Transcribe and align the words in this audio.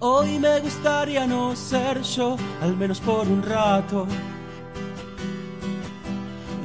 Hoy 0.00 0.38
me 0.38 0.60
gustaría 0.60 1.26
no 1.26 1.56
ser 1.56 2.02
yo, 2.02 2.36
al 2.60 2.76
menos 2.76 3.00
por 3.00 3.26
un 3.28 3.42
rato. 3.42 4.06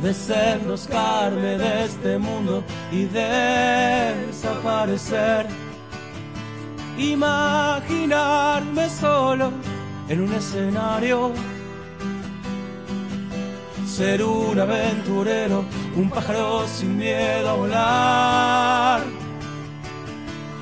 Desenroscarme 0.02 1.58
de 1.58 1.86
este 1.86 2.18
mundo 2.18 2.62
y 2.92 3.06
desaparecer. 3.06 5.46
Imaginarme 6.98 8.90
solo 8.90 9.52
en 10.10 10.22
un 10.22 10.34
escenario. 10.34 11.32
Ser 13.86 14.24
un 14.24 14.60
aventurero, 14.60 15.64
un 15.96 16.10
pájaro 16.10 16.68
sin 16.68 16.98
miedo 16.98 17.50
a 17.50 17.54
volar. 17.54 19.29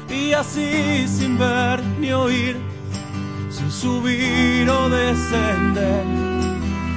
Y 0.09 0.33
así 0.33 1.07
sin 1.07 1.37
ver 1.37 1.83
ni 1.99 2.11
oír, 2.11 2.57
sin 3.49 3.71
subir 3.71 4.69
o 4.69 4.89
descender. 4.89 6.03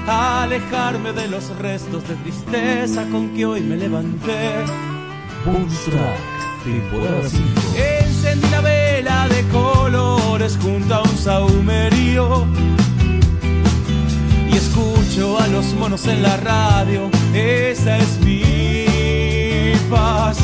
Alejarme 0.06 1.12
de 1.12 1.28
los 1.28 1.56
restos 1.58 2.06
de 2.08 2.14
tristeza 2.16 3.05
con 3.11 3.31
que 3.34 3.47
hoy 3.47 3.61
me 3.61 3.77
levanté. 3.77 4.64
Temporada 6.64 7.22
5. 7.28 7.44
Encendí 7.77 8.47
una 8.47 8.61
vela 8.61 9.28
de 9.28 9.42
colores 9.48 10.58
junto 10.61 10.94
a 10.94 11.03
un 11.03 11.16
saumerío 11.16 12.47
y 14.50 14.56
escucho 14.56 15.38
a 15.41 15.47
los 15.48 15.72
monos 15.75 16.06
en 16.06 16.22
la 16.22 16.36
radio. 16.36 17.11
Esa 17.33 17.98
es 17.98 18.20
mi 18.25 19.72
paz. 19.88 20.38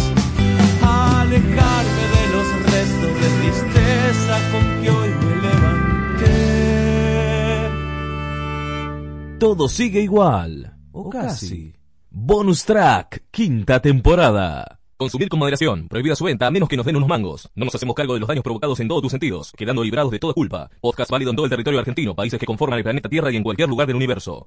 Alejarme 0.83 1.96
tristeza 2.85 4.51
con 4.53 4.83
que 4.83 4.91
hoy 4.91 5.09
me 5.09 5.37
levanté. 5.43 6.27
Todo 9.39 9.69
sigue 9.69 10.01
igual, 10.01 10.77
o 10.93 11.09
casi. 11.09 11.75
Bonus 12.11 12.65
Track, 12.65 13.25
quinta 13.31 13.81
temporada. 13.81 14.81
Consumir 14.97 15.29
con 15.29 15.39
moderación. 15.39 15.89
Prohibida 15.89 16.17
su 16.17 16.25
venta 16.25 16.47
a 16.47 16.51
menos 16.51 16.71
que 16.71 16.77
nos 16.77 16.87
den 16.87 16.97
unos 16.97 17.09
mangos. 17.09 17.51
No 17.55 17.67
nos 17.67 17.75
hacemos 17.75 17.95
cargo 17.95 18.15
de 18.15 18.21
los 18.21 18.29
daños 18.29 18.43
provocados 18.43 18.81
en 18.81 18.89
todos 18.89 19.03
tus 19.03 19.11
sentidos, 19.11 19.53
quedando 19.55 19.85
librados 19.85 20.11
de 20.11 20.19
toda 20.19 20.33
culpa. 20.33 20.71
Podcast 20.81 21.11
válido 21.11 21.31
en 21.31 21.37
todo 21.37 21.45
el 21.45 21.51
territorio 21.51 21.81
argentino, 21.81 22.15
países 22.15 22.41
que 22.41 22.47
conforman 22.47 22.79
el 22.79 22.85
planeta 22.85 23.11
Tierra 23.11 23.31
y 23.31 23.37
en 23.37 23.43
cualquier 23.43 23.69
lugar 23.69 23.87
del 23.87 23.97
universo. 23.97 24.47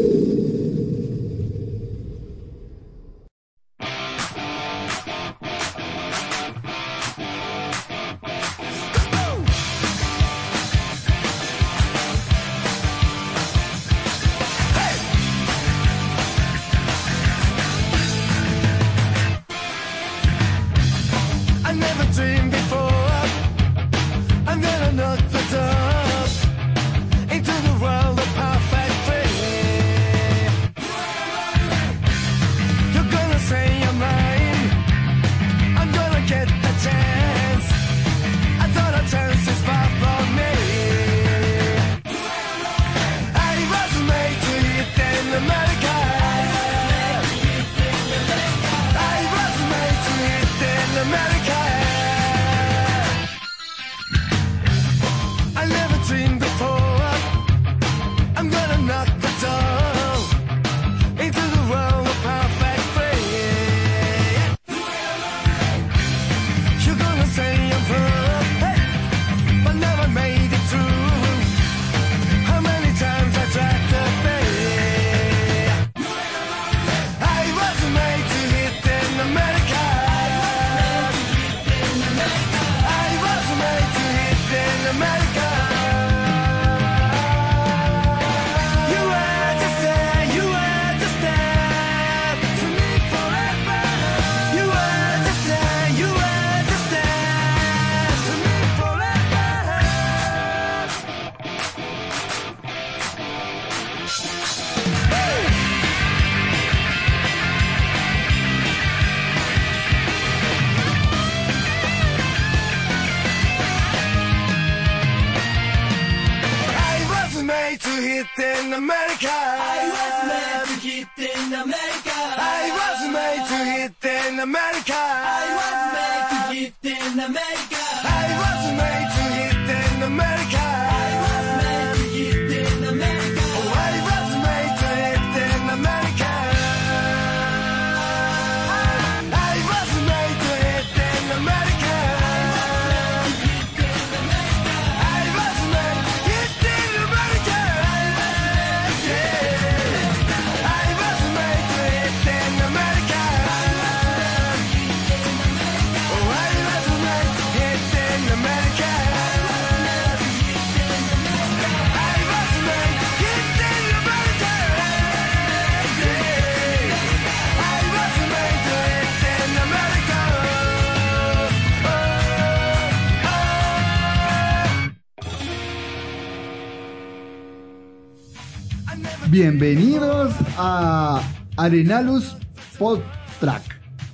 Arenalus 181.61 182.35
Podtrack. 182.79 183.61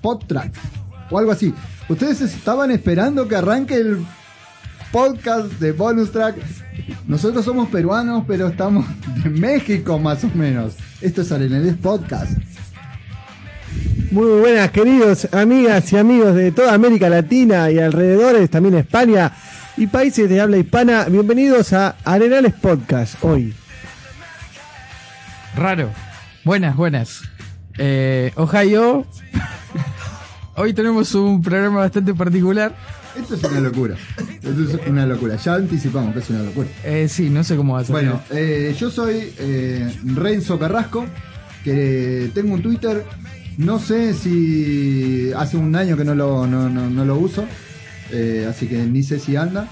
Podtrack. 0.01 0.51
O 1.09 1.17
algo 1.17 1.31
así. 1.31 1.53
Ustedes 1.87 2.19
estaban 2.21 2.71
esperando 2.71 3.27
que 3.27 3.35
arranque 3.37 3.75
el 3.75 4.05
podcast 4.91 5.47
de 5.53 5.71
Bonus 5.71 6.11
Track. 6.11 6.35
Nosotros 7.07 7.45
somos 7.45 7.69
peruanos, 7.69 8.25
pero 8.27 8.49
estamos 8.49 8.85
de 9.23 9.29
México 9.29 9.97
más 9.97 10.25
o 10.25 10.29
menos. 10.33 10.75
Esto 10.99 11.21
es 11.21 11.31
Arenales 11.31 11.75
Podcast. 11.75 12.31
Muy 14.11 14.39
buenas, 14.39 14.71
queridos 14.71 15.33
amigas 15.33 15.91
y 15.93 15.97
amigos 15.97 16.35
de 16.35 16.51
toda 16.51 16.73
América 16.73 17.09
Latina 17.09 17.71
y 17.71 17.79
alrededores, 17.79 18.49
también 18.49 18.75
España 18.75 19.31
y 19.77 19.87
países 19.87 20.29
de 20.29 20.41
habla 20.41 20.57
hispana. 20.57 21.05
Bienvenidos 21.05 21.71
a 21.71 21.95
Arenales 22.03 22.53
Podcast 22.53 23.23
hoy. 23.23 23.53
Raro. 25.55 25.89
Buenas, 26.47 26.77
buenas. 26.77 27.23
Eh, 27.77 28.31
Ohio. 28.35 29.05
Hoy 30.55 30.73
tenemos 30.73 31.13
un 31.13 31.41
programa 31.41 31.79
bastante 31.81 32.13
particular. 32.13 32.75
Esto 33.15 33.35
es 33.35 33.43
una 33.43 33.59
locura. 33.59 33.95
Esto 34.17 34.49
es 34.49 34.87
una 34.87 35.05
locura. 35.05 35.35
Ya 35.37 35.55
anticipamos 35.55 36.13
que 36.13 36.19
es 36.19 36.29
una 36.29 36.43
locura. 36.43 36.67
Eh, 36.83 37.07
sí, 37.09 37.29
no 37.29 37.43
sé 37.43 37.55
cómo 37.55 37.73
va 37.73 37.81
a 37.81 37.83
ser. 37.83 37.91
Bueno, 37.93 38.21
eh, 38.31 38.75
yo 38.79 38.89
soy 38.89 39.33
eh, 39.39 39.91
Renzo 40.15 40.57
Carrasco, 40.57 41.05
que 41.63 42.31
tengo 42.33 42.53
un 42.55 42.61
Twitter. 42.61 43.03
No 43.57 43.79
sé 43.79 44.13
si 44.13 45.31
hace 45.35 45.57
un 45.57 45.75
año 45.75 45.97
que 45.97 46.03
no 46.05 46.13
lo, 46.13 46.45
no, 46.45 46.69
no- 46.69 46.89
no 46.91 47.05
lo 47.05 47.15
uso, 47.17 47.45
eh, 48.11 48.45
así 48.47 48.67
que 48.67 48.77
ni 48.77 49.01
sé 49.01 49.19
si 49.19 49.35
anda. 49.35 49.67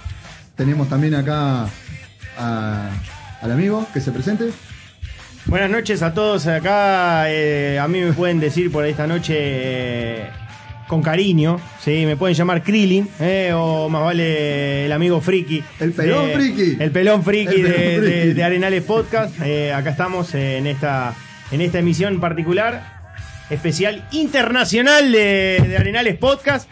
Tenemos 0.55 0.89
también 0.89 1.13
acá 1.13 1.67
a- 2.37 2.89
al 3.41 3.51
amigo 3.51 3.85
que 3.93 4.01
se 4.01 4.11
presente. 4.11 4.45
Buenas 5.45 5.69
noches 5.69 6.01
a 6.01 6.13
todos 6.13 6.47
acá. 6.47 7.25
eh, 7.29 7.79
a 7.79 7.87
mí 7.87 8.01
me 8.01 8.13
pueden 8.13 8.39
decir 8.39 8.71
por 8.71 8.85
esta 8.85 9.05
noche 9.05 9.35
eh, 9.37 10.29
con 10.87 11.01
cariño, 11.03 11.59
¿sí? 11.83 12.05
Me 12.05 12.15
pueden 12.17 12.35
llamar 12.35 12.63
Krillin, 12.63 13.07
eh, 13.19 13.51
o 13.53 13.87
más 13.89 14.01
vale 14.03 14.85
el 14.85 14.91
amigo 14.91 15.21
Friki. 15.21 15.63
El 15.79 15.91
pelón 15.93 16.31
friki. 16.31 16.77
El 16.79 16.91
pelón 16.91 17.23
Friki, 17.23 17.55
El 17.55 17.61
pelón 17.61 17.71
de, 17.75 18.01
de- 18.01 18.11
friki. 18.21 18.33
de 18.33 18.43
Arenales 18.43 18.83
Podcast. 18.83 19.35
Eh, 19.43 19.71
acá 19.73 19.91
estamos 19.91 20.33
en 20.33 20.65
esta, 20.67 21.13
en 21.51 21.61
esta 21.61 21.79
emisión 21.79 22.19
particular, 22.19 22.83
especial 23.51 24.03
internacional 24.11 25.11
de, 25.11 25.63
de 25.67 25.77
Arenales 25.77 26.15
Podcast. 26.17 26.67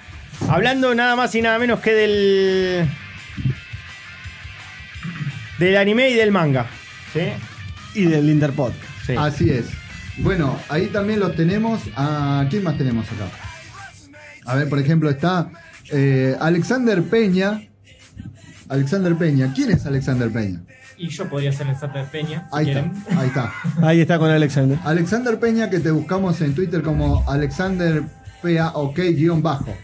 Hablando 0.49 0.93
nada 0.95 1.15
más 1.15 1.33
y 1.35 1.41
nada 1.43 1.59
menos 1.59 1.79
que 1.79 1.93
del. 1.93 2.87
del 5.59 5.77
anime 5.77 6.09
y 6.09 6.15
del 6.15 6.31
manga. 6.31 6.65
¿sí? 7.13 7.21
Y 7.95 8.05
del 8.05 8.29
Interpod. 8.29 8.71
Sí. 9.05 9.13
Así 9.17 9.49
es. 9.49 9.65
Bueno, 10.19 10.57
ahí 10.69 10.87
también 10.87 11.19
lo 11.19 11.31
tenemos. 11.31 11.81
¿A 11.95 12.45
quién 12.49 12.63
más 12.63 12.77
tenemos 12.77 13.05
acá? 13.07 13.25
A 14.45 14.55
ver, 14.55 14.69
por 14.69 14.79
ejemplo, 14.79 15.09
está 15.09 15.49
eh, 15.91 16.35
Alexander 16.39 17.01
Peña. 17.03 17.61
Alexander 18.69 19.15
Peña. 19.15 19.51
¿Quién 19.53 19.71
es 19.71 19.85
Alexander 19.85 20.29
Peña? 20.31 20.61
Y 20.97 21.09
yo 21.09 21.27
podría 21.27 21.51
ser 21.51 21.67
Alexander 21.67 22.05
Peña, 22.11 22.47
si 22.51 22.57
Ahí 22.57 22.65
quieren. 22.65 22.91
está, 22.95 23.19
ahí 23.19 23.27
está. 23.27 23.53
Ahí 23.87 24.01
está 24.01 24.19
con 24.19 24.29
Alexander. 24.29 24.77
Alexander 24.83 25.39
Peña, 25.39 25.69
que 25.69 25.79
te 25.79 25.91
buscamos 25.91 26.39
en 26.41 26.53
Twitter 26.53 26.81
como 26.83 27.27
Alexander 27.29 28.03
PAOK 28.41 28.95
guion 28.97 29.41
bajo. 29.41 29.75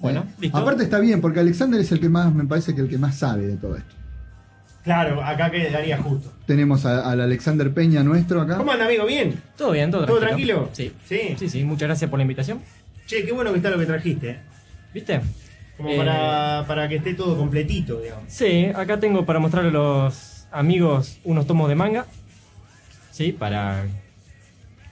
Bueno, 0.00 0.20
Eh, 0.20 0.34
listo. 0.42 0.56
Aparte 0.58 0.84
está 0.84 0.98
bien, 1.00 1.20
porque 1.20 1.40
Alexander 1.40 1.80
es 1.80 1.90
el 1.92 2.00
que 2.00 2.08
más, 2.08 2.32
me 2.32 2.44
parece 2.44 2.74
que 2.74 2.80
el 2.82 2.88
que 2.88 2.98
más 2.98 3.16
sabe 3.16 3.46
de 3.46 3.56
todo 3.56 3.76
esto. 3.76 3.94
Claro, 4.84 5.22
acá 5.22 5.50
quedaría 5.50 5.96
justo. 5.98 6.32
Tenemos 6.46 6.84
a- 6.86 7.08
al 7.10 7.20
Alexander 7.20 7.72
Peña 7.72 8.02
nuestro 8.02 8.40
acá. 8.40 8.56
¿Cómo 8.56 8.72
anda, 8.72 8.86
amigo? 8.86 9.06
¿Bien? 9.06 9.40
Todo 9.56 9.70
bien, 9.72 9.90
todo, 9.92 10.06
¿Todo 10.06 10.18
tranquilo. 10.18 10.68
tranquilo? 10.72 10.92
Sí. 11.08 11.18
Sí. 11.28 11.36
Sí, 11.38 11.48
sí, 11.48 11.64
muchas 11.64 11.86
gracias 11.88 12.10
por 12.10 12.18
la 12.18 12.22
invitación. 12.22 12.60
Che, 13.06 13.24
qué 13.24 13.32
bueno 13.32 13.50
que 13.52 13.58
está 13.58 13.70
lo 13.70 13.78
que 13.78 13.86
trajiste. 13.86 14.30
eh. 14.30 14.38
¿Viste? 14.92 15.20
Como 15.76 15.88
Eh, 15.90 15.96
para, 15.96 16.64
para 16.66 16.88
que 16.88 16.96
esté 16.96 17.14
todo 17.14 17.36
completito, 17.36 18.00
digamos. 18.00 18.24
Sí, 18.28 18.66
acá 18.74 18.98
tengo 18.98 19.24
para 19.24 19.38
mostrarle 19.38 19.70
a 19.70 19.72
los 19.72 20.46
amigos 20.50 21.18
unos 21.24 21.46
tomos 21.46 21.68
de 21.68 21.74
manga. 21.76 22.06
Sí, 23.12 23.32
para 23.32 23.84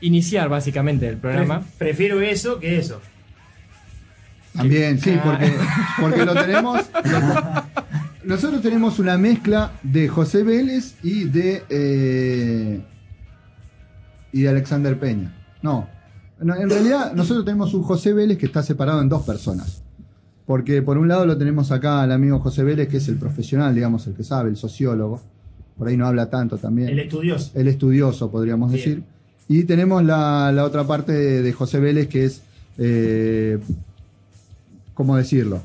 iniciar 0.01 0.49
básicamente 0.49 1.09
el 1.09 1.17
programa. 1.17 1.61
Pre- 1.61 1.89
prefiero 1.89 2.21
eso 2.21 2.59
que 2.61 2.79
eso. 2.79 3.01
También, 4.57 4.99
sí, 5.01 5.17
Ah. 5.19 5.23
porque, 5.25 5.53
porque 6.01 6.25
lo 6.25 6.35
tenemos. 6.35 6.81
lo- 7.05 7.65
nosotros 8.25 8.61
tenemos 8.63 8.99
una 8.99 9.17
mezcla 9.19 9.73
de 9.83 10.09
José 10.09 10.43
Vélez 10.43 10.95
y 11.03 11.25
de. 11.25 11.63
eh, 11.69 12.81
y 14.33 14.43
de 14.43 14.49
Alexander 14.49 14.99
Peña. 14.99 15.35
No. 15.63 15.89
En 16.41 16.71
realidad, 16.71 17.13
nosotros 17.15 17.45
tenemos 17.45 17.75
un 17.75 17.83
José 17.83 18.13
Vélez 18.15 18.39
que 18.39 18.47
está 18.47 18.63
separado 18.63 19.03
en 19.03 19.09
dos 19.09 19.25
personas. 19.25 19.83
Porque 20.47 20.83
por 20.83 20.97
un 20.99 21.07
lado 21.09 21.27
lo 21.27 21.37
tenemos 21.37 21.71
acá 21.71 22.03
al 22.03 22.13
amigo 22.13 22.39
José 22.41 22.65
Vélez, 22.65 22.89
que 22.89 22.97
es 22.97 23.09
el 23.09 23.17
profesional, 23.17 23.75
digamos, 23.75 24.07
el 24.07 24.15
que 24.15 24.25
sabe, 24.25 24.49
el 24.51 24.57
sociólogo. 24.57 25.21
Por 25.77 25.89
ahí 25.89 25.97
no 25.97 26.07
habla 26.07 26.31
tanto 26.31 26.59
también. 26.59 26.89
El 26.89 26.99
estudioso. 27.01 27.51
el 27.55 27.69
estudioso, 27.69 28.31
podríamos 28.31 28.73
Bien. 28.73 28.85
decir. 28.85 29.03
Y 29.49 29.65
tenemos 29.65 30.05
la, 30.05 30.51
la 30.53 30.65
otra 30.65 30.85
parte 30.87 31.13
de, 31.13 31.43
de 31.43 31.53
José 31.53 31.79
Vélez, 31.81 32.09
que 32.09 32.25
es, 32.25 32.43
eh, 32.79 33.59
¿cómo 34.95 35.17
decirlo? 35.17 35.61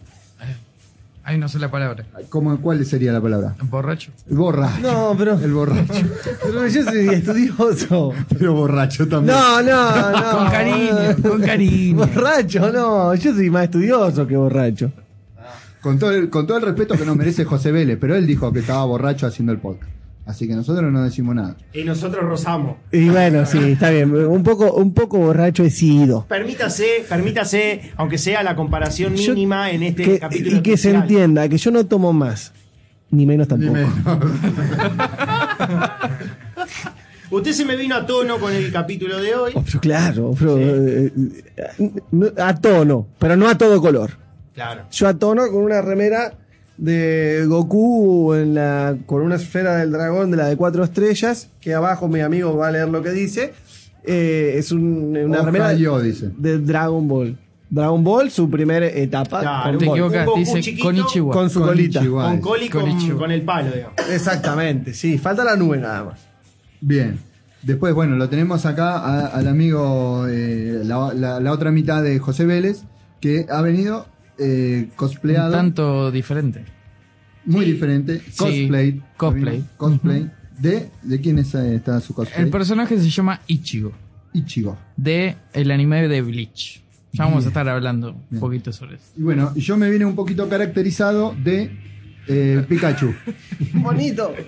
Ay, 1.27 1.39
no 1.39 1.49
sé 1.49 1.57
la 1.57 1.71
palabra. 1.71 2.05
¿Cómo, 2.29 2.55
¿Cuál 2.61 2.85
sería 2.85 3.11
la 3.11 3.19
palabra? 3.19 3.55
Borracho. 3.63 4.11
El 4.29 4.37
borracho. 4.37 4.79
No, 4.79 5.15
pero, 5.17 5.33
El 5.33 5.53
borracho. 5.53 5.93
pero 6.43 6.67
yo 6.67 6.83
soy 6.83 7.07
estudioso. 7.07 8.13
Pero 8.29 8.53
borracho 8.53 9.07
también. 9.07 9.35
No, 9.35 9.59
no, 9.63 10.11
no. 10.11 10.31
Con 10.37 10.51
cariño, 10.51 10.93
con 11.23 11.41
cariño. 11.41 11.97
Borracho, 11.97 12.71
no. 12.71 13.15
Yo 13.15 13.33
soy 13.33 13.49
más 13.49 13.63
estudioso 13.63 14.27
que 14.27 14.37
borracho. 14.37 14.91
Con, 15.81 15.97
todo 15.97 16.11
el, 16.11 16.29
con 16.29 16.45
todo 16.45 16.57
el 16.57 16.63
respeto 16.63 16.95
que 16.95 17.05
nos 17.05 17.15
merece 17.15 17.43
José 17.43 17.71
Vélez, 17.71 17.97
pero 17.99 18.15
él 18.15 18.27
dijo 18.27 18.53
que 18.53 18.59
estaba 18.59 18.85
borracho 18.85 19.25
haciendo 19.25 19.51
el 19.51 19.57
podcast. 19.57 19.91
Así 20.25 20.47
que 20.47 20.55
nosotros 20.55 20.91
no 20.91 21.03
decimos 21.03 21.35
nada. 21.35 21.55
Y 21.71 21.83
nosotros 21.83 22.23
rozamos. 22.25 22.77
Y 22.91 23.09
bueno, 23.09 23.45
sí, 23.45 23.59
está 23.59 23.91
bien. 23.91 24.13
Un 24.15 24.41
poco, 24.41 24.73
un 24.73 24.91
poco 24.93 25.19
borracho 25.19 25.63
he 25.63 25.69
sido. 25.69 26.25
Permítase, 26.27 27.05
permítase, 27.07 27.91
aunque 27.95 28.17
sea 28.17 28.41
la 28.41 28.55
comparación 28.55 29.15
Yo- 29.15 29.33
mínima 29.33 29.69
en 29.69 29.83
este 29.83 30.03
Que- 30.03 30.19
capítulo. 30.19 30.57
y 30.57 30.61
que 30.61 30.77
se 30.77 30.89
entienda 30.91 31.47
que 31.47 31.57
yo 31.59 31.69
no 31.69 31.85
tomo 31.85 32.11
más. 32.11 32.53
Ni 33.11 33.25
menos 33.27 33.47
tampoco. 33.47 33.77
Usted 37.31 37.51
se 37.53 37.65
me 37.65 37.75
vino 37.75 37.95
a 37.95 38.05
tono 38.05 38.37
con 38.39 38.53
el 38.53 38.71
capítulo 38.71 39.17
de 39.19 39.35
hoy. 39.35 39.51
Oh, 39.55 39.63
pero 39.65 39.79
claro, 39.79 40.33
pero, 40.37 40.57
eh, 40.59 41.11
eh, 41.57 42.33
a 42.37 42.55
tono, 42.55 43.07
pero 43.19 43.35
no 43.35 43.47
a 43.49 43.57
todo 43.57 43.81
color. 43.81 44.11
Claro. 44.53 44.83
Yo 44.91 45.07
a 45.07 45.13
tono 45.15 45.47
con 45.49 45.63
una 45.63 45.81
remera 45.81 46.33
de 46.77 47.45
Goku 47.47 48.33
en 48.33 48.53
la, 48.55 48.97
con 49.05 49.21
una 49.21 49.35
esfera 49.35 49.77
del 49.77 49.91
dragón 49.91 50.31
de 50.31 50.37
la 50.37 50.47
de 50.47 50.57
cuatro 50.57 50.83
estrellas, 50.83 51.49
que 51.61 51.73
abajo 51.73 52.07
mi 52.07 52.21
amigo 52.21 52.55
va 52.57 52.67
a 52.67 52.71
leer 52.71 52.89
lo 52.89 53.01
que 53.01 53.11
dice. 53.11 53.53
Eh, 54.03 54.55
es 54.57 54.71
un- 54.71 55.15
una 55.17 55.39
Ojalá 55.39 55.43
remera 55.45 55.73
yo, 55.73 55.99
dice. 55.99 56.29
de 56.37 56.59
Dragon 56.59 57.07
Ball. 57.07 57.37
Dragon 57.69 58.03
Ball, 58.03 58.29
su 58.29 58.49
primera 58.49 58.85
etapa. 58.87 59.39
Claro, 59.41 59.77
equivocas, 59.81 60.27
dice 60.37 60.61
chiquito 60.61 60.85
Konichiwa. 60.85 61.33
Con 61.33 61.49
su 61.49 61.61
colita. 61.61 62.05
Con 62.05 62.39
coli 62.39 62.69
con, 62.69 63.31
el 63.31 63.41
palo, 63.41 63.71
digamos. 63.71 63.95
Exactamente, 64.11 64.93
sí. 64.93 65.17
Falta 65.17 65.43
la 65.43 65.55
nube 65.55 65.77
nada 65.77 66.03
más. 66.03 66.19
Bien. 66.81 67.17
Después, 67.63 67.95
bueno, 67.95 68.15
lo 68.15 68.29
tenemos 68.29 68.67
acá 68.67 68.99
a- 68.99 69.25
al 69.27 69.47
amigo, 69.47 70.27
eh, 70.29 70.81
la, 70.83 71.11
la- 71.15 71.39
la 71.39 71.51
otra 71.51 71.71
mitad 71.71 72.03
de 72.03 72.19
José 72.19 72.45
Vélez, 72.45 72.83
que 73.19 73.47
ha 73.49 73.61
venido 73.63 74.05
eh, 74.37 74.87
Un 74.89 74.95
cosplayado. 74.95 75.51
tanto 75.51 76.11
diferente. 76.11 76.65
muy 77.45 77.65
diferente. 77.65 78.21
Cosplay. 78.37 79.01
cosplay. 79.17 79.63
Cosplay. 79.77 80.31
De, 80.59 80.89
¿De 81.03 81.19
quién 81.21 81.39
es, 81.39 81.53
eh, 81.55 81.75
está 81.75 81.99
su 81.99 82.13
cosplay? 82.13 82.43
El 82.45 82.49
personaje 82.49 82.97
se 82.97 83.09
llama 83.09 83.41
Ichigo, 83.47 83.91
Ichigo. 84.33 84.77
de 84.95 85.35
el 85.53 85.69
anime 85.71 86.07
de 86.07 86.21
Bleach. 86.21 86.81
Ya 87.11 87.23
vamos 87.25 87.39
Bien. 87.43 87.47
a 87.47 87.49
estar 87.49 87.69
hablando 87.69 88.11
un 88.11 88.25
Bien. 88.29 88.39
poquito 88.39 88.71
sobre 88.73 88.95
eso. 88.95 89.05
Y 89.17 89.21
bueno, 89.23 89.53
yo 89.55 89.77
me 89.77 89.89
vine 89.89 90.05
un 90.05 90.15
poquito 90.15 90.47
caracterizado 90.49 91.33
de 91.43 91.71
eh, 92.27 92.65
Pikachu. 92.67 93.13
Bonito. 93.73 94.33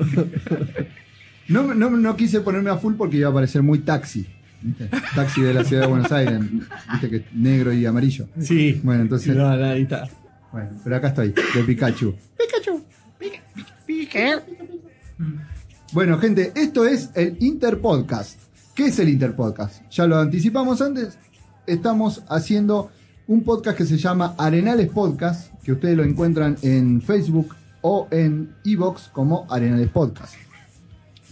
No, 1.50 1.74
no, 1.74 1.90
no 1.90 2.16
quise 2.18 2.42
ponerme 2.42 2.70
a 2.72 2.76
full 2.76 2.96
porque 2.96 3.16
iba 3.16 3.30
a 3.30 3.34
parecer 3.34 3.64
muy 3.64 3.80
taxi. 3.80 4.26
¿Viste? 4.62 4.90
Taxi 5.16 5.42
de 5.42 5.54
la 5.54 5.64
ciudad 5.64 5.84
de 5.84 5.88
Buenos 5.88 6.12
Aires. 6.12 6.40
Viste 6.92 7.10
que 7.10 7.16
es 7.18 7.24
negro 7.34 7.74
y 7.74 7.86
amarillo. 7.86 8.28
Sí. 8.40 8.80
Bueno, 8.84 9.04
entonces. 9.04 9.36
No, 9.36 9.56
no, 9.56 9.66
ahí 9.66 9.84
está. 9.84 10.08
Bueno, 10.52 10.70
pero 10.84 10.96
acá 10.96 11.10
estoy, 11.10 11.30
de 11.30 11.64
Pikachu. 11.66 12.16
Bueno, 15.94 16.18
gente, 16.20 16.52
esto 16.56 16.86
es 16.86 17.10
el 17.16 17.38
Interpodcast. 17.40 18.40
¿Qué 18.76 18.88
es 18.88 19.00
el 19.00 19.10
Interpodcast? 19.10 19.90
Ya 19.90 20.06
lo 20.06 20.18
anticipamos 20.18 20.82
antes. 20.82 21.18
Estamos 21.66 22.24
haciendo 22.30 22.92
un 23.28 23.44
podcast 23.44 23.78
que 23.78 23.86
se 23.86 23.98
llama 23.98 24.36
Arenales 24.38 24.90
Podcast, 24.90 25.54
que 25.64 25.74
ustedes 25.74 25.98
lo 25.98 26.04
encuentran 26.04 26.58
en 26.62 27.02
Facebook 27.02 27.56
o 27.82 28.08
en 28.12 28.54
Evox 28.66 29.10
como 29.10 29.46
Arenales 29.50 29.90
Podcast. 29.90 30.36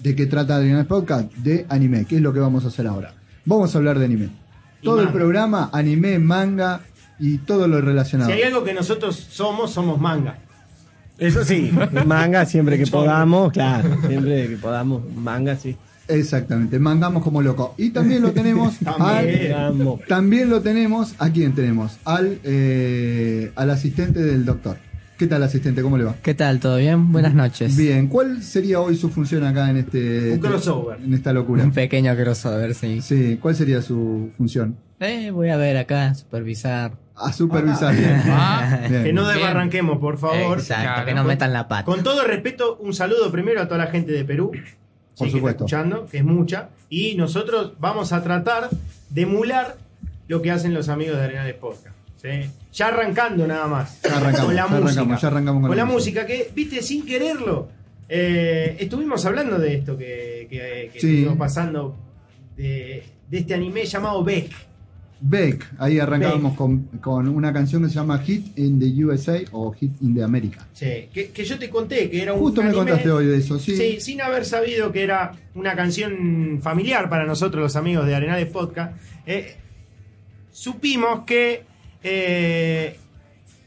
De 0.06 0.16
qué 0.16 0.28
trata 0.28 0.58
Adrián 0.58 0.86
Podcast, 0.86 1.34
de 1.34 1.66
anime, 1.68 2.06
que 2.06 2.18
es 2.18 2.22
lo 2.22 2.32
que 2.32 2.40
vamos 2.40 2.64
a 2.64 2.68
hacer 2.68 2.86
ahora. 2.86 3.16
Vamos 3.44 3.74
a 3.74 3.80
hablar 3.80 3.98
de 3.98 4.06
anime. 4.06 4.30
Todo 4.84 5.02
el 5.02 5.10
programa, 5.10 5.72
anime, 5.74 6.20
manga 6.20 6.82
y 7.20 7.40
todo 7.40 7.68
lo 7.68 7.82
relacionado. 7.82 8.30
Si 8.30 8.38
hay 8.38 8.44
algo 8.44 8.64
que 8.64 8.76
nosotros 8.76 9.16
somos, 9.16 9.72
somos 9.72 10.00
manga. 10.00 10.38
Eso 11.18 11.44
sí, 11.44 11.72
manga 12.06 12.46
siempre 12.46 12.78
que 12.78 12.86
podamos, 12.86 13.52
claro, 13.52 13.98
siempre 14.08 14.48
que 14.48 14.58
podamos, 14.58 15.02
manga 15.16 15.56
sí. 15.56 15.76
Exactamente, 16.08 16.78
mangamos 16.78 17.24
como 17.24 17.42
loco. 17.42 17.74
Y 17.80 17.90
también 17.90 18.22
lo 18.22 18.32
tenemos 18.32 18.78
También. 18.84 19.54
al, 19.54 20.00
también 20.08 20.52
lo 20.52 20.62
tenemos, 20.62 21.16
¿a 21.18 21.32
quién 21.32 21.56
tenemos? 21.56 21.98
Al, 22.06 22.38
eh, 22.44 23.52
al 23.56 23.72
asistente 23.72 24.22
del 24.22 24.46
doctor. 24.46 24.78
¿Qué 25.18 25.28
tal 25.28 25.44
asistente? 25.44 25.82
¿Cómo 25.82 25.98
le 25.98 26.04
va? 26.04 26.16
¿Qué 26.22 26.34
tal? 26.34 26.60
¿Todo 26.60 26.76
bien? 26.78 27.12
Buenas 27.14 27.34
noches. 27.34 27.78
Bien, 27.78 28.08
¿cuál 28.08 28.44
sería 28.44 28.82
hoy 28.82 28.98
su 28.98 29.10
función 29.10 29.46
acá 29.46 29.70
en 29.70 29.78
este 29.78 30.34
Un 30.34 30.40
crossover. 30.40 31.00
en 31.02 31.14
esta 31.14 31.32
locura? 31.32 31.64
Un 31.64 31.72
pequeño 31.72 32.14
crossover, 32.16 32.74
sí. 32.76 33.02
Sí, 33.02 33.38
¿cuál 33.42 33.56
sería 33.56 33.82
su 33.82 34.32
función? 34.36 34.76
Eh, 35.00 35.32
voy 35.32 35.50
a 35.50 35.58
ver 35.58 35.78
acá, 35.78 36.14
supervisar. 36.16 36.98
A 37.16 37.32
supervisar. 37.32 37.96
bien. 37.96 38.22
Ah. 38.26 38.80
Bien. 38.90 39.04
Que 39.06 39.14
no 39.14 39.26
desbarranquemos, 39.26 40.00
por 40.00 40.18
favor. 40.18 40.58
Exacto, 40.60 41.06
que 41.06 41.14
no 41.14 41.24
metan 41.24 41.54
la 41.54 41.70
pata. 41.70 41.86
Con 41.86 42.04
todo 42.04 42.26
respeto, 42.26 42.76
un 42.82 42.94
saludo 42.94 43.32
primero 43.32 43.62
a 43.62 43.68
toda 43.70 43.86
la 43.86 43.88
gente 43.92 44.12
de 44.12 44.26
Perú. 44.26 44.52
Por 44.52 44.58
sí, 44.60 44.66
que 44.66 45.26
está 45.28 45.38
supuesto. 45.38 45.64
escuchando, 45.66 46.06
que 46.08 46.18
es 46.18 46.26
mucha. 46.26 46.70
Y 46.90 47.16
nosotros 47.16 47.72
vamos 47.80 48.12
a 48.12 48.22
tratar 48.22 48.70
de 49.12 49.22
emular 49.22 49.78
lo 50.28 50.42
que 50.42 50.52
hacen 50.52 50.74
los 50.74 50.90
amigos 50.90 51.16
de 51.18 51.24
Arenales 51.24 51.54
Podcast. 51.56 51.95
¿Sí? 52.26 52.50
Ya 52.74 52.88
arrancando 52.88 53.48
nada 53.48 53.68
más. 53.68 54.02
Ya 54.04 54.18
arrancamos, 54.18 54.46
con 54.48 54.56
la 54.56 54.62
ya 54.62 54.68
música. 54.68 54.84
arrancamos, 55.02 55.22
ya 55.22 55.28
arrancamos 55.28 55.62
con 55.62 55.70
con 55.70 55.78
la 55.78 55.86
la 55.86 55.92
música, 55.92 56.26
que, 56.26 56.52
viste, 56.56 56.82
sin 56.82 57.06
quererlo. 57.06 57.70
eh, 58.10 58.76
estuvimos 58.80 59.26
hablando 59.26 59.58
de 59.58 59.76
esto 59.76 59.98
que, 59.98 60.48
que, 60.50 60.90
que 60.94 61.00
Sí. 61.00 61.08
estuvimos 61.08 61.38
pasando. 61.38 61.96
De, 62.58 63.04
de 63.30 63.38
este 63.38 63.54
anime 63.54 63.86
llamado 63.86 64.24
Beck. 64.24 64.50
Beck, 65.20 65.66
ahí 65.80 65.98
arrancábamos 66.00 66.56
con, 66.56 66.84
con 67.02 67.28
una 67.30 67.52
canción 67.52 67.82
que 67.84 67.90
se 67.90 67.96
llama 67.96 68.20
Hit 68.20 68.58
in 68.60 68.80
the 68.80 69.04
USA 69.06 69.40
o 69.54 69.72
Hit 69.72 69.92
in 70.02 70.14
the 70.14 70.22
America. 70.24 70.68
Sí, 70.74 71.08
que, 71.14 71.32
que 71.32 71.44
yo 71.46 71.58
te 71.58 71.70
conté 71.70 72.10
que 72.10 72.22
era 72.22 72.34
un 72.34 72.40
Justo 72.42 72.62
me 72.62 72.72
contaste 72.74 73.10
hoy 73.10 73.26
de 73.26 73.38
eso, 73.38 73.58
sí. 73.58 73.76
Sí, 73.76 74.00
sin 74.02 74.22
haber 74.22 74.46
sabido 74.46 74.92
que 74.92 75.04
era 75.04 75.32
una 75.56 75.76
canción 75.76 76.60
familiar 76.62 77.10
para 77.10 77.26
nosotros, 77.26 77.62
los 77.64 77.76
amigos 77.76 78.06
de 78.06 78.14
Arenales 78.16 78.48
Podcast, 78.48 78.94
eh, 79.26 79.56
supimos 80.52 81.22
que 81.26 81.64
eh, 82.06 82.98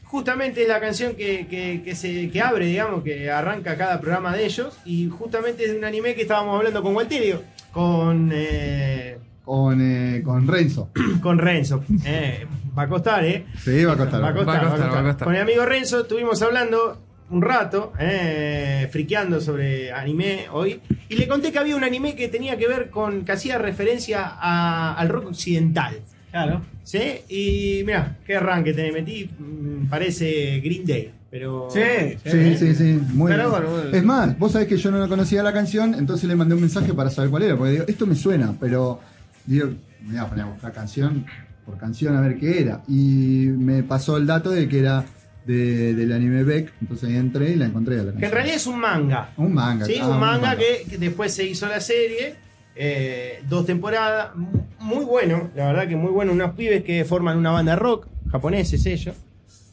justamente 0.05 0.61
es 0.63 0.67
la 0.67 0.79
canción 0.79 1.13
que, 1.15 1.45
que- 1.47 1.81
que 1.83 1.95
se, 1.95 2.29
que 2.31 2.41
abre, 2.41 2.65
digamos, 2.65 3.03
que 3.03 3.29
arranca 3.29 3.77
cada 3.77 3.99
programa 3.99 4.35
de 4.35 4.45
ellos, 4.45 4.77
y 4.85 5.07
justamente 5.09 5.65
es 5.65 5.71
de 5.73 5.77
un 5.77 5.85
anime 5.85 6.15
que 6.15 6.23
estábamos 6.23 6.55
hablando 6.57 6.81
con 6.81 6.95
Walterio, 6.95 7.43
con, 7.71 8.31
eh, 8.33 9.17
Con, 9.45 9.79
eh, 9.81 10.21
con 10.23 10.47
Renzo. 10.47 10.89
con 11.21 11.37
Renzo. 11.37 11.83
Eh, 12.05 12.45
va 12.77 12.83
a 12.83 12.87
costar, 12.87 13.23
¿eh? 13.25 13.45
Sí, 13.63 13.83
va 13.83 13.93
a 13.93 13.97
costar. 13.97 14.23
Va 14.23 14.29
a 14.29 14.33
costar, 14.33 14.55
Va 14.55 14.59
a 14.59 14.63
va 14.63 14.67
a 14.67 14.71
costar, 14.71 14.87
costar. 14.87 14.91
va 14.93 14.99
a 14.99 15.11
costar. 15.11 15.25
Con 15.25 15.35
el 15.35 15.41
amigo 15.41 15.65
Renzo 15.65 16.01
estuvimos 16.01 16.41
hablando 16.41 17.01
un 17.31 17.41
rato, 17.43 17.93
eh, 17.99 18.87
friqueando 18.91 19.39
sobre 19.39 19.91
anime 19.91 20.45
hoy, 20.51 20.79
y 21.09 21.15
le 21.15 21.27
conté 21.27 21.51
que 21.51 21.59
había 21.59 21.75
un 21.75 21.83
anime 21.83 22.15
que 22.15 22.27
tenía 22.27 22.57
que 22.57 22.67
ver 22.67 22.89
con, 22.89 23.23
que 23.25 23.31
hacía 23.31 23.59
referencia 23.59 24.23
a- 24.25 24.95
al 24.95 25.09
rock 25.09 25.27
occidental. 25.27 25.99
Claro. 26.31 26.61
¿Sí? 26.83 26.99
Y 27.29 27.83
mira, 27.85 28.17
qué 28.25 28.35
arranque 28.35 28.73
te 28.73 28.91
metí, 28.91 29.29
mm, 29.39 29.87
parece 29.89 30.59
Green 30.59 30.85
Day, 30.85 31.11
pero... 31.29 31.67
Sí. 31.71 31.79
Sí, 32.23 32.55
sí, 32.57 32.75
sí. 32.75 32.99
Muy 33.13 33.31
Pero 33.31 33.49
bien. 33.49 33.61
bueno, 33.63 33.69
bueno. 33.83 33.97
Es 33.97 34.03
más, 34.03 34.37
vos 34.37 34.51
sabés 34.51 34.67
que 34.67 34.77
yo 34.77 34.91
no 34.91 35.07
conocía 35.09 35.41
la 35.43 35.53
canción, 35.53 35.95
entonces 35.95 36.27
le 36.29 36.35
mandé 36.35 36.55
un 36.55 36.61
mensaje 36.61 36.93
para 36.93 37.09
saber 37.09 37.29
cuál 37.31 37.43
era, 37.43 37.55
porque 37.57 37.71
digo, 37.73 37.85
esto 37.87 38.05
me 38.05 38.15
suena, 38.15 38.53
pero 38.59 38.99
digo, 39.45 39.69
me 40.05 40.11
voy 40.13 40.17
a 40.19 40.27
poner 40.29 40.45
a 40.45 40.47
buscar 40.49 40.71
canción 40.73 41.25
por 41.65 41.77
canción 41.77 42.15
a 42.15 42.21
ver 42.21 42.37
qué 42.37 42.61
era. 42.61 42.81
Y 42.87 43.47
me 43.57 43.83
pasó 43.83 44.17
el 44.17 44.25
dato 44.27 44.49
de 44.51 44.67
que 44.67 44.79
era 44.79 45.05
de- 45.45 45.93
del 45.95 46.11
anime 46.13 46.43
Beck, 46.43 46.73
entonces 46.81 47.09
ahí 47.09 47.15
entré 47.15 47.51
y 47.51 47.55
la 47.55 47.65
encontré 47.65 47.99
a 47.99 48.03
la 48.03 48.11
Que 48.13 48.25
en 48.25 48.31
realidad 48.31 48.55
es 48.55 48.67
un 48.67 48.79
manga. 48.79 49.29
Un 49.37 49.53
manga. 49.53 49.85
Sí, 49.85 49.97
ah, 50.01 50.07
un 50.07 50.19
manga 50.19 50.55
que, 50.55 50.85
que 50.89 50.97
después 50.99 51.33
se 51.33 51.45
hizo 51.45 51.67
la 51.67 51.79
serie, 51.79 52.35
eh, 52.81 53.41
dos 53.49 53.65
temporadas, 53.65 54.33
mu- 54.35 54.61
muy 54.79 55.03
bueno, 55.05 55.49
la 55.55 55.67
verdad 55.67 55.87
que 55.89 55.95
muy 55.97 56.11
bueno, 56.11 56.31
unos 56.31 56.51
pibes 56.55 56.83
que 56.83 57.03
forman 57.03 57.37
una 57.37 57.51
banda 57.51 57.75
rock, 57.75 58.07
japoneses 58.31 58.85
ellos, 58.85 59.15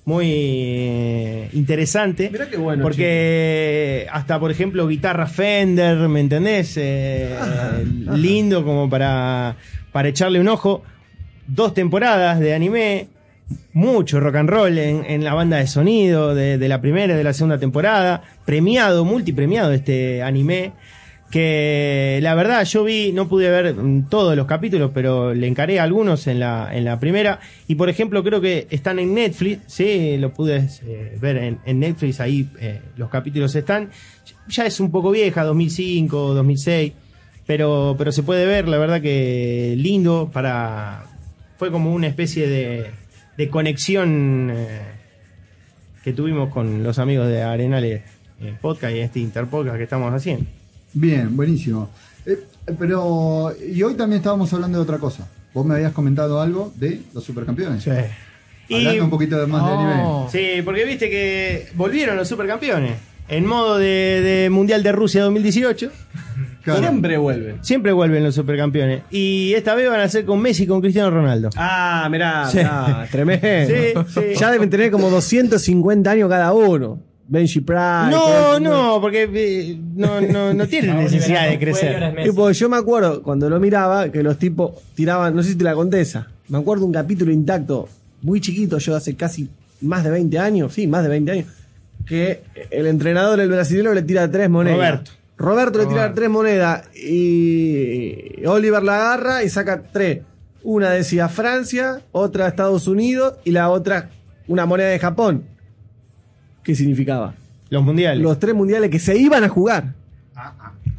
muy 0.05 0.27
eh, 0.31 1.49
interesante. 1.53 2.31
Mirá 2.31 2.49
qué 2.49 2.57
bueno, 2.57 2.83
Porque 2.83 4.07
hasta, 4.11 4.39
por 4.41 4.51
ejemplo, 4.51 4.87
guitarra 4.89 5.27
Fender, 5.27 5.97
¿me 6.09 6.21
entendés? 6.21 6.75
Eh, 6.77 7.35
lindo 8.15 8.65
como 8.65 8.89
para, 8.91 9.57
para 9.93 10.09
echarle 10.09 10.41
un 10.41 10.49
ojo. 10.49 10.83
Dos 11.49 11.75
temporadas 11.75 12.41
de 12.41 12.55
anime, 12.55 13.07
mucho 13.73 14.19
rock 14.19 14.35
and 14.37 14.51
roll 14.51 14.79
en, 14.79 15.05
en 15.05 15.23
la 15.23 15.33
banda 15.35 15.59
de 15.59 15.69
sonido 15.69 16.35
de, 16.35 16.59
de 16.59 16.69
la 16.69 16.81
primera 16.81 17.15
y 17.15 17.17
de 17.17 17.23
la 17.25 17.33
segunda 17.33 17.59
temporada. 17.59 18.23
Premiado, 18.45 19.05
multipremiado 19.05 19.73
este 19.73 20.23
anime. 20.25 20.73
Que 21.31 22.21
la 22.23 22.35
verdad 22.35 22.65
yo 22.65 22.85
vi, 22.85 23.13
no 23.13 23.29
pude 23.29 23.51
ver 23.51 23.75
mm, 23.75 24.09
todos 24.09 24.37
los 24.37 24.47
capítulos, 24.47 24.93
pero 24.95 25.35
le 25.35 25.47
encaré 25.49 25.81
algunos 25.81 26.27
en 26.27 26.41
la, 26.41 26.71
en 26.73 26.85
la 26.85 27.01
primera. 27.01 27.41
Y 27.67 27.75
por 27.75 27.89
ejemplo, 27.89 28.23
creo 28.23 28.41
que 28.41 28.67
están 28.71 28.99
en 28.99 29.15
Netflix, 29.15 29.63
sí, 29.67 30.17
lo 30.19 30.33
pude 30.33 30.69
eh, 30.87 31.19
ver 31.21 31.37
en, 31.37 31.59
en 31.65 31.81
Netflix, 31.81 32.21
ahí 32.21 32.49
eh, 32.61 32.81
los 32.97 33.11
capítulos 33.11 33.55
están. 33.55 33.91
Ya 34.49 34.67
es 34.67 34.79
un 34.79 34.91
poco 34.93 35.11
vieja, 35.11 35.43
2005, 35.43 36.35
2006, 36.35 36.93
pero, 37.47 37.97
pero 37.99 38.13
se 38.13 38.23
puede 38.23 38.47
ver, 38.47 38.69
la 38.69 38.79
verdad 38.79 39.01
que 39.01 39.75
lindo 39.77 40.31
para... 40.33 41.05
Fue 41.59 41.73
como 41.73 41.95
una 41.95 42.07
especie 42.07 42.47
de, 42.47 42.91
de 43.37 43.49
conexión 43.49 44.51
eh, 44.53 44.81
que 46.03 46.13
tuvimos 46.13 46.51
con 46.51 46.83
los 46.83 46.99
amigos 46.99 47.29
de 47.29 47.43
Arenales 47.43 48.03
eh, 48.41 48.55
Podcast 48.61 48.95
y 48.95 49.01
este 49.01 49.21
Interpodcast 49.21 49.77
que 49.77 49.85
estamos 49.85 50.13
haciendo. 50.13 50.47
Bien, 50.99 51.37
buenísimo. 51.37 51.91
Eh, 52.25 52.39
pero, 52.79 53.53
y 53.73 53.83
hoy 53.83 53.95
también 53.95 54.21
estábamos 54.21 54.51
hablando 54.55 54.79
de 54.79 54.83
otra 54.83 54.97
cosa. 54.99 55.29
Vos 55.53 55.65
me 55.67 55.75
habías 55.75 55.93
comentado 55.93 56.41
algo 56.41 56.73
de 56.77 57.03
los 57.13 57.23
supercampeones. 57.23 57.87
Hablando 58.71 59.05
un 59.05 59.11
poquito 59.11 59.39
de 59.39 59.47
más 59.47 59.65
de 59.67 59.73
anime. 59.73 60.03
Sí, 60.33 60.63
porque 60.65 60.85
viste 60.87 61.11
que 61.11 61.69
volvieron 61.75 62.17
los 62.17 62.27
supercampeones 62.27 62.93
en 63.29 63.45
modo 63.45 63.77
de, 63.79 64.21
de 64.23 64.51
Mundial 64.51 64.83
de 64.83 64.93
Rusia 64.93 65.23
2018. 65.25 65.91
Siempre 66.65 67.17
vuelven. 67.19 67.59
Siempre 67.63 67.93
vuelven 67.93 68.25
los 68.25 68.35
supercampeones. 68.35 69.03
Y 69.11 69.53
esta 69.55 69.75
vez 69.75 69.89
van 69.89 70.01
a 70.01 70.09
ser 70.09 70.25
con 70.25 70.41
Messi 70.41 70.65
y 70.65 70.67
con 70.67 70.81
Cristiano 70.81 71.11
Ronaldo. 71.11 71.51
Ah, 71.57 72.09
mirá, 72.11 72.49
Sí. 72.51 72.57
mirá, 72.59 73.07
tremendo. 73.11 73.47
Sí, 74.09 74.21
sí. 74.21 74.21
Ya 74.41 74.51
deben 74.51 74.69
tener 74.71 74.91
como 74.91 75.11
250 75.11 76.11
años 76.11 76.29
cada 76.29 76.53
uno. 76.53 77.01
Benji 77.29 77.61
Price. 77.61 78.11
No, 78.11 78.61
no, 78.61 79.01
porque 79.01 79.29
eh, 79.33 79.79
no, 79.95 80.21
no, 80.21 80.55
no 80.55 80.67
tienen 80.69 80.97
necesidad 80.99 81.49
de 81.49 81.59
crecer. 81.59 82.23
Tipo, 82.23 82.51
yo 82.51 82.69
me 82.69 82.77
acuerdo 82.77 83.23
cuando 83.23 83.51
lo 83.51 83.59
miraba 83.59 84.11
que 84.11 84.23
los 84.23 84.39
tipos 84.39 84.73
tiraban, 84.95 85.35
no 85.35 85.43
sé 85.43 85.51
si 85.51 85.57
te 85.57 85.65
la 85.65 85.75
conté 85.75 86.01
esa. 86.01 86.29
Me 86.49 86.59
acuerdo 86.59 86.85
un 86.87 86.93
capítulo 86.93 87.33
intacto, 87.33 87.89
muy 88.23 88.41
chiquito, 88.41 88.79
yo 88.79 88.95
hace 88.95 89.17
casi 89.17 89.49
más 89.81 90.05
de 90.05 90.11
20 90.11 90.39
años, 90.39 90.73
sí, 90.73 90.87
más 90.87 91.03
de 91.03 91.09
20 91.09 91.33
años, 91.33 91.47
que 92.07 92.43
el 92.71 92.87
entrenador, 92.87 93.41
el 93.41 93.49
brasileño, 93.49 93.93
le 93.93 94.03
tira 94.03 94.31
tres 94.31 94.49
monedas. 94.49 94.79
Roberto. 94.79 95.11
Roberto 95.39 95.79
le 95.79 95.87
tira 95.87 95.97
Roberto. 95.97 96.15
tres 96.15 96.31
monedas 96.31 96.97
y 96.97 98.47
Oliver 98.47 98.83
la 98.83 98.97
agarra 98.97 99.43
y 99.43 99.51
saca 99.51 99.83
tres. 99.83 100.21
Una 100.63 100.91
decía 100.91 101.29
Francia, 101.29 102.01
otra 102.13 102.49
Estados 102.49 102.89
Unidos 102.89 103.35
y 103.45 103.51
la 103.51 103.69
otra 103.71 104.11
una 104.49 104.67
moneda 104.67 104.89
de 104.89 104.99
Japón. 104.99 105.45
¿Qué 106.67 106.75
significaba? 106.75 107.33
Los 107.71 107.83
mundiales. 107.83 108.23
Los 108.23 108.39
tres 108.39 108.55
mundiales 108.55 108.91
que 108.91 108.99
se 108.99 109.17
iban 109.17 109.43
a 109.45 109.49
jugar. 109.49 109.95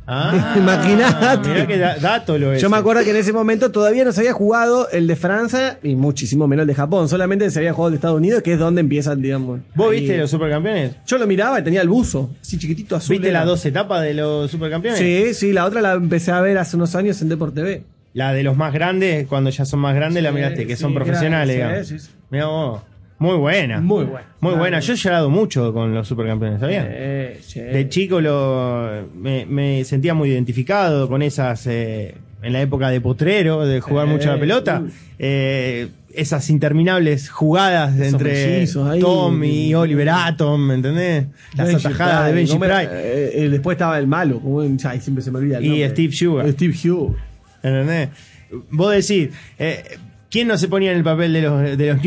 Ah, 0.10 0.56
Imaginate. 0.58 1.50
mirá 1.50 1.68
qué 1.68 1.78
da- 1.78 1.98
dato 1.98 2.38
lo 2.38 2.54
es. 2.54 2.62
Yo 2.62 2.70
me 2.70 2.78
acuerdo 2.78 3.04
que 3.04 3.10
en 3.10 3.18
ese 3.18 3.34
momento 3.34 3.72
todavía 3.72 4.06
no 4.06 4.14
se 4.14 4.22
había 4.22 4.32
jugado 4.32 4.90
el 4.92 5.06
de 5.06 5.18
Francia 5.18 5.80
y 5.84 5.96
muchísimo 5.96 6.48
menos 6.48 6.64
el 6.64 6.68
de 6.68 6.76
Japón. 6.76 7.10
Solamente 7.10 7.50
se 7.52 7.60
había 7.60 7.74
jugado 7.74 7.90
el 7.90 7.92
de 7.94 7.96
Estados 7.98 8.18
Unidos, 8.18 8.42
que 8.42 8.54
es 8.54 8.60
donde 8.60 8.80
empiezan, 8.80 9.22
digamos. 9.22 9.60
¿Vos 9.76 9.92
ahí. 9.92 10.00
viste 10.00 10.18
los 10.18 10.32
supercampeones? 10.32 10.94
Yo 11.06 11.18
lo 11.18 11.28
miraba 11.28 11.60
y 11.60 11.64
tenía 11.64 11.82
el 11.82 11.90
buzo, 11.90 12.30
así 12.42 12.58
chiquitito 12.58 12.96
azul. 12.96 13.16
¿Viste 13.16 13.28
era. 13.30 13.40
las 13.40 13.48
dos 13.48 13.66
etapas 13.66 14.02
de 14.04 14.14
los 14.14 14.50
supercampeones? 14.50 14.98
Sí, 14.98 15.34
sí, 15.34 15.52
la 15.52 15.66
otra 15.66 15.82
la 15.82 15.94
empecé 15.94 16.32
a 16.32 16.40
ver 16.40 16.58
hace 16.58 16.78
unos 16.78 16.96
años 16.96 17.22
en 17.22 17.28
Deport 17.28 17.54
TV. 17.54 17.84
La 18.14 18.32
de 18.32 18.44
los 18.44 18.56
más 18.56 18.74
grandes, 18.74 19.28
cuando 19.28 19.50
ya 19.50 19.66
son 19.66 19.82
más 19.82 19.94
grandes, 19.94 20.24
la 20.24 20.32
miraste, 20.32 20.66
que 20.66 20.78
sí, 20.78 20.82
son 20.82 20.92
que 20.94 20.96
era- 20.98 21.06
profesionales, 21.06 21.54
sí, 21.56 21.62
digamos. 21.62 21.88
sí, 21.88 22.00
sí. 22.00 22.10
Mirá 22.30 22.46
vos. 22.48 22.82
Muy 23.20 23.36
buena. 23.38 23.82
Muy 23.82 24.06
buena. 24.06 24.28
Muy 24.40 24.54
buena. 24.56 24.80
Yo 24.80 24.94
he 24.94 24.96
llorado 24.96 25.30
mucho 25.30 25.74
con 25.74 25.94
los 25.94 26.08
supercampeones, 26.08 26.60
¿sabías? 26.60 26.86
Eh, 26.88 27.42
che. 27.48 27.64
De 27.64 27.90
chico 27.90 28.22
lo, 28.22 29.08
me, 29.16 29.46
me 29.48 29.84
sentía 29.86 30.14
muy 30.14 30.30
identificado 30.30 31.10
con 31.10 31.22
esas 31.24 31.66
eh, 31.68 32.16
en 32.44 32.54
la 32.54 32.62
época 32.62 32.90
de 32.90 33.02
Potrero, 33.02 33.66
de 33.66 33.80
jugar 33.82 34.06
Sí, 34.08 34.14
mucho 34.14 34.30
a 34.30 34.34
la 34.36 34.40
pelota, 34.40 34.84
eh, 35.18 35.88
esas 36.14 36.48
interminables 36.52 37.30
jugadas 37.30 38.00
entre. 38.00 38.66
Tom 39.00 39.44
y 39.44 39.74
Oliver 39.74 40.10
Atom, 40.10 40.68
¿me 40.68 40.76
entendés? 40.76 41.26
Las 41.56 41.68
Benji 41.68 41.88
atajadas 41.88 42.28
de 42.28 42.34
Benji. 42.34 42.58
Price. 42.58 42.88
Eh, 42.92 43.32
eh, 43.46 43.50
después 43.50 43.76
estaba 43.76 43.98
el 43.98 44.06
malo, 44.08 44.40
como 44.40 44.62
en- 44.62 44.78
ay, 44.84 45.00
siempre 45.02 45.24
se 45.24 45.32
me 45.32 45.40
olvida 45.40 45.58
el 45.58 45.66
Y 45.66 45.70
nombre. 45.70 45.90
Steve 45.90 46.14
Sugar. 46.14 46.52
Steve 46.52 46.76
Hugh. 46.84 47.16
¿Entendés? 47.64 48.10
Vos 48.72 48.92
decís, 48.94 49.30
eh, 49.60 49.84
¿quién 50.30 50.48
no 50.48 50.58
se 50.58 50.68
ponía 50.68 50.92
en 50.92 50.98
el 50.98 51.04
papel 51.04 51.34
de 51.34 51.42
los, 51.42 51.78
de 51.78 51.88
los? 51.94 52.02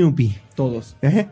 Todos. 0.55 0.97
¿Eh? 1.03 1.27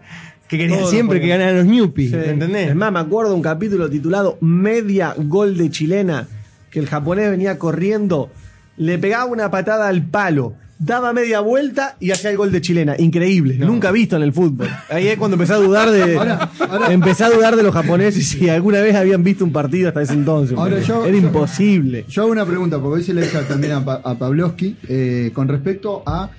Que 0.49 0.57
querían 0.57 0.79
Todos 0.79 0.91
siempre 0.91 1.21
que 1.21 1.29
ganaran 1.29 1.57
los 1.59 1.67
Sí. 1.67 2.17
¿entendés? 2.31 2.71
Es 2.71 2.75
más, 2.77 2.91
me 2.93 3.01
acuerdo 3.01 3.35
un 3.35 3.43
capítulo 3.43 3.91
titulado 3.91 4.39
Media 4.41 5.15
Gol 5.17 5.57
de 5.59 5.71
Chilena, 5.71 6.27
que 6.71 6.79
el 6.79 6.87
japonés 6.87 7.31
venía 7.31 7.59
corriendo, 7.59 8.31
le 8.79 8.99
pegaba 8.99 9.27
una 9.27 9.51
patada 9.51 9.89
al 9.89 10.05
palo, 10.05 10.55
daba 10.79 11.13
media 11.13 11.41
vuelta 11.41 11.97
y 12.01 12.13
hacía 12.13 12.31
el 12.31 12.37
gol 12.37 12.53
de 12.53 12.61
Chilena. 12.63 12.95
Increíble, 12.99 13.57
nunca 13.59 13.91
visto 13.91 14.17
en 14.17 14.23
el 14.23 14.33
fútbol. 14.33 14.69
Ahí 14.89 15.09
es 15.09 15.19
cuando 15.19 15.35
empecé 15.35 15.53
a 15.55 15.57
dudar 15.57 15.91
de 15.91 16.17
Ahora- 16.17 16.51
ahora- 16.61 16.93
empecé 16.93 17.25
a 17.25 17.31
dudar 17.31 17.57
de 17.57 17.63
los 17.65 17.75
japoneses 17.75 18.27
si 18.29 18.49
alguna 18.49 18.81
vez 18.81 18.95
habían 18.95 19.23
visto 19.25 19.45
un 19.45 19.53
partido 19.53 19.89
hasta 19.89 20.01
ese 20.03 20.15
entonces. 20.15 20.57
Ahora 20.57 20.79
yo- 20.81 21.05
era 21.05 21.13
yo- 21.19 21.27
imposible. 21.27 22.05
Yo 22.09 22.23
hago 22.23 22.31
una 22.33 22.47
pregunta, 22.47 22.79
porque 22.81 23.01
hoy 23.01 23.05
se 23.05 23.13
le 23.13 23.23
deja 23.23 23.43
también 23.43 23.73
a, 23.75 23.85
Pa- 23.85 24.01
a 24.05 24.15
Pavlovsky, 24.15 24.77
eh, 24.89 25.31
con 25.35 25.49
respecto 25.49 26.03
a 26.07 26.31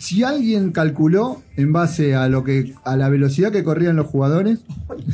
si 0.00 0.22
alguien 0.24 0.72
calculó 0.72 1.42
en 1.56 1.72
base 1.72 2.14
a 2.14 2.26
lo 2.28 2.42
que 2.42 2.72
a 2.84 2.96
la 2.96 3.08
velocidad 3.10 3.52
que 3.52 3.62
corrían 3.62 3.96
los 3.96 4.06
jugadores 4.06 4.60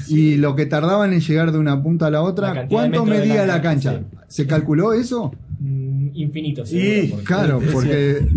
y 0.08 0.36
lo 0.36 0.54
que 0.54 0.64
tardaban 0.66 1.12
en 1.12 1.20
llegar 1.20 1.50
de 1.50 1.58
una 1.58 1.82
punta 1.82 2.06
a 2.06 2.10
la 2.10 2.22
otra, 2.22 2.66
¿cuánto 2.68 3.04
medía 3.04 3.44
la 3.46 3.56
la 3.56 3.62
cancha? 3.62 4.00
¿Se 4.28 4.46
calculó 4.46 4.92
eso? 4.92 5.34
Mm, 5.58 6.08
Infinito, 6.14 6.62
Y 6.70 7.08
porque- 7.08 7.24
claro, 7.24 7.60
porque 7.72 8.28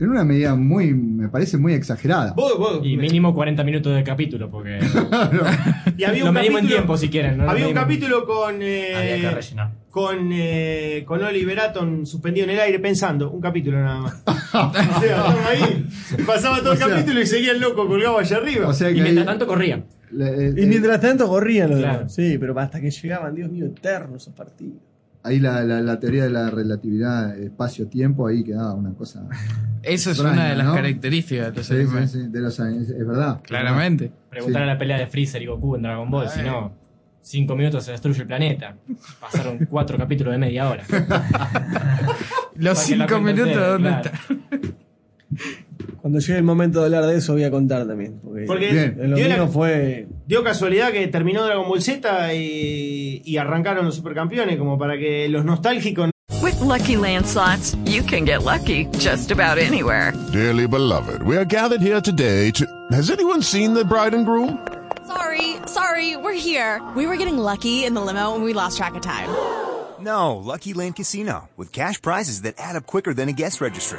en 0.00 0.08
una 0.10 0.24
medida 0.24 0.54
muy, 0.56 0.92
me 0.94 1.28
parece 1.28 1.56
muy 1.58 1.74
exagerada. 1.74 2.32
Vos- 2.32 2.58
vos- 2.58 2.80
Y 2.82 2.96
mínimo 2.96 3.34
40 3.34 3.62
minutos 3.64 3.94
de 3.94 4.02
capítulo, 4.02 4.50
porque. 4.50 4.78
Y 5.96 6.04
había 6.04 6.24
Lo 6.24 6.28
un 6.30 6.34
medimos 6.34 6.60
en 6.60 6.66
capítulo- 6.66 6.68
tiempo, 6.68 6.96
si 6.96 7.08
quieren. 7.10 7.38
¿no? 7.38 7.50
Había 7.50 7.68
un 7.68 7.74
capítulo 7.74 8.24
con. 8.26 8.62
eh, 8.62 8.94
Había 8.96 9.20
que 9.20 9.30
rellenar. 9.36 9.70
Con, 9.90 10.30
eh, 10.32 11.02
con 11.06 11.22
Oliver 11.22 11.58
Atom 11.60 12.06
suspendido 12.06 12.44
en 12.44 12.50
el 12.50 12.60
aire 12.60 12.78
pensando. 12.78 13.30
Un 13.30 13.40
capítulo 13.40 13.78
nada 13.82 14.00
más. 14.00 14.22
o 14.26 15.00
sea, 15.00 15.48
ahí. 15.48 15.86
Pasaba 16.26 16.58
todo 16.60 16.70
O 16.70 16.72
el 16.72 16.78
sea- 16.78 16.88
capítulo 16.88 17.20
y 17.20 17.26
seguía 17.26 17.52
el 17.52 17.60
loco 17.60 17.86
colgado 17.86 18.18
allá 18.18 18.36
arriba. 18.36 18.68
O 18.68 18.72
sea 18.72 18.88
que 18.92 18.98
Y 18.98 19.02
mientras 19.02 19.26
ahí- 19.26 19.30
tanto 19.32 19.46
corrían. 19.46 19.84
le- 20.12 20.46
eh, 20.48 20.54
Y 20.56 20.66
mientras 20.66 21.00
tanto 21.00 21.26
corrían 21.28 21.70
los 21.70 21.78
Claro. 21.80 21.98
demás. 21.98 22.14
Sí, 22.14 22.36
pero 22.38 22.58
hasta 22.58 22.80
que 22.80 22.90
llegaban, 22.90 23.34
Dios 23.34 23.50
mío, 23.50 23.66
eternos 23.66 24.22
esos 24.22 24.34
partidos. 24.34 24.78
Ahí 25.22 25.38
la, 25.40 25.62
la- 25.64 25.80
la 25.80 25.98
teoría 26.00 26.24
de 26.24 26.30
la 26.30 26.50
relatividad 26.50 27.38
espacio-tiempo 27.38 28.26
ahí 28.26 28.42
quedaba 28.44 28.74
una 28.74 28.92
cosa. 28.94 29.24
Eso 29.82 30.10
es 30.10 30.16
Extraña, 30.18 30.32
una 30.34 30.48
de 30.50 30.56
las 30.56 30.66
¿no? 30.66 30.74
características 30.74 31.50
de 31.52 31.56
los 31.56 31.66
Sí, 31.66 31.74
animes. 31.74 32.10
sí, 32.10 32.20
sí, 32.22 32.28
de 32.28 32.40
los 32.40 32.60
años, 32.60 32.88
es 32.90 33.06
verdad. 33.06 33.40
Claramente. 33.42 34.12
Preguntar 34.30 34.62
a 34.62 34.66
la 34.66 34.78
pelea 34.78 34.98
de 34.98 35.06
Freezer 35.06 35.42
y 35.42 35.46
Goku 35.46 35.76
en 35.76 35.82
Dragon 35.82 36.10
Ball, 36.10 36.28
si 36.28 36.42
no, 36.42 36.72
cinco 37.22 37.56
minutos 37.56 37.84
se 37.84 37.92
destruye 37.92 38.20
el 38.22 38.26
planeta. 38.26 38.76
Pasaron 39.20 39.58
cuatro 39.70 39.96
capítulos 39.98 40.32
de 40.32 40.38
media 40.38 40.68
hora. 40.68 40.84
Los 42.56 42.78
cinco 42.78 43.20
minutos, 43.20 43.56
¿dónde 43.56 43.88
claro. 43.88 44.10
está? 44.10 44.18
Cuando 46.00 46.18
llegue 46.18 46.36
el 46.36 46.44
momento 46.44 46.80
de 46.80 46.86
hablar 46.86 47.06
de 47.06 47.16
eso 47.18 47.32
voy 47.32 47.44
a 47.44 47.50
contar 47.50 47.86
también. 47.86 48.20
Porque, 48.22 48.44
Porque 48.46 48.94
lo 48.98 49.16
dio, 49.16 49.28
la- 49.28 49.48
fue... 49.48 50.06
dio 50.26 50.42
casualidad 50.44 50.90
que 50.92 51.06
terminó 51.08 51.44
Dragon 51.44 51.68
Ball 51.68 51.82
Z 51.82 52.34
y, 52.34 53.22
y 53.24 53.36
arrancaron 53.36 53.84
los 53.84 53.94
supercampeones, 53.96 54.56
como 54.58 54.78
para 54.78 54.96
que 54.98 55.28
los 55.28 55.44
nostálgicos 55.44 56.10
With 56.42 56.58
Lucky 56.62 56.96
Land 56.96 57.26
slots, 57.26 57.76
you 57.84 58.02
can 58.02 58.24
get 58.24 58.44
lucky 58.44 58.86
just 58.98 59.30
about 59.30 59.58
anywhere. 59.58 60.12
Dearly 60.32 60.66
beloved, 60.66 61.22
we 61.22 61.36
are 61.36 61.44
gathered 61.44 61.82
here 61.82 62.00
today 62.00 62.50
to. 62.52 62.64
Has 62.92 63.10
anyone 63.10 63.42
seen 63.42 63.74
the 63.74 63.84
bride 63.84 64.14
and 64.14 64.24
groom? 64.24 64.58
Sorry, 65.06 65.56
sorry, 65.66 66.16
we're 66.16 66.32
here. 66.32 66.80
We 66.96 67.06
were 67.06 67.16
getting 67.16 67.36
lucky 67.36 67.84
in 67.84 67.92
the 67.94 68.00
limo 68.00 68.34
and 68.34 68.42
we 68.44 68.54
lost 68.54 68.78
track 68.78 68.94
of 68.94 69.02
time. 69.02 69.28
No, 70.00 70.36
Lucky 70.38 70.72
Land 70.72 70.96
Casino, 70.96 71.50
with 71.58 71.72
cash 71.72 72.00
prizes 72.00 72.40
that 72.42 72.54
add 72.56 72.74
up 72.74 72.86
quicker 72.86 73.12
than 73.12 73.28
a 73.28 73.32
guest 73.32 73.60
registry. 73.60 73.98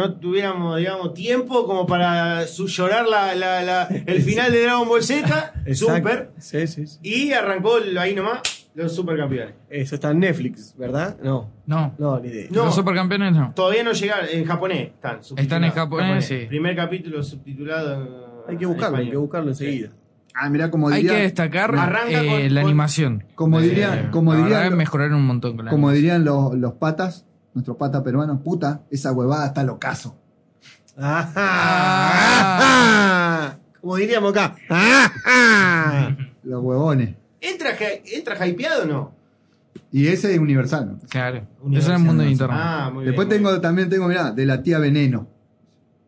No 0.00 0.14
tuviéramos, 0.14 0.78
digamos, 0.78 1.14
tiempo 1.14 1.66
como 1.66 1.86
para 1.86 2.46
su- 2.46 2.66
llorar 2.68 3.06
la, 3.08 3.34
la- 3.34 3.62
la- 3.62 3.88
el 4.06 4.22
final 4.28 4.50
de 4.52 4.62
Dragon 4.62 4.88
Ball 4.88 5.02
Z, 5.02 5.52
Super, 5.74 6.30
Sí, 6.38 6.66
sí, 6.66 6.86
sí. 6.86 6.98
y 7.02 7.32
arrancó 7.32 7.76
ahí 7.98 8.14
nomás 8.14 8.40
los 8.74 8.94
supercampeones. 8.94 9.54
Eso 9.68 9.96
está 9.96 10.10
en 10.12 10.20
Netflix, 10.20 10.74
¿verdad? 10.78 11.16
No. 11.22 11.50
No. 11.66 11.94
No, 11.98 12.18
ni 12.20 12.28
idea. 12.28 12.46
No. 12.50 12.66
Los 12.66 12.74
supercampeones 12.74 13.32
no. 13.34 13.52
Todavía 13.54 13.82
no 13.82 13.92
llegaron, 13.92 14.26
en 14.32 14.44
japonés 14.44 14.88
están. 14.94 15.20
Están 15.36 15.64
en 15.64 15.72
japonés, 15.72 16.24
sí. 16.26 16.46
Primer 16.48 16.76
capítulo 16.76 17.22
subtitulado. 17.22 18.44
Hay 18.48 18.56
que 18.56 18.66
buscarlo, 18.66 18.96
hay 18.98 19.10
que 19.10 19.16
buscarlo 19.16 19.50
enseguida. 19.50 19.90
Ah, 20.34 20.48
mira, 20.48 20.70
como 20.70 20.88
Hay 20.88 21.02
diría, 21.02 21.16
que 21.16 21.22
destacar 21.22 21.74
Arranca 21.74 22.22
eh, 22.22 22.26
con- 22.44 22.54
la 22.54 22.60
animación. 22.60 23.24
como 23.34 23.60
diría, 23.60 23.94
Eh, 24.02 24.08
como 24.12 24.32
la 24.32 24.38
diría, 24.40 24.58
verdad, 24.60 24.76
mejoraron 24.76 25.14
un 25.14 25.26
montón 25.26 25.56
con 25.56 25.64
la 25.66 25.70
como 25.72 25.88
animación. 25.88 26.22
dirían 26.22 26.24
los, 26.24 26.54
los 26.54 26.72
patas, 26.74 27.26
nuestros 27.54 27.76
patas 27.76 28.02
peruanos, 28.02 28.40
puta, 28.42 28.82
esa 28.90 29.12
huevada 29.12 29.46
está 29.46 29.62
locazo. 29.62 30.16
Ah, 31.82 33.56
Como 33.80 33.96
diríamos 33.96 34.32
acá. 34.32 34.56
Ah, 34.68 36.14
Los 36.42 36.62
huevones. 36.62 37.16
¿Entra, 37.40 37.70
¿Entra 38.04 38.46
hypeado 38.46 38.82
o 38.82 38.86
no? 38.86 39.12
Y 39.92 40.06
ese 40.08 40.34
es 40.34 40.38
universal. 40.40 40.92
¿no? 40.92 40.98
Claro. 41.08 41.38
Eso 41.38 41.46
Universal, 41.62 41.94
es 41.94 42.00
el 42.00 42.06
mundo 42.06 42.22
de 42.24 42.30
internet. 42.30 42.58
Ah, 42.60 42.90
muy 42.92 43.04
Después 43.06 43.28
bien. 43.28 43.42
tengo, 43.42 43.60
también 43.60 43.88
tengo, 43.88 44.06
mirá, 44.08 44.30
de 44.32 44.44
la 44.46 44.62
tía 44.62 44.78
Veneno. 44.78 45.26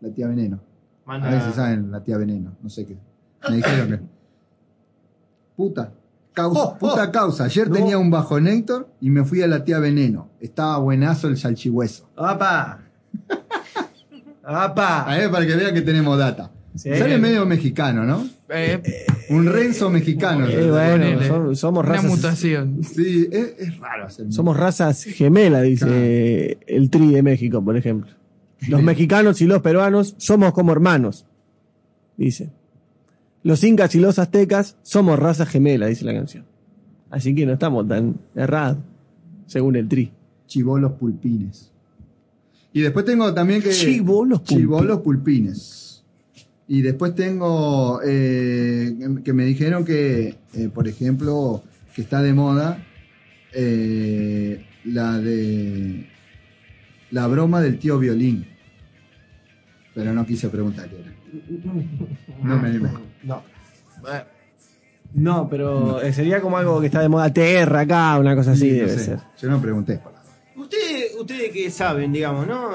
La 0.00 0.10
tía 0.10 0.26
Veneno. 0.28 0.60
Manda- 1.06 1.28
A 1.28 1.30
ver 1.32 1.42
si 1.42 1.52
saben 1.52 1.90
la 1.90 2.02
tía 2.02 2.16
Veneno. 2.18 2.56
No 2.62 2.68
sé 2.68 2.86
qué. 2.86 2.98
Me 3.48 3.56
dijeron 3.56 3.88
que. 3.88 4.00
Puta. 5.56 5.92
Causa, 6.32 6.78
puta 6.78 7.10
causa. 7.12 7.44
Ayer 7.44 7.68
No. 7.68 7.74
tenía 7.74 7.98
un 7.98 8.10
bajonator 8.10 8.88
y 9.00 9.10
me 9.10 9.24
fui 9.24 9.42
a 9.42 9.46
la 9.46 9.64
tía 9.64 9.78
Veneno. 9.78 10.30
Estaba 10.40 10.78
buenazo 10.78 11.28
el 11.28 11.36
salchihueso. 11.36 12.08
¡Apa! 12.16 12.80
¡Apa! 14.44 15.02
A 15.02 15.16
ver, 15.18 15.30
para 15.30 15.46
que 15.46 15.54
vean 15.54 15.74
que 15.74 15.82
tenemos 15.82 16.18
data. 16.18 16.50
Sí. 16.74 16.88
Sale 16.96 17.18
medio 17.18 17.44
mexicano, 17.44 18.04
¿no? 18.04 18.26
Eh, 18.48 18.80
Un 19.28 19.46
Renzo 19.46 19.90
mexicano. 19.90 20.46
Eh, 20.48 20.70
bueno, 20.70 21.54
somos 21.54 21.84
una 21.84 21.94
razas, 21.96 22.10
mutación. 22.10 22.80
Sí, 22.82 23.28
es, 23.30 23.54
es 23.58 23.78
raro 23.78 24.06
hacer. 24.06 24.32
somos 24.32 24.56
razas 24.56 25.04
gemelas, 25.04 25.62
dice 25.64 26.58
el 26.66 26.88
Tri 26.90 27.12
de 27.12 27.22
México, 27.22 27.62
por 27.62 27.76
ejemplo. 27.76 28.10
Los 28.68 28.82
mexicanos 28.82 29.40
y 29.42 29.46
los 29.46 29.60
peruanos 29.60 30.14
somos 30.18 30.52
como 30.54 30.72
hermanos, 30.72 31.26
dice. 32.16 32.50
Los 33.42 33.64
incas 33.64 33.94
y 33.94 34.00
los 34.00 34.18
aztecas 34.18 34.76
somos 34.82 35.18
razas 35.18 35.48
gemelas, 35.48 35.88
dice 35.88 36.04
la 36.04 36.14
canción. 36.14 36.44
Así 37.10 37.34
que 37.34 37.44
no 37.44 37.52
estamos 37.52 37.86
tan 37.88 38.16
errados, 38.34 38.78
según 39.46 39.76
el 39.76 39.88
Tri. 39.88 40.12
Chivolos 40.46 40.92
pulpines. 40.92 41.70
Y 42.72 42.80
después 42.80 43.04
tengo 43.04 43.32
también 43.34 43.60
que. 43.60 43.70
Chibolos 43.70 44.40
pulpines. 44.40 44.62
Chibolos 44.62 44.98
pulpines. 45.00 46.04
Y 46.68 46.80
después 46.80 47.14
tengo 47.14 48.00
eh, 48.04 48.96
que 49.24 49.32
me 49.32 49.44
dijeron 49.44 49.84
que, 49.84 50.36
eh, 50.54 50.70
por 50.72 50.88
ejemplo, 50.88 51.62
que 51.94 52.02
está 52.02 52.22
de 52.22 52.32
moda 52.32 52.82
eh, 53.52 54.64
la 54.84 55.18
de 55.18 56.06
la 57.10 57.26
broma 57.26 57.60
del 57.60 57.78
tío 57.78 57.98
violín. 57.98 58.46
Pero 59.94 60.14
no 60.14 60.24
quise 60.24 60.48
preguntar 60.48 60.88
qué 60.88 60.96
era. 60.96 61.12
No 62.42 62.58
me 62.58 62.68
animé. 62.68 62.88
No. 63.22 63.42
No, 65.14 65.48
pero 65.48 66.00
eh, 66.00 66.12
sería 66.12 66.40
como 66.40 66.56
algo 66.56 66.80
que 66.80 66.86
está 66.86 67.00
de 67.00 67.08
moda 67.08 67.32
TR 67.32 67.76
acá, 67.76 68.18
una 68.18 68.34
cosa 68.34 68.52
así 68.52 68.62
Sí, 68.62 68.70
no 68.72 68.86
debe 68.86 68.98
sé. 68.98 69.04
ser. 69.04 69.18
Yo 69.40 69.50
no 69.50 69.60
pregunté. 69.60 70.00
Ustedes, 70.56 71.14
ustedes 71.18 71.52
que 71.52 71.70
saben, 71.70 72.12
digamos, 72.12 72.46
¿no? 72.46 72.70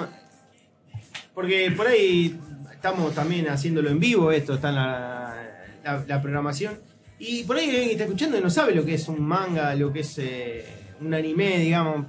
porque 1.33 1.71
por 1.77 1.85
ahí 1.87 2.39
estamos 2.71 3.13
también 3.13 3.47
haciéndolo 3.49 3.89
en 3.91 3.99
vivo, 3.99 4.31
esto 4.31 4.55
está 4.55 4.69
en 4.69 4.75
la, 4.75 5.35
la- 5.83 6.03
la 6.07 6.21
programación. 6.21 6.75
Y 7.19 7.43
por 7.43 7.57
ahí 7.57 7.65
alguien 7.69 7.85
que 7.85 7.91
está 7.91 8.03
escuchando 8.05 8.37
y 8.37 8.41
no 8.41 8.49
sabe 8.49 8.73
lo 8.73 8.83
que 8.85 8.95
es 8.95 9.07
un 9.07 9.21
manga, 9.21 9.73
lo 9.75 9.91
que 9.93 9.99
es 9.99 10.17
eh, 10.19 10.65
un 11.01 11.13
anime, 11.13 11.59
digamos, 11.59 12.05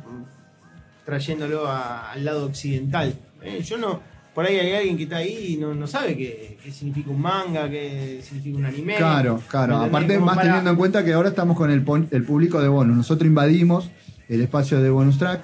trayéndolo 1.05 1.66
a- 1.66 2.12
al 2.12 2.24
lado 2.24 2.46
occidental. 2.46 3.14
Eh, 3.42 3.62
yo 3.62 3.77
no, 3.79 4.01
por 4.38 4.46
ahí 4.46 4.55
hay 4.57 4.72
alguien 4.72 4.96
que 4.96 5.03
está 5.03 5.16
ahí 5.16 5.55
y 5.55 5.57
no, 5.57 5.74
no 5.74 5.88
sabe 5.88 6.16
qué, 6.16 6.57
qué 6.62 6.70
significa 6.70 7.11
un 7.11 7.20
manga, 7.20 7.68
qué 7.68 8.20
significa 8.22 8.57
un 8.57 8.66
anime. 8.66 8.94
Claro, 8.94 9.42
claro. 9.48 9.79
Aparte, 9.79 10.16
más 10.20 10.37
para- 10.37 10.46
teniendo 10.46 10.70
en 10.70 10.77
cuenta 10.77 11.05
que 11.05 11.12
ahora 11.12 11.31
estamos 11.31 11.57
con 11.57 11.72
el, 11.72 11.83
pon- 11.83 12.07
el 12.12 12.22
público 12.22 12.62
de 12.62 12.68
bonus. 12.68 12.96
Nosotros 12.96 13.27
invadimos 13.27 13.90
el 14.29 14.40
espacio 14.40 14.81
de 14.81 14.90
bonus 14.90 15.18
track, 15.18 15.40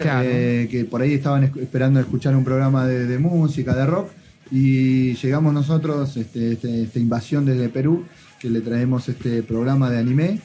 Claro. 0.00 0.28
eh, 0.28 0.66
que 0.68 0.84
por 0.84 1.02
ahí 1.02 1.14
estaban 1.14 1.44
esperando 1.44 2.00
escuchar 2.00 2.34
un 2.34 2.42
programa 2.42 2.84
de, 2.84 3.06
de 3.06 3.16
música, 3.20 3.76
de 3.76 3.86
rock, 3.86 4.08
y 4.50 5.14
llegamos 5.14 5.54
nosotros, 5.54 6.16
este, 6.16 6.54
este- 6.54 6.82
esta 6.82 6.98
invasión 6.98 7.44
desde 7.46 7.68
Perú, 7.68 8.06
que 8.40 8.50
le 8.50 8.60
traemos 8.60 9.08
este 9.08 9.44
programa 9.44 9.88
de 9.88 9.98
anime. 10.00 10.40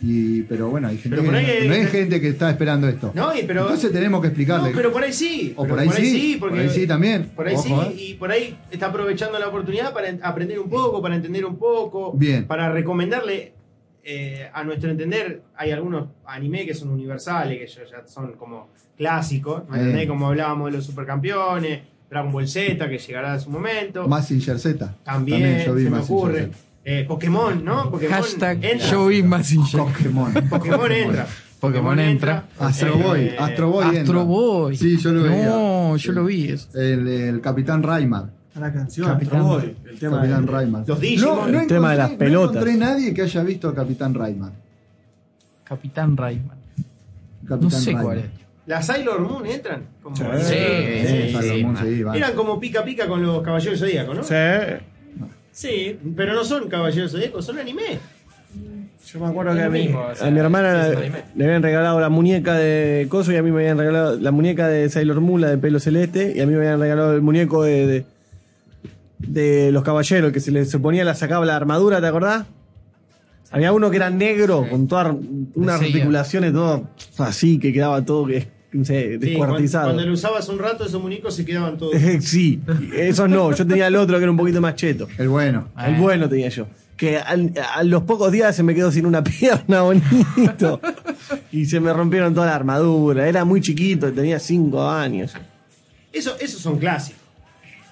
Y, 0.00 0.42
pero 0.42 0.68
bueno, 0.68 0.86
hay 0.88 0.96
gente 0.98 1.16
que 1.20 1.22
ahí 1.36 1.66
no, 1.68 1.74
hay- 1.74 1.86
gente 1.86 2.20
que 2.20 2.28
está 2.28 2.50
esperando 2.50 2.88
esto. 2.88 3.10
No, 3.14 3.36
y 3.36 3.42
pero- 3.42 3.62
Entonces 3.62 3.90
tenemos 3.90 4.20
que 4.20 4.28
explicarle. 4.28 4.70
No, 4.70 4.76
pero 4.76 4.92
por 4.92 5.02
ahí 5.02 5.12
sí. 5.12 5.52
O 5.56 5.66
por 5.66 5.78
ahí 5.78 5.88
sí, 5.90 6.36
porque 6.38 6.54
por 6.56 6.64
ahí 6.64 6.70
sí 6.70 6.86
también. 6.86 7.30
Por 7.34 7.48
ahí 7.48 7.56
Ojo, 7.56 7.84
sí, 7.90 8.10
y 8.10 8.14
por 8.14 8.30
ahí 8.30 8.56
está 8.70 8.86
aprovechando 8.86 9.38
la 9.40 9.48
oportunidad 9.48 9.92
para 9.92 10.08
en- 10.08 10.20
aprender 10.22 10.60
un 10.60 10.70
poco, 10.70 11.02
para 11.02 11.16
entender 11.16 11.44
un 11.44 11.56
poco, 11.56 12.12
Bien. 12.12 12.44
para 12.46 12.70
recomendarle, 12.70 13.52
eh, 14.04 14.48
a 14.54 14.62
nuestro 14.64 14.88
entender, 14.90 15.42
hay 15.56 15.72
algunos 15.72 16.08
anime 16.24 16.64
que 16.64 16.74
son 16.74 16.90
universales, 16.90 17.58
que 17.58 17.66
ya, 17.90 18.06
son 18.06 18.32
como 18.34 18.68
clásicos. 18.96 19.62
Como 20.06 20.28
hablábamos 20.28 20.70
de 20.70 20.76
los 20.76 20.86
supercampeones, 20.86 21.80
Dragon 22.08 22.32
Ball 22.32 22.48
Z, 22.48 22.88
que 22.88 22.98
llegará 22.98 23.34
a 23.34 23.38
su 23.40 23.50
momento. 23.50 24.06
Mazinger 24.08 24.58
Z. 24.58 24.94
También, 25.04 25.64
yo 25.66 25.74
vi 25.74 25.84
se 25.84 25.90
me 25.90 25.98
ocurre. 25.98 26.42
Z. 26.44 26.58
Eh, 26.90 27.04
Pokémon, 27.06 27.62
¿no? 27.64 27.90
Pokémon 27.90 28.14
Hashtag 28.16 28.64
entra. 28.64 28.88
yo 28.90 29.06
vi 29.08 29.22
Mazinger. 29.22 29.80
Pokémon. 29.82 30.32
Pokémon 30.48 30.90
entra. 30.92 31.26
Pokémon 31.60 31.98
entra. 31.98 32.44
Astro 32.58 32.96
Boy, 32.96 33.20
Eh, 33.26 33.36
Astro 33.38 33.68
Boy. 33.70 33.84
entra. 33.84 34.00
Astro 34.02 34.24
Boy. 34.24 34.76
Sí, 34.76 34.96
yo 34.96 35.12
lo 35.12 35.22
veía. 35.24 35.46
No, 35.46 35.96
yo 35.96 36.12
lo 36.12 36.24
vi. 36.24 36.48
eso. 36.48 36.68
El, 36.80 37.06
el 37.08 37.40
Capitán 37.42 37.82
Raimar. 37.82 38.30
La 38.58 38.72
canción, 38.72 39.06
Capitán- 39.08 39.40
Astro 39.40 39.54
Boy, 39.54 39.76
el 39.90 39.98
tema 39.98 40.16
Capitán 40.18 40.46
de- 40.46 40.52
Raimar. 40.52 40.84
Los 40.86 41.00
Digimon. 41.00 41.36
No, 41.36 41.48
no 41.48 41.60
El 41.60 41.66
tema 41.66 41.90
de 41.90 41.94
encontré- 41.94 41.98
las 41.98 42.10
No 42.12 42.18
pelotas. 42.18 42.50
encontré 42.56 42.76
nadie 42.78 43.14
que 43.14 43.22
haya 43.22 43.42
visto 43.42 43.68
a 43.68 43.74
Capitán 43.74 44.14
Raimar. 44.14 44.52
Capitán 45.64 46.16
Rayman. 46.16 46.56
Capitán 47.46 47.60
No 47.60 47.70
sé 47.70 47.92
cuál 47.92 48.18
es. 48.18 48.24
¿Las 48.66 48.86
Sailor 48.86 49.20
Moon 49.20 49.46
entran? 49.46 49.82
Como- 50.02 50.16
Sí, 50.16 50.22
Sí, 50.22 51.06
sí, 51.06 51.32
Sailor 51.32 51.76
sí, 51.78 52.02
Moon. 52.04 52.16
Eran 52.16 52.32
como 52.34 52.58
pica 52.58 52.82
pica 52.84 53.06
con 53.06 53.22
los 53.22 53.42
caballeros 53.42 53.78
zodíacos, 53.78 54.16
¿no? 54.16 54.22
Sí. 54.24 54.34
Sí, 55.58 55.98
pero 56.14 56.34
no 56.34 56.44
son 56.44 56.68
caballeros 56.68 57.10
zodíacos, 57.10 57.44
son 57.44 57.58
anime. 57.58 57.98
Yo 59.04 59.18
me 59.18 59.26
acuerdo 59.26 59.56
que 59.56 59.62
a 59.62 59.68
mismo, 59.68 60.00
o 60.00 60.14
sea, 60.14 60.28
A 60.28 60.30
mi 60.30 60.38
hermana 60.38 60.88
le 61.34 61.44
habían 61.44 61.64
regalado 61.64 61.98
la 61.98 62.08
muñeca 62.08 62.54
de 62.54 63.08
Coso 63.08 63.32
y 63.32 63.36
a 63.38 63.42
mí 63.42 63.50
me 63.50 63.62
habían 63.62 63.76
regalado 63.76 64.20
la 64.20 64.30
muñeca 64.30 64.68
de 64.68 64.88
Sailor 64.88 65.20
Moon, 65.20 65.40
la 65.40 65.50
de 65.50 65.58
pelo 65.58 65.80
celeste, 65.80 66.32
y 66.36 66.40
a 66.40 66.46
mí 66.46 66.52
me 66.52 66.58
habían 66.58 66.78
regalado 66.78 67.12
el 67.12 67.22
muñeco 67.22 67.64
de, 67.64 67.88
de, 67.88 68.04
de 69.18 69.72
los 69.72 69.82
caballeros, 69.82 70.30
que 70.30 70.38
se 70.38 70.52
le 70.52 70.64
se 70.64 70.78
ponía, 70.78 71.02
la 71.02 71.16
sacaba 71.16 71.44
la 71.44 71.56
armadura, 71.56 72.00
¿te 72.00 72.06
acordás? 72.06 72.46
Había 73.50 73.72
uno 73.72 73.90
que 73.90 73.96
era 73.96 74.10
negro, 74.10 74.64
con 74.70 74.86
todas 74.86 75.12
unas 75.56 75.80
articulaciones, 75.80 76.52
todo 76.52 76.88
así, 77.18 77.58
que 77.58 77.72
quedaba 77.72 78.04
todo 78.04 78.26
que, 78.26 78.46
no 78.72 78.84
sé, 78.84 79.02
Sí, 79.02 79.08
cuando, 79.18 79.26
descuartizado. 79.26 79.84
cuando 79.86 80.04
lo 80.06 80.12
usabas 80.12 80.48
un 80.48 80.58
rato, 80.58 80.84
esos 80.84 81.00
muñecos 81.02 81.34
se 81.34 81.44
quedaban 81.44 81.78
todos. 81.78 81.94
sí, 82.20 82.60
esos 82.94 83.28
no, 83.28 83.52
yo 83.54 83.66
tenía 83.66 83.86
el 83.86 83.96
otro 83.96 84.16
que 84.18 84.22
era 84.24 84.30
un 84.30 84.36
poquito 84.36 84.60
más 84.60 84.74
cheto. 84.74 85.08
El 85.18 85.28
bueno. 85.28 85.68
El 85.86 85.94
bueno 85.96 86.28
tenía 86.28 86.48
yo. 86.48 86.66
Que 86.96 87.16
al- 87.18 87.52
a 87.74 87.82
los 87.84 88.02
pocos 88.02 88.32
días 88.32 88.54
se 88.56 88.62
me 88.64 88.74
quedó 88.74 88.90
sin 88.90 89.06
una 89.06 89.22
pierna 89.24 89.82
bonito. 89.82 90.80
y 91.52 91.64
se 91.66 91.78
me 91.80 91.92
rompieron 91.92 92.34
toda 92.34 92.46
la 92.46 92.56
armadura. 92.56 93.28
Era 93.28 93.44
muy 93.44 93.60
chiquito, 93.60 94.12
tenía 94.12 94.38
5 94.38 94.88
años. 94.90 95.32
Eso, 96.12 96.36
esos 96.40 96.60
son 96.60 96.78
clásicos. 96.78 97.22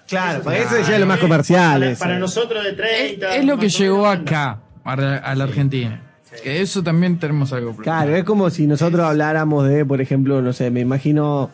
Claro, 0.09 0.43
para 0.43 0.59
eso 0.59 0.75
ya 0.87 0.95
es 0.95 1.01
lo 1.01 1.07
más 1.07 1.19
comercial. 1.19 1.81
Para, 1.81 1.97
para 1.97 2.19
nosotros 2.19 2.63
de 2.65 2.71
Es, 2.71 2.77
30. 2.77 3.37
es 3.37 3.45
lo 3.45 3.59
que 3.59 3.69
llegó 3.69 4.07
acá, 4.07 4.61
a 4.85 4.97
la, 4.97 5.17
a 5.17 5.35
la 5.35 5.45
Argentina. 5.45 6.03
Que 6.43 6.61
eso 6.61 6.83
también 6.83 7.19
tenemos 7.19 7.53
algo. 7.53 7.75
Claro, 7.77 8.15
es 8.15 8.25
como 8.25 8.51
si 8.51 8.67
nosotros 8.67 9.05
habláramos 9.05 9.69
de, 9.69 9.85
por 9.85 10.01
ejemplo, 10.01 10.41
no 10.43 10.53
sé, 10.53 10.71
me 10.71 10.81
imagino 10.81 11.51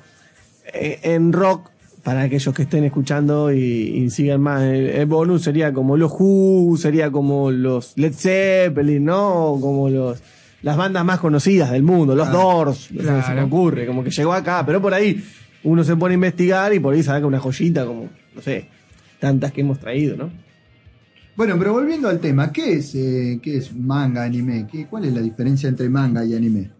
eh, 0.72 0.98
en 1.02 1.32
rock, 1.32 1.70
para 2.02 2.22
aquellos 2.22 2.52
que 2.54 2.62
estén 2.62 2.82
escuchando 2.84 3.52
y, 3.52 3.58
y 3.60 4.10
sigan 4.10 4.40
más, 4.40 4.62
el, 4.62 4.86
el 4.88 5.06
bonus 5.06 5.42
sería 5.42 5.72
como 5.72 5.96
los 5.96 6.10
Who, 6.18 6.76
sería 6.76 7.10
como 7.12 7.50
los 7.52 7.92
Led 7.96 8.12
Zeppelin, 8.12 9.04
¿no? 9.04 9.56
Como 9.60 9.88
los 9.88 10.20
las 10.62 10.76
bandas 10.76 11.04
más 11.04 11.18
conocidas 11.20 11.70
del 11.72 11.82
mundo, 11.82 12.14
los 12.14 12.30
Doors, 12.30 12.90
no 12.92 13.00
sé, 13.02 13.06
se 13.06 13.12
me 13.12 13.20
Claro. 13.22 13.44
ocurre, 13.46 13.86
como 13.86 14.04
que 14.04 14.10
llegó 14.10 14.32
acá, 14.32 14.64
pero 14.64 14.80
por 14.80 14.94
ahí 14.94 15.20
uno 15.64 15.82
se 15.84 15.96
pone 15.96 16.14
a 16.14 16.16
investigar 16.16 16.72
y 16.74 16.78
por 16.80 16.94
ahí 16.94 17.02
saca 17.02 17.26
una 17.26 17.40
joyita 17.40 17.84
como, 17.84 18.08
no 18.34 18.42
sé, 18.42 18.66
tantas 19.18 19.50
que 19.52 19.60
hemos 19.62 19.78
traído, 19.80 20.16
¿no? 20.16 20.30
Bueno, 21.36 21.56
pero 21.58 21.72
volviendo 21.72 22.08
al 22.08 22.20
tema, 22.20 22.52
¿qué 22.52 22.74
es, 22.74 22.94
eh, 22.94 23.40
qué 23.42 23.56
es 23.56 23.74
manga, 23.74 24.22
anime? 24.24 24.66
¿Qué, 24.70 24.86
¿Cuál 24.86 25.06
es 25.06 25.14
la 25.14 25.20
diferencia 25.20 25.68
entre 25.68 25.88
manga 25.88 26.24
y 26.24 26.34
anime? 26.34 26.70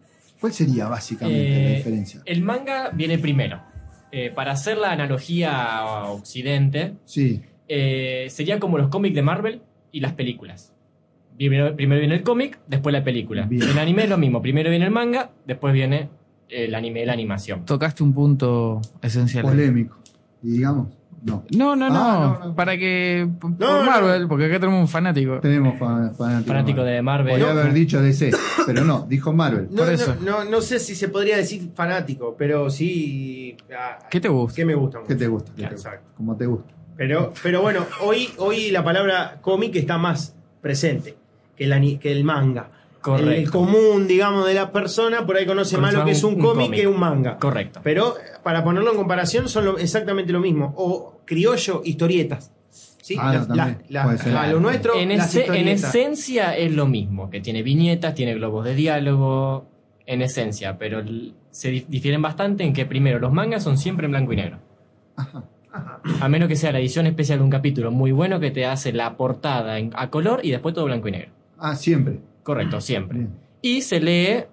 ¿Cuál 0.41 0.53
sería 0.53 0.89
básicamente 0.89 1.49
la 1.49 1.71
Eh, 1.71 1.77
diferencia? 1.77 2.21
El 2.25 2.43
manga 2.43 2.91
viene 2.91 3.19
primero. 3.19 3.63
Eh, 4.11 4.31
para 4.35 4.53
hacer 4.53 4.77
la 4.77 4.93
analogía 4.93 5.79
a 5.79 6.05
Occidente, 6.11 6.95
Sí, 7.07 7.41
eh, 7.67 8.27
sería 8.29 8.59
como 8.61 8.77
los 8.77 8.89
cómics 8.89 9.15
de 9.15 9.23
Marvel 9.23 9.63
y 9.91 10.01
las 10.01 10.13
películas. 10.13 10.75
Primero, 11.37 11.75
primero 11.75 11.99
viene 12.01 12.17
el 12.17 12.23
cómic, 12.23 12.59
después 12.67 12.93
la 12.93 13.03
película. 13.03 13.47
Bien. 13.47 13.63
El 13.63 13.79
anime 13.79 14.03
es 14.05 14.11
lo 14.11 14.19
mismo. 14.19 14.43
Primero 14.43 14.69
viene 14.69 14.85
el 14.85 14.91
manga, 14.91 15.31
después 15.47 15.73
viene 15.73 16.11
el 16.51 16.75
anime, 16.75 17.07
la 17.07 17.15
animación. 17.15 17.65
Tocaste 17.65 18.03
un 18.03 18.13
punto 18.13 18.83
esencial. 19.01 19.43
polémico. 19.45 19.97
Digamos, 20.43 20.89
no. 21.25 21.45
No, 21.57 21.77
no, 21.77 21.89
no, 21.89 21.95
Ah, 21.97 22.39
no, 22.41 22.49
no. 22.49 22.55
Para 22.55 22.77
que. 22.77 23.29
Por 23.41 23.53
no. 23.59 23.83
Marvel, 23.85 24.27
porque 24.29 24.47
acá 24.47 24.59
tenemos 24.61 24.81
un 24.81 24.89
fanático. 24.89 25.39
Tenemos 25.41 25.79
fa- 25.79 26.11
fanático. 26.17 26.49
Fanático 26.49 26.83
de 26.85 27.01
Marvel. 27.03 27.33
Podría 27.39 27.51
haber 27.53 27.73
dicho 27.73 28.03
DC, 28.03 28.31
pero 28.67 28.85
no, 28.85 29.07
dijo 29.09 29.33
Marvel. 29.33 29.69
No, 29.71 29.77
Por 29.79 29.87
no, 29.87 29.93
eso. 29.93 30.17
no, 30.21 30.45
no 30.45 30.61
sé 30.61 30.79
si 30.81 30.95
se 30.95 31.09
podría 31.09 31.37
decir 31.37 31.71
fanático, 31.75 32.35
pero 32.37 32.69
sí. 32.71 33.57
ah, 33.77 33.99
¿Qué 34.11 34.21
te 34.21 34.29
gusta? 34.29 34.57
¿Qué 34.57 34.65
me 34.65 34.75
gusta? 34.75 34.99
¿Qué 35.07 35.15
te 35.15 35.27
gusta? 35.29 35.53
Claro, 35.55 35.75
exacto. 35.75 36.11
Como 36.17 36.37
te 36.37 36.47
gusta. 36.47 36.73
Pero, 36.97 37.33
pero 37.43 37.63
bueno, 37.63 37.87
hoy, 38.03 38.29
hoy 38.39 38.71
la 38.71 38.85
palabra 38.85 39.39
cómic 39.41 39.75
está 39.77 39.99
más 39.99 40.37
presente 40.61 41.17
que 41.57 41.65
el, 41.65 41.73
ani- 41.73 41.99
que 41.99 42.13
el 42.13 42.25
manga. 42.25 42.69
Correcto. 43.03 43.31
El, 43.33 43.51
común, 43.51 44.07
digamos, 44.07 44.47
de 44.47 44.55
la 44.55 44.71
persona 44.73 45.27
por 45.27 45.37
ahí 45.37 45.45
conoce 45.45 45.77
más 45.77 45.93
lo 45.93 46.05
que 46.05 46.13
es 46.13 46.23
un, 46.25 46.39
cómic 46.39 46.71
que 46.73 46.87
un 46.87 46.99
manga. 47.01 47.37
Correcto. 47.39 47.81
Pero 47.83 48.15
para 48.43 48.63
ponerlo 48.65 48.93
en 48.93 48.97
comparación 48.97 49.49
son 49.49 49.65
lo- 49.65 49.79
exactamente 49.79 50.33
lo 50.33 50.41
mismo. 50.41 50.73
O 50.77 51.21
criollo, 51.25 51.83
historietas. 51.85 52.53
¿Sí? 52.71 53.17
Ah, 53.19 53.33
Las- 53.49 53.49
las- 53.91 54.27
a 54.27 54.47
lo 54.47 54.61
nuestro, 54.61 54.95
en, 54.97 55.09
las 55.17 55.29
ese- 55.35 55.41
en 55.41 55.45
historietas. 55.69 55.95
esencia 55.95 56.57
es 56.57 56.73
lo 56.73 56.87
mismo, 56.87 57.29
que 57.31 57.41
tiene 57.41 57.65
viñetas, 57.65 58.15
tiene 58.15 58.35
globos 58.35 58.65
de 58.65 58.77
diálogo, 58.77 59.67
en 60.07 60.23
esencia, 60.23 60.79
pero 60.79 61.03
se 61.51 61.71
di- 61.71 61.85
difieren 61.89 62.23
bastante 62.23 62.63
en 62.65 62.73
que 62.73 62.87
primero 62.87 63.19
los 63.19 63.33
mangas 63.33 63.65
son 63.65 63.77
siempre 63.79 64.07
en 64.07 64.13
blanco 64.13 64.33
y 64.33 64.37
negro. 64.37 64.59
A 66.21 66.29
menos 66.29 66.49
que 66.49 66.57
sea 66.57 66.71
la 66.73 66.79
edición 66.79 67.07
especial 67.07 67.39
de 67.39 67.45
un 67.45 67.51
capítulo 67.51 67.91
muy 67.91 68.13
bueno 68.13 68.39
que 68.41 68.51
te 68.51 68.67
hace 68.67 68.93
la 68.93 69.17
portada 69.17 69.79
en- 69.79 69.91
a 69.97 70.11
color 70.11 70.41
y 70.43 70.51
después 70.51 70.75
todo 70.75 70.85
blanco 70.85 71.09
y 71.09 71.13
negro. 71.13 71.31
Ah, 71.59 71.75
siempre. 71.75 72.21
Correcto, 72.43 72.81
siempre. 72.81 73.27
Y 73.61 73.83
se 73.83 74.01
lee 74.01 74.45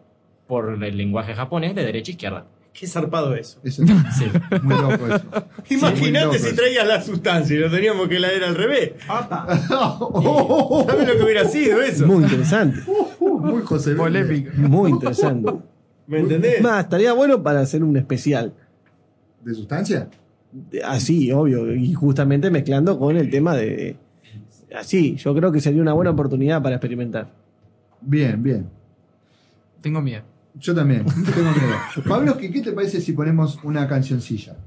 por 0.48 0.84
el 0.84 0.98
lenguaje 0.98 1.34
japonés 1.34 1.76
de 1.76 1.84
derecha 1.84 2.12
a 2.12 2.14
izquierda. 2.14 2.46
Qué 2.72 2.88
zarpado 2.88 3.36
eso. 3.36 3.60
Eso, 3.64 3.84
Sí. 3.86 4.26
muy 4.62 4.76
loco 4.76 5.08
eso. 5.08 5.26
Imagínate 5.70 6.40
si 6.40 6.56
traías 6.56 6.88
la 6.88 7.02
sustancia 7.02 7.56
y 7.56 7.60
lo 7.60 7.70
teníamos 7.70 8.08
que 8.08 8.20
leer 8.20 8.44
al 8.44 8.56
revés. 8.56 8.92
Oh, 9.70 10.86
¿Sabes 10.90 11.08
lo 11.08 11.18
que 11.18 11.24
hubiera 11.24 11.46
sido 11.46 11.82
eso? 11.82 12.06
Muy 12.08 12.24
interesante, 12.24 12.80
muy 13.20 13.64
José. 13.64 13.96
Polémico. 13.96 14.52
muy 14.56 14.92
interesante. 14.92 15.52
¿Me 16.08 16.20
entendés? 16.20 16.62
Más, 16.62 16.84
estaría 16.86 17.14
bueno 17.14 17.42
para 17.44 17.60
hacer 17.62 17.84
un 17.84 17.98
especial. 17.98 18.54
¿De 19.44 19.54
sustancia? 19.54 20.08
Así, 20.84 21.32
obvio, 21.32 21.74
y 21.76 21.94
justamente 21.94 22.50
mezclando 22.50 22.98
con 22.98 23.16
el 23.18 23.30
tema 23.30 23.56
de... 23.56 23.96
Así, 24.76 25.16
yo 25.16 25.36
creo 25.36 25.52
que 25.52 25.60
sería 25.62 25.82
una 25.82 25.94
buena 25.94 26.12
oportunidad 26.12 26.62
para 26.64 26.76
experimentar. 26.76 27.30
Bien, 28.02 28.42
bien. 28.42 28.70
Tengo 29.82 30.02
miedo. 30.02 30.24
Yo 30.56 30.76
también, 30.76 31.06
tengo 31.06 31.52
miedo. 31.52 31.76
Pablo, 32.08 32.38
¿qué, 32.38 32.52
¿qué 32.52 32.62
te 32.62 32.74
parece 32.74 33.00
si 33.00 33.14
ponemos 33.14 33.64
una 33.64 33.88
cancioncilla? 33.88 34.58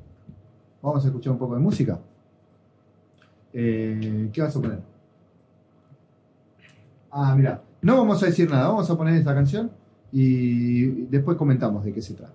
Vamos 0.80 1.04
a 1.04 1.08
escuchar 1.08 1.32
un 1.32 1.38
poco 1.38 1.54
de 1.54 1.60
música. 1.60 1.98
Eh, 3.52 4.30
¿Qué 4.32 4.40
vas 4.40 4.56
a 4.56 4.60
poner? 4.60 4.80
Ah, 7.10 7.34
mira, 7.36 7.62
no 7.82 7.98
vamos 7.98 8.22
a 8.22 8.26
decir 8.26 8.50
nada, 8.50 8.68
vamos 8.68 8.88
a 8.88 8.96
poner 8.96 9.14
esta 9.16 9.34
canción 9.34 9.70
y 10.10 10.86
después 11.06 11.36
comentamos 11.36 11.84
de 11.84 11.92
qué 11.92 12.00
se 12.00 12.14
trata. 12.14 12.32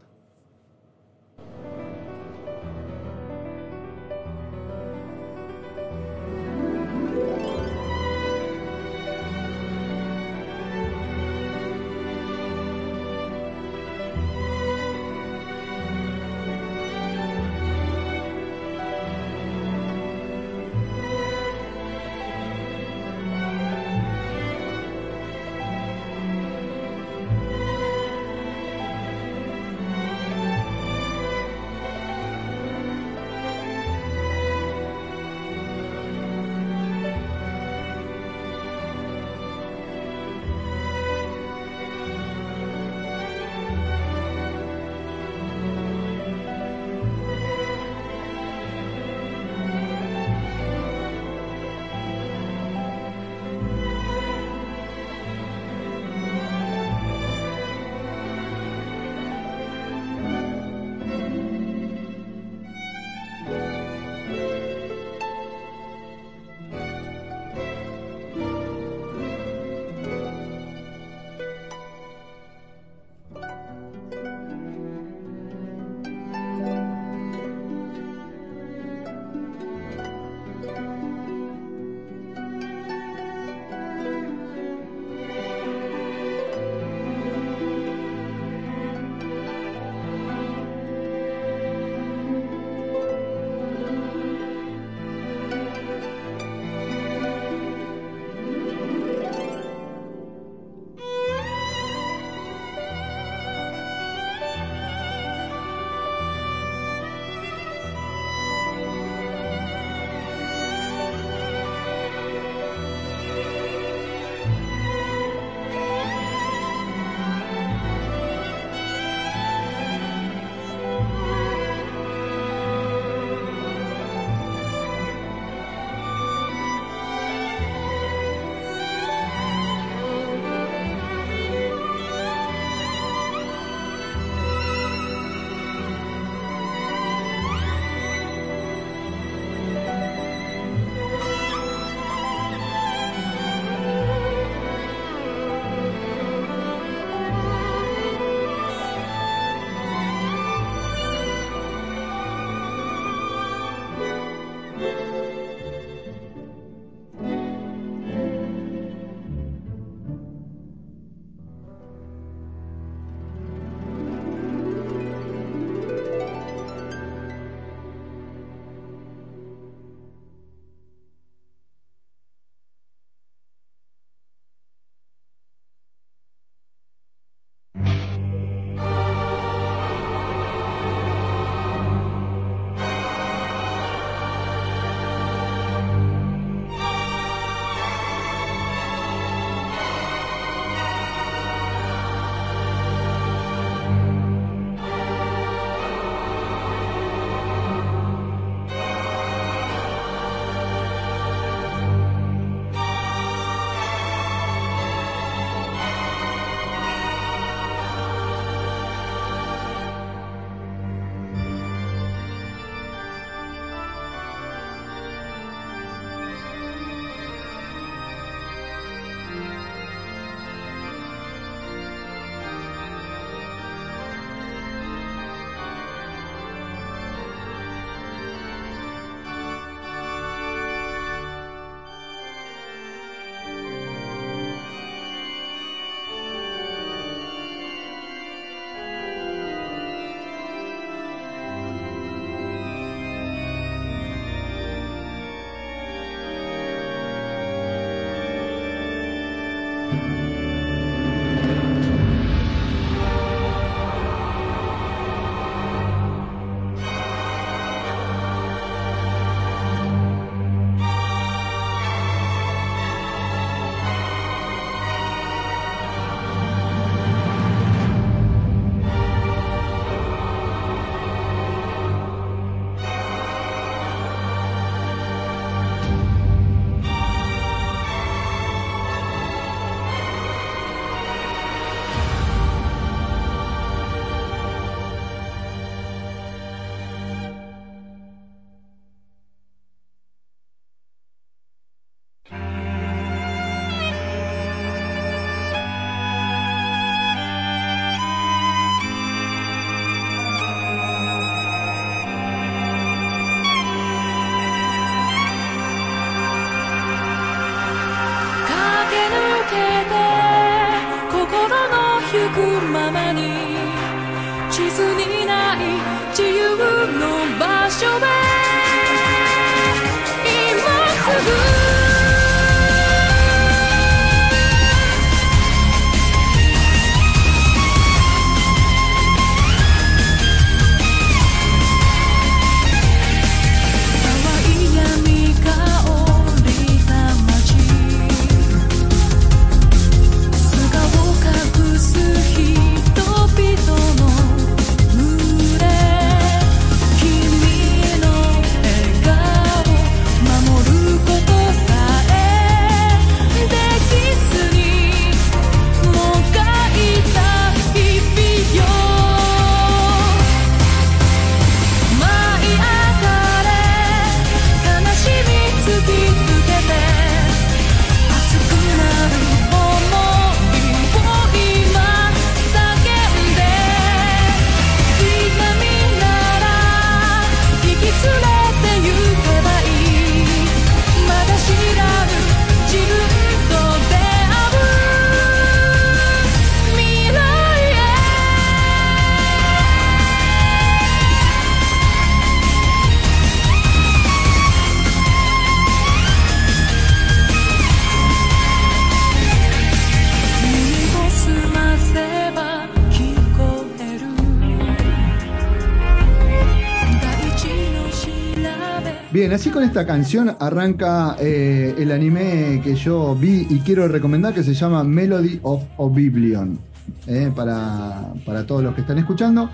Esta 409.68 409.86
canción 409.86 410.36
arranca 410.40 411.18
eh, 411.20 411.76
el 411.78 411.92
anime 411.92 412.62
que 412.64 412.74
yo 412.76 413.14
vi 413.16 413.46
y 413.50 413.60
quiero 413.60 413.86
recomendar 413.90 414.34
que 414.34 414.42
se 414.42 414.54
llama 414.54 414.82
Melody 414.86 415.40
of 415.44 415.62
Oblivion. 415.76 416.58
eh, 417.06 417.32
para, 417.36 418.14
para 418.26 418.46
todos 418.46 418.64
los 418.64 418.74
que 418.74 418.82
están 418.82 418.98
escuchando. 418.98 419.50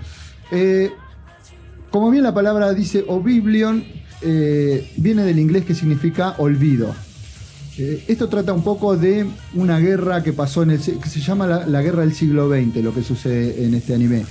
Eh, 0.52 0.92
como 1.90 2.12
bien 2.12 2.22
la 2.22 2.32
palabra 2.32 2.72
dice 2.72 3.04
Oblivion, 3.08 3.84
viene 4.96 5.24
del 5.24 5.38
inglés 5.38 5.64
que 5.64 5.74
significa 5.74 6.36
olvido. 6.38 6.94
Esto 7.76 8.28
trata 8.28 8.52
un 8.52 8.62
poco 8.62 8.96
de 8.96 9.26
una 9.54 9.80
guerra 9.80 10.22
que 10.22 10.32
pasó 10.32 10.62
en 10.62 10.70
el 10.70 10.80
que 10.80 11.08
se 11.08 11.20
llama 11.20 11.46
la, 11.46 11.82
guerra 11.82 12.02
del 12.02 12.14
siglo 12.14 12.48
XX, 12.48 12.76
lo 12.84 12.94
que 12.94 13.02
sucede 13.02 13.64
en 13.64 13.74
este 13.74 13.94
anime. 13.94 14.24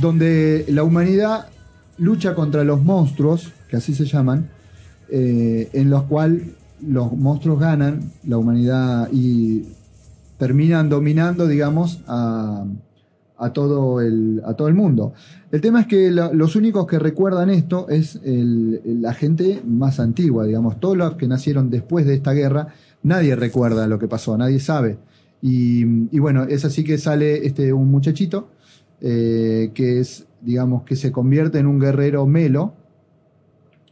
Donde 0.00 0.64
la 0.68 0.82
humanidad 0.82 1.48
lucha 1.98 2.34
contra 2.34 2.64
los 2.64 2.82
monstruos, 2.82 3.52
que 3.68 3.76
así 3.76 3.94
se 3.94 4.04
llaman, 4.04 4.48
eh, 5.08 5.70
en 5.72 5.90
los 5.90 6.04
cuales 6.04 6.42
los 6.86 7.12
monstruos 7.12 7.60
ganan 7.60 8.12
la 8.24 8.38
humanidad 8.38 9.08
y 9.12 9.64
terminan 10.38 10.88
dominando, 10.88 11.46
digamos, 11.46 12.00
a, 12.06 12.66
todo, 13.54 14.00
el, 14.00 14.42
a 14.44 14.54
todo 14.54 14.68
el 14.68 14.74
mundo. 14.74 15.14
El 15.50 15.60
tema 15.60 15.80
es 15.80 15.86
que 15.86 16.10
los 16.10 16.56
únicos 16.56 16.86
que 16.86 16.98
recuerdan 16.98 17.48
esto 17.48 17.88
es 17.88 18.20
la 18.22 19.14
gente 19.14 19.62
más 19.66 20.00
antigua, 20.00 20.44
digamos, 20.44 20.78
todos 20.80 20.96
los 20.96 21.14
que 21.14 21.26
nacieron 21.26 21.70
después 21.70 22.04
de 22.04 22.14
esta 22.14 22.32
guerra, 22.32 22.68
nadie 23.02 23.34
recuerda 23.36 23.86
lo 23.86 23.98
que 23.98 24.08
pasó, 24.08 24.36
nadie 24.36 24.60
sabe. 24.60 24.98
Y, 25.40 26.14
y 26.14 26.18
bueno, 26.18 26.44
es 26.44 26.64
así 26.64 26.84
que 26.84 26.98
sale 26.98 27.46
este, 27.46 27.72
un 27.72 27.90
muchachito 27.90 28.48
eh, 29.00 29.72
que 29.74 30.00
es, 30.00 30.26
digamos, 30.46 30.84
que 30.84 30.96
se 30.96 31.12
convierte 31.12 31.58
en 31.58 31.66
un 31.66 31.78
guerrero 31.78 32.24
melo 32.26 32.72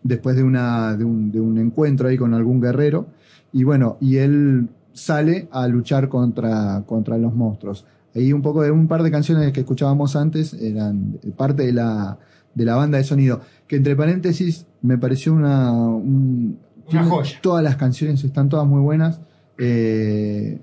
después 0.03 0.37
de, 0.37 0.43
una, 0.43 0.97
de, 0.97 1.05
un, 1.05 1.31
de 1.33 1.41
un 1.41 1.59
encuentro 1.59 2.09
ahí 2.09 2.17
con 2.17 2.33
algún 2.33 2.61
guerrero. 2.61 3.07
Y 3.53 3.65
bueno, 3.65 3.97
y 4.01 4.17
él 4.17 4.69
sale 4.93 5.49
a 5.51 5.67
luchar 5.69 6.09
contra, 6.09 6.83
contra 6.87 7.19
los 7.19 7.35
monstruos. 7.35 7.85
Ahí 8.15 8.33
un 8.33 8.43
poco 8.43 8.63
de 8.63 8.71
un 8.71 8.87
par 8.87 9.03
de 9.03 9.11
canciones 9.11 9.53
que 9.53 9.61
escuchábamos 9.61 10.15
antes 10.17 10.55
eran 10.55 11.19
parte 11.37 11.67
de 11.67 11.73
la, 11.73 12.17
de 12.55 12.65
la 12.65 12.77
banda 12.77 12.99
de 12.99 13.05
sonido. 13.05 13.41
Que 13.67 13.77
entre 13.77 13.97
paréntesis 13.97 14.67
me 14.83 14.97
pareció 14.97 15.33
una. 15.35 15.73
un- 15.73 16.59
Una 16.91 17.05
joya. 17.05 17.39
Todas 17.43 17.65
las 17.65 17.77
canciones 17.77 18.23
están 18.23 18.49
todas 18.49 18.67
muy 18.69 18.81
buenas. 18.81 19.21
Eh, 19.59 20.61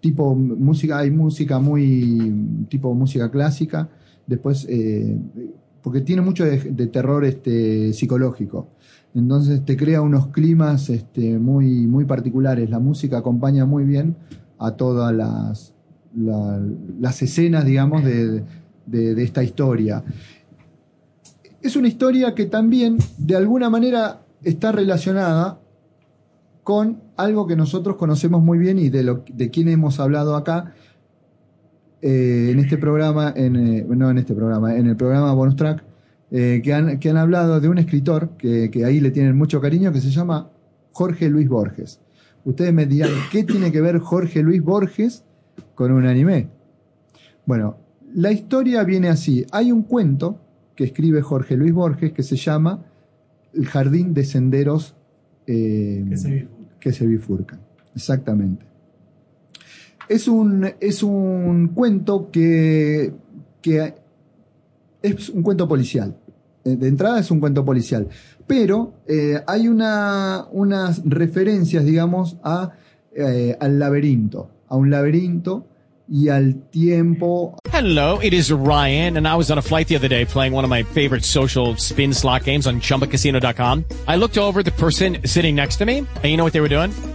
tipo 0.00 0.34
música, 0.34 0.98
hay 0.98 1.10
música 1.10 1.58
muy 1.58 2.32
tipo 2.68 2.94
música 2.94 3.30
clásica, 3.30 3.88
después 4.28 4.64
eh, 4.68 5.18
porque 5.82 6.02
tiene 6.02 6.22
mucho 6.22 6.44
de, 6.44 6.86
terror 6.86 7.24
este 7.24 7.92
psicológico. 7.92 8.68
Entonces 9.14 9.64
te 9.64 9.76
crea 9.76 10.02
unos 10.02 10.28
climas 10.28 10.90
este, 10.90 11.38
muy, 11.38 11.86
muy 11.86 12.04
particulares. 12.04 12.68
La 12.70 12.78
música 12.78 13.18
acompaña 13.18 13.64
muy 13.64 13.84
bien 13.84 14.14
a 14.58 14.72
todas 14.72 15.12
las, 15.14 15.72
la- 16.14 16.60
las 17.00 17.22
escenas, 17.22 17.64
digamos, 17.64 18.04
de, 18.04 18.44
de- 18.86 19.14
de 19.14 19.22
esta 19.24 19.42
historia. 19.42 20.04
Es 21.62 21.74
una 21.76 21.88
historia 21.88 22.34
que 22.34 22.46
también, 22.46 22.98
de 23.16 23.36
alguna 23.36 23.70
manera, 23.70 24.20
está 24.44 24.70
relacionada 24.72 25.58
con 26.62 27.00
algo 27.16 27.46
que 27.46 27.56
nosotros 27.56 27.96
conocemos 27.96 28.42
muy 28.42 28.58
bien 28.58 28.78
y 28.78 28.90
de, 28.90 29.02
lo, 29.02 29.24
de 29.32 29.50
quien 29.50 29.68
hemos 29.68 29.98
hablado 30.00 30.36
acá 30.36 30.74
eh, 32.02 32.50
en 32.52 32.58
este 32.58 32.78
programa, 32.78 33.32
en, 33.36 33.56
eh, 33.56 33.86
no 33.88 34.10
en 34.10 34.18
este 34.18 34.34
programa, 34.34 34.76
en 34.76 34.86
el 34.86 34.96
programa 34.96 35.32
Bonus 35.32 35.56
Track, 35.56 35.84
eh, 36.30 36.60
que, 36.62 36.74
han, 36.74 36.98
que 36.98 37.10
han 37.10 37.16
hablado 37.16 37.60
de 37.60 37.68
un 37.68 37.78
escritor 37.78 38.30
que, 38.36 38.70
que 38.70 38.84
ahí 38.84 39.00
le 39.00 39.10
tienen 39.10 39.36
mucho 39.36 39.60
cariño, 39.60 39.92
que 39.92 40.00
se 40.00 40.10
llama 40.10 40.50
Jorge 40.92 41.28
Luis 41.28 41.48
Borges. 41.48 42.00
Ustedes 42.44 42.72
me 42.72 42.86
dirán, 42.86 43.10
¿qué 43.30 43.44
tiene 43.44 43.72
que 43.72 43.80
ver 43.80 43.98
Jorge 43.98 44.42
Luis 44.42 44.62
Borges 44.62 45.24
con 45.74 45.92
un 45.92 46.06
anime? 46.06 46.48
Bueno, 47.46 47.76
la 48.14 48.32
historia 48.32 48.84
viene 48.84 49.08
así. 49.08 49.44
Hay 49.52 49.72
un 49.72 49.82
cuento 49.82 50.40
que 50.74 50.84
escribe 50.84 51.20
Jorge 51.22 51.56
Luis 51.56 51.72
Borges 51.72 52.12
que 52.12 52.22
se 52.22 52.36
llama 52.36 52.84
El 53.52 53.66
Jardín 53.66 54.14
de 54.14 54.24
Senderos. 54.24 54.94
Que 55.44 56.04
se 56.14 56.46
que 56.78 56.92
se 56.92 57.06
bifurcan. 57.06 57.60
Exactamente. 57.94 58.67
Es 60.08 60.26
un, 60.28 60.72
es 60.80 61.02
un 61.02 61.68
cuento 61.68 62.30
que, 62.30 63.12
que 63.60 63.94
es 65.02 65.28
un 65.28 65.42
cuento 65.42 65.68
policial. 65.68 66.16
Eh, 66.64 66.76
De 66.76 66.88
entrada 66.88 67.20
es 67.20 67.30
un 67.30 67.40
cuento 67.40 67.64
policial. 67.64 68.08
Pero 68.46 68.94
eh, 69.06 69.40
hay 69.46 69.68
una, 69.68 70.46
unas 70.52 71.02
referencias, 71.04 71.84
digamos, 71.84 72.36
a, 72.42 72.72
eh, 73.14 73.56
al 73.60 73.78
laberinto. 73.78 74.50
A 74.68 74.76
un 74.76 74.90
laberinto 74.90 75.66
y 76.08 76.28
al 76.28 76.54
tiempo. 76.70 77.58
Hello, 77.70 78.18
it 78.22 78.32
is 78.32 78.50
Ryan, 78.50 79.18
and 79.18 79.28
I 79.28 79.34
was 79.36 79.50
on 79.50 79.58
a 79.58 79.62
flight 79.62 79.88
the 79.88 79.96
other 79.96 80.08
day 80.08 80.24
playing 80.24 80.52
one 80.54 80.64
of 80.64 80.70
my 80.70 80.82
favorite 80.82 81.24
social 81.24 81.76
spin 81.76 82.12
slot 82.12 82.44
games 82.44 82.66
on 82.66 82.80
chumbacasino.com. 82.80 83.84
I 84.06 84.16
looked 84.16 84.38
over 84.38 84.62
the 84.62 84.72
person 84.72 85.18
sitting 85.24 85.54
next 85.54 85.76
to 85.76 85.84
me, 85.84 85.98
and 85.98 86.24
you 86.24 86.36
know 86.36 86.44
what 86.44 86.54
they 86.54 86.60
were 86.60 86.68
doing? 86.68 86.90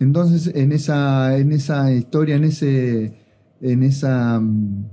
Entonces, 0.00 0.52
en 0.54 0.72
esa, 0.72 1.36
en 1.38 1.52
esa 1.52 1.92
historia, 1.92 2.36
en 2.36 2.44
ese, 2.44 3.12
en 3.60 3.82
esa, 3.82 4.38
mm, 4.40 4.84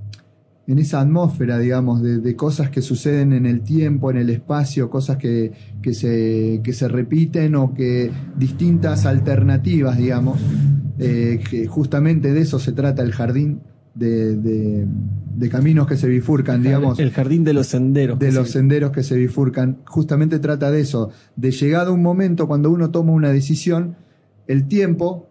en 0.67 0.79
esa 0.79 1.01
atmósfera, 1.01 1.59
digamos, 1.59 2.01
de, 2.01 2.17
de 2.19 2.35
cosas 2.35 2.71
que 2.71 2.81
suceden 2.81 3.33
en 3.33 3.45
el 3.45 3.61
tiempo, 3.61 4.09
en 4.09 4.17
el 4.17 4.31
espacio, 4.31 4.89
cosas 4.89 5.17
que, 5.17 5.51
que 5.81 5.93
se, 5.93 6.61
que 6.63 6.73
se 6.73 6.87
repiten 6.87 7.53
o 7.55 7.73
que 7.75 8.09
distintas 8.37 9.05
alternativas, 9.05 9.97
digamos, 9.97 10.39
eh, 10.97 11.39
que 11.49 11.67
justamente 11.67 12.33
de 12.33 12.41
eso 12.41 12.57
se 12.57 12.71
trata 12.71 13.03
el 13.03 13.11
jardín 13.11 13.59
de, 13.93 14.35
de- 14.37 14.87
de 15.35 15.49
caminos 15.49 15.85
que 15.85 15.97
se 15.97 16.07
bifurcan, 16.07 16.63
digamos. 16.63 16.97
El 16.97 17.11
jardín 17.11 17.43
de 17.43 17.53
los 17.53 17.67
senderos. 17.67 18.17
De 18.17 18.31
los 18.31 18.49
senderos 18.51 18.91
que 18.91 19.03
se 19.03 19.17
bifurcan. 19.17 19.79
Justamente 19.85 20.39
trata 20.39 20.71
de 20.71 20.79
eso, 20.79 21.09
de 21.35 21.51
llegado 21.51 21.93
un 21.93 22.01
momento 22.01 22.47
cuando 22.47 22.71
uno 22.71 22.89
toma 22.89 23.11
una 23.11 23.31
decisión, 23.31 23.97
el 24.47 24.67
tiempo 24.67 25.27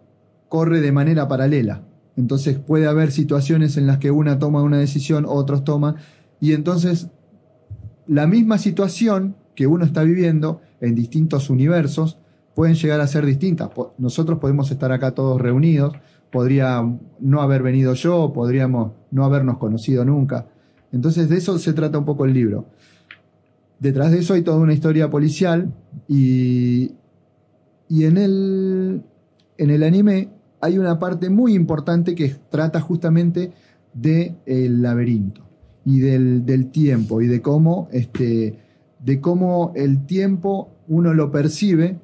corre 0.49 0.81
de 0.81 0.91
manera 0.91 1.27
paralela. 1.27 1.81
Entonces 2.15 2.57
puede 2.59 2.87
haber 2.87 3.11
situaciones 3.11 3.77
en 3.77 3.87
las 3.87 3.97
que 3.97 4.11
una 4.11 4.39
toma 4.39 4.61
una 4.61 4.77
decisión, 4.77 5.25
otros 5.27 5.63
toman, 5.63 5.95
y 6.39 6.53
entonces 6.53 7.07
la 8.07 8.27
misma 8.27 8.57
situación 8.57 9.35
que 9.55 9.67
uno 9.67 9.85
está 9.85 10.03
viviendo 10.03 10.61
en 10.81 10.95
distintos 10.95 11.49
universos 11.49 12.17
pueden 12.53 12.75
llegar 12.75 13.01
a 13.01 13.07
ser 13.07 13.25
distintas. 13.25 13.69
Nosotros 13.97 14.39
podemos 14.39 14.71
estar 14.71 14.91
acá 14.91 15.11
todos 15.11 15.41
reunidos, 15.41 15.93
podría 16.31 16.83
no 17.19 17.41
haber 17.41 17.63
venido 17.63 17.93
yo, 17.93 18.31
podríamos 18.33 18.91
no 19.11 19.25
habernos 19.25 19.57
conocido 19.57 20.05
nunca. 20.05 20.47
Entonces 20.91 21.29
de 21.29 21.37
eso 21.37 21.57
se 21.59 21.73
trata 21.73 21.97
un 21.97 22.05
poco 22.05 22.25
el 22.25 22.33
libro. 22.33 22.65
Detrás 23.79 24.11
de 24.11 24.19
eso 24.19 24.33
hay 24.33 24.41
toda 24.41 24.57
una 24.57 24.73
historia 24.73 25.09
policial 25.09 25.73
y, 26.07 26.91
y 27.89 28.05
en, 28.05 28.17
el, 28.17 29.03
en 29.57 29.69
el 29.69 29.83
anime 29.83 30.29
hay 30.61 30.77
una 30.77 30.97
parte 30.99 31.29
muy 31.29 31.53
importante 31.53 32.15
que 32.15 32.33
trata 32.49 32.81
justamente 32.81 33.51
del 33.93 34.81
laberinto 34.81 35.41
y 35.85 35.99
del, 35.99 36.45
del 36.45 36.71
tiempo 36.71 37.21
y 37.21 37.27
de 37.27 37.41
cómo, 37.41 37.87
este, 37.91 38.57
de 39.03 39.21
cómo 39.21 39.71
el 39.75 40.05
tiempo 40.05 40.71
uno 40.87 41.13
lo 41.13 41.31
percibe. 41.31 41.99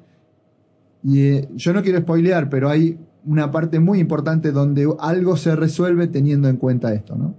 Y 1.02 1.20
eh, 1.20 1.48
yo 1.56 1.72
no 1.72 1.82
quiero 1.82 1.98
spoilear, 2.00 2.48
pero 2.48 2.68
hay 2.68 2.98
una 3.24 3.50
parte 3.50 3.80
muy 3.80 3.98
importante 3.98 4.52
donde 4.52 4.88
algo 5.00 5.36
se 5.36 5.56
resuelve 5.56 6.06
teniendo 6.06 6.48
en 6.48 6.56
cuenta 6.56 6.94
esto, 6.94 7.16
¿no? 7.16 7.34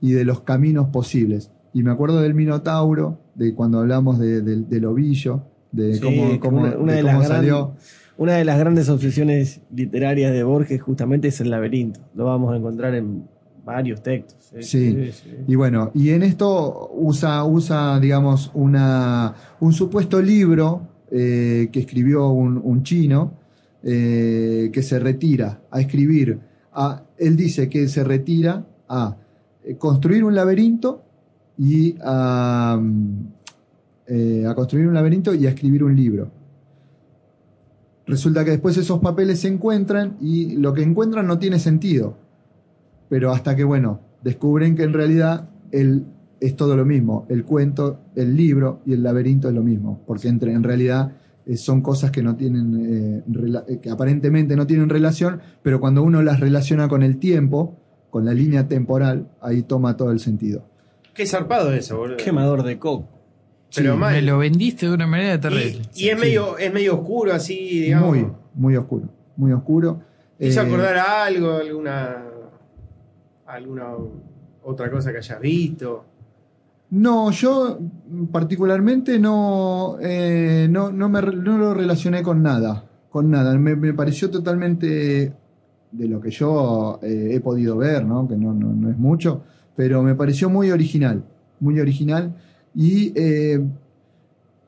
Y 0.00 0.12
de 0.12 0.24
los 0.24 0.40
caminos 0.42 0.88
posibles. 0.90 1.50
Y 1.72 1.82
me 1.82 1.90
acuerdo 1.90 2.20
del 2.20 2.34
Minotauro, 2.34 3.18
de 3.34 3.54
cuando 3.54 3.80
hablamos 3.80 4.18
de- 4.20 4.40
del 4.42 4.84
ovillo, 4.84 5.42
de 5.72 5.94
Sí, 5.94 6.00
cómo, 6.00 6.30
que 6.30 6.40
cómo- 6.40 6.60
una, 6.62 6.76
una 6.76 6.92
de 6.92 6.98
de 6.98 7.02
cómo 7.04 7.18
las 7.18 7.28
gran- 7.28 7.38
salió. 7.40 7.72
una 8.16 8.32
de 8.34 8.44
las 8.44 8.58
grandes 8.58 8.88
obsesiones 8.88 9.60
literarias 9.74 10.32
de 10.32 10.42
Borges 10.42 10.80
justamente 10.82 11.28
es 11.28 11.40
el 11.40 11.50
laberinto. 11.50 12.00
Lo 12.14 12.24
vamos 12.24 12.52
a 12.52 12.56
encontrar 12.56 12.94
en 12.94 13.24
varios 13.64 14.02
textos. 14.02 14.50
Sí. 14.60 15.10
Y 15.46 15.54
bueno, 15.54 15.90
y 15.94 16.10
en 16.10 16.22
esto 16.22 16.90
usa, 16.94 17.44
usa 17.44 18.00
digamos, 18.00 18.50
una, 18.54 19.34
un 19.60 19.72
supuesto 19.74 20.22
libro 20.22 20.88
eh, 21.10 21.68
que 21.70 21.80
escribió 21.80 22.28
un, 22.30 22.60
un 22.64 22.82
chino 22.82 23.34
eh, 23.82 24.70
que 24.72 24.82
se 24.82 24.98
retira 24.98 25.60
a 25.70 25.80
escribir. 25.80 26.38
A, 26.72 27.02
él 27.18 27.36
dice 27.36 27.68
que 27.68 27.88
se 27.88 28.04
retira 28.04 28.64
a 28.88 29.16
eh, 29.64 29.76
construir 29.76 30.24
un 30.24 30.34
laberinto 30.34 31.02
y 31.58 31.94
a, 32.02 32.80
eh, 34.08 34.44
a 34.46 34.54
construir 34.54 34.88
un 34.88 34.94
laberinto 34.94 35.34
y 35.34 35.46
a 35.46 35.50
escribir 35.50 35.84
un 35.84 35.94
libro. 35.94 36.30
Resulta 38.06 38.44
que 38.44 38.52
después 38.52 38.76
esos 38.78 39.00
papeles 39.00 39.40
se 39.40 39.48
encuentran 39.48 40.16
y 40.20 40.56
lo 40.56 40.72
que 40.72 40.82
encuentran 40.82 41.26
no 41.26 41.38
tiene 41.38 41.58
sentido. 41.58 42.16
Pero 43.10 43.32
hasta 43.32 43.54
que, 43.54 43.64
bueno, 43.64 44.00
descubren 44.22 44.74
que 44.74 44.84
en 44.84 44.94
realidad 44.94 45.50
el, 45.72 46.06
es 46.40 46.56
todo 46.56 46.74
lo 46.76 46.86
mismo. 46.86 47.26
El 47.28 47.44
cuento, 47.44 48.00
el 48.14 48.34
libro 48.34 48.80
y 48.86 48.94
el 48.94 49.02
laberinto 49.02 49.48
es 49.48 49.54
lo 49.54 49.62
mismo. 49.62 50.02
Porque 50.06 50.28
entre, 50.28 50.52
en 50.52 50.62
realidad 50.62 51.12
eh, 51.44 51.56
son 51.56 51.82
cosas 51.82 52.10
que 52.10 52.22
no 52.22 52.36
tienen, 52.36 53.24
eh, 53.24 53.24
eh, 53.68 53.78
que 53.78 53.90
aparentemente 53.90 54.56
no 54.56 54.66
tienen 54.66 54.88
relación, 54.88 55.40
pero 55.62 55.80
cuando 55.80 56.02
uno 56.02 56.22
las 56.22 56.40
relaciona 56.40 56.88
con 56.88 57.02
el 57.02 57.18
tiempo, 57.18 57.76
con 58.10 58.24
la 58.24 58.32
línea 58.32 58.68
temporal, 58.68 59.28
ahí 59.40 59.62
toma 59.62 59.96
todo 59.96 60.12
el 60.12 60.20
sentido. 60.20 60.64
Qué 61.14 61.26
zarpado 61.26 61.72
eso, 61.72 61.98
boludo. 61.98 62.16
Quemador 62.16 62.62
de 62.62 62.78
coco. 62.78 63.17
Pero 63.74 63.92
Sí, 63.94 63.98
mal. 63.98 64.14
Me 64.14 64.22
lo 64.22 64.38
vendiste 64.38 64.86
de 64.86 64.94
una 64.94 65.06
manera 65.06 65.38
terrible. 65.40 65.82
Y 65.94 66.08
es 66.08 66.18
medio, 66.18 66.56
es 66.58 66.72
medio 66.72 66.94
oscuro 67.00 67.32
así, 67.34 67.80
digamos. 67.82 68.08
Muy, 68.10 68.26
muy 68.54 68.76
oscuro. 68.76 69.08
Muy 69.36 69.52
oscuro. 69.52 70.00
¿Te 70.38 70.46
hizo 70.48 70.60
Eh, 70.62 70.66
acordar 70.66 70.96
a 70.96 71.24
algo, 71.26 71.52
alguna, 71.54 72.24
alguna 73.46 73.88
otra 74.62 74.90
cosa 74.90 75.12
que 75.12 75.18
hayas 75.18 75.40
visto? 75.40 76.04
No, 76.90 77.30
yo 77.30 77.78
particularmente 78.32 79.18
no, 79.18 79.98
eh, 80.00 80.66
no, 80.70 80.90
no, 80.90 81.08
me, 81.08 81.20
no 81.20 81.58
lo 81.58 81.74
relacioné 81.74 82.22
con 82.22 82.42
nada. 82.42 82.84
Con 83.10 83.30
nada. 83.30 83.56
Me, 83.58 83.76
me 83.76 83.92
pareció 83.92 84.30
totalmente 84.30 85.32
de 85.90 86.08
lo 86.08 86.20
que 86.20 86.30
yo 86.30 86.98
eh, 87.02 87.30
he 87.32 87.40
podido 87.40 87.76
ver, 87.76 88.04
¿no? 88.04 88.26
que 88.28 88.36
no, 88.36 88.52
no, 88.54 88.72
no 88.72 88.90
es 88.90 88.98
mucho, 88.98 89.42
pero 89.76 90.02
me 90.02 90.14
pareció 90.14 90.48
muy 90.50 90.70
original. 90.70 91.22
Muy 91.60 91.80
original. 91.80 92.34
Y, 92.80 93.12
eh, 93.16 93.60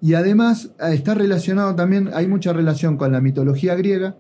y 0.01 0.15
además 0.15 0.73
eh, 0.81 0.95
está 0.95 1.15
relacionado 1.15 1.77
también, 1.77 2.11
hay 2.13 2.27
mucha 2.27 2.53
relación 2.53 2.97
con 2.97 3.13
la 3.13 3.21
mitología 3.21 3.77
griega, 3.77 4.17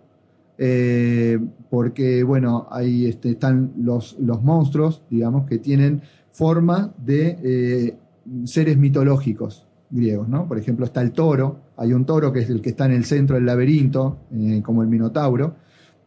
eh, 0.59 1.41
porque 1.70 2.22
bueno, 2.22 2.68
ahí 2.70 3.07
este, 3.07 3.30
están 3.30 3.72
los, 3.82 4.16
los 4.20 4.45
monstruos, 4.45 5.03
digamos, 5.11 5.45
que 5.47 5.59
tienen 5.59 6.03
forma 6.30 6.95
de 6.99 7.38
eh, 7.43 7.97
seres 8.45 8.76
mitológicos 8.76 9.66
griegos, 9.91 10.28
¿no? 10.28 10.47
Por 10.47 10.59
ejemplo, 10.59 10.84
está 10.84 11.03
el 11.03 11.11
toro, 11.11 11.59
hay 11.76 11.93
un 11.93 12.05
toro 12.05 12.32
que 12.32 12.41
es 12.41 12.49
el 12.51 12.61
que 12.61 12.70
está 12.70 12.86
en 12.86 12.93
el 12.93 13.05
centro 13.05 13.34
del 13.34 13.47
laberinto, 13.47 14.18
como 14.62 14.82
el 14.82 14.88
Minotauro, 14.88 15.57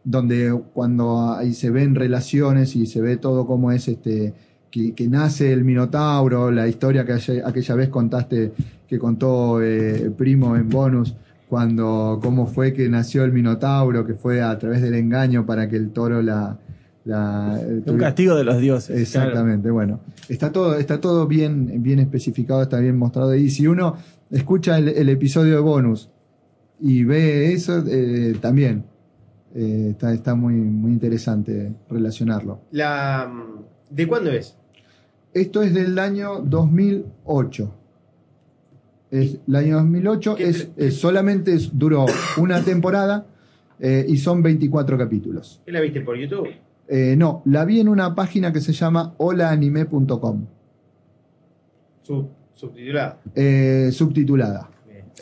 donde 0.04 0.58
cuando 0.72 1.34
ahí 1.34 1.52
se 1.52 1.68
ven 1.68 1.94
relaciones 1.94 2.76
y 2.76 2.86
se 2.86 3.02
ve 3.02 3.18
todo 3.18 3.46
cómo 3.46 3.72
es 3.72 3.88
este 3.88 4.32
que, 4.74 4.92
que 4.92 5.06
nace 5.08 5.52
el 5.52 5.62
Minotauro, 5.62 6.50
la 6.50 6.66
historia 6.66 7.04
que 7.04 7.12
ayer- 7.12 7.42
aquella 7.46 7.74
vez 7.76 7.88
contaste, 7.90 8.52
que 8.88 8.98
contó 8.98 9.62
eh, 9.62 10.10
Primo 10.18 10.56
en 10.56 10.68
bonus, 10.68 11.14
cuando 11.48 12.18
cómo 12.20 12.46
fue 12.48 12.72
que 12.72 12.88
nació 12.88 13.22
el 13.22 13.30
Minotauro, 13.30 14.04
que 14.04 14.14
fue 14.14 14.42
a 14.42 14.58
través 14.58 14.82
del 14.82 14.94
engaño 14.94 15.46
para 15.46 15.68
que 15.68 15.76
el 15.76 15.90
toro 15.90 16.20
la, 16.22 16.58
La, 17.04 17.60
Un 17.86 17.98
castigo 17.98 18.34
de 18.34 18.42
los 18.42 18.58
dioses. 18.58 18.98
Exactamente, 18.98 19.70
bueno. 19.70 20.00
Está 20.28 20.50
todo, 20.50 20.74
está 20.76 21.00
todo 21.00 21.28
bien, 21.28 21.80
bien 21.82 22.00
especificado, 22.00 22.62
está 22.62 22.80
bien 22.80 22.96
mostrado 22.96 23.30
ahí. 23.30 23.50
Si 23.50 23.66
uno 23.68 23.94
escucha 24.30 24.78
el, 24.78 24.88
el 24.88 25.08
episodio 25.08 25.54
de 25.54 25.60
bonus 25.60 26.08
y 26.80 27.04
ve 27.04 27.52
eso, 27.52 27.84
eh, 27.86 28.34
también 28.40 28.84
eh, 29.54 29.88
está, 29.90 30.12
está 30.12 30.34
muy, 30.34 30.54
muy 30.54 30.90
interesante 30.92 31.72
relacionarlo. 31.88 32.62
La, 32.72 33.30
¿De 33.90 34.06
cuándo 34.08 34.30
es? 34.32 34.56
Esto 35.34 35.62
es 35.62 35.74
del 35.74 35.98
año 35.98 36.40
2008. 36.40 37.74
Es, 39.10 39.38
el 39.46 39.56
año 39.56 39.76
2008 39.76 40.36
es, 40.38 40.68
es- 40.76 40.96
solamente 41.00 41.54
es- 41.54 41.76
duró 41.76 42.06
una 42.38 42.62
temporada 42.62 43.26
eh, 43.80 44.04
y 44.08 44.16
son 44.16 44.42
24 44.42 44.96
capítulos. 44.96 45.60
¿Qué 45.66 45.72
la 45.72 45.80
viste 45.80 46.00
por 46.00 46.16
YouTube? 46.16 46.48
Eh, 46.88 47.14
no, 47.16 47.42
la 47.46 47.64
vi 47.64 47.80
en 47.80 47.88
una 47.88 48.14
página 48.14 48.52
que 48.52 48.60
se 48.60 48.72
llama 48.72 49.14
holaanime.com, 49.18 50.46
Sub, 52.02 52.28
subtitulada. 52.54 53.20
eh, 53.34 53.90
subtitulada. 53.92 54.70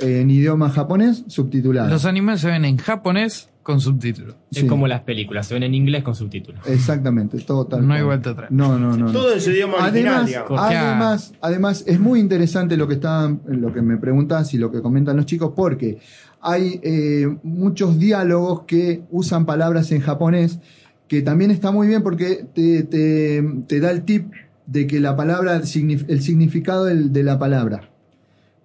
En 0.00 0.30
idioma 0.30 0.70
japonés, 0.70 1.22
subtitulada. 1.28 1.88
Los 1.90 2.04
animes 2.06 2.40
se 2.40 2.48
ven 2.48 2.64
en 2.64 2.78
japonés 2.78 3.50
con 3.62 3.80
subtítulos. 3.80 4.34
Es 4.50 4.64
como 4.64 4.88
las 4.88 5.02
películas, 5.02 5.46
se 5.46 5.54
ven 5.54 5.62
en 5.62 5.74
inglés 5.74 6.02
con 6.02 6.14
subtítulos. 6.14 6.60
Exactamente, 6.66 7.38
todo 7.38 7.66
tal 7.66 7.86
No 7.86 7.94
hay 7.94 8.02
vuelta 8.02 8.30
atrás. 8.30 8.50
No, 8.50 8.78
no, 8.78 8.96
no. 8.96 9.12
Todo 9.12 9.32
en 9.32 9.40
su 9.40 9.50
idioma 9.50 9.74
original, 9.74 10.14
Además, 10.14 10.26
digamos. 10.26 10.60
además, 10.60 11.32
además, 11.40 11.84
es 11.86 12.00
muy 12.00 12.18
interesante 12.20 12.76
lo 12.76 12.88
que 12.88 12.94
está, 12.94 13.32
lo 13.46 13.72
que 13.72 13.80
me 13.82 13.96
preguntas 13.98 14.52
y 14.54 14.58
lo 14.58 14.72
que 14.72 14.82
comentan 14.82 15.16
los 15.16 15.26
chicos, 15.26 15.52
porque 15.54 15.98
hay 16.40 16.80
eh, 16.82 17.28
muchos 17.44 17.98
diálogos 17.98 18.62
que 18.62 19.02
usan 19.10 19.46
palabras 19.46 19.92
en 19.92 20.00
japonés, 20.00 20.58
que 21.06 21.22
también 21.22 21.50
está 21.52 21.70
muy 21.70 21.86
bien 21.86 22.02
porque 22.02 22.44
te, 22.54 22.82
te- 22.82 23.44
te 23.68 23.80
da 23.80 23.90
el 23.92 24.02
tip 24.02 24.32
de 24.66 24.86
que 24.86 24.98
la 24.98 25.14
palabra, 25.14 25.54
el, 25.56 25.62
signif- 25.62 26.06
el 26.08 26.20
significado 26.22 26.84
de 26.86 27.22
la 27.22 27.38
palabra. 27.38 27.88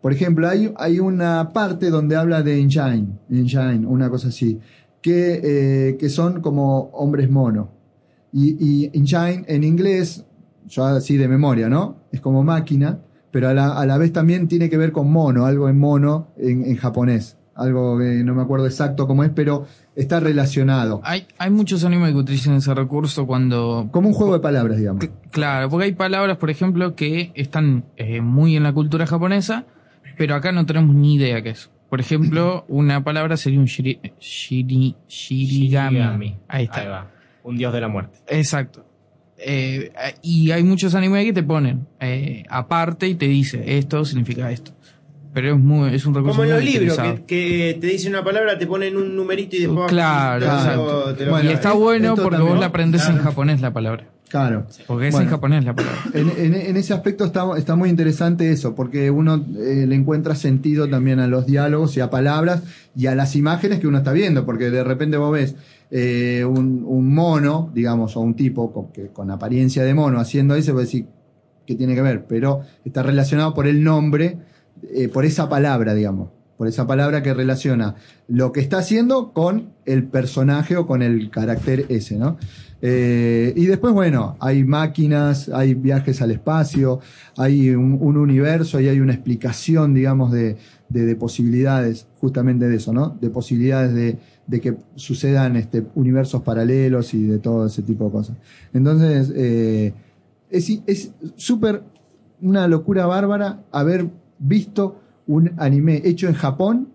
Por 0.02 0.14
ejemplo, 0.14 0.48
hay, 0.48 0.72
hay 0.78 1.00
una 1.00 1.50
parte 1.54 1.90
donde 1.90 2.16
habla 2.16 2.42
de 2.44 2.60
engine, 2.60 3.08
engine, 3.30 3.86
una 3.86 4.10
cosa 4.10 4.30
así, 4.30 4.60
que, 5.08 5.42
eh, 5.42 5.98
que 5.98 6.10
son 6.10 6.42
como 6.42 6.90
hombres 6.94 7.30
mono. 7.30 7.70
Y, 8.34 8.58
y 8.60 8.92
engine 8.94 9.46
en 9.48 9.64
inglés, 9.64 10.26
yo 10.68 10.84
así 10.84 11.16
de 11.16 11.30
memoria, 11.30 11.70
¿no? 11.70 12.04
Es 12.12 12.20
como 12.20 12.44
máquina, 12.44 13.00
pero 13.32 13.48
a 13.48 13.54
la, 13.54 13.80
a 13.80 13.86
la 13.86 13.98
vez 13.98 14.12
también 14.12 14.50
tiene 14.50 14.70
que 14.70 14.76
ver 14.76 14.92
con 14.92 15.10
mono, 15.10 15.46
algo 15.46 15.70
en 15.70 15.80
mono 15.80 16.28
en, 16.38 16.66
en 16.66 16.76
japonés. 16.76 17.38
Algo 17.56 17.98
que 17.98 18.24
no 18.24 18.36
me 18.36 18.42
acuerdo 18.42 18.66
exacto 18.66 19.08
cómo 19.08 19.24
es, 19.24 19.32
pero 19.34 19.66
está 19.96 20.20
relacionado. 20.20 21.00
Hay, 21.04 21.26
hay 21.40 21.50
muchos 21.50 21.84
animes 21.86 22.12
que 22.12 22.18
utilizan 22.18 22.56
ese 22.56 22.74
recurso 22.76 23.26
cuando... 23.26 23.88
Como 23.92 24.10
un 24.10 24.14
juego 24.14 24.34
de 24.34 24.42
palabras, 24.42 24.78
digamos. 24.78 25.04
Claro, 25.32 25.70
porque 25.70 25.86
hay 25.86 25.94
palabras, 25.94 26.38
por 26.38 26.52
ejemplo, 26.52 26.96
que 26.96 27.32
están 27.34 27.86
eh, 27.96 28.22
muy 28.22 28.58
en 28.58 28.64
la 28.64 28.74
cultura 28.74 29.08
japonesa, 29.08 29.66
pero 30.18 30.36
acá 30.36 30.52
no 30.52 30.66
tenemos 30.66 30.94
ni 30.96 31.16
idea 31.16 31.42
qué 31.42 31.52
es. 31.52 31.72
Por 31.90 32.00
ejemplo, 32.02 32.66
una 32.68 33.04
palabra 33.04 33.38
sería 33.38 33.60
un 33.60 33.66
shiri, 33.66 34.00
shiri- 34.20 34.96
shirigami. 35.08 35.98
Shirigami. 35.98 36.36
Ahí 36.48 36.66
está. 36.66 36.82
Ahí 36.82 36.88
va. 36.88 37.12
Un 37.44 37.58
dios 37.58 37.72
de 37.74 37.82
la 37.82 37.88
muerte. 37.88 38.20
Exacto. 38.28 38.86
Eh, 39.38 39.92
y 40.22 40.52
hay 40.52 40.64
muchos 40.64 40.96
animes 40.96 41.24
que 41.26 41.32
te 41.34 41.44
ponen 41.44 41.88
eh, 42.00 42.44
aparte 42.50 43.08
y 43.08 43.16
te 43.16 43.28
dice 43.28 43.78
esto 43.78 44.04
significa 44.04 44.52
esto. 44.52 44.72
Pero 45.34 45.54
es 45.54 45.60
muy, 45.60 45.94
es 45.94 46.06
un 46.08 46.16
recurso 46.16 46.38
Como 46.38 46.50
en 46.50 46.56
muy 46.56 46.66
los 46.66 46.74
libros, 46.74 46.98
que, 46.98 47.24
que 47.28 47.78
te 47.80 47.88
dicen 47.88 48.14
una 48.14 48.24
palabra, 48.24 48.58
te 48.58 48.66
ponen 48.66 48.98
un 48.98 49.16
numerito 49.16 49.56
y 49.56 49.60
después. 49.60 49.88
Claro, 49.88 50.40
te 50.40 50.46
lo- 50.48 50.54
exacto. 50.58 51.16
te 51.16 51.26
lo- 51.28 51.44
y 51.44 51.48
está 51.50 51.74
bueno 51.74 52.16
porque 52.16 52.32
también- 52.32 52.52
vos 52.54 52.60
la 52.60 52.66
aprendés 52.66 53.04
en 53.06 53.14
Claro. 53.14 53.24
japonés 53.30 53.62
la 53.62 53.72
palabra. 53.72 54.08
Claro. 54.30 54.68
Porque 54.88 55.08
es 55.08 55.14
Bueno. 55.14 55.26
en 55.28 55.32
japonés 55.32 55.64
la 55.66 55.74
palabra. 55.76 55.98
En, 56.14 56.30
en- 56.30 56.54
en 56.56 56.78
ese 56.78 56.94
aspecto 56.94 57.24
está, 57.26 57.46
está 57.58 57.76
muy 57.76 57.90
interesante 57.90 58.52
eso, 58.52 58.76
porque 58.76 59.10
uno 59.10 59.44
eh, 59.58 59.86
le 59.88 59.96
encuentra 59.96 60.36
sentido 60.36 60.90
también 60.90 61.20
a 61.20 61.28
los 61.28 61.46
diálogos 61.46 61.96
y 61.96 62.02
a 62.02 62.10
palabras 62.10 62.64
y 62.96 63.08
a 63.08 63.16
las 63.16 63.36
imágenes 63.38 63.80
que 63.80 63.88
uno 63.88 64.00
está 64.00 64.12
viendo, 64.12 64.46
porque 64.46 64.70
de 64.70 64.84
repente 64.84 65.16
vos 65.18 65.32
ves 65.32 65.56
eh, 65.92 66.44
un, 66.46 66.84
un 66.86 67.14
mono, 67.14 67.72
digamos, 67.74 68.18
o 68.18 68.20
un 68.20 68.36
tipo 68.36 68.74
con, 68.74 68.92
que, 68.92 69.08
con 69.08 69.32
apariencia 69.32 69.84
de 69.84 69.94
mono 69.94 70.20
haciendo 70.20 70.56
eso, 70.56 70.74
vos 70.74 70.84
decís, 70.84 71.06
¿qué 71.66 71.76
tiene 71.76 71.96
que 71.96 72.02
ver? 72.02 72.26
Pero 72.28 72.62
está 72.84 73.04
relacionado 73.04 73.54
por 73.54 73.66
el 73.68 73.82
nombre, 73.84 74.38
eh, 74.94 75.08
por 75.08 75.24
esa 75.24 75.48
palabra, 75.48 75.94
digamos, 75.94 76.30
por 76.58 76.68
esa 76.68 76.88
palabra 76.88 77.22
que 77.24 77.34
relaciona 77.34 77.96
lo 78.28 78.52
que 78.52 78.60
está 78.62 78.80
haciendo 78.80 79.32
con 79.32 79.70
el 79.86 80.04
personaje 80.06 80.76
o 80.76 80.88
con 80.88 81.02
el 81.02 81.30
carácter 81.30 81.86
ese, 81.90 82.18
¿no? 82.18 82.38
Eh, 82.82 83.54
y 83.56 83.66
después, 83.66 83.94
bueno, 83.94 84.36
hay 84.40 84.64
máquinas, 84.64 85.50
hay 85.50 85.74
viajes 85.74 86.22
al 86.22 86.32
espacio, 86.32 87.00
hay 87.36 87.72
un, 87.72 87.98
un 88.00 88.18
universo 88.18 88.80
y 88.80 88.88
hay 88.88 89.00
una 89.00 89.14
explicación, 89.14 89.94
digamos, 89.94 90.32
de, 90.32 90.58
de- 90.90 91.06
de 91.06 91.16
posibilidades, 91.16 92.08
justamente 92.20 92.68
de 92.68 92.76
eso, 92.76 92.94
¿no? 92.94 93.18
De 93.20 93.30
posibilidades 93.32 93.94
de, 93.94 94.18
de 94.46 94.62
que 94.62 94.78
sucedan 94.96 95.56
este, 95.56 95.86
universos 95.96 96.44
paralelos 96.44 97.14
y 97.16 97.24
de 97.24 97.40
todo 97.40 97.66
ese 97.66 97.82
tipo 97.82 98.06
de 98.06 98.12
cosas. 98.12 98.38
Entonces, 98.74 99.32
eh, 99.36 99.94
es 100.50 101.12
súper 101.36 101.84
una 102.42 102.68
locura 102.68 103.06
bárbara 103.08 103.64
haber 103.72 104.08
visto 104.38 105.00
un 105.28 105.52
anime 105.58 106.02
hecho 106.06 106.28
en 106.28 106.34
Japón 106.34 106.90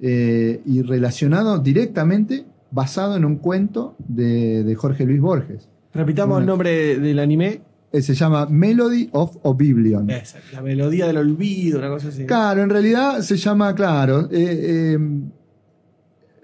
eh, 0.00 0.60
y 0.66 0.82
relacionado 0.82 1.58
directamente, 1.58 2.44
basado 2.70 3.16
en 3.16 3.24
un 3.24 3.36
cuento 3.36 3.94
de, 4.08 4.64
de 4.64 4.74
Jorge 4.74 5.04
Luis 5.06 5.20
Borges. 5.20 5.68
Repitamos 5.92 6.40
el 6.40 6.46
nombre 6.46 6.98
del 6.98 7.18
anime. 7.18 7.60
Eh, 7.92 8.02
se 8.02 8.14
llama 8.14 8.46
Melody 8.46 9.08
of 9.12 9.36
Oblivion. 9.42 10.10
Esa, 10.10 10.38
la 10.52 10.60
melodía 10.62 11.06
del 11.06 11.18
olvido, 11.18 11.78
una 11.78 11.88
cosa 11.90 12.08
así. 12.08 12.24
Claro, 12.26 12.62
en 12.62 12.70
realidad 12.70 13.20
se 13.20 13.36
llama, 13.36 13.72
claro, 13.74 14.22
eh, 14.32 14.96
eh, 14.96 14.98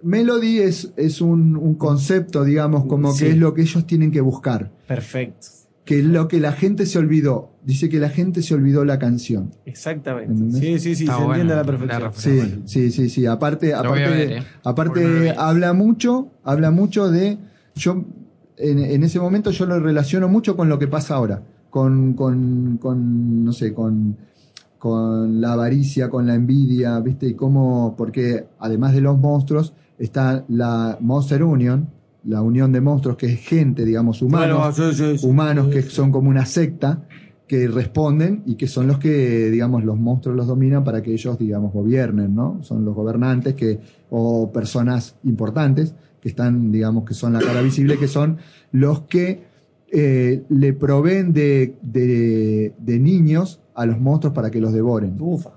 Melody 0.02 0.60
es, 0.60 0.92
es 0.96 1.20
un, 1.20 1.56
un 1.56 1.74
concepto, 1.74 2.44
digamos, 2.44 2.86
como 2.86 3.12
Sí. 3.12 3.24
que 3.24 3.30
es 3.32 3.36
lo 3.36 3.52
que 3.52 3.62
ellos 3.62 3.86
tienen 3.86 4.10
que 4.12 4.20
buscar. 4.20 4.70
Perfecto. 4.86 5.48
Que 5.90 5.98
es 5.98 6.04
lo 6.04 6.28
que 6.28 6.38
la 6.38 6.52
gente 6.52 6.86
se 6.86 7.00
olvidó. 7.00 7.50
Dice 7.64 7.88
que 7.88 7.98
la 7.98 8.10
gente 8.10 8.42
se 8.42 8.54
olvidó 8.54 8.84
la 8.84 9.00
canción. 9.00 9.50
Exactamente. 9.66 10.30
¿Entendés? 10.30 10.60
Sí, 10.60 10.78
sí, 10.78 10.94
sí, 10.94 11.02
Está 11.02 11.16
se 11.16 11.24
buena 11.24 11.42
entiende 11.42 11.52
a 11.54 11.56
la 11.56 11.64
perfección. 11.64 12.12
Sí, 12.14 12.62
sí, 12.64 12.90
sí, 12.92 13.08
sí. 13.08 13.26
Aparte, 13.26 13.74
aparte, 13.74 14.08
ver, 14.08 14.30
eh. 14.30 14.42
aparte 14.62 15.34
habla 15.36 15.72
mucho, 15.72 16.30
habla 16.44 16.70
mucho 16.70 17.10
de. 17.10 17.38
Yo 17.74 18.04
en, 18.56 18.78
en 18.78 19.02
ese 19.02 19.18
momento 19.18 19.50
yo 19.50 19.66
lo 19.66 19.80
relaciono 19.80 20.28
mucho 20.28 20.56
con 20.56 20.68
lo 20.68 20.78
que 20.78 20.86
pasa 20.86 21.16
ahora. 21.16 21.42
Con, 21.70 22.12
con, 22.12 22.78
con 22.80 23.44
no 23.44 23.52
sé, 23.52 23.74
con, 23.74 24.16
con 24.78 25.40
la 25.40 25.54
avaricia, 25.54 26.08
con 26.08 26.24
la 26.24 26.36
envidia, 26.36 27.00
¿viste? 27.00 27.26
Y 27.26 27.34
cómo, 27.34 27.96
porque 27.98 28.46
además 28.60 28.94
de 28.94 29.00
los 29.00 29.18
monstruos, 29.18 29.74
está 29.98 30.44
la 30.46 30.98
Monster 31.00 31.42
Union, 31.42 31.88
la 32.24 32.42
unión 32.42 32.72
de 32.72 32.80
monstruos, 32.80 33.16
que 33.16 33.26
es 33.26 33.40
gente, 33.40 33.84
digamos, 33.84 34.22
humanos, 34.22 34.76
sí, 34.76 35.16
sí, 35.16 35.26
humanos 35.26 35.68
que 35.68 35.82
son 35.82 36.12
como 36.12 36.28
una 36.30 36.44
secta, 36.46 37.04
que 37.46 37.66
responden 37.66 38.42
y 38.46 38.54
que 38.54 38.68
son 38.68 38.86
los 38.86 38.98
que, 38.98 39.50
digamos, 39.50 39.82
los 39.84 39.98
monstruos 39.98 40.36
los 40.36 40.46
dominan 40.46 40.84
para 40.84 41.02
que 41.02 41.12
ellos, 41.12 41.36
digamos, 41.36 41.72
gobiernen, 41.72 42.32
¿no? 42.34 42.62
Son 42.62 42.84
los 42.84 42.94
gobernantes 42.94 43.54
que, 43.54 43.80
o 44.08 44.52
personas 44.52 45.16
importantes 45.24 45.94
que 46.20 46.28
están, 46.28 46.70
digamos, 46.70 47.04
que 47.04 47.14
son 47.14 47.32
la 47.32 47.40
cara 47.40 47.60
visible, 47.60 47.98
que 47.98 48.06
son 48.06 48.36
los 48.70 49.00
que 49.02 49.42
eh, 49.90 50.44
le 50.48 50.72
proveen 50.74 51.32
de, 51.32 51.74
de, 51.82 52.74
de 52.78 52.98
niños 53.00 53.60
a 53.74 53.84
los 53.84 53.98
monstruos 53.98 54.32
para 54.32 54.50
que 54.50 54.60
los 54.60 54.72
devoren. 54.72 55.16
Ufa. 55.18 55.50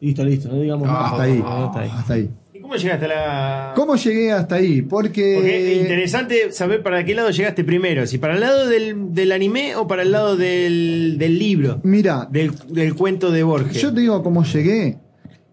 Listo, 0.00 0.24
listo, 0.24 0.48
no 0.50 0.60
digamos 0.60 0.86
más. 0.86 1.12
Hasta 1.12 1.22
ahí, 1.24 1.42
Hasta 1.44 1.80
ahí. 1.80 1.90
hasta 1.92 2.14
ahí. 2.14 2.30
¿Y 2.66 2.68
cómo 2.68 2.76
llegaste 2.76 3.04
a 3.04 3.08
la.? 3.08 3.72
¿Cómo 3.76 3.94
llegué 3.96 4.32
hasta 4.32 4.56
ahí? 4.56 4.82
Porque, 4.82 5.34
Porque 5.36 5.72
es 5.72 5.82
interesante 5.82 6.52
saber 6.52 6.82
para 6.82 7.04
qué 7.04 7.14
lado 7.14 7.30
llegaste 7.30 7.62
primero. 7.62 8.06
Si 8.06 8.18
para 8.18 8.34
el 8.34 8.40
lado 8.40 8.66
del, 8.68 9.14
del 9.14 9.32
anime 9.32 9.76
o 9.76 9.86
para 9.86 10.02
el 10.02 10.10
lado 10.10 10.36
del, 10.36 11.16
del 11.18 11.38
libro. 11.38 11.80
mira, 11.84 12.26
Del, 12.30 12.52
del 12.68 12.94
cuento 12.94 13.30
de 13.30 13.42
Borges. 13.42 13.80
Yo 13.80 13.94
te 13.94 14.00
digo 14.00 14.22
cómo 14.22 14.44
llegué. 14.44 14.98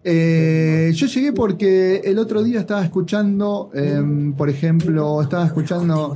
Eh, 0.06 0.90
yo 0.94 1.06
llegué 1.06 1.32
porque 1.32 2.02
el 2.04 2.18
otro 2.18 2.42
día 2.42 2.60
estaba 2.60 2.84
escuchando, 2.84 3.70
em, 3.72 4.34
por 4.34 4.50
ejemplo, 4.50 5.22
estaba 5.22 5.46
escuchando, 5.46 6.14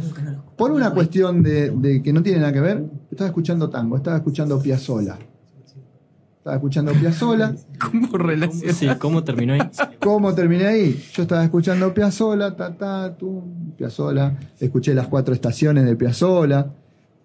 por 0.56 0.72
una 0.72 0.90
cuestión 0.90 1.42
de, 1.42 1.70
de 1.70 2.02
que 2.02 2.12
no 2.12 2.22
tiene 2.22 2.40
nada 2.40 2.52
que 2.52 2.60
ver, 2.60 2.84
estaba 3.10 3.28
escuchando 3.28 3.70
tango, 3.70 3.96
estaba 3.96 4.18
escuchando 4.18 4.60
Piazzola. 4.60 5.18
Estaba 6.38 6.56
escuchando 6.56 6.92
Piazzola. 6.92 7.54
¿Cómo? 7.90 8.08
Sí, 8.72 8.88
¿cómo 8.98 9.22
terminó 9.24 9.54
ahí? 9.54 9.60
¿Cómo 10.00 10.34
terminé 10.34 10.66
ahí? 10.66 11.04
Yo 11.12 11.22
estaba 11.22 11.44
escuchando 11.44 11.92
Piazzola, 11.92 12.56
ta, 12.56 12.72
ta, 12.74 13.16
tu, 13.16 13.42
Piazzola. 13.76 14.36
Escuché 14.58 14.94
las 14.94 15.08
cuatro 15.08 15.34
estaciones 15.34 15.84
de 15.84 15.96
Piazzola. 15.96 16.70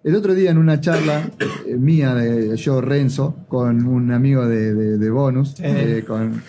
El 0.02 0.14
otro 0.16 0.34
día 0.34 0.50
en 0.50 0.58
una 0.58 0.80
charla 0.80 1.30
eh, 1.66 1.76
mía, 1.76 2.14
de 2.14 2.54
yo, 2.56 2.80
Renzo, 2.82 3.36
con 3.48 3.86
un 3.86 4.12
amigo 4.12 4.46
de, 4.46 4.74
de- 4.74 4.98
de 4.98 5.10
Bonus, 5.10 5.54
eh, 5.60 6.04
con, 6.06 6.42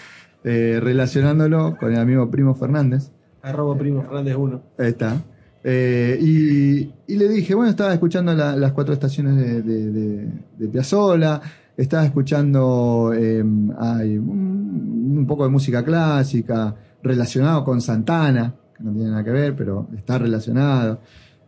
eh, 0.43 0.79
relacionándolo 0.83 1.77
con 1.79 1.93
el 1.93 1.99
amigo 1.99 2.29
Primo 2.29 2.53
Fernández. 2.55 3.11
Arroba 3.41 3.77
primo 3.77 4.01
Fernández 4.01 4.35
1. 4.35 4.61
Ahí 4.79 4.87
está. 4.87 5.21
Eh, 5.63 6.17
y, 6.19 6.91
y 7.07 7.15
le 7.17 7.29
dije, 7.29 7.55
bueno, 7.55 7.69
estaba 7.69 7.93
escuchando 7.93 8.33
la- 8.33 8.57
las 8.57 8.73
cuatro 8.73 8.93
estaciones 8.93 9.37
de, 9.37 9.61
de, 9.61 9.91
de, 9.91 10.27
de 10.57 10.67
Piazzolla, 10.67 11.39
estaba 11.77 12.05
escuchando 12.05 13.11
eh, 13.15 13.43
hay 13.79 14.17
un, 14.17 15.15
un 15.17 15.25
poco 15.27 15.43
de 15.43 15.49
música 15.49 15.83
clásica 15.83 16.75
relacionado 17.03 17.63
con 17.63 17.81
Santana, 17.81 18.53
que 18.77 18.83
no 18.83 18.91
tiene 18.91 19.09
nada 19.09 19.23
que 19.23 19.31
ver, 19.31 19.55
pero 19.55 19.87
está 19.95 20.17
relacionado. 20.17 20.99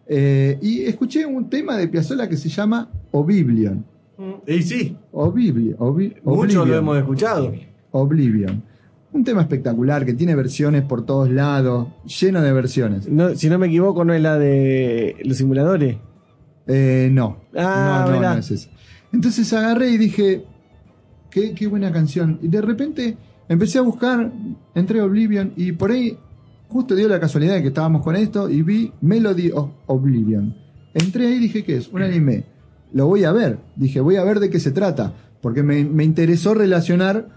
Eh, 0.08 0.58
y 0.62 0.84
escuché 0.84 1.26
un 1.26 1.50
tema 1.50 1.76
de 1.78 1.88
Piazzolla 1.88 2.30
que 2.30 2.38
se 2.38 2.50
llama 2.50 2.90
Oblivion. 3.12 3.86
Y 4.48 4.62
sí, 4.64 4.96
Oblivion. 5.12 5.78
Obli- 5.78 6.16
muchos 6.24 6.68
lo 6.68 6.76
hemos 6.76 6.98
escuchado. 6.98 7.54
Oblivion. 7.92 8.64
Un 9.14 9.24
tema 9.24 9.42
espectacular 9.42 10.06
que 10.06 10.14
tiene 10.14 10.36
versiones 10.36 10.84
por 10.84 11.06
todos 11.06 11.30
lados, 11.30 11.88
lleno 12.20 12.42
de 12.42 12.52
versiones. 12.54 13.08
No, 13.10 13.36
si 13.36 13.50
no 13.50 13.58
me 13.58 13.68
equivoco, 13.68 14.04
no 14.06 14.14
es 14.14 14.22
la 14.22 14.38
de 14.38 15.16
los 15.24 15.38
simuladores. 15.38 15.98
Eh, 16.68 17.10
no. 17.12 17.38
Ah, 17.56 18.06
no, 18.08 18.14
no, 18.16 18.22
no 18.22 18.34
es 18.40 18.52
esa. 18.52 18.70
Entonces 19.14 19.52
agarré 19.54 19.92
y 19.92 19.98
dije, 19.98 20.46
qué, 21.30 21.54
qué 21.54 21.68
buena 21.68 21.92
canción. 21.92 22.40
Y 22.42 22.48
de 22.48 22.62
repente 22.62 23.18
empecé 23.48 23.80
a 23.80 23.82
buscar, 23.82 24.32
entré 24.76 25.00
a 25.00 25.06
Oblivion 25.06 25.54
y 25.56 25.72
por 25.72 25.92
ahí 25.92 26.18
justo 26.68 26.96
dio 26.96 27.08
la 27.08 27.20
casualidad 27.20 27.56
de 27.56 27.62
que 27.62 27.70
estábamos 27.70 28.04
con 28.04 28.16
esto 28.16 28.50
y 28.50 28.62
vi 28.62 28.92
Melody 29.02 29.52
of 29.52 29.70
Oblivion. 29.88 30.56
Entré 30.94 31.28
ahí 31.28 31.36
y 31.36 31.40
dije, 31.40 31.64
¿qué 31.64 31.78
es? 31.78 31.88
Un 31.90 32.02
anime. 32.02 32.46
Lo 32.94 33.08
voy 33.08 33.24
a 33.24 33.32
ver. 33.32 33.60
Dije, 33.76 34.00
voy 34.02 34.16
a 34.16 34.24
ver 34.24 34.40
de 34.40 34.50
qué 34.50 34.60
se 34.60 34.72
trata. 34.72 35.14
Porque 35.42 35.64
me, 35.64 35.86
me 35.86 36.04
interesó 36.04 36.54
relacionar 36.54 37.28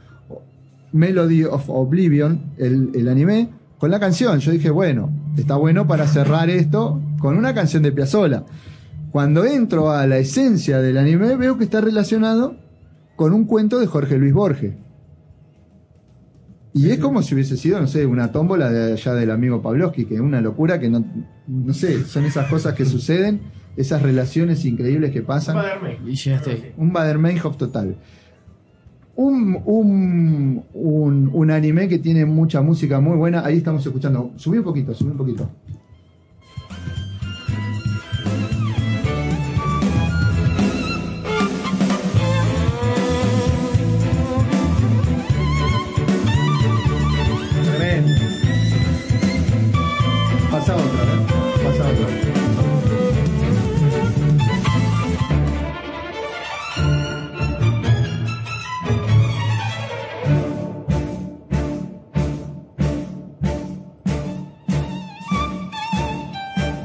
Melody 0.93 1.45
of 1.45 1.68
Oblivion, 1.68 2.53
el, 2.57 2.91
el 2.95 3.09
anime, 3.09 3.51
con 3.79 3.91
la 3.91 4.01
canción. 4.01 4.39
Yo 4.41 4.53
dije, 4.53 4.71
bueno, 4.71 5.11
está 5.37 5.57
bueno 5.57 5.87
para 5.87 6.07
cerrar 6.07 6.51
esto 6.51 7.01
con 7.18 7.37
una 7.37 7.55
canción 7.55 7.83
de 7.83 7.93
Piazzolla. 7.93 8.45
Cuando 9.11 9.45
entro 9.45 9.91
a 9.91 10.07
la 10.07 10.19
esencia 10.19 10.81
del 10.81 10.97
anime, 10.97 11.37
veo 11.37 11.59
que 11.59 11.65
está 11.65 11.81
relacionado 11.81 12.57
con 13.17 13.33
un 13.33 13.45
cuento 13.45 13.79
de 13.79 13.87
Jorge 13.87 14.17
Luis 14.19 14.33
Borges. 14.33 14.75
Y 16.73 16.91
es 16.91 16.99
como 17.01 17.21
si 17.23 17.35
hubiese 17.35 17.57
sido, 17.57 17.81
no 17.81 17.89
sé, 17.89 18.07
una 18.07 18.31
tómbola 18.31 18.71
de 18.71 18.93
allá 18.93 19.15
del 19.15 19.33
amigo 19.33 19.61
Pavlovsky, 19.61 20.05
que 20.05 20.15
es 20.15 20.21
una 20.21 20.41
locura 20.41 20.79
que 20.79 20.89
no, 20.89 21.05
no 21.49 21.75
sé, 21.75 22.05
son 22.05 22.25
esas 22.25 22.49
cosas 22.49 22.75
que 22.75 22.85
suceden, 22.85 23.41
esas 23.77 24.03
relaciones 24.03 24.65
increíbles 24.65 25.11
que 25.11 25.23
pasan. 25.23 25.57
Un 26.77 26.93
Bader-Meinhof 26.93 27.57
total. 27.57 27.97
Un, 29.17 29.61
un, 29.65 30.65
un, 30.73 31.31
un 31.33 31.51
anime 31.51 31.89
que 31.89 31.99
tiene 31.99 32.25
mucha 32.25 32.63
música 32.63 33.01
muy 33.01 33.17
buena. 33.17 33.45
Ahí 33.45 33.57
estamos 33.57 33.85
escuchando. 33.85 34.33
Subí 34.37 34.59
un 34.59 34.65
poquito, 34.65 34.95
subí 34.95 35.11
un 35.11 35.17
poquito. 35.17 35.51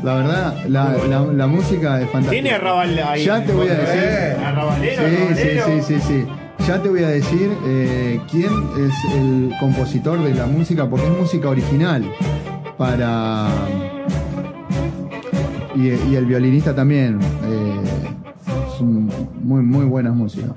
La 0.05 0.13
verdad, 0.15 0.65
la, 0.67 0.95
la, 1.09 1.21
la 1.21 1.47
música 1.47 1.99
es 1.99 2.05
fantástica. 2.11 2.31
Tiene 2.31 2.51
arrabal 2.51 2.99
ahí. 2.99 3.25
Ya 3.25 3.43
te 3.43 3.51
voy 3.51 3.67
a 3.67 3.73
decir. 3.73 4.03
Eh, 4.03 4.37
Arrabalero, 4.45 5.01
Sí, 5.07 5.35
sí, 5.35 5.59
sí, 5.65 5.81
sí, 5.81 5.99
sí. 6.07 6.25
Ya 6.67 6.81
te 6.81 6.89
voy 6.89 7.03
a 7.03 7.07
decir 7.09 7.51
eh, 7.65 8.19
quién 8.29 8.51
es 8.77 9.13
el 9.15 9.51
compositor 9.59 10.19
de 10.23 10.33
la 10.35 10.45
música, 10.45 10.87
porque 10.87 11.07
es 11.07 11.17
música 11.19 11.49
original 11.49 12.03
para. 12.77 13.47
Y, 15.75 15.87
y 15.89 16.15
el 16.15 16.25
violinista 16.25 16.73
también. 16.75 17.19
eh, 17.45 17.81
son 18.77 19.09
muy, 19.41 19.61
muy 19.63 19.85
buenas 19.85 20.13
músicas. 20.13 20.51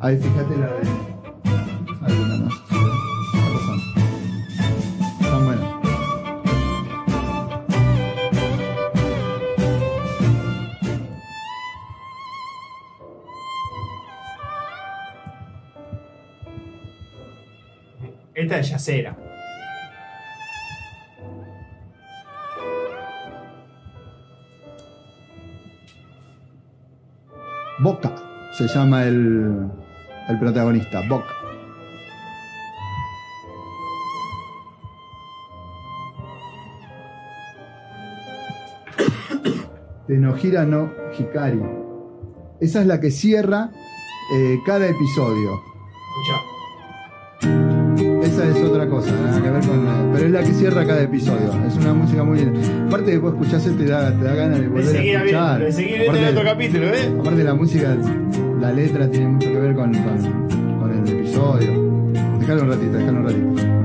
Ahí 0.00 0.16
fíjate 0.16 0.56
la 0.56 0.66
de. 0.66 2.06
Alguna 2.06 2.36
más. 2.44 2.54
Es 18.60 18.68
yacera. 18.68 19.16
Boca 27.78 28.12
se 28.52 28.68
llama 28.68 29.04
el, 29.04 29.66
el 30.28 30.38
protagonista, 30.38 31.00
Boca. 31.08 31.24
Tenohira 40.06 40.66
no 40.66 40.90
Hikari. 41.18 41.62
Esa 42.60 42.80
es 42.82 42.86
la 42.86 43.00
que 43.00 43.10
cierra 43.10 43.70
eh, 44.34 44.58
cada 44.66 44.86
episodio. 44.86 45.70
Es 48.62 48.68
otra 48.70 48.86
cosa, 48.88 49.12
nada 49.12 49.42
que 49.42 49.50
ver 49.50 49.60
con. 49.66 50.12
Pero 50.12 50.26
es 50.26 50.32
la 50.32 50.40
que 50.42 50.52
cierra 50.52 50.86
cada 50.86 51.02
episodio. 51.02 51.52
Es 51.66 51.76
una 51.76 51.94
música 51.94 52.22
muy 52.24 52.38
linda. 52.40 52.60
Aparte, 52.86 53.10
después 53.12 53.34
escuchás 53.34 53.64
te 53.64 53.84
da, 53.86 54.12
te 54.12 54.24
da 54.24 54.34
ganas 54.34 54.60
de 54.60 54.68
volver 54.68 54.96
a 54.96 55.00
escuchar. 55.00 55.58
viendo 55.60 55.94
el 55.94 56.08
Aparte- 56.08 56.28
otro 56.30 56.44
capítulo, 56.44 56.86
¿eh? 56.86 57.14
Aparte 57.20 57.44
la 57.44 57.54
música, 57.54 57.96
la 58.60 58.72
letra 58.72 59.10
tiene 59.10 59.28
mucho 59.28 59.48
que 59.50 59.58
ver 59.58 59.74
con, 59.74 59.92
con, 59.92 60.78
con 60.80 60.92
el 60.92 61.08
episodio. 61.18 61.90
Déjalo 62.38 62.62
un 62.62 62.68
ratito, 62.70 62.92
déjalo 62.92 63.18
un 63.20 63.24
ratito. 63.24 63.79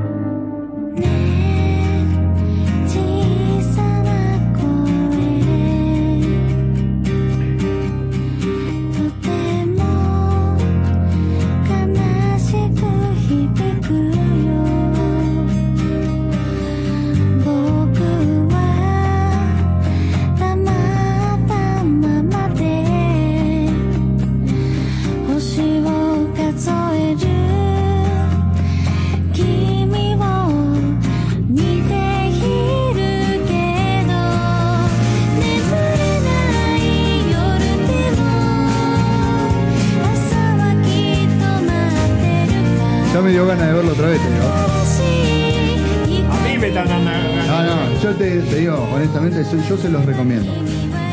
Yo, 49.70 49.78
se 49.78 49.90
los 49.90 50.06
recomiendo. 50.06 50.52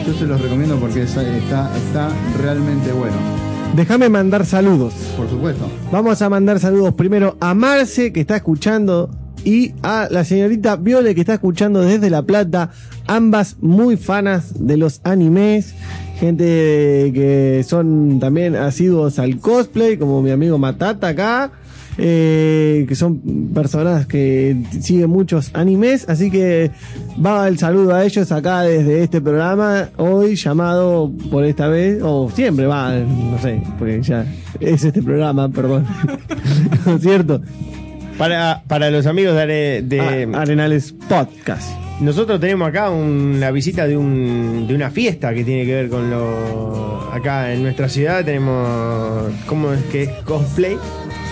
Yo 0.07 0.15
se 0.15 0.27
los 0.27 0.41
recomiendo 0.41 0.77
porque 0.77 1.03
está, 1.03 1.23
está 1.23 2.09
realmente 2.41 2.93
bueno. 2.93 3.17
Déjame 3.75 4.09
mandar 4.09 4.45
saludos. 4.45 4.93
Por 5.17 5.29
supuesto. 5.29 5.67
Vamos 5.91 6.21
a 6.21 6.29
mandar 6.29 6.61
saludos 6.61 6.95
primero 6.95 7.37
a 7.41 7.55
Marce, 7.55 8.13
que 8.13 8.21
está 8.21 8.37
escuchando, 8.37 9.11
y 9.45 9.73
a 9.83 10.09
la 10.11 10.25
señorita 10.25 10.77
Viole, 10.77 11.15
que 11.15 11.21
está 11.21 11.35
escuchando 11.35 11.81
desde 11.81 12.11
La 12.11 12.23
Plata. 12.23 12.71
Ambas 13.07 13.57
muy 13.61 13.97
fanas 13.97 14.67
de 14.67 14.77
los 14.77 15.01
animes. 15.05 15.75
Gente 16.19 17.11
que 17.15 17.65
son 17.67 18.21
también 18.21 18.55
asiduos 18.55 19.19
al 19.19 19.39
cosplay, 19.39 19.97
como 19.97 20.23
mi 20.23 20.31
amigo 20.31 20.59
Matata 20.59 21.09
acá. 21.09 21.53
Eh, 21.99 22.84
que 22.88 22.95
son 22.95 23.20
personas 23.55 24.07
que 24.07 24.57
siguen 24.80 25.11
muchos 25.11 25.51
animes, 25.55 26.09
así 26.09 26.30
que 26.30 26.70
va 27.24 27.47
el 27.49 27.59
saludo 27.59 27.95
a 27.95 28.05
ellos 28.05 28.30
acá 28.32 28.62
desde 28.62 29.03
este 29.03 29.20
programa, 29.20 29.90
hoy 29.97 30.36
llamado 30.36 31.11
por 31.30 31.45
esta 31.45 31.68
vez, 31.68 32.01
o 32.03 32.30
siempre 32.34 32.66
va, 32.66 32.95
no 32.95 33.38
sé, 33.40 33.62
porque 33.78 34.01
ya 34.03 34.24
es 34.61 34.84
este 34.84 35.03
programa, 35.03 35.49
perdón, 35.49 35.86
¿No 36.86 36.97
es 36.97 37.03
cierto? 37.03 37.40
Para, 38.18 38.62
para 38.68 38.90
los 38.90 39.07
amigos 39.07 39.34
de, 39.34 39.40
Are- 39.43 39.82
de 39.82 40.28
Ah, 40.34 40.40
Arenales 40.43 40.93
Podcast. 41.09 41.70
Nosotros 42.01 42.40
tenemos 42.40 42.68
acá 42.68 42.90
un- 42.90 43.38
la 43.40 43.51
visita 43.51 43.86
de, 43.86 43.97
un, 43.97 44.66
de 44.68 44.74
una 44.74 44.90
fiesta 44.90 45.32
que 45.32 45.45
tiene 45.45 45.64
que 45.64 45.74
ver 45.74 45.88
con 45.88 46.11
lo. 46.11 47.11
Acá 47.12 47.53
en 47.53 47.62
nuestra 47.62 47.88
ciudad 47.88 48.24
tenemos. 48.24 49.30
¿Cómo 49.47 49.72
es 49.72 49.82
que 49.84 50.03
es? 50.05 50.11
Cosplay. 50.24 50.76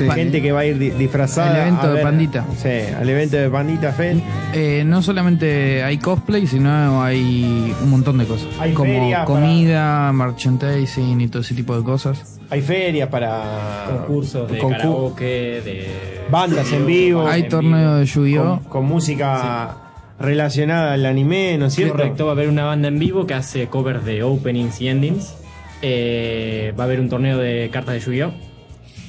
Sí. 0.04 0.10
Gente 0.14 0.40
que 0.42 0.52
va 0.52 0.60
a 0.60 0.64
ir 0.66 0.78
di- 0.78 0.90
disfrazada. 0.90 1.54
El 1.56 1.62
evento 1.62 1.82
a 1.82 1.88
de 1.88 1.94
ver- 1.94 2.02
Pandita. 2.02 2.44
Sí, 2.56 2.68
al 2.98 3.08
evento 3.08 3.36
de 3.36 3.48
Pandita 3.50 3.92
Fest. 3.92 4.20
Eh, 4.54 4.82
no 4.86 5.02
solamente 5.02 5.82
hay 5.82 5.98
cosplay, 5.98 6.46
sino 6.46 7.02
hay 7.02 7.74
un 7.82 7.90
montón 7.90 8.18
de 8.18 8.24
cosas. 8.26 8.48
Hay 8.58 8.72
como 8.72 8.92
comida, 9.24 10.12
merchandising 10.12 11.20
y 11.20 11.28
todo 11.28 11.42
ese 11.42 11.54
tipo 11.54 11.76
de 11.76 11.82
cosas. 11.84 12.38
Hay 12.50 12.60
ferias 12.62 13.08
para. 13.08 13.86
Concursos 13.98 14.50
de 14.50 14.58
concur- 14.58 14.76
karaoke, 14.76 15.24
de. 15.64 15.86
Bandas 16.30 16.72
en 16.72 16.86
vivo. 16.86 17.26
Hay 17.26 17.48
torneo 17.48 17.96
de 17.96 18.06
Yu-Gi-Oh! 18.06 18.60
Con, 18.60 18.64
con 18.64 18.84
música 18.86 19.76
relacionada 20.18 20.92
al 20.92 21.06
anime, 21.06 21.56
¿no 21.58 21.66
es 21.66 21.74
cierto? 21.74 21.94
Correcto, 21.96 22.26
va 22.26 22.32
a 22.32 22.34
haber 22.34 22.48
una 22.48 22.64
banda 22.64 22.88
en 22.88 22.98
vivo 22.98 23.26
que 23.26 23.34
hace 23.34 23.66
covers 23.68 24.04
de 24.04 24.22
openings 24.22 24.80
y 24.80 24.88
endings. 24.88 25.34
Eh, 25.82 26.74
va 26.78 26.84
a 26.84 26.86
haber 26.86 27.00
un 27.00 27.08
torneo 27.08 27.38
de 27.38 27.70
cartas 27.72 27.94
de 27.94 28.00
Yu-Gi-Oh! 28.00 28.32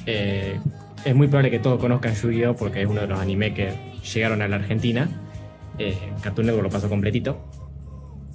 Eh, 0.06 0.58
es 1.04 1.14
muy 1.14 1.26
probable 1.26 1.50
que 1.50 1.58
todos 1.58 1.80
conozcan 1.80 2.14
Yu-Gi-Oh! 2.14 2.56
porque 2.56 2.82
es 2.82 2.88
uno 2.88 3.00
de 3.00 3.06
los 3.06 3.18
animes 3.18 3.54
que 3.54 3.72
llegaron 4.14 4.42
a 4.42 4.48
la 4.48 4.56
Argentina. 4.56 5.08
Eh, 5.78 5.96
Cartoon 6.20 6.46
Network 6.46 6.64
lo 6.64 6.70
pasó 6.70 6.88
completito. 6.88 7.38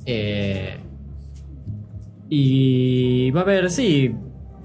Eh, 0.05 0.78
y 2.30 3.32
va 3.32 3.41
a 3.41 3.43
haber, 3.43 3.70
sí, 3.70 4.13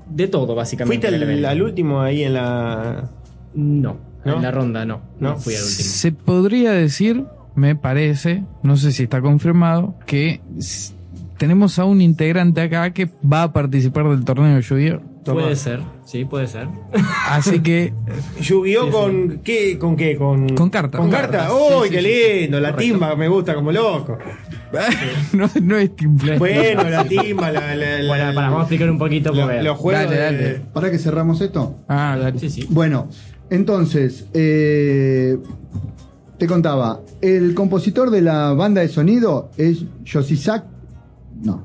de 0.09 0.28
todo 0.28 0.55
básicamente. 0.55 1.09
¿Fuiste 1.09 1.46
al, 1.46 1.62
último 1.62 2.00
ahí 2.00 2.24
en 2.24 2.34
la. 2.34 3.11
No, 3.55 3.98
¿No? 4.24 4.36
en 4.36 4.42
la 4.42 4.50
ronda 4.50 4.84
no. 4.84 5.03
¿No? 5.20 5.30
No 5.30 5.36
fui 5.36 5.55
al 5.55 5.62
último. 5.62 5.88
Se 5.88 6.12
podría 6.12 6.72
decir, 6.72 7.24
me 7.55 7.76
parece, 7.76 8.44
no 8.62 8.76
sé 8.76 8.92
si 8.92 9.05
está 9.05 9.20
confirmado, 9.20 9.94
que 10.07 10.40
tenemos 11.38 11.78
a 11.78 11.84
un 11.84 12.00
integrante 12.00 12.61
acá 12.61 12.92
que 12.92 13.11
va 13.30 13.44
a 13.44 13.53
participar 13.53 14.09
del 14.09 14.24
torneo 14.24 14.57
de 14.57 14.62
Yu-Gi-Oh! 14.62 15.12
Puede 15.25 15.55
ser, 15.57 15.81
sí, 16.05 16.25
puede 16.25 16.49
ser. 16.49 16.66
Así 17.29 17.61
que 17.61 17.95
Yu-Gi-Oh! 18.41 18.91
con 18.91 19.39
qué? 19.45 19.79
¿Con 19.79 19.95
qué? 19.97 20.16
Con, 20.16 20.49
Con 20.57 20.68
cartas. 20.68 21.01
Con 21.01 21.11
cartas, 21.11 21.49
¡Uy, 21.53 21.89
sí, 21.89 21.95
qué 21.95 22.03
sí, 22.03 22.41
lindo! 22.43 22.59
La 22.61 22.73
Correcto. 22.73 22.93
timba 22.95 23.14
me 23.16 23.29
gusta 23.29 23.55
como 23.55 23.70
loco. 23.70 24.18
no, 25.35 25.49
no 25.62 25.77
es 25.77 25.91
simple. 25.97 26.39
Bueno, 26.39 26.83
la 26.89 27.05
timba, 27.09 27.53
la, 27.53 27.75
la- 27.77 27.99
la- 28.03 28.09
Bueno, 28.09 28.35
para, 28.35 28.47
vamos 28.49 28.59
a 28.59 28.62
explicar 28.62 28.91
un 28.91 28.99
poquito 28.99 29.33
lo- 29.33 29.62
los 29.62 29.79
juegos. 29.79 30.11
Dale, 30.11 30.33
de-. 30.37 30.61
¿Para 30.73 30.91
que 30.91 30.99
cerramos 30.99 31.41
esto? 31.41 31.77
Ah, 31.89 32.16
dale. 32.20 32.39
Sí, 32.41 32.51
sí. 32.51 32.66
Bueno, 32.70 33.09
entonces, 33.49 34.27
eh, 34.35 35.39
te 36.39 36.47
contaba, 36.49 37.01
el 37.20 37.55
compositor 37.55 38.11
de 38.11 38.23
la 38.23 38.55
banda 38.55 38.81
de 38.81 38.89
sonido 38.89 39.51
es 39.57 39.85
Yoshizak, 40.05 40.64
no, 41.43 41.62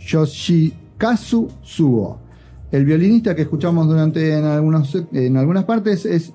Yoshikazu 0.00 1.48
Suo. 1.62 2.18
El 2.72 2.84
violinista 2.86 3.36
que 3.36 3.42
escuchamos 3.42 3.86
durante 3.86 4.36
en, 4.36 4.44
algunos, 4.44 4.92
en 5.12 5.36
algunas 5.36 5.64
partes 5.64 6.04
es 6.06 6.32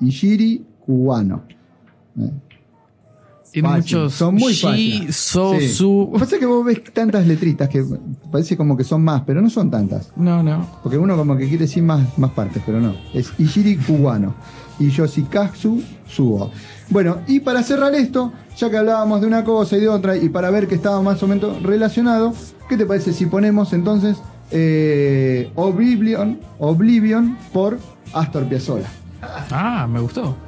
Ishiri 0.00 0.64
Kuwano. 0.84 1.42
Eh, 2.18 2.30
Tiene 3.52 3.68
fácil, 3.68 3.82
muchos 3.82 4.14
son 4.14 4.34
muy 4.34 4.54
fáciles. 4.54 5.16
so, 5.16 5.54
Sí. 5.58 5.68
su. 5.68 6.10
Pasa 6.18 6.38
que 6.38 6.46
vos 6.46 6.64
ves 6.64 6.82
tantas 6.92 7.26
letritas 7.26 7.68
que 7.68 7.84
parece 8.30 8.56
como 8.56 8.76
que 8.76 8.84
son 8.84 9.02
más, 9.02 9.22
pero 9.26 9.40
no 9.40 9.50
son 9.50 9.70
tantas. 9.70 10.12
No, 10.16 10.42
no. 10.42 10.66
Porque 10.82 10.98
uno 10.98 11.16
como 11.16 11.36
que 11.36 11.44
quiere 11.48 11.64
decir 11.64 11.82
más, 11.82 12.18
más 12.18 12.30
partes, 12.32 12.62
pero 12.64 12.80
no. 12.80 12.94
Es 13.14 13.32
Ishiri 13.38 13.76
Cubano 13.76 14.34
y 14.78 14.90
Yoshikazu 14.90 15.82
Suo. 16.06 16.50
Bueno, 16.90 17.18
y 17.26 17.40
para 17.40 17.62
cerrar 17.62 17.94
esto, 17.94 18.32
ya 18.58 18.70
que 18.70 18.76
hablábamos 18.76 19.20
de 19.20 19.26
una 19.26 19.44
cosa 19.44 19.76
y 19.76 19.80
de 19.80 19.88
otra, 19.88 20.16
y 20.16 20.28
para 20.28 20.50
ver 20.50 20.66
que 20.66 20.74
estaba 20.74 21.00
más 21.00 21.22
o 21.22 21.28
menos 21.28 21.62
relacionado, 21.62 22.34
¿qué 22.68 22.76
te 22.76 22.86
parece 22.86 23.12
si 23.12 23.26
ponemos 23.26 23.72
entonces 23.72 24.18
eh, 24.50 25.52
Oblivion, 25.54 26.40
Oblivion 26.58 27.38
por 27.52 27.78
Astor 28.12 28.46
Piazzolla? 28.48 28.88
Ah, 29.22 29.86
me 29.88 30.00
gustó. 30.00 30.47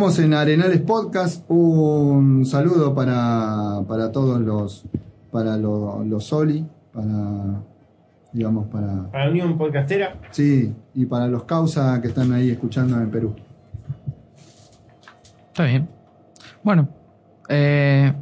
Estamos 0.00 0.18
en 0.20 0.32
Arenales 0.32 0.80
Podcast. 0.80 1.44
Un 1.48 2.46
saludo 2.46 2.94
para, 2.94 3.82
para 3.86 4.10
todos 4.10 4.40
los 4.40 4.84
para 5.30 5.58
los, 5.58 6.06
los 6.06 6.24
Soli, 6.24 6.66
para 6.90 7.60
digamos 8.32 8.66
para 8.68 9.10
Para 9.12 9.26
la 9.26 9.30
Unión 9.30 9.58
Podcastera. 9.58 10.18
sí, 10.30 10.74
y 10.94 11.04
para 11.04 11.28
los 11.28 11.44
Causa 11.44 12.00
que 12.00 12.08
están 12.08 12.32
ahí 12.32 12.48
escuchando 12.48 12.96
en 12.96 13.10
Perú. 13.10 13.36
Está 15.48 15.64
bien. 15.64 15.86
Bueno, 16.62 16.88
eh, 17.50 18.14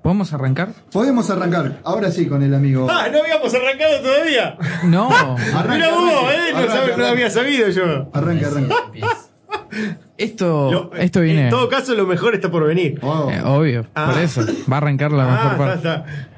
¿podemos 0.00 0.32
arrancar? 0.32 0.68
Podemos 0.92 1.28
arrancar, 1.30 1.80
ahora 1.82 2.12
sí, 2.12 2.28
con 2.28 2.44
el 2.44 2.54
amigo. 2.54 2.86
¡Ah! 2.88 3.08
¡No 3.10 3.18
habíamos 3.18 3.52
arrancado 3.52 4.02
todavía! 4.02 4.56
No. 4.84 5.10
Arranca, 5.10 5.74
Mira 5.74 5.90
vos, 5.90 6.12
arranca, 6.12 6.32
¿eh? 6.32 6.52
No, 6.52 6.58
arranca, 6.58 6.72
sabes, 6.74 6.88
no 6.90 6.94
arranca. 6.94 7.10
había 7.10 7.30
sabido 7.30 7.68
yo. 7.70 8.08
Arranca, 8.12 8.46
arranca. 8.46 8.74
Esto, 10.16 10.70
Lo- 10.72 10.94
esto 10.94 11.20
viene. 11.20 11.44
En 11.44 11.50
todo 11.50 11.68
caso, 11.68 11.94
lo 11.94 12.06
mejor 12.06 12.34
está 12.34 12.50
por 12.50 12.66
venir. 12.66 12.98
Oh. 13.02 13.30
eh, 13.30 13.40
obvio, 13.44 13.86
Ah. 13.94 14.10
por 14.12 14.22
eso. 14.22 14.42
Va 14.70 14.76
a 14.76 14.78
arrancar 14.78 15.12
la 15.12 15.24
mejor 15.26 15.52
Ah, 15.52 15.56
parte. 15.58 15.74
está, 15.76 15.94
está. 15.96 16.28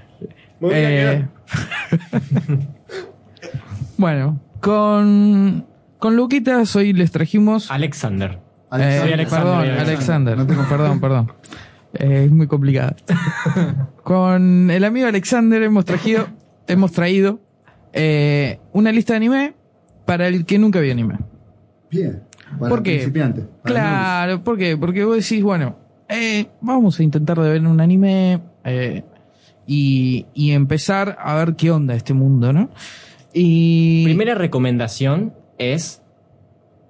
Me 0.60 0.68
voy 0.68 0.74
a 0.74 1.12
Eh, 1.12 1.28
bueno, 3.96 4.40
con, 4.60 5.66
con 5.98 6.16
Luquitas 6.16 6.74
hoy 6.76 6.92
les 6.92 7.10
trajimos. 7.10 7.70
Alexander. 7.70 8.32
Eh, 8.32 8.38
Alexander. 8.70 9.14
Alexander, 9.14 9.28
perdón, 9.28 9.58
Alexander. 9.58 9.88
Alexander. 9.88 10.36
No 10.38 10.46
tengo- 10.46 10.68
Perdón, 10.68 11.00
perdón. 11.00 11.32
Eh, 11.94 12.22
es 12.26 12.30
muy 12.30 12.46
complicado. 12.46 12.94
Con 14.04 14.70
el 14.70 14.84
amigo 14.84 15.08
Alexander 15.08 15.60
hemos 15.64 15.84
traído, 15.84 16.28
hemos 16.68 16.92
traído 16.92 17.40
eh, 17.92 18.60
una 18.72 18.92
lista 18.92 19.14
de 19.14 19.16
anime 19.16 19.54
para 20.06 20.28
el 20.28 20.44
que 20.46 20.56
nunca 20.60 20.78
vio 20.78 20.92
anime. 20.92 21.16
Bien. 21.90 22.22
Para 22.58 22.68
¿Por 22.70 22.82
qué? 22.82 22.92
principiantes. 22.92 23.44
para 23.62 23.74
Claro, 23.74 24.44
¿por 24.44 24.58
qué? 24.58 24.76
Porque 24.76 25.04
vos 25.04 25.16
decís, 25.16 25.42
bueno, 25.42 25.76
eh, 26.08 26.46
vamos 26.60 26.98
a 26.98 27.02
intentar 27.02 27.38
de 27.38 27.48
ver 27.50 27.66
un 27.66 27.80
anime 27.80 28.40
eh, 28.64 29.04
y, 29.66 30.26
y 30.34 30.50
empezar 30.52 31.16
a 31.20 31.34
ver 31.36 31.54
qué 31.54 31.70
onda 31.70 31.94
este 31.94 32.14
mundo, 32.14 32.52
¿no? 32.52 32.70
Y 33.32 34.04
Primera 34.04 34.34
recomendación 34.34 35.32
es 35.58 36.02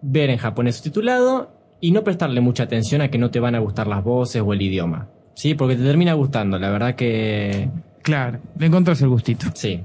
ver 0.03 0.31
en 0.31 0.39
japonés 0.39 0.77
subtitulado 0.77 1.51
y 1.81 1.93
no 1.93 2.05
prestarle 2.05 2.41
mucha 2.41 2.63
atención 2.63 3.03
a 3.03 3.11
que 3.11 3.19
no 3.19 3.31
te 3.31 3.41
van 3.41 3.55
a 3.55 3.59
gustar 3.59 3.87
las 3.87 4.03
voces 4.03 4.43
o 4.45 4.53
el 4.53 4.63
idioma. 4.63 5.09
Sí, 5.35 5.55
porque 5.55 5.77
te 5.77 5.83
termina 5.83 6.13
gustando, 6.15 6.59
la 6.59 6.71
verdad 6.71 6.95
que 6.95 7.69
claro, 8.03 8.41
le 8.59 8.67
encontrás 8.67 9.01
el 9.03 9.09
gustito. 9.09 9.47
sí. 9.55 9.81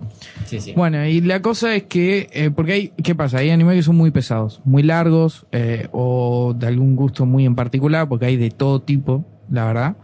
Sí, 0.45 0.59
sí. 0.59 0.74
Bueno, 0.76 1.03
y 1.05 1.22
la 1.22 1.41
cosa 1.41 1.76
es 1.76 1.84
que, 1.84 2.30
eh, 2.32 2.51
porque 2.51 2.72
hay, 2.74 2.88
¿qué 3.03 3.16
pasa? 3.16 3.39
Hay 3.39 3.49
animes 3.49 3.76
que 3.78 3.84
son 3.84 3.95
muy 3.95 4.11
pesados, 4.11 4.61
muy 4.63 4.84
largos, 4.84 5.47
eh, 5.51 5.88
o 5.91 6.53
de 6.55 6.68
algún 6.68 6.95
gusto 6.95 7.26
muy 7.26 7.45
en 7.45 7.55
particular, 7.55 8.07
porque 8.07 8.28
hay 8.28 8.38
de 8.38 8.51
todo 8.51 8.82
tipo, 8.82 9.26
la 9.49 9.66
verdad. 9.66 9.97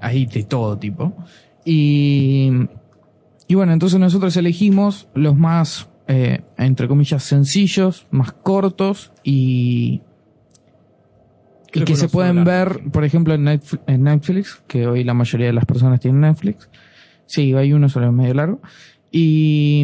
Hay 0.00 0.26
de 0.26 0.42
todo 0.42 0.76
tipo. 0.78 1.14
Y, 1.64 2.50
y 3.46 3.54
bueno, 3.54 3.72
entonces 3.72 4.00
nosotros 4.00 4.36
elegimos 4.36 5.06
los 5.14 5.36
más, 5.36 5.88
eh, 6.08 6.42
entre 6.58 6.88
comillas, 6.88 7.22
sencillos, 7.22 8.06
más 8.10 8.32
cortos 8.32 9.12
y, 9.22 10.02
y 11.72 11.80
que 11.80 11.84
que 11.84 11.96
se 11.96 12.08
pueden 12.08 12.44
ver, 12.44 12.80
por 12.92 13.04
ejemplo, 13.04 13.34
en 13.34 13.44
Netflix, 13.44 13.82
en 13.86 14.02
Netflix, 14.02 14.62
que 14.66 14.86
hoy 14.88 15.04
la 15.04 15.14
mayoría 15.14 15.46
de 15.46 15.52
las 15.52 15.66
personas 15.66 16.00
tienen 16.00 16.20
Netflix. 16.20 16.68
Sí, 17.26 17.52
hay 17.54 17.72
uno 17.72 17.88
solo 17.88 18.12
medio 18.12 18.34
largo. 18.34 18.60
Y. 19.10 19.80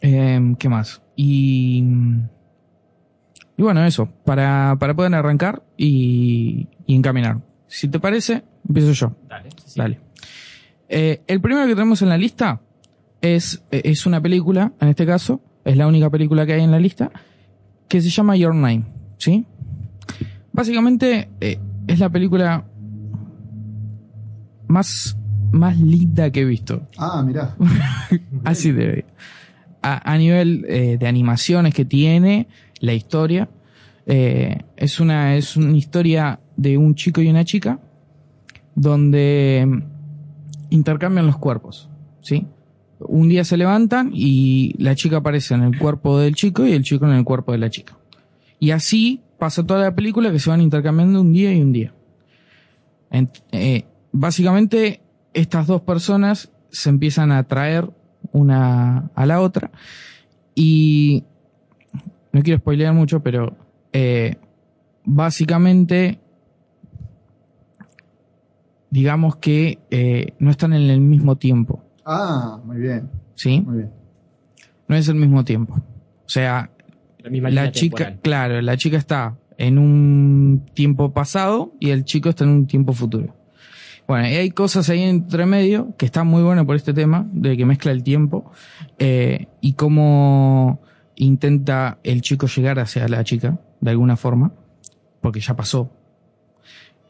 em, 0.00 0.54
¿Qué 0.56 0.68
más? 0.68 1.02
Y. 1.16 1.82
mm, 1.82 2.28
Y 3.58 3.62
bueno, 3.62 3.84
eso. 3.84 4.08
Para, 4.24 4.76
para 4.78 4.94
poder 4.94 5.14
arrancar 5.14 5.62
y, 5.76 6.68
y 6.86 6.94
encaminar. 6.94 7.40
Si 7.66 7.88
te 7.88 7.98
parece, 8.00 8.44
empiezo 8.66 8.92
yo. 8.92 9.16
Dale. 9.28 9.50
sí. 9.64 9.78
Dale. 9.78 10.00
Eh, 10.88 11.22
el 11.26 11.40
primero 11.40 11.66
que 11.66 11.74
tenemos 11.74 12.02
en 12.02 12.10
la 12.10 12.18
lista 12.18 12.60
es, 13.22 13.64
eh, 13.70 13.80
es 13.84 14.04
una 14.04 14.20
película, 14.20 14.72
en 14.78 14.88
este 14.88 15.06
caso, 15.06 15.40
es 15.64 15.74
la 15.76 15.86
única 15.86 16.10
película 16.10 16.44
que 16.44 16.52
hay 16.52 16.62
en 16.62 16.70
la 16.70 16.78
lista, 16.78 17.10
que 17.88 18.02
se 18.02 18.10
llama 18.10 18.36
Your 18.36 18.54
Name, 18.54 18.84
¿sí? 19.16 19.46
Básicamente 20.52 21.30
eh, 21.40 21.58
es 21.86 21.98
la 21.98 22.10
película 22.10 22.66
más, 24.68 25.16
más 25.52 25.78
linda 25.78 26.30
que 26.30 26.40
he 26.40 26.44
visto. 26.44 26.88
Ah, 26.98 27.22
mirá. 27.26 27.56
Así 28.44 28.72
de. 28.72 29.04
A, 29.82 30.12
a 30.12 30.16
nivel 30.18 30.64
eh, 30.68 30.96
de 30.98 31.06
animaciones 31.08 31.74
que 31.74 31.84
tiene, 31.84 32.48
la 32.80 32.94
historia. 32.94 33.48
eh, 34.06 34.58
es, 34.76 35.00
una, 35.00 35.36
es 35.36 35.56
una 35.56 35.76
historia 35.76 36.40
de 36.56 36.76
un 36.78 36.94
chico 36.94 37.20
y 37.20 37.28
una 37.28 37.44
chica 37.44 37.80
donde 38.74 39.64
mm, 39.66 39.82
intercambian 40.70 41.26
los 41.26 41.38
cuerpos. 41.38 41.88
¿sí? 42.20 42.46
Un 43.00 43.28
día 43.28 43.44
se 43.44 43.56
levantan 43.56 44.10
y 44.14 44.74
la 44.78 44.94
chica 44.94 45.18
aparece 45.18 45.54
en 45.54 45.62
el 45.62 45.78
cuerpo 45.78 46.18
del 46.18 46.34
chico 46.34 46.66
y 46.66 46.72
el 46.72 46.82
chico 46.82 47.04
en 47.06 47.12
el 47.12 47.24
cuerpo 47.24 47.52
de 47.52 47.58
la 47.58 47.70
chica. 47.70 47.96
Y 48.58 48.70
así 48.70 49.20
pasa 49.38 49.64
toda 49.66 49.80
la 49.82 49.94
película 49.94 50.30
que 50.30 50.38
se 50.38 50.50
van 50.50 50.60
intercambiando 50.60 51.20
un 51.20 51.32
día 51.32 51.52
y 51.52 51.60
un 51.60 51.72
día. 51.72 51.92
En- 53.10 53.28
eh, 53.50 53.84
básicamente, 54.12 55.00
estas 55.34 55.66
dos 55.66 55.82
personas 55.82 56.50
se 56.70 56.90
empiezan 56.90 57.32
a 57.32 57.38
atraer 57.38 57.90
una 58.32 59.10
a 59.14 59.26
la 59.26 59.40
otra 59.40 59.70
Y 60.54 61.24
no 62.32 62.42
quiero 62.42 62.58
spoilear 62.60 62.94
mucho, 62.94 63.20
pero 63.22 63.56
eh, 63.92 64.36
básicamente 65.04 66.18
digamos 68.90 69.36
que 69.36 69.78
eh, 69.90 70.34
no 70.38 70.50
están 70.50 70.72
en 70.74 70.82
el 70.90 71.00
mismo 71.00 71.36
tiempo. 71.36 71.82
Ah, 72.04 72.60
muy 72.64 72.76
bien. 72.78 73.10
¿Sí? 73.34 73.60
Muy 73.60 73.78
bien. 73.78 73.90
No 74.88 74.96
es 74.96 75.08
el 75.08 75.14
mismo 75.14 75.44
tiempo. 75.44 75.74
O 75.74 76.28
sea, 76.28 76.70
La 77.18 77.30
misma 77.30 77.48
la 77.48 77.62
línea 77.62 77.72
chica, 77.72 77.96
temporal. 77.96 78.20
claro, 78.22 78.60
la 78.62 78.76
chica 78.76 78.98
está 78.98 79.38
en 79.56 79.78
un 79.78 80.66
tiempo 80.74 81.12
pasado 81.12 81.72
y 81.80 81.90
el 81.90 82.04
chico 82.04 82.28
está 82.28 82.44
en 82.44 82.50
un 82.50 82.66
tiempo 82.66 82.92
futuro. 82.92 83.34
Bueno, 84.06 84.28
y 84.28 84.34
hay 84.34 84.50
cosas 84.50 84.88
ahí 84.88 85.02
entre 85.02 85.46
medio 85.46 85.94
que 85.96 86.06
están 86.06 86.26
muy 86.26 86.42
buenas 86.42 86.64
por 86.66 86.76
este 86.76 86.92
tema, 86.92 87.26
de 87.32 87.56
que 87.56 87.64
mezcla 87.64 87.92
el 87.92 88.02
tiempo, 88.02 88.50
eh, 88.98 89.46
y 89.60 89.74
cómo 89.74 90.80
intenta 91.16 91.98
el 92.02 92.20
chico 92.20 92.46
llegar 92.46 92.78
hacia 92.78 93.08
la 93.08 93.24
chica, 93.24 93.58
de 93.80 93.90
alguna 93.90 94.16
forma, 94.16 94.52
porque 95.20 95.40
ya 95.40 95.54
pasó. 95.54 95.90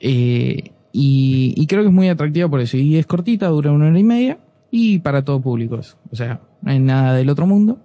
Eh, 0.01 0.73
y, 0.93 1.67
creo 1.67 1.83
que 1.83 1.89
es 1.89 1.95
muy 1.95 2.09
atractiva 2.09 2.49
por 2.49 2.61
eso. 2.61 2.77
Y 2.77 2.99
es 2.99 3.07
cortita, 3.07 3.49
dura 3.49 3.73
una 3.73 3.87
hora 3.87 3.99
y 3.99 4.05
media, 4.05 4.39
y 4.71 4.99
para 4.99 5.25
todo 5.25 5.41
público. 5.41 5.77
eso. 5.79 5.97
O 6.11 6.17
sea, 6.17 6.41
no 6.61 6.71
hay 6.71 6.79
nada 6.79 7.15
del 7.15 7.31
otro 7.31 7.47
mundo. 7.47 7.79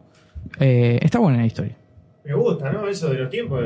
Eh, 0.60 1.00
está 1.02 1.20
buena 1.20 1.40
la 1.40 1.46
historia. 1.46 1.76
Me 2.26 2.34
gusta, 2.34 2.72
¿no? 2.72 2.88
Eso 2.88 3.10
de 3.10 3.20
los 3.20 3.30
tiempos. 3.30 3.64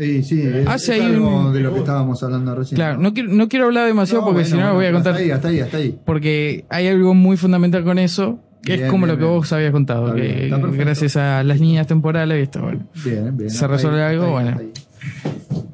Sí, 0.00 0.22
sí, 0.22 0.40
es, 0.42 0.66
Hace 0.66 0.96
es 0.96 1.02
ahí 1.02 1.12
algo 1.14 1.28
un- 1.48 1.52
de 1.52 1.60
lo 1.60 1.74
que 1.74 1.80
estábamos 1.80 2.22
hablando 2.22 2.54
recién. 2.54 2.76
Claro, 2.76 2.98
no 2.98 3.12
quiero, 3.12 3.30
no 3.32 3.48
quiero 3.48 3.66
hablar 3.66 3.86
demasiado 3.86 4.22
No, 4.22 4.26
porque 4.28 4.40
bueno, 4.42 4.48
si 4.48 4.52
no 4.54 4.60
bueno, 4.60 4.74
voy 4.76 4.86
a 4.86 4.92
contar. 4.92 5.12
hasta 5.12 5.22
ahí, 5.24 5.30
hasta 5.30 5.48
ahí, 5.48 5.60
hasta 5.60 5.76
ahí. 5.76 5.98
Porque 6.06 6.64
hay 6.70 6.86
algo 6.88 7.12
muy 7.14 7.36
fundamental 7.36 7.84
con 7.84 7.98
eso, 7.98 8.38
que 8.62 8.72
Bien, 8.74 8.84
es 8.86 8.90
como 8.90 9.04
bien, 9.04 9.16
lo 9.16 9.18
que 9.18 9.24
bien. 9.26 9.36
vos 9.38 9.52
habías 9.52 9.72
contado, 9.72 10.06
Está 10.08 10.16
que 10.20 10.44
está 10.46 10.58
gracias 10.58 11.16
a 11.16 11.42
las 11.44 11.60
líneas 11.60 11.86
temporales 11.86 12.42
esto, 12.42 12.62
bueno, 12.62 12.86
Bien, 13.04 13.36
bien. 13.36 13.50
se 13.50 13.66
resuelve 13.66 14.02
ahí, 14.02 14.14
algo, 14.16 14.38
ahí, 14.38 14.44
bueno. 14.46 14.60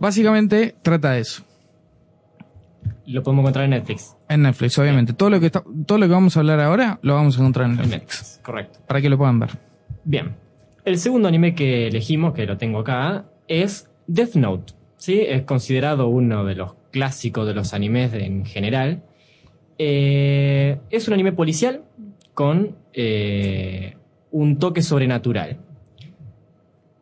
Básicamente 0.01 0.75
trata 0.83 1.13
de 1.13 1.21
eso. 1.21 1.43
Lo 3.07 3.23
podemos 3.23 3.43
encontrar 3.45 3.65
en 3.67 3.71
Netflix. 3.71 4.17
En 4.29 4.43
Netflix, 4.43 4.77
obviamente. 4.79 5.13
Todo 5.13 5.31
lo 5.31 5.39
que 5.39 5.47
está, 5.47 5.63
todo 5.87 5.99
lo 5.99 6.07
que 6.07 6.13
vamos 6.13 6.37
a 6.37 6.41
hablar 6.41 6.59
ahora 6.61 6.99
lo 7.03 7.15
vamos 7.15 7.37
a 7.37 7.41
encontrar 7.41 7.67
en 7.67 7.73
En 7.73 7.77
Netflix. 7.79 8.01
Netflix, 8.01 8.41
correcto. 8.43 8.79
Para 8.89 9.01
que 9.01 9.09
lo 9.09 9.17
puedan 9.19 9.39
ver. 9.39 9.51
Bien. 10.05 10.35
El 10.85 10.99
segundo 10.99 11.29
anime 11.29 11.55
que 11.55 11.87
elegimos, 11.89 12.35
que 12.35 12.47
lo 12.47 12.57
tengo 12.57 12.81
acá, 12.81 13.27
es 13.49 13.89
Death 14.07 14.35
Note. 14.35 14.75
¿sí? 14.97 15.21
Es 15.21 15.43
considerado 15.43 16.09
uno 16.09 16.45
de 16.45 16.55
los 16.55 16.75
clásicos 16.91 17.47
de 17.47 17.55
los 17.55 17.75
animes 17.75 18.13
en 18.15 18.45
general. 18.45 19.03
Eh, 19.79 20.79
es 20.91 21.09
un 21.09 21.15
anime 21.15 21.33
policial 21.33 21.85
con 22.35 22.77
eh, 22.93 23.97
un 24.31 24.59
toque 24.59 24.83
sobrenatural. 24.83 25.59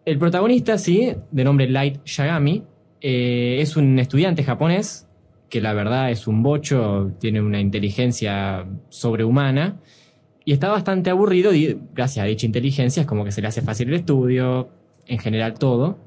El 0.05 0.19
protagonista, 0.19 0.77
sí, 0.77 1.13
de 1.31 1.45
nombre 1.45 1.69
Light 1.69 2.05
Yagami, 2.05 2.63
eh, 3.01 3.59
es 3.61 3.77
un 3.77 3.99
estudiante 3.99 4.43
japonés 4.43 5.09
que 5.49 5.61
la 5.61 5.73
verdad 5.73 6.11
es 6.11 6.27
un 6.27 6.43
bocho, 6.43 7.13
tiene 7.21 7.41
una 7.41 7.61
inteligencia 7.61 8.67
sobrehumana 8.89 9.81
y 10.45 10.53
está 10.53 10.69
bastante 10.69 11.11
aburrido 11.11 11.55
y 11.55 11.79
gracias 11.95 12.25
a 12.25 12.27
dicha 12.27 12.45
inteligencia 12.45 13.03
es 13.03 13.07
como 13.07 13.25
que 13.25 13.33
se 13.33 13.41
le 13.41 13.49
hace 13.49 13.63
fácil 13.63 13.89
el 13.89 13.95
estudio, 13.95 14.69
en 15.07 15.19
general 15.19 15.55
todo. 15.55 15.99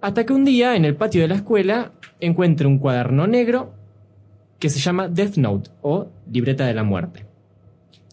Hasta 0.00 0.24
que 0.26 0.32
un 0.32 0.44
día 0.44 0.76
en 0.76 0.84
el 0.84 0.96
patio 0.96 1.22
de 1.22 1.28
la 1.28 1.36
escuela 1.36 1.92
encuentra 2.20 2.68
un 2.68 2.78
cuaderno 2.78 3.26
negro 3.26 3.72
que 4.58 4.70
se 4.70 4.78
llama 4.78 5.08
Death 5.08 5.36
Note 5.36 5.70
o 5.82 6.08
Libreta 6.30 6.66
de 6.66 6.74
la 6.74 6.82
Muerte, 6.82 7.24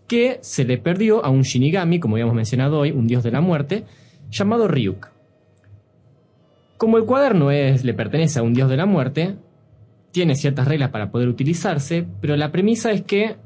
que 0.08 0.40
se 0.42 0.66
le 0.66 0.78
perdió 0.78 1.24
a 1.24 1.30
un 1.30 1.42
Shinigami, 1.42 2.00
como 2.00 2.16
habíamos 2.16 2.36
mencionado 2.36 2.80
hoy, 2.80 2.92
un 2.92 3.08
dios 3.08 3.24
de 3.24 3.32
la 3.32 3.42
muerte, 3.42 3.86
llamado 4.30 4.68
Ryuk. 4.68 5.12
Como 6.78 6.98
el 6.98 7.06
cuaderno 7.06 7.52
es, 7.52 7.86
le 7.86 7.94
pertenece 7.94 8.40
a 8.40 8.44
un 8.44 8.54
dios 8.54 8.70
de 8.70 8.78
la 8.78 8.86
muerte, 8.86 9.36
tiene 10.12 10.36
ciertas 10.36 10.68
reglas 10.68 10.90
para 10.90 11.12
poder 11.12 11.28
utilizarse, 11.28 12.06
pero 12.22 12.36
la 12.36 12.52
premisa 12.52 12.92
es 12.92 13.04
que 13.04 13.38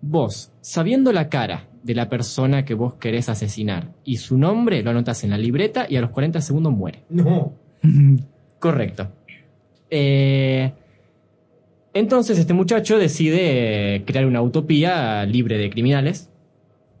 vos, 0.00 0.52
sabiendo 0.60 1.12
la 1.12 1.28
cara 1.28 1.68
de 1.82 1.94
la 1.94 2.08
persona 2.08 2.64
que 2.64 2.74
vos 2.74 2.94
querés 2.94 3.28
asesinar 3.28 3.94
y 4.04 4.18
su 4.18 4.38
nombre, 4.38 4.82
lo 4.82 4.90
anotas 4.90 5.24
en 5.24 5.30
la 5.30 5.38
libreta 5.38 5.86
y 5.88 5.96
a 5.96 6.00
los 6.00 6.10
40 6.10 6.40
segundos 6.40 6.72
muere. 6.72 7.04
No. 7.08 7.63
Correcto. 8.58 9.08
Eh, 9.90 10.72
entonces 11.92 12.38
este 12.38 12.54
muchacho 12.54 12.98
decide 12.98 14.02
crear 14.06 14.26
una 14.26 14.42
utopía 14.42 15.24
libre 15.26 15.58
de 15.58 15.70
criminales, 15.70 16.30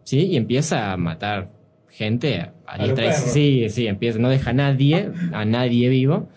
¿sí? 0.04 0.26
Y 0.26 0.36
empieza 0.36 0.92
a 0.92 0.96
matar 0.96 1.50
gente 1.88 2.50
a, 2.66 2.78
diestra. 2.78 3.12
Sí, 3.12 3.68
sí, 3.70 3.86
empieza, 3.86 4.18
no 4.18 4.28
deja 4.28 4.50
a 4.50 4.52
nadie, 4.52 5.10
a 5.32 5.44
nadie 5.44 5.88
vivo, 5.88 6.28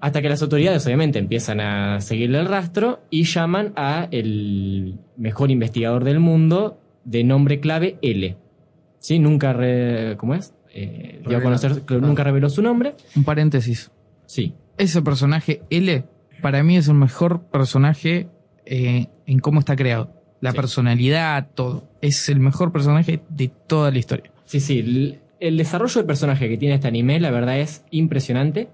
hasta 0.00 0.22
que 0.22 0.28
las 0.28 0.42
autoridades 0.42 0.84
obviamente 0.86 1.18
empiezan 1.18 1.60
a 1.60 2.00
seguirle 2.00 2.38
el 2.38 2.46
rastro 2.46 3.00
y 3.10 3.24
llaman 3.24 3.72
a 3.76 4.08
el 4.10 4.98
mejor 5.16 5.50
investigador 5.50 6.04
del 6.04 6.20
mundo 6.20 6.80
de 7.04 7.22
nombre 7.24 7.60
clave 7.60 7.98
L. 8.02 8.36
¿Sí? 8.98 9.18
Nunca, 9.18 9.52
re- 9.52 10.16
¿cómo 10.16 10.34
es? 10.34 10.54
Eh, 10.72 11.20
dio 11.26 11.36
a 11.36 11.40
Revela. 11.40 11.42
conocer, 11.42 11.82
que 11.82 11.94
nunca 11.96 12.24
reveló 12.24 12.48
su 12.48 12.62
nombre. 12.62 12.94
Un 13.16 13.24
paréntesis. 13.24 13.90
Sí. 14.26 14.54
Ese 14.78 15.02
personaje, 15.02 15.62
L, 15.70 16.04
para 16.40 16.62
mí 16.62 16.76
es 16.76 16.88
el 16.88 16.94
mejor 16.94 17.42
personaje 17.50 18.28
eh, 18.66 19.06
en 19.26 19.38
cómo 19.40 19.60
está 19.60 19.76
creado. 19.76 20.12
La 20.40 20.52
personalidad, 20.52 21.48
todo. 21.54 21.88
Es 22.00 22.28
el 22.28 22.40
mejor 22.40 22.72
personaje 22.72 23.20
de 23.28 23.48
toda 23.66 23.90
la 23.90 23.98
historia. 23.98 24.30
Sí, 24.46 24.60
sí. 24.60 24.78
El, 24.78 25.18
el 25.38 25.56
desarrollo 25.58 25.94
del 25.96 26.06
personaje 26.06 26.48
que 26.48 26.56
tiene 26.56 26.76
este 26.76 26.88
anime, 26.88 27.20
la 27.20 27.30
verdad, 27.30 27.58
es 27.58 27.84
impresionante. 27.90 28.68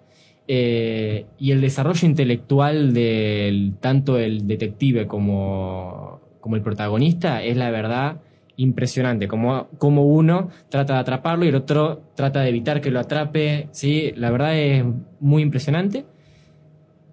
Eh, 0.48 1.26
y 1.40 1.50
el 1.50 1.60
desarrollo 1.60 2.06
intelectual 2.06 2.94
del 2.94 3.74
tanto 3.80 4.16
el 4.18 4.46
detective 4.46 5.08
como, 5.08 6.20
como 6.40 6.54
el 6.54 6.62
protagonista 6.62 7.42
es 7.42 7.56
la 7.56 7.70
verdad 7.72 8.20
impresionante. 8.56 9.28
Como, 9.28 9.68
como 9.78 10.04
uno 10.06 10.50
trata 10.68 10.94
de 10.94 11.00
atraparlo 11.00 11.44
y 11.44 11.48
el 11.48 11.54
otro 11.54 12.02
trata 12.14 12.40
de 12.40 12.48
evitar 12.48 12.80
que 12.80 12.90
lo 12.90 13.00
atrape. 13.00 13.68
Sí, 13.72 14.12
la 14.16 14.30
verdad 14.30 14.56
es 14.56 14.84
muy 15.20 15.42
impresionante. 15.42 16.04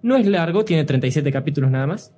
No 0.02 0.16
es 0.16 0.26
largo, 0.26 0.64
tiene 0.64 0.84
37 0.84 1.30
capítulos 1.32 1.70
nada 1.70 1.86
más. 1.86 2.14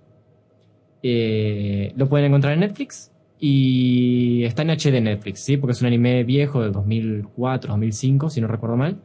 Eh, 1.02 1.92
lo 1.96 2.08
pueden 2.08 2.26
encontrar 2.26 2.54
en 2.54 2.60
Netflix 2.60 3.12
y 3.38 4.44
está 4.44 4.62
en 4.62 4.70
HD 4.70 5.00
Netflix, 5.00 5.40
¿sí? 5.40 5.56
Porque 5.56 5.72
es 5.72 5.80
un 5.80 5.88
anime 5.88 6.24
viejo 6.24 6.62
de 6.62 6.70
2004, 6.70 7.70
2005, 7.70 8.30
si 8.30 8.40
no 8.40 8.48
recuerdo 8.48 8.76
mal. 8.76 8.96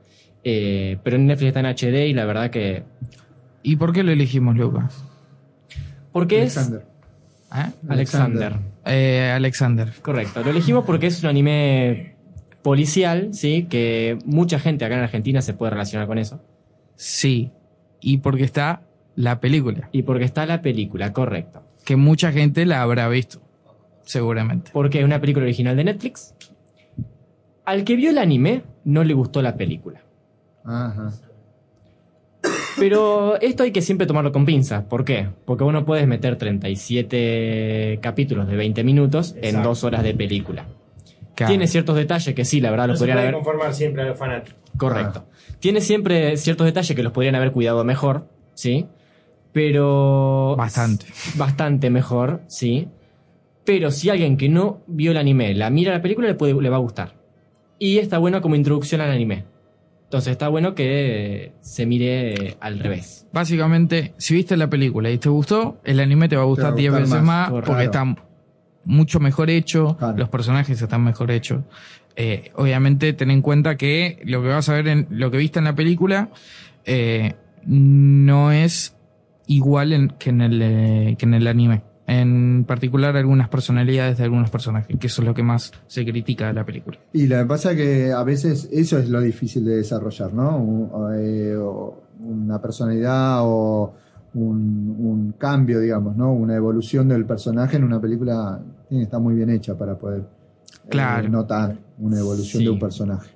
Eh, 0.44 0.98
pero 1.04 1.18
en 1.18 1.28
Netflix 1.28 1.48
está 1.50 1.60
en 1.60 1.66
HD 1.68 2.08
y 2.08 2.14
la 2.14 2.26
verdad 2.26 2.50
que... 2.50 2.84
¿Y 3.64 3.76
por 3.76 3.94
qué 3.94 4.02
lo 4.02 4.12
elegimos, 4.12 4.56
Lucas? 4.56 5.04
Porque 6.12 6.44
es... 6.44 6.72
Alexander. 7.52 7.74
¿Eh? 7.86 7.90
Alexander. 7.90 8.56
Eh, 8.86 9.32
Alexander. 9.36 9.94
Correcto. 10.02 10.42
Lo 10.44 10.52
elegimos 10.52 10.86
porque 10.86 11.08
es 11.08 11.22
un 11.22 11.30
anime 11.30 12.16
policial, 12.62 13.34
¿sí? 13.34 13.68
Que 13.70 14.18
mucha 14.26 14.60
gente 14.60 14.86
acá 14.86 14.96
en 14.96 15.02
Argentina 15.02 15.42
se 15.42 15.54
puede 15.54 15.72
relacionar 15.72 16.08
con 16.08 16.18
eso. 16.18 16.42
Sí. 16.96 17.52
Y 18.00 18.20
porque 18.20 18.44
está 18.44 18.84
la 19.16 19.40
película. 19.40 19.90
Y 19.92 20.04
porque 20.04 20.24
está 20.24 20.46
la 20.46 20.62
película, 20.62 21.12
correcto. 21.12 21.64
Que 21.84 21.96
mucha 21.98 22.32
gente 22.32 22.66
la 22.66 22.82
habrá 22.82 23.10
visto. 23.10 23.42
Seguramente. 24.04 24.72
Porque 24.74 25.00
es 25.00 25.06
una 25.06 25.20
película 25.20 25.44
original 25.44 25.76
de 25.76 25.84
Netflix. 25.84 26.34
Al 27.66 27.84
que 27.84 27.96
vio 27.96 28.10
el 28.10 28.18
anime, 28.18 28.64
no 28.86 29.04
le 29.04 29.14
gustó 29.14 29.42
la 29.42 29.56
película. 29.56 30.02
Ajá. 30.64 31.12
Pero 32.78 33.40
esto 33.42 33.64
hay 33.64 33.72
que 33.72 33.82
siempre 33.82 34.08
tomarlo 34.08 34.32
con 34.32 34.46
pinzas. 34.46 34.84
¿Por 34.84 35.04
qué? 35.06 35.28
Porque 35.46 35.64
vos 35.64 35.74
no 35.74 35.86
puedes 35.86 36.08
meter 36.08 36.38
37 36.38 38.00
capítulos 38.02 38.48
de 38.48 38.56
20 38.56 38.84
minutos 38.84 39.36
en 39.42 39.62
dos 39.64 39.84
horas 39.84 40.04
de 40.04 40.14
película. 40.14 40.66
Claro. 41.36 41.50
Tiene 41.50 41.68
ciertos 41.68 41.96
detalles 41.96 42.36
que 42.36 42.46
sí, 42.46 42.62
la 42.62 42.72
verdad, 42.72 42.88
No 42.88 42.94
los 42.94 43.00
podrían 43.00 43.18
haber. 43.20 43.34
conformar 43.34 43.74
siempre 43.74 44.04
a 44.04 44.06
los 44.06 44.18
fanáticos. 44.18 44.60
Correcto. 44.78 45.26
Tiene 45.60 45.82
siempre 45.82 46.38
ciertos 46.38 46.66
detalles 46.66 46.96
que 46.96 47.04
los 47.04 47.12
podrían 47.12 47.36
haber 47.36 47.52
cuidado 47.52 47.84
mejor, 47.84 48.28
¿sí? 48.54 48.88
Pero. 49.52 50.56
Bastante. 50.58 51.06
Bastante 51.36 51.90
mejor, 51.90 52.42
sí. 52.48 52.88
Pero 53.64 53.92
si 53.92 54.10
alguien 54.10 54.38
que 54.38 54.50
no 54.50 54.82
vio 54.88 55.12
el 55.12 55.18
anime 55.18 55.54
la 55.54 55.70
mira 55.70 55.94
la 55.94 56.02
película, 56.02 56.28
le, 56.28 56.36
puede, 56.36 56.54
le 56.60 56.70
va 56.70 56.78
a 56.78 56.80
gustar. 56.80 57.16
Y 57.80 57.98
está 57.98 58.18
bueno 58.18 58.42
como 58.42 58.56
introducción 58.56 59.02
al 59.02 59.12
anime. 59.12 59.46
Entonces 60.12 60.32
está 60.34 60.50
bueno 60.50 60.76
que 60.76 61.54
se 61.62 61.86
mire 61.86 62.58
al 62.60 62.80
revés. 62.80 63.28
Básicamente, 63.32 64.14
si 64.18 64.34
viste 64.34 64.58
la 64.58 64.70
película 64.70 65.10
y 65.10 65.18
te 65.18 65.30
gustó, 65.30 65.80
el 65.86 66.02
anime 66.02 66.28
te 66.28 66.36
va 66.36 66.42
a 66.42 66.46
gustar 66.46 66.72
va 66.72 66.74
a 66.74 66.76
10 66.76 66.92
gustar 66.92 67.02
veces 67.04 67.24
más, 67.24 67.50
porque 67.66 67.84
está 67.86 68.16
mucho 68.84 69.22
mejor 69.22 69.50
hecho, 69.50 69.96
los 70.18 70.28
personajes 70.28 70.82
están 70.82 71.02
mejor 71.06 71.32
hechos. 71.32 71.64
Eh, 72.18 72.52
obviamente, 72.56 73.14
ten 73.14 73.32
en 73.32 73.42
cuenta 73.42 73.78
que 73.78 74.20
lo 74.26 74.42
que 74.42 74.50
vas 74.50 74.68
a 74.68 74.74
ver 74.74 74.90
en 74.90 75.08
lo 75.12 75.32
que 75.32 75.38
viste 75.38 75.60
en 75.60 75.64
la 75.66 75.76
película 75.76 76.30
eh, 76.84 77.36
no 77.66 78.52
es 78.52 78.98
igual 79.48 79.94
en- 79.94 80.10
que, 80.20 80.32
en 80.32 80.42
el, 80.42 80.62
eh, 80.62 81.16
que 81.18 81.26
en 81.26 81.36
el 81.36 81.48
anime. 81.48 81.84
En 82.12 82.66
particular 82.66 83.16
algunas 83.16 83.48
personalidades 83.48 84.18
de 84.18 84.26
algunos 84.26 84.50
personajes, 84.50 84.98
que 85.00 85.08
eso 85.08 85.22
es 85.22 85.28
lo 85.28 85.34
que 85.34 85.44
más 85.44 85.72
se 85.88 86.04
critica 86.06 86.48
de 86.48 86.54
la 86.54 86.66
película. 86.66 86.98
Y 87.14 87.26
lo 87.28 87.38
que 87.38 87.46
pasa 87.46 87.72
es 87.72 87.78
que 87.78 88.12
a 88.12 88.24
veces 88.24 88.68
eso 88.72 88.98
es 89.00 89.08
lo 89.10 89.22
difícil 89.22 89.64
de 89.64 89.78
desarrollar, 89.78 90.34
¿no? 90.34 90.58
Un- 90.58 90.90
o, 90.92 91.12
eh, 91.14 91.56
o 91.56 92.04
una 92.20 92.62
personalidad 92.62 93.40
o 93.44 93.94
un, 94.34 94.96
un 95.00 95.32
cambio, 95.38 95.80
digamos, 95.80 96.18
¿no? 96.18 96.34
Una 96.34 96.56
evolución 96.56 97.08
del 97.08 97.26
personaje 97.26 97.78
en 97.78 97.86
una 97.86 98.02
película 98.02 98.60
tiene 98.90 99.04
que 99.04 99.06
estar 99.06 99.22
muy 99.22 99.36
bien 99.36 99.50
hecha 99.50 99.78
para 99.78 99.98
poder 99.98 100.24
eh, 100.92 101.30
notar 101.30 101.78
una 102.00 102.20
evolución 102.20 102.60
Sí. 102.60 102.64
de 102.66 102.70
un 102.72 102.80
personaje. 102.80 103.30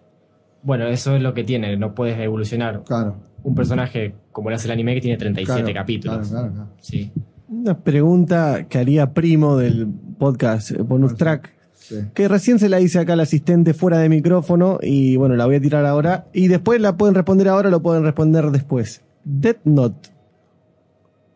Bueno, 0.63 0.85
eso 0.87 1.15
es 1.15 1.21
lo 1.21 1.33
que 1.33 1.43
tiene, 1.45 1.77
no 1.77 1.93
puedes 1.95 2.17
evolucionar 2.19 2.83
Claro. 2.83 3.15
un 3.43 3.55
personaje 3.55 4.15
como 4.33 4.49
lo 4.49 4.55
hace 4.57 4.67
el 4.67 4.71
anime 4.71 4.95
que 4.95 5.01
tiene 5.01 5.17
37 5.17 5.61
Claro, 5.71 5.79
capítulos. 5.79 6.17
claro, 6.29 6.47
claro, 6.49 6.53
claro. 6.53 6.69
Sí. 6.81 7.11
Una 7.47 7.77
pregunta 7.79 8.67
que 8.67 8.77
haría 8.79 9.13
primo 9.13 9.57
del 9.57 9.87
podcast 10.17 10.71
eh, 10.71 10.81
Bonus 10.81 11.15
Track. 11.15 11.53
Sí. 11.73 11.95
Que 12.15 12.27
recién 12.27 12.57
se 12.57 12.69
la 12.69 12.81
hice 12.81 12.97
acá 12.97 13.13
al 13.13 13.19
asistente 13.19 13.75
fuera 13.75 13.99
de 13.99 14.09
micrófono 14.09 14.79
y 14.81 15.17
bueno, 15.17 15.35
la 15.35 15.45
voy 15.45 15.57
a 15.57 15.61
tirar 15.61 15.85
ahora. 15.85 16.27
Y 16.33 16.47
después 16.47 16.81
la 16.81 16.97
pueden 16.97 17.13
responder 17.13 17.47
ahora 17.47 17.67
o 17.67 17.71
lo 17.71 17.81
pueden 17.83 18.03
responder 18.03 18.45
después. 18.49 19.03
Death 19.23 19.59
Note. 19.65 20.09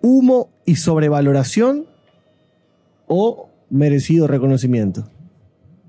¿Humo 0.01 0.49
y 0.65 0.75
sobrevaloración 0.77 1.85
o 3.07 3.49
merecido 3.69 4.27
reconocimiento? 4.27 5.07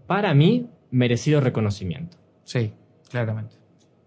Para 0.06 0.34
mí, 0.34 0.68
merecido 0.90 1.40
reconocimiento. 1.40 2.18
Sí, 2.44 2.72
claramente. 3.08 3.54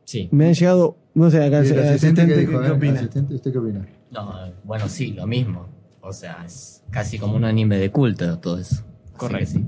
Sí. 0.03 0.29
Me 0.31 0.47
han 0.47 0.53
llegado, 0.53 0.97
no 1.15 1.31
sé, 1.31 1.37
acá 1.43 1.63
¿Y 1.63 1.67
el 1.67 1.73
el 1.73 1.79
asistente 1.79 2.21
asistente, 2.21 2.27
qué 2.27 2.33
¿qué, 2.33 2.39
dijo? 2.41 2.61
qué 2.61 2.67
eh? 2.67 2.71
opina? 2.71 2.99
¿Asistente, 2.99 3.33
¿Usted 3.35 3.51
qué 3.51 3.57
opina? 3.57 3.87
No, 4.11 4.33
bueno, 4.63 4.87
sí, 4.87 5.13
lo 5.13 5.25
mismo. 5.25 5.67
O 6.05 6.11
sea, 6.11 6.43
es 6.45 6.83
casi 6.91 7.17
como 7.17 7.35
un 7.37 7.45
anime 7.45 7.77
de 7.77 7.89
culto 7.89 8.37
todo 8.39 8.57
eso. 8.59 8.83
Correcto. 9.17 9.51
sí. 9.51 9.63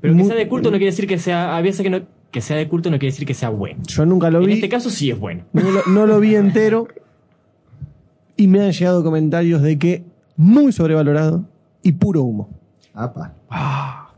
Pero 0.00 0.16
que 0.16 0.24
sea 0.24 0.34
de 0.36 0.48
culto 0.48 0.70
no 0.70 0.78
quiere 0.78 0.90
decir 0.92 1.06
que 1.06 1.18
sea. 1.18 1.56
A 1.56 1.60
veces 1.60 1.82
que, 1.82 1.90
no, 1.90 2.00
que 2.30 2.40
sea 2.40 2.56
de 2.56 2.66
culto 2.68 2.90
no 2.90 2.98
quiere 2.98 3.12
decir 3.12 3.26
que 3.26 3.34
sea 3.34 3.50
bueno. 3.50 3.82
Yo 3.86 4.06
nunca 4.06 4.30
lo 4.30 4.40
En 4.40 4.46
vi. 4.46 4.52
este 4.54 4.68
caso 4.68 4.90
sí 4.90 5.10
es 5.10 5.18
bueno. 5.18 5.44
No 5.52 5.70
lo, 5.70 5.82
no 5.86 6.06
lo 6.06 6.18
vi 6.20 6.34
entero. 6.34 6.88
Y 8.36 8.46
me 8.46 8.60
han 8.62 8.72
llegado 8.72 9.02
comentarios 9.04 9.60
de 9.60 9.78
que 9.78 10.04
muy 10.36 10.72
sobrevalorado 10.72 11.44
y 11.82 11.92
puro 11.92 12.22
humo. 12.22 12.48
Apa. 12.94 13.34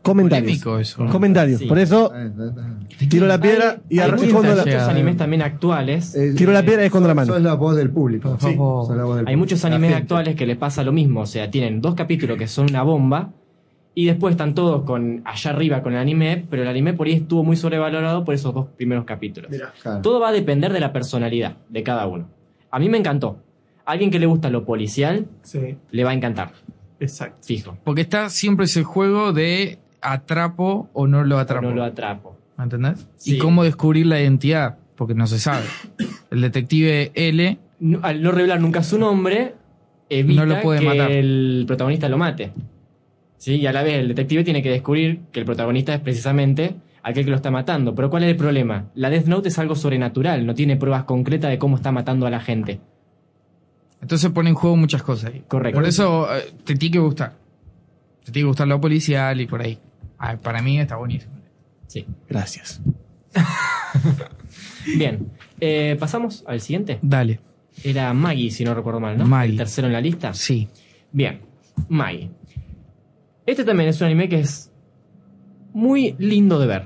Comentarios. 0.02 0.58
Polémico 0.62 0.78
eso. 0.78 1.06
Comentarios. 1.06 1.60
Sí. 1.60 1.66
Por 1.66 1.78
eso 1.78 2.10
tiro 3.08 3.26
la 3.26 3.40
piedra 3.40 3.80
y 3.88 3.98
Hay 3.98 4.10
escondo 4.10 4.54
la, 4.54 4.64
muchos 4.64 4.82
animes 4.82 5.16
también 5.16 5.42
actuales. 5.42 6.14
Eh, 6.14 6.32
tiro 6.34 6.52
la 6.52 6.62
piedra 6.62 6.82
y 6.82 6.86
escondo 6.86 7.06
la 7.08 7.14
mano. 7.14 7.32
Sos 7.34 7.42
la 7.42 7.54
voz 7.54 7.76
del 7.76 7.90
público. 7.90 8.36
Sí. 8.40 8.54
Sos 8.56 8.96
la 8.96 9.04
voz 9.04 9.16
del 9.18 9.28
Hay 9.28 9.36
muchos 9.36 9.64
animes 9.64 9.94
actuales 9.94 10.36
que 10.36 10.46
le 10.46 10.56
pasa 10.56 10.82
lo 10.82 10.92
mismo. 10.92 11.20
O 11.20 11.26
sea, 11.26 11.50
tienen 11.50 11.80
dos 11.82 11.94
capítulos 11.94 12.38
que 12.38 12.46
son 12.46 12.70
una 12.70 12.82
bomba. 12.82 13.30
Y 13.92 14.06
después 14.06 14.32
están 14.32 14.54
todos 14.54 14.84
con 14.84 15.20
allá 15.24 15.50
arriba 15.50 15.82
con 15.82 15.92
el 15.92 15.98
anime. 15.98 16.46
Pero 16.48 16.62
el 16.62 16.68
anime 16.68 16.94
por 16.94 17.06
ahí 17.06 17.14
estuvo 17.14 17.44
muy 17.44 17.56
sobrevalorado 17.56 18.24
por 18.24 18.34
esos 18.34 18.54
dos 18.54 18.68
primeros 18.76 19.04
capítulos. 19.04 19.50
Claro. 19.82 20.00
Todo 20.00 20.20
va 20.20 20.28
a 20.28 20.32
depender 20.32 20.72
de 20.72 20.80
la 20.80 20.92
personalidad 20.92 21.56
de 21.68 21.82
cada 21.82 22.06
uno. 22.06 22.26
A 22.70 22.78
mí 22.78 22.88
me 22.88 22.96
encantó. 22.96 23.38
A 23.84 23.92
alguien 23.92 24.10
que 24.10 24.18
le 24.20 24.26
gusta 24.26 24.48
lo 24.48 24.64
policial, 24.64 25.26
Sí, 25.42 25.76
le 25.90 26.04
va 26.04 26.10
a 26.10 26.14
encantar. 26.14 26.52
exacto. 27.00 27.38
Fijo. 27.42 27.76
Porque 27.82 28.02
está 28.02 28.30
siempre 28.30 28.66
ese 28.66 28.84
juego 28.84 29.32
de 29.32 29.79
atrapo 30.02 30.88
o 30.92 31.06
no 31.06 31.24
lo 31.24 31.38
atrapo. 31.38 31.68
No 31.68 31.74
lo 31.74 31.84
atrapo. 31.84 32.36
¿Me 32.56 32.64
entendés? 32.64 33.06
Sí. 33.16 33.36
Y 33.36 33.38
cómo 33.38 33.64
descubrir 33.64 34.06
la 34.06 34.20
identidad, 34.20 34.78
porque 34.96 35.14
no 35.14 35.26
se 35.26 35.38
sabe. 35.38 35.64
El 36.30 36.40
detective 36.42 37.10
L 37.14 37.58
No- 37.80 38.00
al 38.02 38.22
no 38.22 38.30
revelar 38.32 38.60
nunca 38.60 38.82
su 38.82 38.98
nombre, 38.98 39.54
evita 40.08 40.44
No 40.44 40.54
lo 40.54 40.60
puede 40.60 40.80
que 40.80 40.86
matar. 40.86 41.10
el 41.10 41.64
protagonista 41.66 42.08
lo 42.08 42.18
mate. 42.18 42.52
¿Sí? 43.38 43.54
Y 43.56 43.66
a 43.66 43.72
la 43.72 43.82
vez 43.82 43.94
el 43.94 44.08
detective 44.08 44.44
tiene 44.44 44.62
que 44.62 44.70
descubrir 44.70 45.20
que 45.32 45.40
el 45.40 45.46
protagonista 45.46 45.94
es 45.94 46.00
precisamente 46.00 46.74
aquel 47.02 47.24
que 47.24 47.30
lo 47.30 47.36
está 47.36 47.50
matando. 47.50 47.94
Pero 47.94 48.10
¿cuál 48.10 48.24
es 48.24 48.30
el 48.30 48.36
problema? 48.36 48.90
La 48.94 49.08
Death 49.08 49.24
Note 49.26 49.48
es 49.48 49.58
algo 49.58 49.74
sobrenatural, 49.74 50.44
no 50.44 50.54
tiene 50.54 50.76
pruebas 50.76 51.04
concretas 51.04 51.50
de 51.50 51.58
cómo 51.58 51.76
está 51.76 51.90
matando 51.90 52.26
a 52.26 52.30
la 52.30 52.40
gente. 52.40 52.80
Entonces 54.02 54.30
pone 54.30 54.50
en 54.50 54.54
juego 54.56 54.76
muchas 54.76 55.02
cosas 55.02 55.32
ahí. 55.32 55.42
Correcto. 55.48 55.78
Por 55.78 55.88
eso 55.88 56.28
eh, 56.34 56.52
te 56.64 56.74
tiene 56.76 56.92
que 56.92 56.98
gustar. 56.98 57.32
Te 58.24 58.32
tiene 58.32 58.44
que 58.44 58.48
gustar 58.48 58.68
lo 58.68 58.80
policial 58.80 59.40
y 59.40 59.46
por 59.46 59.62
ahí. 59.62 59.78
Ah, 60.20 60.36
para 60.36 60.60
mí 60.60 60.78
está 60.78 60.96
buenísimo. 60.96 61.32
Sí. 61.86 62.06
Gracias. 62.28 62.80
Bien. 64.96 65.32
Eh, 65.58 65.96
Pasamos 65.98 66.44
al 66.46 66.60
siguiente. 66.60 66.98
Dale. 67.02 67.40
Era 67.82 68.12
Maggie, 68.12 68.50
si 68.50 68.64
no 68.64 68.74
recuerdo 68.74 69.00
mal, 69.00 69.16
¿no? 69.16 69.26
Maggie. 69.26 69.52
El 69.52 69.56
tercero 69.56 69.86
en 69.86 69.94
la 69.94 70.00
lista. 70.00 70.34
Sí. 70.34 70.68
Bien, 71.10 71.40
Maggie. 71.88 72.30
Este 73.46 73.64
también 73.64 73.88
es 73.88 74.00
un 74.00 74.06
anime 74.06 74.28
que 74.28 74.40
es 74.40 74.70
muy 75.72 76.14
lindo 76.18 76.58
de 76.58 76.66
ver. 76.66 76.84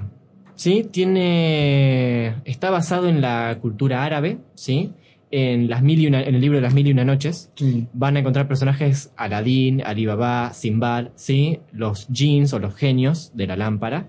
¿Sí? 0.54 0.86
Tiene. 0.90 2.36
Está 2.44 2.70
basado 2.70 3.08
en 3.08 3.20
la 3.20 3.58
cultura 3.60 4.04
árabe, 4.04 4.38
¿sí? 4.54 4.92
En, 5.36 5.68
las 5.68 5.82
mil 5.82 5.98
y 6.00 6.06
una- 6.06 6.22
en 6.22 6.36
el 6.36 6.40
libro 6.40 6.58
de 6.58 6.62
las 6.62 6.74
mil 6.74 6.86
y 6.86 6.92
una 6.92 7.04
noches. 7.04 7.50
Sí. 7.56 7.88
Van 7.92 8.16
a 8.16 8.20
encontrar 8.20 8.46
personajes 8.46 9.10
Aladín, 9.16 9.82
Alibaba, 9.82 10.52
Simbad, 10.52 11.08
¿sí? 11.16 11.58
Los 11.72 12.06
jeans 12.08 12.52
o 12.52 12.60
los 12.60 12.74
genios 12.76 13.32
de 13.34 13.48
la 13.48 13.56
lámpara. 13.56 14.06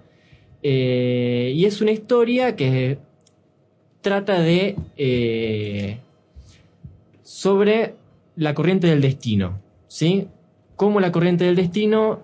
Eh, 0.62 1.52
y 1.56 1.66
es 1.66 1.82
una 1.82 1.92
historia 1.92 2.56
que 2.56 3.00
trata 4.02 4.40
de. 4.40 4.76
eh, 4.98 5.98
sobre 7.24 7.96
la 8.36 8.54
corriente 8.54 8.88
del 8.88 9.02
destino, 9.02 9.60
¿sí? 9.88 10.28
Cómo 10.76 11.00
la 11.00 11.12
corriente 11.12 11.46
del 11.46 11.56
destino 11.56 12.22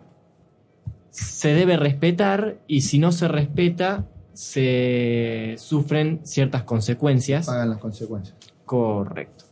se 1.09 1.53
debe 1.53 1.77
respetar 1.77 2.57
y 2.67 2.81
si 2.81 2.99
no 2.99 3.11
se 3.11 3.27
respeta 3.27 4.05
se 4.33 5.55
sufren 5.57 6.19
ciertas 6.23 6.63
consecuencias. 6.63 7.47
Pagan 7.47 7.69
las 7.71 7.79
consecuencias. 7.79 8.35
Correcto. 8.71 9.43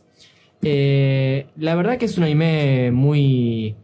Eh, 0.62 1.46
la 1.58 1.74
verdad 1.74 1.98
que 1.98 2.06
es 2.06 2.16
un 2.16 2.24
anime 2.24 2.90
muy 2.90 3.74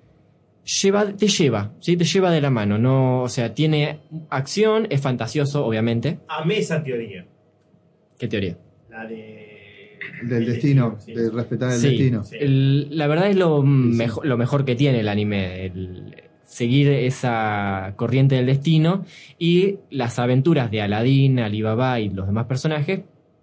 lleva, 0.81 1.05
te 1.13 1.29
lleva, 1.29 1.73
¿sí? 1.79 1.95
Te 1.99 2.05
lleva 2.05 2.31
de 2.31 2.41
la 2.41 2.49
mano, 2.49 2.79
no, 2.79 3.23
o 3.23 3.29
sea, 3.29 3.53
tiene 3.53 3.99
acción, 4.31 4.87
es 4.89 5.03
fantasioso, 5.03 5.67
obviamente. 5.67 6.21
Amé 6.27 6.57
esa 6.59 6.83
teoría. 6.83 7.27
¿Qué 8.19 8.29
teoría? 8.29 8.57
La 8.89 9.05
de. 9.07 9.99
Del 10.23 10.45
el 10.45 10.47
destino, 10.55 10.97
sí. 10.99 11.13
de 11.13 11.29
respetar 11.31 11.73
el 11.73 11.79
Sí, 11.81 11.89
destino. 11.89 12.23
el- 12.33 12.97
la 12.97 13.07
verdad 13.09 13.29
es 13.29 13.37
lo, 13.37 13.63
mejo- 13.63 14.25
lo 14.25 14.39
mejor 14.39 14.65
que 14.65 14.75
tiene 14.75 15.01
el 15.01 15.09
anime, 15.11 15.67
el 15.67 16.15
seguir 16.45 16.89
esa 16.89 17.93
corriente 17.97 18.37
del 18.37 18.47
destino 18.47 19.05
y 19.39 19.81
las 19.91 20.19
aventuras 20.19 20.71
de 20.71 20.81
Aladdin, 20.81 21.41
Alibaba 21.41 22.01
y 22.01 22.09
los 22.09 22.27
demás 22.27 22.47
personajes 22.47 23.01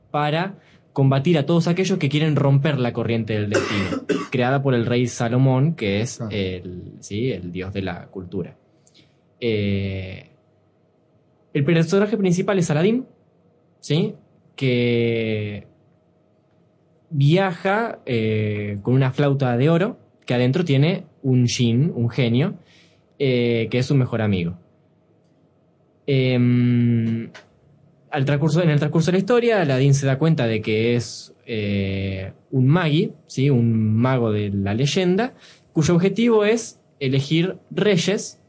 para 0.10 0.56
combatir 0.94 1.38
a 1.40 1.46
todos 1.46 1.68
aquellos 1.68 1.98
que 1.98 2.08
quieren 2.08 2.36
romper 2.36 2.80
la 2.80 2.94
corriente 2.94 3.34
del 3.34 3.50
destino, 3.50 4.04
creada 4.32 4.62
por 4.62 4.76
el 4.76 4.86
rey 4.86 5.08
Salomón, 5.08 5.74
que 5.74 6.02
es 6.02 6.22
el, 6.30 6.94
¿sí? 7.00 7.32
el 7.32 7.52
dios 7.52 7.74
de 7.74 7.82
la 7.82 8.06
cultura. 8.08 8.56
Eh, 9.40 10.30
el 11.54 11.66
personaje 11.66 12.16
principal 12.16 12.60
es 12.60 12.70
Aladdin, 12.70 13.06
¿sí? 13.80 14.16
que 14.56 15.68
viaja 17.10 18.00
eh, 18.06 18.78
con 18.84 18.94
una 18.94 19.12
flauta 19.12 19.58
de 19.58 19.70
oro 19.70 19.98
que 20.26 20.34
adentro 20.34 20.64
tiene 20.64 21.06
un 21.22 21.48
jin, 21.48 21.92
un 21.94 22.10
genio, 22.10 22.56
eh, 23.20 23.68
que 23.70 23.80
es 23.80 23.86
su 23.86 23.96
mejor 23.96 24.22
amigo. 24.22 24.58
Al 28.14 28.26
transcurso, 28.26 28.62
en 28.62 28.70
el 28.70 28.78
transcurso 28.78 29.08
de 29.08 29.14
la 29.14 29.18
historia, 29.18 29.62
Aladdin 29.62 29.96
se 29.96 30.06
da 30.06 30.20
cuenta 30.20 30.46
de 30.46 30.62
que 30.62 30.96
es 30.96 31.34
eh, 31.48 32.32
un 32.52 32.68
magi, 32.68 33.12
¿sí? 33.26 33.50
un 33.50 33.96
mago 33.96 34.32
de 34.32 34.52
la 34.52 34.76
leyenda, 34.76 35.34
cuyo 35.72 35.96
objetivo 35.96 36.46
es 36.46 36.80
elegir 37.00 37.58
reyes 37.72 38.40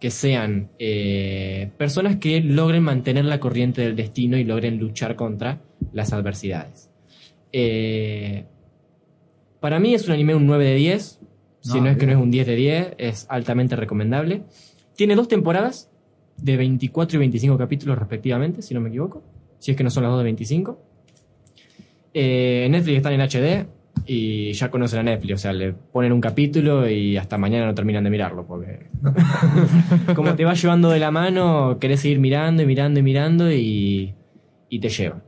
que 0.00 0.10
sean 0.10 0.70
eh, 0.78 1.70
personas 1.76 2.16
que 2.16 2.40
logren 2.40 2.82
mantener 2.82 3.26
la 3.26 3.40
corriente 3.40 3.82
del 3.82 3.94
destino 3.94 4.38
y 4.38 4.44
logren 4.44 4.78
luchar 4.78 5.16
contra 5.16 5.60
las 5.92 6.14
adversidades. 6.14 6.90
Eh, 7.52 8.46
para 9.60 9.80
mí 9.80 9.92
es 9.92 10.06
un 10.06 10.14
anime 10.14 10.34
un 10.34 10.46
9 10.46 10.64
de 10.64 10.74
10. 10.76 11.20
Si 11.60 11.78
No, 11.78 11.90
es 11.90 11.98
que 11.98 12.06
no 12.06 12.12
es 12.12 12.18
un 12.18 12.30
10 12.30 12.46
de 12.46 12.56
10, 12.56 12.94
es 12.96 13.26
altamente 13.28 13.76
recomendable. 13.76 14.44
Tiene 14.96 15.14
dos 15.14 15.28
temporadas 15.28 15.90
de 16.44 16.58
24 16.58 17.16
y 17.16 17.20
25 17.20 17.56
capítulos 17.56 17.98
respectivamente, 17.98 18.60
si 18.60 18.74
no 18.74 18.80
me 18.80 18.90
equivoco. 18.90 19.22
Si 19.58 19.70
es 19.70 19.76
que 19.78 19.82
no 19.82 19.88
son 19.88 20.02
las 20.02 20.10
dos 20.10 20.18
de 20.18 20.24
25. 20.24 20.78
Eh, 22.12 22.68
Netflix 22.70 22.98
están 22.98 23.14
en 23.14 23.22
HD 23.22 23.66
y 24.04 24.52
ya 24.52 24.70
conocen 24.70 25.00
a 25.00 25.02
Netflix. 25.04 25.34
O 25.36 25.38
sea, 25.38 25.54
le 25.54 25.72
ponen 25.72 26.12
un 26.12 26.20
capítulo 26.20 26.86
y 26.86 27.16
hasta 27.16 27.38
mañana 27.38 27.64
no 27.64 27.74
terminan 27.74 28.04
de 28.04 28.10
mirarlo. 28.10 28.46
Porque 28.46 28.88
como 30.14 30.34
te 30.34 30.44
va 30.44 30.52
llevando 30.52 30.90
de 30.90 30.98
la 30.98 31.10
mano, 31.10 31.78
querés 31.80 32.00
seguir 32.00 32.20
mirando 32.20 32.62
y 32.62 32.66
mirando 32.66 33.00
y 33.00 33.02
mirando 33.02 33.50
y, 33.50 34.14
y 34.68 34.78
te 34.80 34.90
lleva. 34.90 35.22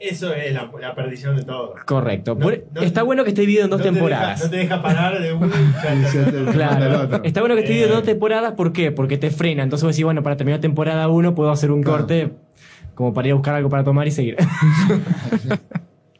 Eso 0.00 0.32
es 0.32 0.54
la, 0.54 0.70
la 0.80 0.94
perdición 0.94 1.36
de 1.36 1.42
todo. 1.42 1.74
Correcto. 1.84 2.34
No- 2.36 2.40
Por- 2.40 2.64
no- 2.72 2.82
está 2.82 3.02
bueno 3.02 3.24
que 3.24 3.30
esté 3.30 3.40
dividido 3.40 3.64
en 3.64 3.70
dos 3.70 3.80
no 3.80 3.84
te 3.84 3.90
temporadas. 3.90 4.38
deja- 4.38 4.44
no 4.44 4.50
te 4.50 4.56
deja 4.58 4.80
parar 4.82 5.20
de 5.20 5.28
el 5.30 6.46
Claro. 6.52 7.00
otro. 7.04 7.24
Está 7.24 7.40
bueno 7.40 7.54
que 7.56 7.62
esté 7.62 7.72
dividido 7.72 7.88
en 7.88 7.92
Eh. 7.94 7.96
dos 7.96 8.04
temporadas, 8.04 8.52
¿por 8.52 8.72
qué? 8.72 8.92
Porque 8.92 9.18
te 9.18 9.30
frena. 9.30 9.64
Entonces 9.64 9.84
vos 9.84 9.94
decís, 9.94 10.04
bueno, 10.04 10.22
para 10.22 10.36
terminar 10.36 10.60
temporada 10.60 11.08
1 11.08 11.34
puedo 11.34 11.50
hacer 11.50 11.72
un 11.72 11.82
corte 11.82 12.32
como 12.94 13.12
para 13.12 13.28
ir 13.28 13.32
a 13.32 13.34
buscar 13.36 13.54
algo 13.56 13.68
para 13.68 13.82
tomar 13.84 14.06
y 14.06 14.10
seguir. 14.12 14.36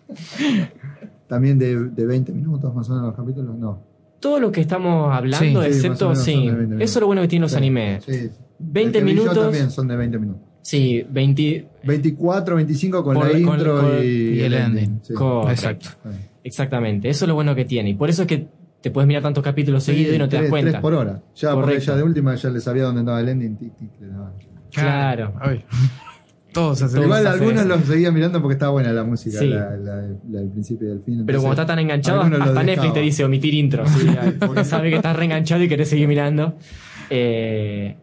También 1.29 1.59
de, 1.59 1.77
de 1.91 2.07
20 2.07 2.33
minutos 2.33 2.75
más 2.75 2.89
o 2.89 2.93
menos 2.95 3.07
los 3.09 3.17
capítulos, 3.17 3.57
no. 3.57 3.83
Todo 4.21 4.41
lo 4.41 4.51
que 4.51 4.61
estamos 4.61 5.15
hablando, 5.15 5.63
Sí, 5.63 5.69
excepto, 5.69 6.15
sí. 6.17 6.33
son 6.35 6.41
de 6.43 6.51
20 6.51 6.63
minutos. 6.67 6.85
Eso 6.85 6.99
es 6.99 7.01
lo 7.01 7.07
bueno 7.07 7.23
que 7.23 7.29
tienen 7.29 7.43
los 7.43 7.51
Sí, 7.53 7.57
animes. 7.59 8.05
sí, 8.05 8.13
sí. 8.13 8.31
20 8.59 8.99
El 8.99 9.05
que 9.05 9.11
vi 9.13 9.17
yo 9.17 9.23
minutos. 9.23 9.45
también 9.45 9.71
son 9.71 9.87
de 9.89 9.97
20 9.97 10.19
minutos. 10.19 10.48
Sí, 10.69 11.03
20. 11.09 11.67
24, 11.85 12.57
25 12.57 13.03
con 13.03 13.15
Por- 13.15 13.33
la 13.33 13.39
intro 13.39 13.81
con- 13.81 13.99
y, 14.03 14.07
y 14.07 14.41
el 14.43 14.53
ending. 14.53 15.01
Sí. 15.03 15.15
Correcto. 15.15 15.89
Exactamente. 16.45 17.09
Eso 17.09 17.25
es 17.25 17.29
lo 17.31 17.35
bueno 17.35 17.55
que 17.55 17.65
tiene. 17.65 17.89
Y 17.89 17.95
por 17.95 18.11
eso 18.11 18.23
es 18.23 18.29
que 18.29 18.49
te 18.83 18.91
puedes 18.91 19.09
mirar 19.09 19.23
tantos 19.23 19.43
capítulos 19.43 19.83
Sí, 19.85 19.93
seguidos 19.93 20.17
y 20.17 20.19
no 20.19 20.29
te 20.29 20.37
das 20.37 20.51
cuenta. 20.51 20.73
tres 20.73 20.83
por 20.83 20.93
hora. 20.93 21.23
Ya, 21.37 21.55
porque 21.55 21.81
ya 21.81 21.97
de 21.97 22.03
última 22.03 22.35
ya 22.35 22.51
le 22.51 22.61
sabía 22.61 22.83
dónde 22.83 23.01
estaba 23.01 23.19
el 23.19 23.31
ending, 23.31 23.57
tic, 23.57 23.77
tic, 23.79 23.89
le 23.99 24.09
daba. 24.09 24.33
Claro. 24.71 25.33
Todos 26.53 26.83
hacen 26.83 27.03
Igual 27.03 27.27
hacen 27.27 27.41
algunos 27.41 27.61
eso. 27.65 27.69
los 27.77 27.85
seguía 27.87 28.13
mirando 28.13 28.43
porque 28.43 28.53
estaba 28.55 28.73
buena 28.73 28.93
la 28.93 29.05
música, 29.05 29.39
Sí. 29.39 29.47
la, 29.49 29.71
la- 29.75 30.03
la 30.31 30.41
del 30.41 30.51
principio 30.51 30.89
y 30.89 30.91
del 30.91 31.01
fin. 31.03 31.25
Pero 31.25 31.41
como 31.41 31.53
está 31.55 31.65
tan 31.65 31.79
enganchado, 31.79 32.21
hasta 32.21 32.63
Netflix 32.63 32.93
te 32.93 33.01
dice 33.01 33.25
omitir 33.25 33.55
intro. 33.55 33.87
¿sí? 33.89 34.07
Porque 34.39 34.65
sabe 34.65 34.91
que 34.91 34.97
estás 34.97 35.17
reenganchado 35.17 35.63
y 35.63 35.69
querés 35.69 35.89
seguir 35.89 36.09
mirando. 36.09 36.57
Eh, 37.09 37.97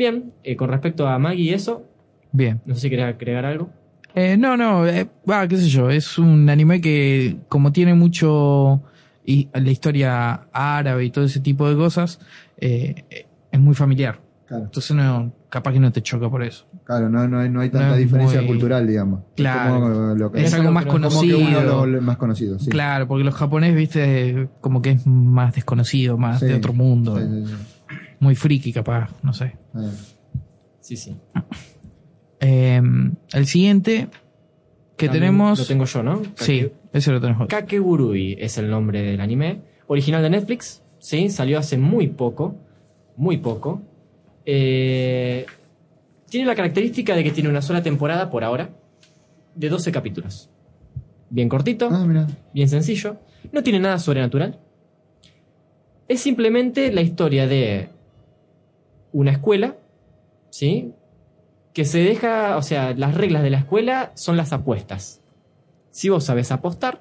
bien, 0.00 0.32
eh, 0.42 0.56
con 0.56 0.68
respecto 0.70 1.06
a 1.06 1.18
Maggie 1.18 1.44
y 1.44 1.50
eso, 1.50 1.84
Bien. 2.32 2.60
no 2.64 2.74
sé 2.74 2.80
si 2.80 2.90
querés 2.90 3.04
agregar 3.14 3.44
algo. 3.44 3.70
Eh, 4.14 4.36
no, 4.36 4.56
no, 4.56 4.86
eh, 4.88 5.06
va, 5.30 5.46
qué 5.46 5.56
sé 5.56 5.68
yo, 5.68 5.88
es 5.90 6.18
un 6.18 6.48
anime 6.50 6.80
que 6.80 7.36
como 7.48 7.70
tiene 7.70 7.94
mucho 7.94 8.82
y 9.24 9.48
la 9.52 9.70
historia 9.70 10.48
árabe 10.52 11.04
y 11.04 11.10
todo 11.10 11.26
ese 11.26 11.38
tipo 11.40 11.68
de 11.68 11.76
cosas, 11.76 12.18
eh, 12.56 13.04
eh, 13.10 13.26
es 13.52 13.60
muy 13.60 13.74
familiar. 13.74 14.18
Claro. 14.48 14.64
Entonces 14.64 14.96
no, 14.96 15.32
capaz 15.48 15.72
que 15.72 15.78
no 15.78 15.92
te 15.92 16.02
choca 16.02 16.28
por 16.28 16.42
eso. 16.42 16.66
Claro, 16.82 17.08
no, 17.08 17.28
no, 17.28 17.38
hay, 17.38 17.48
no 17.48 17.60
hay 17.60 17.70
tanta 17.70 17.86
No 17.90 17.94
es 17.94 18.00
diferencia 18.00 18.40
muy- 18.40 18.48
cultural, 18.48 18.84
digamos. 18.84 19.20
Claro. 19.36 19.74
como 19.80 19.88
lo 20.16 20.32
que- 20.32 20.42
Es 20.42 20.52
algo 20.54 20.72
más 20.72 20.86
como 20.86 20.96
que 20.96 21.02
conocido. 21.14 21.38
uno 21.38 21.60
lo- 21.62 21.86
lo 21.86 22.02
más 22.02 22.16
conocido, 22.16 22.58
sí. 22.58 22.68
Claro, 22.68 23.06
porque 23.06 23.22
los 23.22 23.34
japoneses, 23.36 23.76
viste, 23.76 24.48
como 24.60 24.82
que 24.82 24.90
es 24.90 25.06
más 25.06 25.54
desconocido, 25.54 26.18
más 26.18 26.40
Sí. 26.40 26.46
de 26.46 26.54
otro 26.54 26.72
mundo. 26.72 27.16
Sí, 27.16 27.22
sí, 27.28 27.46
sí. 27.46 27.54
Muy 28.20 28.34
friki, 28.36 28.72
capaz, 28.72 29.10
no 29.22 29.32
sé. 29.32 29.56
Eh, 29.74 29.90
Sí, 30.80 30.96
sí. 30.96 31.16
Eh, 32.40 32.80
el 33.32 33.46
siguiente 33.46 34.08
que 34.96 35.06
También 35.06 35.24
tenemos. 35.24 35.58
Lo 35.58 35.66
tengo 35.66 35.84
yo, 35.84 36.02
¿no? 36.02 36.22
Sí, 36.34 36.70
ese 36.92 37.12
lo 37.12 37.20
tenemos. 37.20 37.48
Kakegurui 37.48 38.36
es 38.38 38.58
el 38.58 38.70
nombre 38.70 39.02
del 39.02 39.20
anime. 39.20 39.60
Original 39.86 40.22
de 40.22 40.30
Netflix, 40.30 40.82
¿sí? 40.98 41.28
Salió 41.30 41.58
hace 41.58 41.76
muy 41.78 42.08
poco. 42.08 42.56
Muy 43.16 43.38
poco. 43.38 43.82
Eh, 44.46 45.46
tiene 46.28 46.46
la 46.46 46.54
característica 46.54 47.14
de 47.14 47.24
que 47.24 47.30
tiene 47.30 47.48
una 47.48 47.62
sola 47.62 47.82
temporada 47.82 48.30
por 48.30 48.42
ahora. 48.42 48.70
De 49.54 49.68
12 49.68 49.92
capítulos. 49.92 50.50
Bien 51.28 51.48
cortito. 51.48 51.88
Ah, 51.90 52.26
Bien 52.54 52.68
sencillo. 52.68 53.18
No 53.52 53.62
tiene 53.62 53.80
nada 53.80 53.98
sobrenatural. 53.98 54.58
Es 56.08 56.20
simplemente 56.20 56.90
la 56.92 57.02
historia 57.02 57.46
de 57.46 57.90
una 59.12 59.32
escuela, 59.32 59.76
¿sí? 60.50 60.92
Que 61.72 61.84
se 61.84 61.98
deja, 61.98 62.56
o 62.56 62.62
sea, 62.62 62.94
las 62.94 63.14
reglas 63.14 63.42
de 63.42 63.50
la 63.50 63.58
escuela 63.58 64.12
son 64.14 64.36
las 64.36 64.52
apuestas. 64.52 65.22
Si 65.90 66.08
vos 66.08 66.24
sabes 66.24 66.52
apostar, 66.52 67.00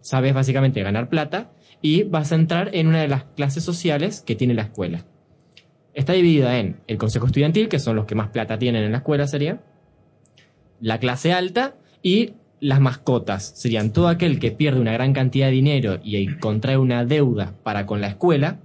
sabes 0.00 0.34
básicamente 0.34 0.82
ganar 0.82 1.08
plata 1.08 1.52
y 1.82 2.02
vas 2.04 2.32
a 2.32 2.34
entrar 2.34 2.74
en 2.74 2.88
una 2.88 3.00
de 3.00 3.08
las 3.08 3.24
clases 3.24 3.64
sociales 3.64 4.20
que 4.20 4.36
tiene 4.36 4.54
la 4.54 4.62
escuela. 4.62 5.04
Está 5.94 6.12
dividida 6.12 6.58
en 6.58 6.80
el 6.86 6.98
consejo 6.98 7.26
estudiantil, 7.26 7.68
que 7.68 7.78
son 7.78 7.96
los 7.96 8.06
que 8.06 8.14
más 8.14 8.28
plata 8.28 8.58
tienen 8.58 8.84
en 8.84 8.92
la 8.92 8.98
escuela, 8.98 9.26
sería. 9.26 9.60
La 10.80 10.98
clase 10.98 11.32
alta 11.32 11.74
y 12.02 12.34
las 12.60 12.80
mascotas. 12.80 13.52
Serían 13.56 13.92
todo 13.92 14.08
aquel 14.08 14.38
que 14.38 14.52
pierde 14.52 14.80
una 14.80 14.92
gran 14.92 15.12
cantidad 15.12 15.46
de 15.46 15.52
dinero 15.52 15.98
y 16.02 16.26
contrae 16.38 16.76
una 16.76 17.04
deuda 17.04 17.54
para 17.62 17.86
con 17.86 18.00
la 18.00 18.08
escuela, 18.08 18.60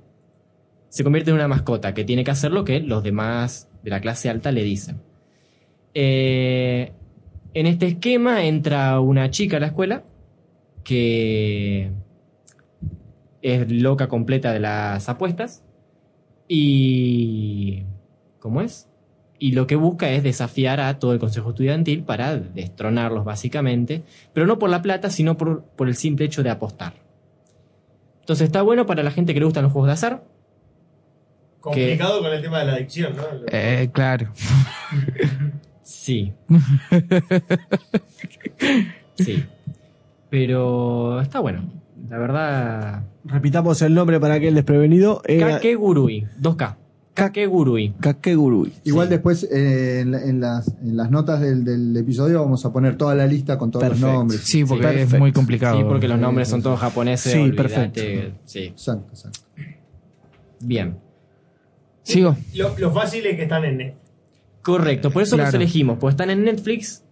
se 0.89 1.03
convierte 1.03 1.31
en 1.31 1.35
una 1.35 1.47
mascota 1.47 1.93
que 1.93 2.03
tiene 2.03 2.23
que 2.23 2.31
hacer 2.31 2.51
lo 2.51 2.63
que 2.63 2.79
los 2.79 3.03
demás 3.03 3.69
de 3.83 3.89
la 3.89 4.01
clase 4.01 4.29
alta 4.29 4.51
le 4.51 4.63
dicen. 4.63 5.01
Eh, 5.93 6.91
en 7.53 7.67
este 7.67 7.87
esquema 7.87 8.43
entra 8.45 8.99
una 8.99 9.29
chica 9.31 9.57
a 9.57 9.59
la 9.61 9.67
escuela 9.67 10.03
que 10.83 11.91
es 13.41 13.71
loca 13.71 14.07
completa 14.07 14.53
de 14.53 14.59
las 14.59 15.07
apuestas 15.09 15.63
y... 16.47 17.83
¿Cómo 18.39 18.61
es? 18.61 18.87
Y 19.39 19.53
lo 19.53 19.67
que 19.67 19.75
busca 19.75 20.09
es 20.11 20.21
desafiar 20.21 20.79
a 20.79 20.99
todo 20.99 21.13
el 21.13 21.19
consejo 21.19 21.49
estudiantil 21.49 22.03
para 22.03 22.37
destronarlos 22.37 23.25
básicamente, 23.25 24.03
pero 24.33 24.45
no 24.45 24.59
por 24.59 24.69
la 24.69 24.81
plata, 24.81 25.09
sino 25.09 25.35
por, 25.35 25.63
por 25.63 25.87
el 25.87 25.95
simple 25.95 26.25
hecho 26.25 26.43
de 26.43 26.51
apostar. 26.51 26.93
Entonces 28.19 28.45
está 28.45 28.61
bueno 28.61 28.85
para 28.85 29.03
la 29.03 29.11
gente 29.11 29.33
que 29.33 29.39
le 29.39 29.45
gustan 29.45 29.63
los 29.63 29.73
juegos 29.73 29.87
de 29.87 29.93
azar. 29.93 30.23
Complicado 31.65 32.21
con 32.21 32.31
el 32.31 32.41
tema 32.41 32.59
de 32.59 32.65
la 32.65 32.73
adicción, 32.73 33.15
¿no? 33.15 33.23
Eh, 33.51 33.89
claro. 33.93 34.31
Sí. 35.83 36.33
Sí. 39.15 39.43
Pero 40.29 41.21
está 41.21 41.39
bueno. 41.39 41.69
La 42.09 42.17
verdad. 42.17 43.03
Repitamos 43.23 43.81
el 43.81 43.93
nombre 43.93 44.19
para 44.19 44.35
aquel 44.35 44.53
desprevenido. 44.55 45.21
Era 45.25 45.51
Kakegurui. 45.53 46.27
2K. 46.41 46.75
Kakegurui. 47.13 47.93
Kakegurui. 47.99 48.73
Igual 48.83 49.09
después 49.09 49.47
eh, 49.49 50.01
en, 50.01 50.11
la- 50.11 50.21
en 50.21 50.41
las, 50.41 50.67
en 50.83 50.97
las 50.97 51.09
notas 51.09 51.39
del, 51.39 51.63
del 51.63 51.95
episodio 51.95 52.41
vamos 52.41 52.65
a 52.65 52.73
poner 52.73 52.97
toda 52.97 53.15
la 53.15 53.25
lista 53.25 53.57
con 53.57 53.71
todos 53.71 53.83
Perfecto. 53.83 54.05
los 54.07 54.15
nombres. 54.15 54.41
Sí, 54.41 54.65
porque 54.65 55.01
es 55.03 55.17
muy 55.17 55.31
complicado. 55.31 55.77
Sí, 55.77 55.83
porque 55.87 56.07
los 56.07 56.19
nombres 56.19 56.49
son 56.49 56.61
todos 56.61 56.79
japoneses. 56.79 57.31
Sí, 57.31 57.51
perfecto. 57.53 58.01
Sí. 58.43 58.65
Exacto, 58.65 59.07
exacto. 59.11 59.39
Bien. 60.59 60.97
Sigo. 62.05 62.37
Lo, 62.53 62.77
lo 62.77 62.91
fácil 62.93 63.25
es 63.25 63.35
que 63.35 63.43
están 63.43 63.65
en 63.65 63.77
Netflix. 63.77 64.01
Correcto, 64.61 65.11
por 65.11 65.21
eso 65.23 65.37
los 65.37 65.53
elegimos, 65.53 65.97
porque 65.99 66.11
están 66.13 66.29
en 66.29 66.43
Netflix, 66.43 67.03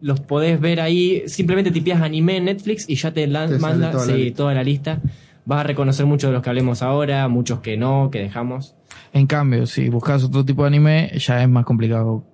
los 0.00 0.20
podés 0.20 0.60
ver 0.60 0.80
ahí, 0.80 1.22
simplemente 1.26 1.70
tipeas 1.70 2.02
anime 2.02 2.36
en 2.36 2.44
Netflix 2.46 2.88
y 2.88 2.96
ya 2.96 3.12
te, 3.12 3.26
Te 3.26 3.58
manda 3.58 3.90
toda 3.90 4.06
la 4.06 4.12
sí, 4.12 4.18
lista. 4.24 4.36
toda 4.36 4.54
la 4.54 4.62
lista. 4.62 5.00
Vas 5.44 5.60
a 5.60 5.62
reconocer 5.62 6.04
muchos 6.04 6.28
de 6.28 6.34
los 6.34 6.42
que 6.42 6.50
hablemos 6.50 6.82
ahora, 6.82 7.26
muchos 7.28 7.60
que 7.60 7.76
no, 7.78 8.10
que 8.10 8.18
dejamos. 8.18 8.74
En 9.14 9.26
cambio, 9.26 9.64
si 9.66 9.88
buscas 9.88 10.22
otro 10.24 10.44
tipo 10.44 10.62
de 10.62 10.68
anime, 10.68 11.10
ya 11.18 11.42
es 11.42 11.48
más 11.48 11.64
complicado 11.64 12.24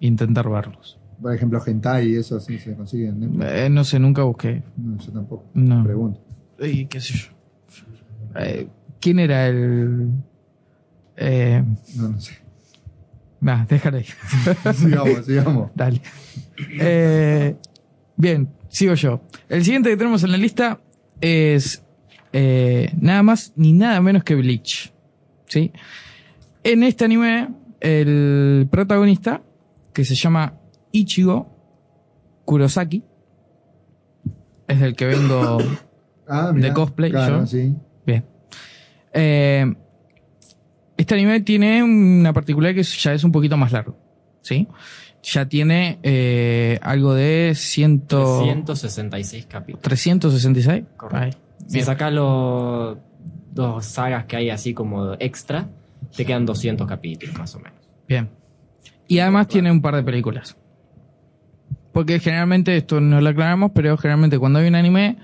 intentar 0.00 0.48
verlos. 0.48 0.98
Por 1.22 1.32
ejemplo, 1.32 1.62
Hentai 1.64 2.08
y 2.08 2.16
eso 2.16 2.40
sí 2.40 2.58
se 2.58 2.74
consigue 2.74 3.08
en 3.08 3.20
Netflix. 3.20 3.52
Eh, 3.52 3.70
no 3.70 3.84
sé, 3.84 3.98
nunca 4.00 4.24
busqué. 4.24 4.62
No, 4.76 4.98
yo 4.98 5.12
tampoco. 5.12 5.44
No. 5.54 5.84
Pregunto. 5.84 6.20
Y 6.60 6.86
qué 6.86 7.00
sé 7.00 7.14
yo. 7.14 7.28
Eh, 8.40 8.66
¿Quién 9.00 9.20
era 9.20 9.46
el...? 9.46 10.08
Eh, 11.16 11.62
No, 11.96 12.08
no 12.10 12.20
sé. 12.20 12.32
nah, 13.40 13.64
déjalo 13.66 13.98
ahí. 13.98 14.06
sigamos, 14.74 15.24
sigamos. 15.26 15.70
Dale. 15.74 16.00
Eh, 16.80 17.56
bien, 18.16 18.48
sigo 18.68 18.94
yo. 18.94 19.20
El 19.48 19.64
siguiente 19.64 19.90
que 19.90 19.96
tenemos 19.96 20.22
en 20.24 20.32
la 20.32 20.38
lista 20.38 20.80
es 21.20 21.82
eh, 22.32 22.90
nada 23.00 23.22
más 23.22 23.52
ni 23.56 23.72
nada 23.72 24.00
menos 24.00 24.24
que 24.24 24.34
Bleach. 24.34 24.92
¿Sí? 25.46 25.72
En 26.64 26.82
este 26.82 27.04
anime, 27.04 27.48
el 27.80 28.66
protagonista, 28.70 29.42
que 29.92 30.04
se 30.04 30.14
llama 30.14 30.54
Ichigo 30.90 31.52
Kurosaki, 32.44 33.04
es 34.66 34.80
el 34.82 34.96
que 34.96 35.06
vengo 35.06 35.58
Ah, 36.26 36.52
mirá, 36.54 36.68
de 36.68 36.74
cosplay. 36.74 37.10
claro, 37.10 37.40
yo. 37.40 37.46
sí. 37.46 37.76
Bien. 38.06 38.24
Eh, 39.12 39.74
este 40.96 41.14
anime 41.14 41.40
tiene 41.40 41.82
una 41.82 42.32
particularidad 42.32 42.76
que 42.76 42.82
ya 42.82 43.12
es 43.12 43.24
un 43.24 43.32
poquito 43.32 43.56
más 43.56 43.72
largo. 43.72 43.96
¿Sí? 44.42 44.68
Ya 45.22 45.48
tiene 45.48 45.98
eh, 46.02 46.78
algo 46.82 47.14
de 47.14 47.52
ciento... 47.54 48.42
166 48.44 49.46
capítulos. 49.46 49.82
366. 49.82 50.84
Ahí. 51.12 51.30
Si 51.66 51.80
sacas 51.80 52.12
los 52.12 52.98
dos 53.52 53.84
sagas 53.86 54.26
que 54.26 54.36
hay 54.36 54.50
así 54.50 54.74
como 54.74 55.14
extra, 55.18 55.68
te 56.14 56.26
quedan 56.26 56.44
200 56.44 56.86
capítulos 56.86 57.38
más 57.38 57.54
o 57.54 57.60
menos. 57.60 57.78
Bien. 58.06 58.28
Y 59.08 59.18
además 59.18 59.48
tiene 59.48 59.70
un 59.70 59.80
par 59.80 59.96
de 59.96 60.02
películas. 60.02 60.56
Porque 61.92 62.18
generalmente, 62.18 62.76
esto 62.76 63.00
no 63.00 63.20
lo 63.20 63.30
aclaramos, 63.30 63.70
pero 63.74 63.96
generalmente 63.96 64.38
cuando 64.38 64.58
hay 64.58 64.66
un 64.68 64.74
anime, 64.74 65.16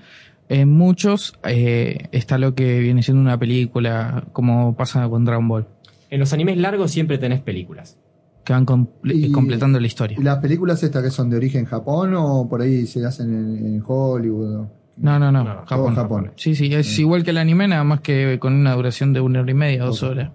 en 0.59 0.69
muchos 0.69 1.33
eh, 1.43 2.07
está 2.11 2.37
lo 2.37 2.53
que 2.55 2.79
viene 2.79 3.03
siendo 3.03 3.21
una 3.21 3.37
película, 3.37 4.25
como 4.33 4.75
pasa 4.75 5.07
con 5.09 5.23
Dragon 5.25 5.47
Ball. 5.47 5.67
En 6.09 6.19
los 6.19 6.33
animes 6.33 6.57
largos 6.57 6.91
siempre 6.91 7.17
tenés 7.17 7.39
películas. 7.41 7.97
que 8.43 8.53
van 8.53 8.65
comple- 8.65 9.31
completando 9.31 9.79
la 9.79 9.87
historia. 9.87 10.17
¿Y 10.19 10.23
las 10.23 10.39
películas 10.39 10.81
estas 10.83 11.03
que 11.03 11.11
son 11.11 11.29
de 11.29 11.37
origen 11.37 11.65
Japón 11.65 12.13
o 12.15 12.49
por 12.49 12.61
ahí 12.61 12.85
se 12.87 13.05
hacen 13.05 13.29
en, 13.33 13.65
en 13.75 13.83
Hollywood? 13.85 14.55
o- 14.61 14.71
No, 14.97 15.17
no, 15.19 15.31
no, 15.31 15.45
Japón. 15.65 15.95
Japón. 15.95 16.31
Sí, 16.35 16.55
sí, 16.55 16.73
es 16.73 16.97
igual 16.99 17.23
que 17.23 17.29
el 17.29 17.37
anime, 17.37 17.67
nada 17.67 17.83
más 17.83 18.01
que 18.01 18.37
con 18.39 18.53
una 18.53 18.73
duración 18.73 19.13
de 19.13 19.21
una 19.21 19.41
hora 19.41 19.51
y 19.51 19.53
media, 19.53 19.83
dos 19.83 20.01
horas. 20.03 20.31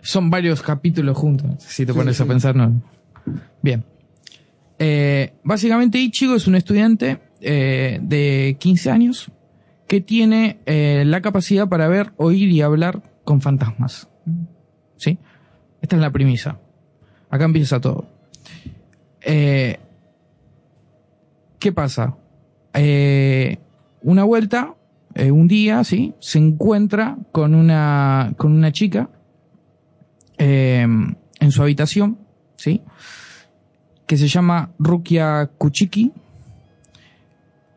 Son 0.00 0.30
varios 0.30 0.62
capítulos 0.62 1.16
juntos, 1.16 1.62
si 1.62 1.86
te 1.86 1.92
Sí, 1.92 1.98
pones 1.98 2.16
sí. 2.16 2.22
a 2.22 2.26
pensar, 2.26 2.56
no. 2.56 2.82
Bien. 3.62 3.84
Eh, 4.78 5.34
básicamente, 5.44 5.98
Ichigo 5.98 6.34
es 6.34 6.46
un 6.48 6.56
estudiante 6.56 7.20
eh, 7.44 7.98
de 8.00 8.56
15 8.60 8.90
años 8.92 9.32
que 9.88 10.00
tiene 10.00 10.60
eh, 10.64 11.02
la 11.04 11.20
capacidad 11.20 11.68
para 11.68 11.88
ver, 11.88 12.12
oír 12.16 12.48
y 12.50 12.62
hablar 12.62 13.02
con 13.24 13.40
fantasmas. 13.40 14.08
¿Sí? 14.96 15.18
Esta 15.80 15.96
es 15.96 16.02
la 16.02 16.12
premisa. 16.12 16.60
Acá 17.30 17.44
empieza 17.44 17.80
todo. 17.80 18.06
Eh, 19.22 19.80
¿Qué 21.58 21.72
pasa? 21.72 22.16
Una 24.02 24.24
vuelta, 24.24 24.76
un 25.16 25.48
día, 25.48 25.82
¿sí? 25.82 26.14
Se 26.20 26.38
encuentra 26.38 27.18
con 27.32 27.54
una, 27.54 28.34
con 28.36 28.52
una 28.52 28.70
chica 28.72 29.10
en 30.38 31.16
su 31.50 31.62
habitación, 31.62 32.18
¿sí? 32.56 32.82
Que 34.06 34.16
se 34.16 34.28
llama 34.28 34.70
Rukia 34.78 35.50
Kuchiki. 35.58 36.12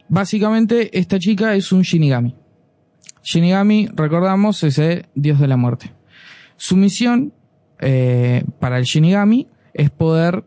Básicamente, 0.07 0.97
esta 0.97 1.19
chica 1.19 1.55
es 1.55 1.71
un 1.71 1.81
Shinigami. 1.81 2.35
Shinigami, 3.23 3.89
recordamos, 3.93 4.63
es 4.63 4.77
el 4.77 5.05
dios 5.15 5.39
de 5.39 5.47
la 5.47 5.57
muerte. 5.57 5.91
Su 6.57 6.77
misión 6.77 7.33
eh, 7.79 8.43
para 8.59 8.77
el 8.77 8.83
Shinigami 8.85 9.47
es 9.73 9.89
poder 9.89 10.45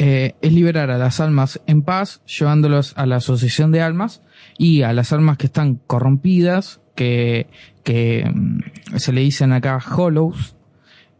eh, 0.00 0.34
es 0.42 0.52
liberar 0.52 0.90
a 0.90 0.98
las 0.98 1.18
almas 1.20 1.60
en 1.66 1.82
paz, 1.82 2.20
llevándolos 2.26 2.92
a 2.96 3.06
la 3.06 3.16
asociación 3.16 3.72
de 3.72 3.80
almas 3.80 4.22
y 4.56 4.82
a 4.82 4.92
las 4.92 5.12
almas 5.12 5.38
que 5.38 5.46
están 5.46 5.76
corrompidas, 5.86 6.80
que, 6.94 7.48
que 7.82 8.30
mm, 8.32 8.60
se 8.96 9.12
le 9.12 9.22
dicen 9.22 9.52
acá 9.52 9.78
hollows, 9.78 10.56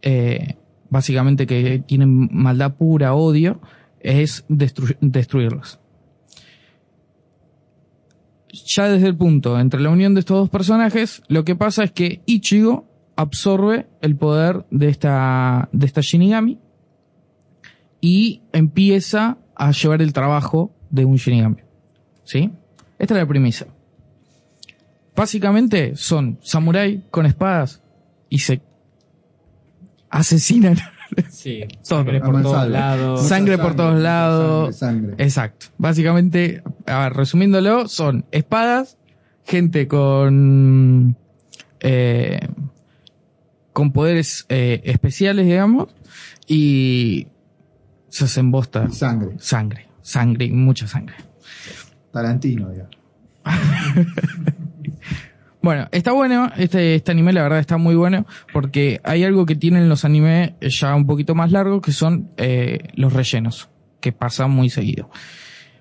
eh, 0.03 0.57
básicamente 0.91 1.47
que 1.47 1.83
tienen 1.87 2.29
maldad 2.33 2.75
pura, 2.75 3.15
odio, 3.15 3.61
es 4.01 4.47
destru- 4.49 4.97
destruirlos. 5.01 5.81
Ya 8.53 8.89
desde 8.89 9.09
el 9.09 9.17
punto 9.17 9.59
entre 9.59 9.81
la 9.81 9.91
unión 9.91 10.15
de 10.15 10.21
estos 10.21 10.39
dos 10.39 10.51
personajes, 10.51 11.23
lo 11.29 11.45
que 11.45 11.57
pasa 11.57 11.85
es 11.85 11.93
que 11.93 12.23
Ichigo 12.27 12.87
absorbe 13.17 13.87
el 14.01 14.17
poder 14.17 14.65
de 14.71 14.89
esta, 14.89 15.69
de 15.73 15.87
esta 15.87 16.01
Shinigami 16.01 16.59
y 18.01 18.43
empieza 18.53 19.39
a 19.55 19.73
llevar 19.73 20.03
el 20.03 20.13
trabajo 20.13 20.73
de 20.91 21.05
un 21.05 21.17
Shinigami. 21.17 21.63
¿Sí? 22.25 22.51
Esta 22.99 23.15
es 23.15 23.21
la 23.21 23.27
premisa. 23.27 23.67
Básicamente 25.17 25.97
son 25.97 26.39
samurái 26.43 27.05
con 27.11 27.27
espadas 27.27 27.83
y 28.29 28.39
se 28.39 28.63
asesinan. 30.11 30.77
Sí, 31.31 31.65
sangre 31.83 32.21
por 32.21 32.43
todos 32.43 32.69
lados. 32.69 33.27
Sangre 33.27 33.59
por 33.59 33.75
todos 33.75 34.01
lados. 34.01 34.77
Sangre. 34.77 35.15
Exacto. 35.19 35.67
Básicamente, 35.79 36.63
a 36.87 37.05
ver, 37.05 37.13
resumiéndolo, 37.15 37.89
son 37.89 38.27
espadas, 38.31 38.99
gente 39.45 39.89
con 39.89 41.17
eh, 41.81 42.41
con 43.73 43.93
poderes 43.93 44.45
eh, 44.49 44.81
especiales, 44.85 45.47
digamos, 45.47 45.89
y 46.47 47.29
se 48.09 48.25
hacen 48.25 48.51
bosta. 48.51 48.91
Sangre. 48.91 49.37
Sangre. 49.39 49.89
Sangre 50.03 50.51
mucha 50.51 50.89
sangre. 50.89 51.17
Tarantino, 52.13 52.73
ya. 52.75 52.89
Bueno, 55.61 55.89
está 55.91 56.13
bueno, 56.13 56.51
este, 56.57 56.95
este 56.95 57.11
anime 57.11 57.33
la 57.33 57.43
verdad 57.43 57.59
está 57.59 57.79
muy 57.79 57.97
bueno, 57.97 58.27
porque 58.53 59.01
hay 59.03 59.25
algo 59.25 59.45
que 59.45 59.57
tienen 59.57 59.89
los 59.89 60.05
animes 60.05 60.53
ya 60.61 60.95
un 60.95 61.07
poquito 61.07 61.35
más 61.35 61.51
largos, 61.51 61.83
que 61.83 61.93
son 61.93 62.31
eh, 62.37 62.89
los 62.95 63.13
rellenos, 63.13 63.69
que 64.01 64.13
pasan 64.13 64.51
muy 64.51 64.71
seguido. 64.71 65.11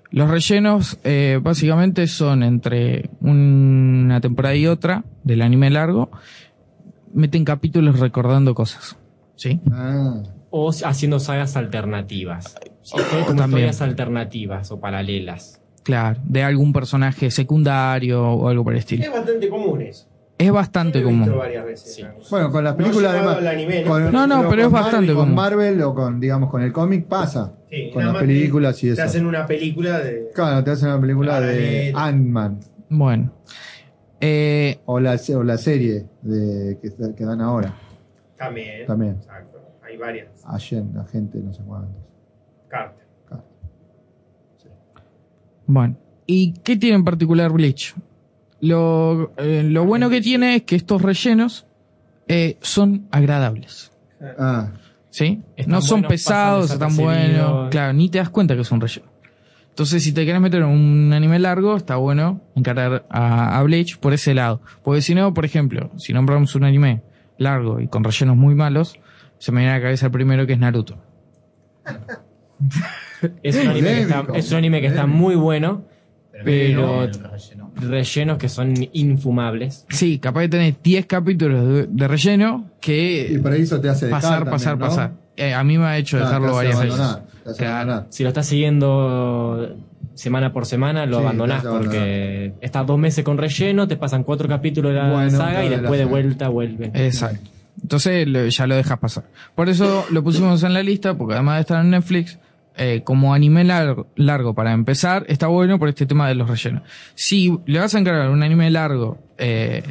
Los 0.09 0.29
rellenos 0.29 0.99
eh, 1.03 1.39
básicamente 1.41 2.07
son 2.07 2.41
entre 2.41 3.09
una 3.19 4.19
temporada 4.21 4.55
y 4.55 4.65
otra 4.65 5.03
del 5.23 5.41
anime 5.41 5.69
largo, 5.69 6.09
meten 7.13 7.45
capítulos 7.45 7.99
recordando 7.99 8.55
cosas. 8.55 8.97
¿Sí? 9.35 9.59
Ah. 9.71 10.23
O 10.49 10.71
haciendo 10.71 11.19
sagas 11.19 11.55
alternativas. 11.55 12.55
Como 12.89 13.03
también. 13.25 13.43
historias 13.43 13.81
alternativas 13.81 14.71
o 14.71 14.79
paralelas. 14.79 15.61
Claro, 15.87 16.19
de 16.25 16.43
algún 16.43 16.73
personaje 16.73 17.31
secundario 17.31 18.21
o 18.23 18.47
algo 18.49 18.63
por 18.65 18.73
el 18.73 18.79
estilo. 18.79 19.03
Es 19.05 19.11
bastante 19.11 19.47
común 19.49 19.81
eso. 19.81 20.05
Es 20.37 20.51
bastante 20.51 20.99
Lo 21.01 21.07
he 21.09 21.11
visto 21.13 21.25
común. 21.25 21.39
varias 21.39 21.65
veces. 21.65 22.05
Bueno, 22.29 22.51
con 22.51 22.63
las 22.63 22.75
películas 22.75 23.13
además. 23.13 23.37
al 23.37 23.47
anime, 23.47 23.83
¿no? 23.83 23.89
con- 23.89 24.11
No, 24.11 24.27
no, 24.27 24.47
pero 24.49 24.63
es 24.65 24.69
bastante 24.71 24.97
Marvel, 24.97 25.15
Con 25.15 25.23
común. 25.23 25.35
Marvel 25.35 25.81
o 25.81 25.95
con, 25.95 26.19
digamos, 26.19 26.51
con 26.51 26.61
el 26.61 26.71
cómic 26.71 27.07
pasa. 27.07 27.53
Sí, 27.71 27.89
con 27.91 28.01
nada 28.01 28.05
las 28.05 28.13
más 28.13 28.21
que 28.21 28.27
películas 28.27 28.83
y 28.83 28.87
Te 28.87 28.93
eso. 28.93 29.03
hacen 29.03 29.25
una 29.25 29.47
película 29.47 29.99
de. 29.99 30.29
Claro, 30.35 30.63
te 30.63 30.71
hacen 30.71 30.89
una 30.89 30.99
película 31.01 31.41
de 31.41 31.91
Paralela. 31.93 32.05
Ant-Man. 32.05 32.59
Bueno. 32.89 33.31
Eh, 34.19 34.79
O 34.85 34.99
la, 34.99 35.17
o 35.35 35.43
la 35.43 35.57
serie 35.57 36.05
de, 36.21 36.77
que, 36.81 36.91
que 37.15 37.23
dan 37.25 37.41
ahora. 37.41 37.73
También. 38.37 38.85
También. 38.85 39.15
Exacto. 39.19 39.59
Hay 39.83 39.95
varias. 39.97 40.27
Agente, 40.45 40.99
agente, 40.99 41.39
no 41.39 41.53
sé 41.53 41.63
cuántos. 41.65 41.95
Carter. 42.67 43.06
Bueno, 45.67 45.97
¿y 46.25 46.53
qué 46.63 46.77
tiene 46.77 46.95
en 46.95 47.03
particular 47.03 47.51
Bleach? 47.51 47.93
Lo, 48.61 49.33
eh, 49.37 49.63
lo 49.63 49.85
bueno 49.85 50.09
que 50.09 50.21
tiene 50.21 50.55
es 50.55 50.63
que 50.63 50.75
estos 50.75 51.01
rellenos 51.01 51.67
eh, 52.27 52.57
son 52.61 53.07
agradables. 53.11 53.91
Ah. 54.39 54.71
¿Sí? 55.09 55.41
Están 55.55 55.71
no 55.71 55.81
son 55.81 56.01
buenos, 56.01 56.09
pesados, 56.09 56.71
están 56.71 56.95
buenos. 56.95 57.69
Claro, 57.69 57.93
ni 57.93 58.09
te 58.09 58.17
das 58.17 58.29
cuenta 58.29 58.55
que 58.55 58.63
son 58.63 58.81
rellenos. 58.81 59.09
Entonces, 59.69 60.03
si 60.03 60.11
te 60.11 60.23
quieres 60.23 60.41
meter 60.41 60.61
en 60.61 60.69
un 60.69 61.13
anime 61.13 61.37
largo, 61.37 61.75
está 61.75 61.97
bueno 61.97 62.41
encarar 62.55 63.05
a, 63.09 63.59
a 63.59 63.63
Bleach 63.63 63.97
por 63.99 64.13
ese 64.13 64.33
lado. 64.33 64.61
Porque 64.83 65.01
si 65.01 65.13
no, 65.13 65.33
por 65.33 65.45
ejemplo, 65.45 65.91
si 65.97 66.13
nombramos 66.13 66.55
un 66.55 66.63
anime 66.63 67.03
largo 67.37 67.79
y 67.79 67.87
con 67.87 68.03
rellenos 68.03 68.35
muy 68.37 68.55
malos, 68.55 68.99
se 69.37 69.51
me 69.51 69.61
viene 69.61 69.73
a 69.73 69.77
la 69.77 69.83
cabeza 69.83 70.07
el 70.07 70.11
primero 70.11 70.47
que 70.47 70.53
es 70.53 70.59
Naruto. 70.59 70.97
Es 73.43 73.55
un 73.55 73.67
anime 73.67 73.89
que 73.95 74.01
está, 74.01 74.25
es 74.35 74.51
un 74.51 74.57
anime 74.57 74.81
que 74.81 74.87
está 74.87 75.05
muy 75.07 75.35
bueno, 75.35 75.83
pero 76.43 77.09
rellenos 77.75 78.37
que 78.37 78.49
son 78.49 78.73
infumables. 78.93 79.85
Sí, 79.89 80.19
capaz 80.19 80.41
que 80.41 80.49
tenés 80.49 80.83
10 80.83 81.05
capítulos 81.05 81.67
de, 81.67 81.87
de 81.87 82.07
relleno 82.07 82.65
que 82.79 83.27
Y 83.31 83.37
por 83.39 83.51
ahí 83.51 83.61
eso 83.63 83.79
te 83.81 83.89
hace 83.89 84.07
pasar, 84.07 84.31
también, 84.45 84.51
pasar, 84.51 84.77
¿no? 84.77 84.85
pasar. 84.85 85.11
Eh, 85.35 85.53
a 85.53 85.63
mí 85.63 85.77
me 85.77 85.85
ha 85.85 85.97
hecho 85.97 86.17
Claro, 86.17 86.27
dejarlo 86.29 86.55
varias 86.55 86.79
veces. 86.79 87.17
Claro. 87.57 88.05
Si 88.09 88.23
lo 88.23 88.29
estás 88.29 88.45
siguiendo 88.47 89.75
semana 90.15 90.51
por 90.51 90.65
semana, 90.65 91.05
lo 91.05 91.17
Sí, 91.17 91.23
abandonás 91.23 91.63
porque 91.63 92.53
estás 92.61 92.87
dos 92.87 92.97
meses 92.97 93.23
con 93.23 93.37
relleno, 93.37 93.87
te 93.87 93.97
pasan 93.97 94.23
cuatro 94.23 94.47
capítulos 94.47 94.93
de 94.93 94.97
la 94.99 95.11
Bueno, 95.11 95.29
saga 95.37 95.63
y 95.63 95.69
después 95.69 95.99
de 95.99 96.05
vuelta 96.05 96.47
vuelven. 96.49 96.91
Exacto. 96.95 97.49
Entonces 97.81 98.27
lo- 98.27 98.47
ya 98.47 98.65
lo 98.65 98.75
dejas 98.75 98.97
pasar. 98.97 99.25
Por 99.53 99.69
eso 99.69 100.05
lo 100.09 100.23
pusimos 100.23 100.63
en 100.63 100.73
la 100.73 100.81
lista, 100.81 101.15
porque 101.15 101.35
además 101.35 101.57
de 101.57 101.61
estar 101.61 101.83
en 101.85 101.91
Netflix, 101.91 102.39
eh, 102.77 103.01
como 103.03 103.33
anime 103.33 103.63
largo, 103.63 104.07
largo 104.15 104.53
para 104.53 104.71
empezar, 104.73 105.25
está 105.27 105.47
bueno 105.47 105.79
por 105.79 105.89
este 105.89 106.05
tema 106.05 106.27
de 106.27 106.35
los 106.35 106.47
rellenos. 106.47 106.83
Si 107.15 107.57
le 107.65 107.79
vas 107.79 107.95
a 107.95 107.99
encargar 107.99 108.29
un 108.29 108.43
anime 108.43 108.69
largo 108.69 109.17
eh, 109.37 109.83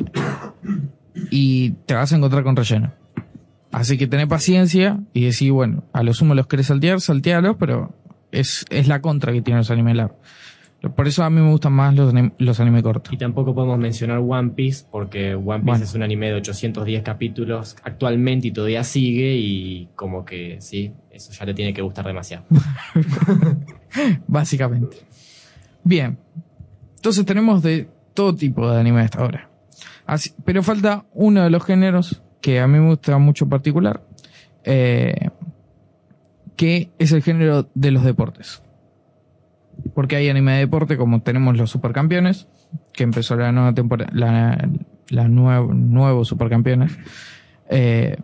y 1.30 1.70
te 1.86 1.94
vas 1.94 2.12
a 2.12 2.16
encontrar 2.16 2.44
con 2.44 2.54
relleno. 2.54 2.92
Así 3.72 3.98
que 3.98 4.06
tené 4.06 4.26
paciencia 4.26 5.00
y 5.12 5.24
decir, 5.24 5.52
bueno, 5.52 5.84
a 5.92 6.02
lo 6.02 6.14
sumo 6.14 6.34
los 6.34 6.46
querés 6.46 6.68
saltear, 6.68 7.00
saltealos, 7.00 7.56
pero 7.58 7.94
es, 8.30 8.64
es 8.70 8.86
la 8.88 9.00
contra 9.00 9.32
que 9.32 9.42
tienen 9.42 9.58
los 9.58 9.70
animes 9.70 9.96
largos. 9.96 10.18
Por 10.94 11.08
eso 11.08 11.24
a 11.24 11.30
mí 11.30 11.40
me 11.40 11.50
gustan 11.50 11.72
más 11.72 11.94
los, 11.94 12.12
anim- 12.14 12.32
los 12.38 12.60
anime 12.60 12.82
cortos. 12.82 13.12
Y 13.12 13.16
tampoco 13.16 13.54
podemos 13.54 13.78
mencionar 13.78 14.18
One 14.18 14.50
Piece 14.50 14.84
porque 14.90 15.34
One 15.34 15.58
Piece 15.58 15.64
Bueno. 15.64 15.84
es 15.84 15.94
un 15.94 16.02
anime 16.02 16.28
de 16.28 16.34
810 16.34 17.02
capítulos 17.02 17.76
actualmente 17.82 18.48
y 18.48 18.50
todavía 18.52 18.84
sigue 18.84 19.36
y 19.36 19.88
como 19.96 20.24
que 20.24 20.56
sí, 20.60 20.92
eso 21.10 21.32
ya 21.32 21.46
te 21.46 21.54
tiene 21.54 21.72
que 21.74 21.82
gustar 21.82 22.06
demasiado. 22.06 22.44
Básicamente. 24.26 24.98
Bien. 25.84 26.18
Entonces 26.96 27.24
tenemos 27.24 27.62
de 27.62 27.88
todo 28.14 28.34
tipo 28.34 28.70
de 28.70 28.80
anime 28.80 29.02
hasta 29.02 29.20
ahora. 29.20 29.48
Así- 30.06 30.32
pero 30.44 30.62
falta 30.62 31.04
uno 31.14 31.42
de 31.42 31.50
los 31.50 31.64
géneros 31.64 32.22
que 32.40 32.60
a 32.60 32.66
mí 32.66 32.78
me 32.78 32.88
gusta 32.88 33.18
mucho 33.18 33.44
en 33.44 33.50
particular, 33.50 34.02
eh, 34.64 35.30
que 36.56 36.90
es 36.98 37.12
el 37.12 37.22
género 37.22 37.68
de 37.74 37.90
los 37.90 38.04
deportes. 38.04 38.62
Porque 39.94 40.16
hay 40.16 40.28
anime 40.28 40.52
de 40.52 40.58
deporte 40.60 40.96
como 40.96 41.22
tenemos 41.22 41.56
los 41.56 41.70
supercampeones, 41.70 42.48
que 42.92 43.04
empezó 43.04 43.36
la 43.36 43.52
nueva 43.52 43.74
temporada, 43.74 44.10
la, 44.12 44.68
la 45.08 45.28
nuevo, 45.28 45.72
nuevos 45.72 46.28
supercampeones. 46.28 46.96
Eh, 47.68 48.16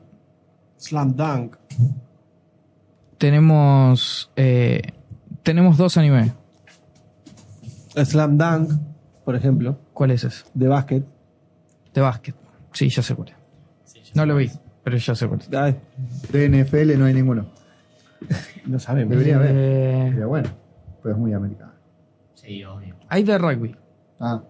Slam 0.76 1.14
Dunk. 1.14 1.56
tenemos 3.18 4.30
eh, 4.36 4.82
tenemos 5.42 5.76
dos 5.76 5.96
animes. 5.96 6.32
Slam 7.94 8.38
Dunk, 8.38 8.72
por 9.24 9.36
ejemplo. 9.36 9.78
¿Cuál 9.92 10.12
es 10.12 10.24
ese? 10.24 10.44
De 10.54 10.68
básquet. 10.68 11.04
De 11.94 12.00
básquet. 12.00 12.34
Sí, 12.72 12.88
ya 12.88 13.02
sé 13.02 13.14
cuál 13.14 13.34
no 14.14 14.26
lo 14.26 14.36
vi, 14.36 14.50
pero 14.84 14.96
ya 14.96 15.14
sé 15.14 15.26
cuál. 15.26 15.40
De 16.30 16.48
NFL 16.48 16.98
no 16.98 17.06
hay 17.06 17.14
ninguno. 17.14 17.46
No 18.66 18.78
sabemos. 18.78 19.10
Debería 19.10 19.36
haber. 19.36 19.50
Eh, 19.52 20.08
Sería 20.10 20.26
bueno. 20.26 20.48
Pero 21.02 21.14
es 21.14 21.20
muy 21.20 21.32
americano. 21.32 21.72
Sí, 22.34 22.62
obvio. 22.64 22.96
Hay 23.08 23.22
de 23.24 23.38
rugby, 23.38 23.76
Ah, 24.20 24.42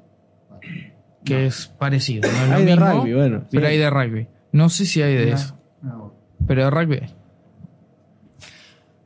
que 1.25 1.47
es 1.47 1.67
parecido. 1.79 2.31
No 2.31 2.39
es 2.43 2.49
lo 2.49 2.55
Hay 2.57 2.65
de 2.65 2.77
rugby, 2.77 3.15
bueno, 3.15 3.45
Pero 3.51 3.61
bien. 3.61 3.73
hay 3.73 3.79
de 3.79 3.91
rugby. 3.91 4.29
No 4.53 4.69
sé 4.69 4.85
si 4.87 5.01
hay 5.03 5.15
de 5.15 5.33
eso. 5.33 5.57
no. 5.83 6.13
Pero 6.47 6.65
de 6.65 6.71
rugby 6.71 6.95
hay. 7.03 7.15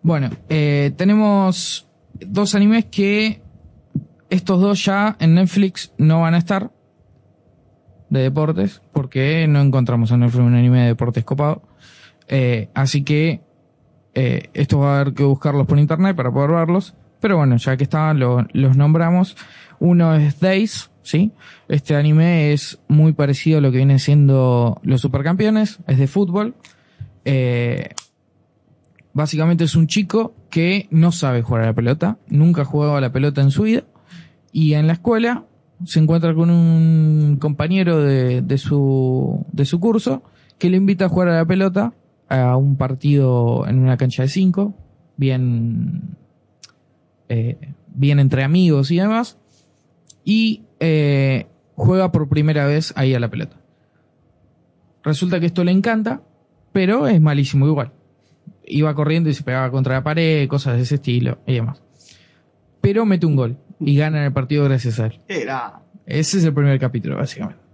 Bueno, 0.02 0.30
eh, 0.48 0.92
tenemos 0.96 1.88
dos 2.14 2.54
animes 2.54 2.84
que 2.86 3.42
estos 4.30 4.60
dos 4.60 4.84
ya 4.84 5.16
en 5.20 5.34
Netflix 5.34 5.92
no 5.98 6.20
van 6.22 6.34
a 6.34 6.38
estar 6.38 6.70
de 8.08 8.20
deportes 8.22 8.82
porque 8.92 9.46
no 9.48 9.60
encontramos 9.60 10.10
en 10.12 10.20
Netflix 10.20 10.44
un 10.44 10.54
anime 10.54 10.80
de 10.82 10.86
deportes 10.88 11.24
copado. 11.24 11.62
Eh, 12.28 12.68
así 12.74 13.02
que 13.04 13.40
eh, 14.14 14.48
esto 14.54 14.78
va 14.78 14.96
a 14.96 15.00
haber 15.00 15.14
que 15.14 15.24
buscarlos 15.24 15.66
por 15.66 15.78
internet 15.78 16.16
para 16.16 16.32
poder 16.32 16.50
verlos. 16.52 16.94
Pero 17.20 17.36
bueno, 17.38 17.56
ya 17.56 17.76
que 17.76 17.84
estaban, 17.84 18.18
lo- 18.18 18.46
los 18.52 18.76
nombramos. 18.76 19.36
Uno 19.78 20.14
es 20.14 20.40
Days, 20.40 20.90
¿sí? 21.02 21.32
Este 21.68 21.94
anime 21.96 22.52
es 22.52 22.78
muy 22.88 23.12
parecido 23.12 23.58
a 23.58 23.60
lo 23.60 23.70
que 23.70 23.78
vienen 23.78 23.98
siendo 23.98 24.80
los 24.82 25.00
supercampeones, 25.00 25.78
es 25.86 25.98
de 25.98 26.06
fútbol. 26.06 26.54
Eh, 27.24 27.90
básicamente 29.12 29.64
es 29.64 29.74
un 29.76 29.86
chico 29.86 30.34
que 30.50 30.88
no 30.90 31.12
sabe 31.12 31.42
jugar 31.42 31.62
a 31.64 31.66
la 31.66 31.72
pelota, 31.74 32.18
nunca 32.28 32.62
ha 32.62 32.64
jugado 32.66 32.96
a 32.96 33.00
la 33.00 33.12
pelota 33.12 33.40
en 33.40 33.50
su 33.50 33.62
vida, 33.64 33.84
y 34.52 34.74
en 34.74 34.86
la 34.86 34.94
escuela 34.94 35.44
se 35.84 36.00
encuentra 36.00 36.34
con 36.34 36.48
un 36.50 37.36
compañero 37.40 37.98
de, 38.02 38.40
de 38.42 38.58
su, 38.58 39.44
de 39.52 39.64
su 39.66 39.78
curso 39.80 40.22
que 40.58 40.70
le 40.70 40.78
invita 40.78 41.06
a 41.06 41.08
jugar 41.08 41.28
a 41.28 41.36
la 41.36 41.44
pelota 41.44 41.92
a 42.28 42.56
un 42.56 42.76
partido 42.76 43.66
en 43.68 43.78
una 43.78 43.96
cancha 43.98 44.22
de 44.22 44.28
cinco, 44.28 44.74
bien, 45.16 46.16
eh, 47.28 47.56
bien 47.88 48.18
entre 48.18 48.44
amigos 48.44 48.90
y 48.90 48.98
demás, 48.98 49.38
y 50.24 50.64
eh, 50.80 51.46
juega 51.74 52.12
por 52.12 52.28
primera 52.28 52.66
vez 52.66 52.92
ahí 52.96 53.14
a 53.14 53.20
la 53.20 53.30
pelota. 53.30 53.56
Resulta 55.02 55.38
que 55.38 55.46
esto 55.46 55.62
le 55.64 55.72
encanta, 55.72 56.22
pero 56.72 57.06
es 57.06 57.20
malísimo 57.20 57.66
igual. 57.66 57.92
Iba 58.64 58.94
corriendo 58.94 59.30
y 59.30 59.34
se 59.34 59.44
pegaba 59.44 59.70
contra 59.70 59.94
la 59.94 60.02
pared, 60.02 60.48
cosas 60.48 60.76
de 60.76 60.82
ese 60.82 60.96
estilo 60.96 61.38
y 61.46 61.54
demás. 61.54 61.82
Pero 62.80 63.06
mete 63.06 63.26
un 63.26 63.36
gol 63.36 63.58
y 63.78 63.96
gana 63.96 64.24
el 64.24 64.32
partido 64.32 64.64
gracias 64.64 64.98
a 64.98 65.06
él. 65.06 65.20
Era. 65.28 65.82
Ese 66.06 66.38
es 66.38 66.44
el 66.44 66.54
primer 66.54 66.78
capítulo, 66.78 67.16
básicamente. 67.16 67.65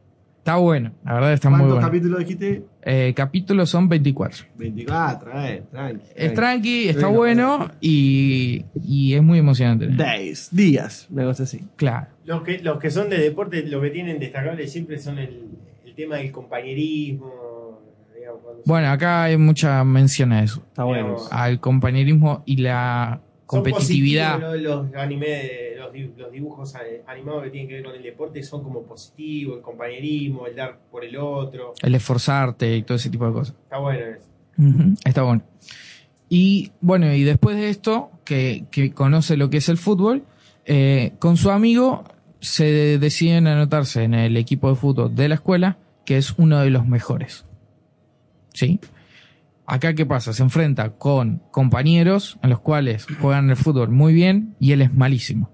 Está 0.43 0.57
bueno, 0.57 0.91
la 1.05 1.15
verdad 1.15 1.33
está 1.35 1.51
muy 1.51 1.59
¿Cuántos 1.61 1.75
bueno. 1.77 1.87
capítulos 1.89 2.19
dijiste? 2.19 2.65
Eh, 2.83 3.13
capítulos 3.15 3.71
son 3.71 3.89
24. 3.89 4.45
24, 4.59 5.41
eh, 5.41 5.63
tranqui. 5.71 6.03
Es 6.17 6.35
tranqui, 6.35 6.89
está 6.89 7.07
Bueno, 7.07 7.59
bueno 7.59 7.71
y, 7.81 8.65
y 8.85 9.15
es 9.15 9.23
muy 9.23 9.39
emocionante. 9.39 9.87
Days, 9.87 10.49
días, 10.51 11.07
una 11.13 11.27
cosa 11.27 11.45
así. 11.45 11.65
Claro. 11.77 12.09
Los 12.25 12.43
que, 12.43 12.59
los 12.59 12.81
que 12.81 12.91
son 12.91 13.09
de 13.09 13.19
deporte, 13.19 13.63
lo 13.69 13.81
que 13.81 13.91
tienen 13.91 14.19
destacable 14.19 14.67
siempre 14.67 14.99
son 14.99 15.21
el, 15.21 15.47
el 15.87 15.95
tema 15.95 16.17
del 16.17 16.33
compañerismo. 16.33 17.79
digamos, 18.13 18.41
Bueno, 18.65 18.89
acá 18.89 19.23
hay 19.23 19.37
mucha 19.37 19.85
mención 19.85 20.33
a 20.33 20.43
eso. 20.43 20.65
Está 20.67 20.83
bueno. 20.83 21.19
Al 21.31 21.61
compañerismo 21.61 22.43
y 22.47 22.57
la 22.57 23.21
son 23.53 23.63
competitividad. 23.63 24.41
positivos, 24.41 24.63
¿no? 24.63 24.87
Los 24.91 24.95
anime, 24.95 25.51
los, 25.77 25.93
di- 25.93 26.11
los 26.17 26.33
dibujos 26.33 26.75
eh, 26.77 27.03
animados 27.07 27.45
que 27.45 27.51
tienen 27.51 27.69
que 27.69 27.75
ver 27.75 27.85
con 27.85 27.95
el 27.95 28.03
deporte 28.03 28.43
son 28.43 28.63
como 28.63 28.83
positivos, 28.83 29.57
el 29.59 29.63
compañerismo, 29.63 30.47
el 30.47 30.57
dar 30.57 30.79
por 30.91 31.05
el 31.05 31.17
otro. 31.17 31.75
El 31.83 31.95
esforzarte 31.95 32.77
y 32.77 32.83
todo 32.83 32.97
ese 32.97 33.11
tipo 33.11 33.27
de 33.27 33.33
cosas. 33.33 33.55
Está 33.65 33.79
bueno 33.79 34.01
eso. 34.07 34.27
Está 35.05 35.23
bueno. 35.23 35.43
Y 36.29 36.73
bueno, 36.81 37.13
y 37.15 37.23
después 37.25 37.57
de 37.57 37.69
esto, 37.69 38.11
que, 38.25 38.65
que 38.71 38.93
conoce 38.93 39.37
lo 39.37 39.51
que 39.51 39.59
es 39.59 39.69
el 39.69 39.77
fútbol, 39.77 40.23
eh, 40.65 41.13
con 41.19 41.37
su 41.37 41.51
amigo 41.51 42.05
se 42.41 42.99
deciden 42.99 43.47
anotarse 43.47 44.03
en 44.03 44.15
el 44.15 44.37
equipo 44.37 44.69
de 44.71 44.77
fútbol 44.77 45.15
de 45.15 45.29
la 45.29 45.35
escuela, 45.37 45.77
que 46.05 46.17
es 46.17 46.35
uno 46.39 46.59
de 46.61 46.71
los 46.71 46.87
mejores. 46.87 47.45
¿Sí? 48.55 48.81
Acá, 49.67 49.95
¿qué 49.95 50.05
pasa? 50.07 50.33
Se 50.33 50.43
enfrenta 50.43 50.91
con 50.91 51.41
compañeros 51.51 52.39
en 52.43 52.51
los 52.51 52.61
cuales 52.61 53.07
juegan 53.21 53.49
el 53.51 53.57
fútbol 53.57 53.91
muy 53.91 54.13
bien 54.13 54.55
y 54.59 54.73
él 54.73 54.83
es 54.83 54.93
malísimo. 54.93 55.51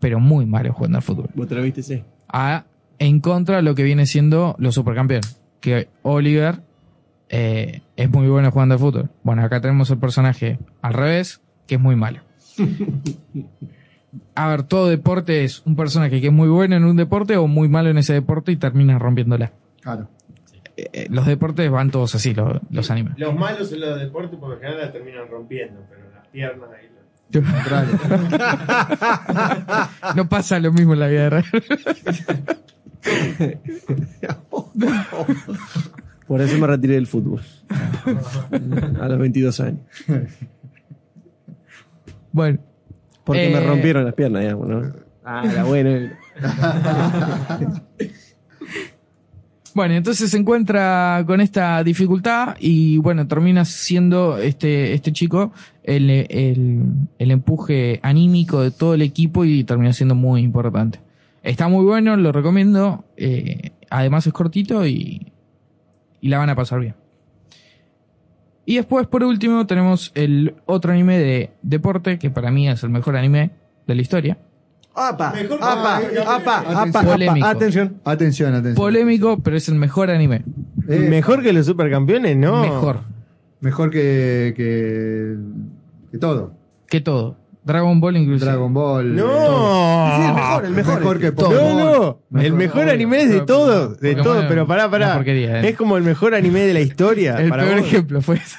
Pero 0.00 0.20
muy 0.20 0.44
malo 0.44 0.72
jugando 0.72 0.98
al 0.98 1.02
fútbol. 1.02 1.30
¿Vos 1.34 1.48
te 1.48 1.54
lo 1.54 1.62
viste, 1.62 1.82
sí? 1.82 2.02
a- 2.28 2.64
en 2.98 3.20
contra 3.20 3.56
de 3.56 3.62
lo 3.62 3.74
que 3.74 3.82
viene 3.82 4.06
siendo 4.06 4.54
los 4.58 4.74
supercampeones. 4.74 5.40
Que 5.60 5.88
Oliver 6.02 6.62
eh, 7.28 7.82
es 7.96 8.10
muy 8.10 8.28
bueno 8.28 8.50
jugando 8.50 8.74
al 8.74 8.80
fútbol. 8.80 9.10
Bueno, 9.22 9.42
acá 9.42 9.60
tenemos 9.60 9.90
el 9.90 9.98
personaje 9.98 10.58
al 10.82 10.92
revés, 10.94 11.40
que 11.66 11.76
es 11.76 11.80
muy 11.80 11.96
malo. 11.96 12.20
A 14.36 14.48
ver, 14.48 14.62
todo 14.64 14.88
deporte 14.88 15.44
es 15.44 15.62
un 15.66 15.74
personaje 15.76 16.20
que 16.20 16.28
es 16.28 16.32
muy 16.32 16.48
bueno 16.48 16.76
en 16.76 16.84
un 16.84 16.96
deporte 16.96 17.36
o 17.36 17.46
muy 17.48 17.68
malo 17.68 17.90
en 17.90 17.98
ese 17.98 18.12
deporte 18.12 18.52
y 18.52 18.56
termina 18.56 18.98
rompiéndola. 18.98 19.52
Claro. 19.80 20.08
Eh, 20.76 20.88
eh, 20.92 21.06
los 21.10 21.26
deportes 21.26 21.70
van 21.70 21.90
todos 21.90 22.14
así, 22.14 22.34
lo- 22.34 22.60
los 22.70 22.90
animes. 22.90 23.14
Los 23.18 23.34
malos 23.34 23.72
en 23.72 23.80
los 23.80 23.98
deportes 24.00 24.38
por 24.38 24.50
lo 24.50 24.56
general 24.56 24.78
la 24.80 24.92
terminan 24.92 25.28
rompiendo, 25.28 25.80
pero 25.88 26.02
las 26.14 26.26
piernas 26.28 26.70
ahí. 26.70 26.88
lo- 26.88 26.94
no 30.16 30.28
pasa 30.28 30.58
lo 30.60 30.72
mismo 30.72 30.92
en 30.94 31.00
la 31.00 31.08
vida 31.08 31.30
real. 31.30 31.44
Por 36.26 36.40
eso 36.40 36.58
me 36.58 36.66
retiré 36.66 36.94
del 36.94 37.06
fútbol. 37.06 37.40
A 39.00 39.08
los 39.08 39.18
22 39.18 39.60
años. 39.60 39.80
Bueno. 42.32 42.58
Porque 43.24 43.48
me 43.50 43.58
Eh, 43.58 43.66
rompieron 43.66 44.04
las 44.04 44.14
piernas, 44.14 44.42
digamos, 44.42 44.68
¿no? 44.68 44.92
Ah, 45.24 45.44
la 45.46 45.64
buena. 45.64 46.18
Bueno, 49.74 49.94
entonces 49.94 50.30
se 50.30 50.36
encuentra 50.38 51.24
con 51.26 51.40
esta 51.40 51.82
dificultad 51.82 52.54
y 52.60 52.98
bueno, 52.98 53.26
termina 53.26 53.64
siendo 53.64 54.38
este, 54.38 54.94
este 54.94 55.12
chico 55.12 55.52
el, 55.82 56.10
el, 56.10 56.82
el 57.18 57.30
empuje 57.32 57.98
anímico 58.04 58.62
de 58.62 58.70
todo 58.70 58.94
el 58.94 59.02
equipo 59.02 59.44
y 59.44 59.64
termina 59.64 59.92
siendo 59.92 60.14
muy 60.14 60.42
importante. 60.42 61.00
Está 61.42 61.66
muy 61.66 61.84
bueno, 61.84 62.16
lo 62.16 62.30
recomiendo. 62.30 63.04
eh, 63.16 63.72
además 63.90 64.26
es 64.28 64.32
cortito 64.32 64.86
y, 64.86 65.32
y 66.20 66.28
la 66.28 66.38
van 66.38 66.50
a 66.50 66.54
pasar 66.54 66.78
bien. 66.78 66.94
Y 68.66 68.76
después, 68.76 69.08
por 69.08 69.24
último, 69.24 69.66
tenemos 69.66 70.12
el 70.14 70.54
otro 70.66 70.92
anime 70.92 71.18
de 71.18 71.50
deporte, 71.62 72.18
que 72.18 72.30
para 72.30 72.50
mí 72.50 72.68
es 72.68 72.82
el 72.84 72.90
mejor 72.90 73.16
anime 73.16 73.50
de 73.86 73.94
la 73.94 74.02
historia. 74.02 74.38
¡Apa! 74.94 75.32
Mejor 75.32 75.58
¡Apa! 75.60 76.00
¡Apa! 76.26 76.64
¡Apa! 76.82 77.02
Polémico. 77.02 77.46
apa. 77.46 77.56
Atención. 77.56 78.00
Atención, 78.04 78.50
atención. 78.54 78.74
Polémico, 78.76 79.38
pero 79.42 79.56
es 79.56 79.68
el 79.68 79.74
mejor 79.74 80.10
anime. 80.10 80.44
Eh, 80.88 80.98
Mejor 81.10 81.42
que 81.42 81.52
los 81.52 81.66
supercampeones, 81.66 82.36
¿no? 82.36 82.60
Mejor 82.62 83.00
Mejor 83.60 83.90
que, 83.90 84.52
que, 84.56 85.36
que 86.12 86.18
todo. 86.18 86.52
que 86.86 87.00
todo. 87.00 87.36
Dragon 87.64 87.98
Ball 87.98 88.18
inclusive. 88.18 88.44
Dragon 88.50 88.74
Ball. 88.74 89.16
No. 89.16 89.24
todo. 89.24 90.16
Sí, 90.16 90.22
el 90.22 90.34
mejor, 90.34 90.64
el 90.66 90.70
mejor. 90.72 90.98
Mejor 91.00 91.18
que 91.18 91.26
No, 91.28 91.34
Pokémon. 91.34 92.16
no, 92.30 92.40
el 92.42 92.52
mejor 92.52 92.82
obvio. 92.82 92.92
anime 92.92 93.22
es 93.22 93.30
de 93.30 93.40
todo, 93.40 93.88
de 93.88 93.94
Pokémon 93.96 94.22
todo, 94.24 94.40
es 94.42 94.46
pero 94.48 94.66
pará, 94.66 94.82
una 94.84 94.90
pará. 94.90 95.14
porquería, 95.14 95.60
eh. 95.62 95.70
Es 95.70 95.76
como 95.76 95.96
el 95.96 96.02
mejor 96.04 96.34
anime 96.34 96.60
de 96.60 96.74
la 96.74 96.80
historia. 96.80 97.36
El 97.40 97.48
para 97.48 97.64
peor 97.64 97.78
vos. 97.80 97.86
ejemplo 97.88 98.20
fue 98.20 98.36
ese. 98.36 98.56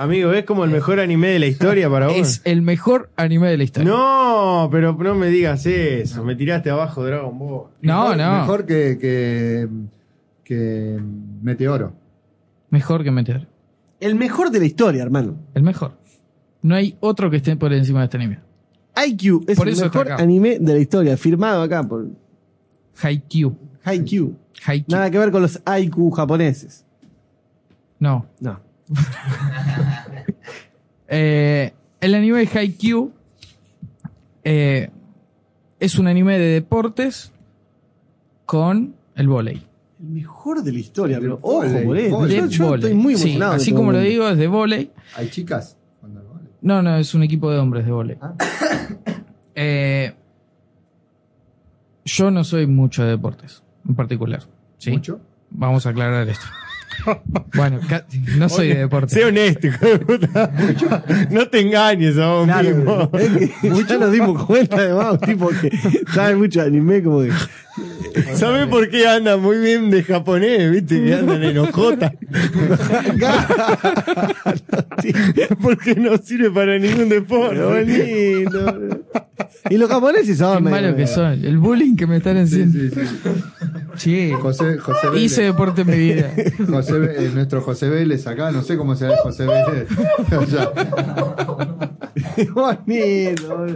Amigo, 0.00 0.32
es 0.32 0.46
como 0.46 0.64
el 0.64 0.70
mejor 0.70 0.98
anime 0.98 1.28
de 1.28 1.38
la 1.38 1.46
historia 1.46 1.90
para 1.90 2.06
vos. 2.06 2.16
Es 2.16 2.40
el 2.44 2.62
mejor 2.62 3.10
anime 3.16 3.48
de 3.48 3.58
la 3.58 3.64
historia. 3.64 3.90
No, 3.90 4.66
pero 4.72 4.94
no 4.94 5.14
me 5.14 5.26
digas 5.28 5.66
eso. 5.66 6.24
Me 6.24 6.34
tiraste 6.36 6.70
abajo 6.70 7.04
Dragon 7.04 7.38
Ball. 7.38 7.64
No, 7.82 8.04
Mejor- 8.04 8.16
no. 8.16 8.40
Mejor 8.40 8.64
que, 8.64 8.96
que, 8.98 9.68
que 10.42 10.98
Meteoro. 11.42 11.92
Mejor 12.70 13.04
que 13.04 13.10
Meteor. 13.10 13.46
El 14.00 14.14
mejor 14.14 14.50
de 14.50 14.60
la 14.60 14.64
historia, 14.64 15.02
hermano. 15.02 15.36
El 15.52 15.64
mejor. 15.64 15.98
No 16.62 16.76
hay 16.76 16.96
otro 17.00 17.30
que 17.30 17.36
esté 17.36 17.54
por 17.56 17.70
encima 17.74 17.98
de 17.98 18.04
este 18.06 18.16
anime. 18.16 18.38
IQ 19.06 19.44
es 19.48 19.58
Por 19.58 19.68
el 19.68 19.76
mejor 19.76 20.12
anime 20.12 20.58
de 20.60 20.72
la 20.72 20.78
historia, 20.78 21.16
firmado 21.18 21.60
acá 21.60 21.82
por 21.82 22.06
Haikyuu. 23.02 23.54
Haikyuu. 23.84 24.34
Haikyuu. 24.64 24.96
Nada 24.96 25.10
que 25.10 25.18
ver 25.18 25.30
con 25.30 25.42
los 25.42 25.60
IQ 25.78 26.10
japoneses. 26.16 26.86
No. 27.98 28.24
No. 28.40 28.60
Eh, 31.12 31.72
el 32.00 32.14
anime 32.14 32.38
de 32.38 32.46
Haikyuu 32.58 33.10
eh, 34.44 34.90
es 35.80 35.98
un 35.98 36.06
anime 36.06 36.38
de 36.38 36.44
deportes 36.44 37.32
con 38.46 38.94
el 39.16 39.26
volei. 39.26 39.66
El 39.98 40.06
mejor 40.10 40.62
de 40.62 40.70
la 40.70 40.78
historia, 40.78 41.18
pero 41.20 41.40
ojo 41.42 41.62
vóley, 41.62 42.10
por 42.10 42.20
vóley. 42.20 42.48
Yo, 42.48 42.76
estoy 42.76 42.94
muy 42.94 43.16
Sí, 43.16 43.22
emocionado. 43.24 43.54
en 43.54 43.56
así 43.56 43.72
como 43.72 43.90
lo 43.90 43.98
digo, 43.98 44.28
es 44.28 44.38
de 44.38 44.46
volei. 44.46 44.92
Hay 45.16 45.28
chicas. 45.30 45.76
No, 46.62 46.80
no, 46.80 46.96
es 46.96 47.12
un 47.12 47.24
equipo 47.24 47.50
de 47.50 47.58
hombres 47.58 47.84
de 47.84 47.90
volei. 47.92 48.16
Eh, 49.56 50.14
yo 52.04 52.30
no 52.30 52.44
soy 52.44 52.66
mucho 52.68 53.02
de 53.02 53.10
deportes, 53.10 53.64
en 53.86 53.96
particular. 53.96 54.44
¿sí? 54.78 54.92
¿Mucho? 54.92 55.20
Vamos 55.50 55.84
a 55.86 55.90
aclarar 55.90 56.28
esto. 56.28 56.46
Bueno, 57.54 57.80
no 58.36 58.48
soy 58.48 58.68
de 58.68 58.74
deportes. 58.80 59.12
Sé 59.12 59.24
honesto, 59.24 59.66
hijo 59.66 59.84
de 59.86 59.98
puta. 59.98 60.52
No 61.30 61.48
te 61.48 61.60
engañes 61.60 62.16
a 62.18 62.28
vos 62.28 62.46
mismo. 62.46 63.10
Es 63.14 63.28
que 63.30 63.84
ya 63.88 63.98
nos 63.98 64.12
dimos 64.12 64.44
cuenta 64.44 64.76
además, 64.76 65.18
tipo 65.20 65.48
que 65.48 65.70
sabe 66.14 66.36
mucho 66.36 66.60
de 66.60 66.66
anime, 66.68 67.02
como 67.02 67.22
que. 67.22 67.30
¿Sabes 68.34 68.66
por 68.66 68.88
qué 68.90 69.06
anda 69.08 69.36
muy 69.36 69.58
bien 69.58 69.90
de 69.90 70.02
japonés? 70.02 70.70
¿Viste? 70.70 71.02
Que 71.02 71.14
andan 71.14 71.42
en 71.42 71.58
ojota. 71.58 72.12
Porque 75.62 75.94
no 75.94 76.16
sirve 76.18 76.50
para 76.50 76.78
ningún 76.78 77.08
deporte. 77.08 77.60
Bonito. 77.60 78.90
Y 79.70 79.76
los 79.78 79.88
japoneses 79.88 80.38
son 80.38 80.58
Qué 80.58 80.62
medio- 80.70 80.76
malo 80.88 80.96
que 80.96 81.06
son. 81.06 81.44
El 81.44 81.58
bullying 81.58 81.96
que 81.96 82.06
me 82.06 82.16
están 82.18 82.36
haciendo. 82.38 82.78
Sí, 82.78 82.90
José, 83.92 84.78
José 84.78 85.08
Vélez. 85.08 85.22
hice 85.22 85.42
deporte 85.42 85.82
en 85.82 85.86
mi 85.88 85.96
vida. 85.96 86.30
José, 86.68 86.94
eh, 87.16 87.30
nuestro 87.34 87.60
José 87.62 87.88
Vélez 87.88 88.26
acá, 88.26 88.50
no 88.50 88.62
sé 88.62 88.76
cómo 88.76 88.94
será 88.94 89.14
el 89.14 89.18
José 89.20 89.46
Vélez. 89.46 89.88
allá. 90.32 90.72
Bonito. 92.52 93.66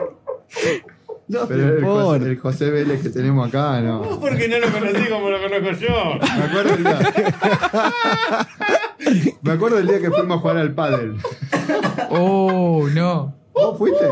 No, 1.27 1.49
Pero 1.49 1.69
el 1.69 1.83
por 1.83 2.03
José, 2.03 2.25
el 2.27 2.39
José 2.39 2.71
Vélez 2.71 3.03
que 3.03 3.09
tenemos 3.09 3.49
acá, 3.49 3.81
no. 3.81 4.21
Porque 4.21 4.47
no 4.47 4.59
lo 4.59 4.71
conocí 4.71 5.09
como 5.09 5.31
lo 5.31 5.41
conozco 5.41 5.71
yo. 5.81 6.19
Me 6.37 6.45
acuerdo 6.45 6.75
el 6.75 6.85
día. 6.85 6.99
Me 9.43 9.53
acuerdo 9.53 9.79
el 9.79 9.87
día 9.87 10.01
que 10.01 10.11
fuimos 10.11 10.37
a 10.37 10.41
jugar 10.41 10.57
al 10.59 10.75
pádel. 10.75 11.17
Oh, 12.11 12.87
no. 12.93 13.35
¿Vos 13.55 13.79
fuiste? 13.79 14.05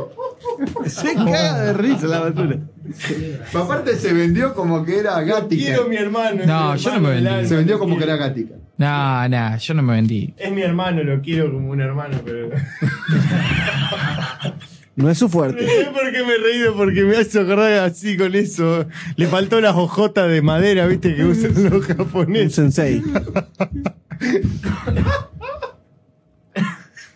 Se 0.87 1.15
caga 1.15 1.61
de 1.65 1.73
risa 1.75 2.07
la 2.07 2.21
basura. 2.21 2.57
Aparte 3.55 3.97
se 3.97 4.13
vendió 4.13 4.55
como 4.55 4.85
que 4.85 4.99
era 4.99 5.21
gática. 5.23 5.63
Quiero 5.65 5.89
mi 5.89 5.97
hermano. 5.97 6.43
No, 6.47 6.73
mi 6.75 6.79
yo 6.79 6.95
no 6.95 7.01
me 7.01 7.11
vendí. 7.11 7.29
alma, 7.29 7.49
Se 7.49 7.57
vendió 7.57 7.79
como 7.79 7.97
que 7.97 8.05
era 8.05 8.17
gática. 8.17 8.55
No, 8.79 9.29
no, 9.29 9.57
yo 9.59 9.75
no 9.75 9.83
me 9.83 9.93
vendí. 9.95 10.35
Es 10.37 10.51
mi 10.53 10.63
hermano, 10.63 11.03
lo 11.05 11.21
quiero 11.21 11.53
como 11.53 11.71
un 11.71 11.81
hermano, 11.81 12.19
pero. 12.25 12.51
No 14.95 15.09
es 15.09 15.17
su 15.17 15.25
No 15.29 15.31
fuerte. 15.31 15.67
sé 15.67 15.87
por 15.91 16.13
qué 16.13 16.23
me 16.23 16.35
he 16.35 16.39
reído, 16.39 16.77
porque 16.77 17.03
me 17.05 17.17
hace 17.17 17.41
acordar 17.41 17.73
así 17.85 18.15
con 18.17 18.35
eso. 18.35 18.87
Le 19.17 19.27
faltó 19.27 19.59
las 19.63 19.75
hojotas 19.75 20.29
de 20.31 20.43
madera, 20.43 20.87
viste, 20.87 21.15
que 21.15 21.25
usan 21.25 21.55
los 21.55 21.73
Un 21.73 21.81
japoneses. 21.97 22.55
sensei. 22.55 23.03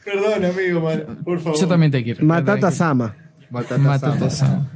Perdón, 0.05 0.44
amigo, 0.44 0.88
por 1.24 1.40
favor. 1.40 1.60
Yo 1.60 1.66
también 1.66 1.90
te 1.93 2.02
quiero. 2.02 2.24
Matata 2.24 2.70
Sama. 2.70 3.14
Matata 3.51 3.78
Matata 3.78 4.30
Sama. 4.30 4.70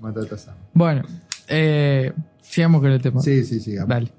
Sama. 0.00 0.12
Matata 0.12 0.38
Sama. 0.38 0.58
Bueno, 0.72 1.02
eh, 1.48 2.12
sigamos 2.40 2.80
con 2.80 2.90
el 2.90 3.00
tema. 3.00 3.20
Sí, 3.20 3.44
sí, 3.44 3.60
sí. 3.60 3.74
Dale. 3.86 4.10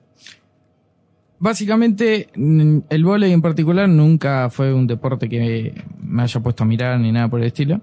Básicamente, 1.39 2.29
el 2.35 3.03
vóley 3.03 3.31
en 3.33 3.41
particular 3.41 3.89
nunca 3.89 4.49
fue 4.51 4.73
un 4.73 4.85
deporte 4.85 5.27
que 5.27 5.73
me 5.99 6.21
haya 6.21 6.39
puesto 6.39 6.63
a 6.63 6.67
mirar 6.67 6.99
ni 6.99 7.11
nada 7.11 7.29
por 7.29 7.39
el 7.39 7.47
estilo. 7.47 7.81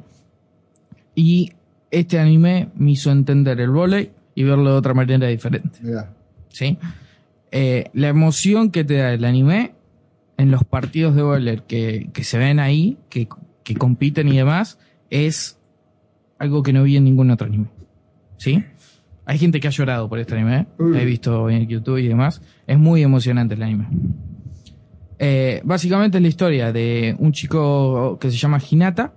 Y 1.16 1.52
este 1.90 2.20
anime 2.20 2.68
me 2.76 2.92
hizo 2.92 3.10
entender 3.10 3.60
el 3.60 3.70
vóley 3.70 4.12
y 4.36 4.44
verlo 4.44 4.70
de 4.70 4.76
otra 4.76 4.94
manera 4.94 5.26
diferente. 5.26 5.80
Mirá. 5.82 6.14
¿sí? 6.50 6.78
Eh, 7.50 7.90
la 7.94 8.08
emoción 8.08 8.70
que 8.70 8.84
te 8.84 8.94
da 8.94 9.12
el 9.12 9.24
anime 9.24 9.74
en 10.36 10.52
los 10.52 10.62
partidos 10.64 11.16
de 11.16 11.22
vóley 11.22 11.62
que, 11.66 12.10
que 12.12 12.22
se 12.22 12.38
ven 12.38 12.60
ahí, 12.60 12.98
que, 13.08 13.28
que 13.64 13.74
compiten 13.74 14.28
y 14.28 14.36
demás, 14.36 14.78
es 15.10 15.58
algo 16.38 16.62
que 16.62 16.72
no 16.72 16.84
vi 16.84 16.96
en 16.96 17.04
ningún 17.04 17.30
otro 17.30 17.46
anime. 17.48 17.66
¿Sí? 18.38 18.64
Hay 19.26 19.36
gente 19.36 19.60
que 19.60 19.68
ha 19.68 19.70
llorado 19.70 20.08
por 20.08 20.18
este 20.18 20.34
anime, 20.34 20.66
he 20.78 21.04
visto 21.04 21.50
en 21.50 21.68
YouTube 21.68 21.98
y 21.98 22.08
demás. 22.08 22.40
Es 22.66 22.78
muy 22.78 23.02
emocionante 23.02 23.54
el 23.54 23.62
anime. 23.62 23.86
Eh, 25.18 25.60
básicamente 25.64 26.16
es 26.16 26.22
la 26.22 26.28
historia 26.28 26.72
de 26.72 27.14
un 27.18 27.32
chico 27.32 28.18
que 28.18 28.30
se 28.30 28.38
llama 28.38 28.58
Hinata, 28.58 29.12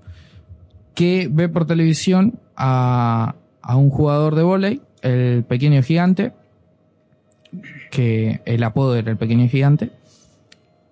que 0.96 1.30
ve 1.32 1.48
por 1.48 1.66
televisión 1.66 2.40
a, 2.58 3.36
a 3.62 3.76
un 3.78 3.90
jugador 3.90 4.36
de 4.36 4.44
vóley, 4.44 4.82
el 5.02 5.46
pequeño 5.46 5.82
gigante, 5.82 6.34
que 7.90 8.42
el 8.46 8.64
apodo 8.64 8.96
era 8.96 9.12
el 9.12 9.18
pequeño 9.18 9.48
gigante, 9.48 9.92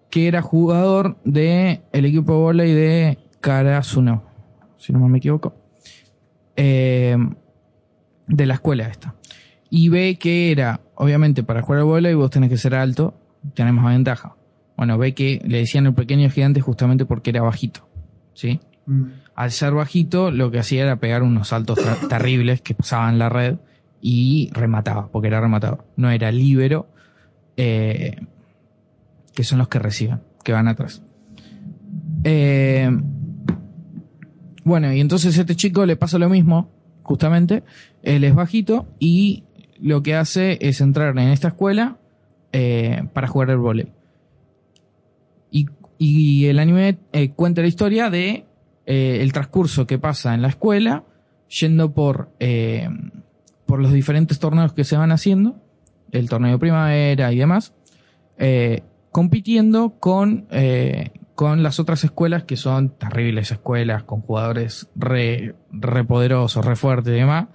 que 0.09 0.27
era 0.27 0.41
jugador 0.41 1.17
de 1.23 1.81
el 1.91 2.05
equipo 2.05 2.33
de 2.33 2.39
vóley 2.39 2.73
de 2.73 3.17
Karasuno, 3.41 4.23
si 4.77 4.93
no 4.93 5.07
me 5.07 5.17
equivoco, 5.17 5.55
eh, 6.55 7.17
de 8.29 8.45
la 8.45 8.53
escuela 8.53 8.87
esta. 8.87 9.15
Y 9.69 9.89
ve 9.89 10.17
que 10.17 10.51
era, 10.51 10.79
obviamente, 10.95 11.43
para 11.43 11.61
jugar 11.61 11.79
al 11.81 11.85
vóley 11.85 12.13
vos 12.15 12.31
tenés 12.31 12.49
que 12.49 12.57
ser 12.57 12.73
alto, 12.75 13.13
tenés 13.53 13.73
más 13.73 13.85
ventaja. 13.85 14.35
Bueno, 14.77 14.97
ve 14.97 15.13
que 15.13 15.41
le 15.45 15.57
decían 15.59 15.85
el 15.85 15.93
pequeño 15.93 16.29
gigante 16.29 16.61
justamente 16.61 17.05
porque 17.05 17.29
era 17.31 17.41
bajito, 17.41 17.87
¿sí? 18.33 18.59
Al 19.35 19.51
ser 19.51 19.73
bajito, 19.73 20.31
lo 20.31 20.49
que 20.49 20.59
hacía 20.59 20.81
era 20.83 20.95
pegar 20.99 21.21
unos 21.21 21.49
saltos 21.49 21.77
ter- 21.77 22.07
terribles 22.09 22.61
que 22.61 22.73
pasaban 22.73 23.19
la 23.19 23.29
red 23.29 23.57
y 24.01 24.49
remataba, 24.53 25.09
porque 25.11 25.27
era 25.27 25.41
rematador. 25.41 25.85
No 25.97 26.09
era 26.09 26.31
líbero, 26.31 26.87
eh, 27.57 28.15
que 29.35 29.43
son 29.43 29.59
los 29.59 29.67
que 29.67 29.77
reciben, 29.79 30.21
que 30.43 30.53
van 30.53 30.67
atrás. 30.67 31.03
Eh, 32.23 32.89
bueno, 34.63 34.91
y 34.93 34.99
entonces 34.99 35.37
a 35.37 35.41
este 35.41 35.55
chico 35.55 35.85
le 35.85 35.95
pasa 35.95 36.17
lo 36.17 36.29
mismo, 36.29 36.69
justamente. 37.03 37.63
Él 38.03 38.23
es 38.23 38.35
bajito 38.35 38.87
y 38.99 39.43
lo 39.79 40.03
que 40.03 40.15
hace 40.15 40.57
es 40.61 40.81
entrar 40.81 41.17
en 41.17 41.29
esta 41.29 41.49
escuela 41.49 41.97
eh, 42.51 43.03
para 43.13 43.27
jugar 43.27 43.49
el 43.51 43.57
vóley. 43.57 43.87
Y, 46.01 46.45
el 46.45 46.59
anime 46.59 46.97
eh, 47.11 47.31
cuenta 47.31 47.61
la 47.61 47.67
historia 47.67 48.09
de 48.09 48.45
eh, 48.85 49.17
el 49.19 49.33
transcurso 49.33 49.85
que 49.85 49.99
pasa 49.99 50.33
en 50.33 50.41
la 50.41 50.47
escuela, 50.47 51.03
yendo 51.49 51.93
por, 51.93 52.29
por 53.65 53.81
los 53.81 53.91
diferentes 53.91 54.39
torneos 54.39 54.71
que 54.71 54.85
se 54.85 54.95
van 54.95 55.11
haciendo, 55.11 55.61
el 56.13 56.29
torneo 56.29 56.53
de 56.53 56.57
primavera 56.57 57.33
y 57.33 57.37
demás, 57.37 57.73
compitiendo 59.11 59.99
con, 59.99 60.47
con 61.35 61.63
las 61.63 61.81
otras 61.81 62.01
escuelas 62.05 62.45
que 62.45 62.55
son 62.55 62.97
terribles 62.97 63.51
escuelas, 63.51 64.03
con 64.03 64.21
jugadores 64.21 64.87
re, 64.95 65.55
re 65.69 66.05
poderosos, 66.05 66.63
re 66.63 66.77
fuertes 66.77 67.13
y 67.13 67.17
demás. 67.17 67.47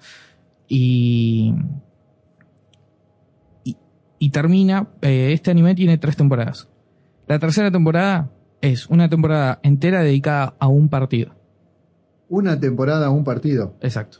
Y, 0.69 1.55
y, 3.65 3.77
y 4.19 4.31
termina, 4.31 4.89
eh, 5.03 5.31
este 5.33 5.51
anime 5.51 5.75
tiene 5.75 5.99
tres 5.99 6.17
temporadas. 6.17 6.69
La 7.27 7.39
tercera 7.39 7.71
temporada 7.71 8.31
es 8.61 8.87
una 8.89 9.09
temporada 9.09 9.61
entera 9.63 10.03
dedicada 10.03 10.55
a 10.59 10.69
un 10.69 10.89
partido. 10.89 11.35
Una 12.29 12.59
temporada, 12.59 13.11
un 13.11 13.25
partido. 13.25 13.75
Exacto. 13.81 14.19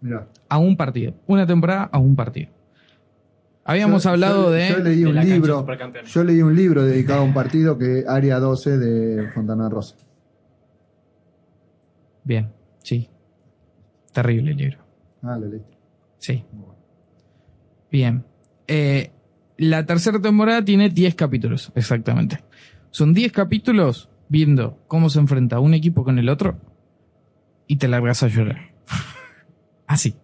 Mirá. 0.00 0.28
A 0.48 0.58
un 0.58 0.76
partido. 0.76 1.14
Una 1.26 1.46
temporada 1.46 1.88
a 1.92 1.98
un 1.98 2.14
partido. 2.14 2.50
Habíamos 3.64 4.04
Yo- 4.04 4.10
hablado 4.10 4.44
yo- 4.44 4.50
de... 4.52 4.68
Yo 4.70 4.78
leí 4.78 5.00
de 5.00 5.06
un 5.08 5.14
libro. 5.20 5.66
Yo 6.06 6.24
leí 6.24 6.40
un 6.40 6.54
libro 6.56 6.84
dedicado 6.84 7.20
a 7.20 7.24
un 7.24 7.34
partido 7.34 7.76
que 7.76 8.04
Área 8.08 8.38
12 8.38 8.78
de 8.78 9.30
Fontana 9.32 9.68
Rosa. 9.68 9.96
Bien, 12.24 12.50
sí. 12.82 13.08
Terrible 14.12 14.52
el 14.52 14.56
libro. 14.56 14.78
Ah, 15.22 15.36
lo 15.38 15.48
leí. 15.48 15.62
Sí. 16.18 16.44
Bien. 17.90 18.24
Eh, 18.66 19.10
la 19.56 19.86
tercera 19.86 20.20
temporada 20.20 20.64
tiene 20.64 20.88
10 20.90 21.14
capítulos, 21.14 21.72
exactamente. 21.74 22.44
Son 22.90 23.14
10 23.14 23.32
capítulos 23.32 24.08
viendo 24.28 24.78
cómo 24.88 25.10
se 25.10 25.18
enfrenta 25.18 25.58
un 25.58 25.74
equipo 25.74 26.04
con 26.04 26.18
el 26.18 26.28
otro 26.28 26.58
y 27.66 27.76
te 27.76 27.88
largas 27.88 28.22
a 28.22 28.28
llorar. 28.28 28.72
Así. 29.86 30.14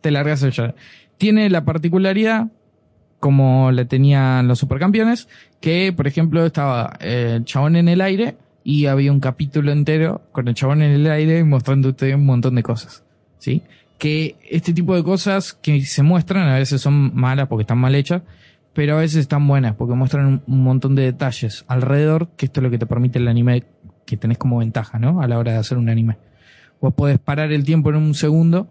Te 0.00 0.10
largas 0.10 0.42
a 0.42 0.48
llorar. 0.48 0.74
Tiene 1.18 1.48
la 1.50 1.64
particularidad, 1.64 2.48
como 3.20 3.70
la 3.70 3.84
tenían 3.84 4.48
los 4.48 4.58
supercampeones, 4.58 5.28
que, 5.60 5.92
por 5.92 6.06
ejemplo, 6.06 6.44
estaba 6.44 6.98
eh, 7.00 7.34
el 7.36 7.44
chabón 7.44 7.76
en 7.76 7.88
el 7.88 8.00
aire 8.00 8.36
y 8.64 8.86
había 8.86 9.12
un 9.12 9.20
capítulo 9.20 9.70
entero 9.70 10.22
con 10.32 10.48
el 10.48 10.54
chabón 10.54 10.82
en 10.82 10.92
el 10.92 11.10
aire 11.10 11.44
mostrándote 11.44 12.14
un 12.14 12.26
montón 12.26 12.54
de 12.56 12.62
cosas. 12.62 13.04
¿Sí? 13.38 13.62
Que 14.02 14.34
este 14.50 14.72
tipo 14.72 14.96
de 14.96 15.04
cosas 15.04 15.52
que 15.52 15.82
se 15.82 16.02
muestran 16.02 16.48
a 16.48 16.56
veces 16.56 16.80
son 16.80 17.14
malas 17.14 17.46
porque 17.46 17.62
están 17.62 17.78
mal 17.78 17.94
hechas, 17.94 18.22
pero 18.72 18.96
a 18.96 19.00
veces 19.00 19.18
están 19.18 19.46
buenas 19.46 19.76
porque 19.76 19.94
muestran 19.94 20.42
un, 20.44 20.64
montón 20.64 20.96
de 20.96 21.02
detalles 21.02 21.64
alrededor, 21.68 22.30
que 22.36 22.46
esto 22.46 22.58
es 22.58 22.64
lo 22.64 22.70
que 22.70 22.78
te 22.78 22.86
permite 22.86 23.20
el 23.20 23.28
anime 23.28 23.62
que 24.04 24.16
tenés 24.16 24.38
como 24.38 24.58
ventaja, 24.58 24.98
¿no? 24.98 25.22
A 25.22 25.28
la 25.28 25.38
hora 25.38 25.52
de 25.52 25.58
hacer 25.58 25.78
un 25.78 25.88
anime. 25.88 26.18
Vos 26.80 26.92
podés 26.94 27.20
parar 27.20 27.52
el 27.52 27.62
tiempo 27.62 27.90
en 27.90 27.96
un 27.96 28.14
segundo 28.14 28.66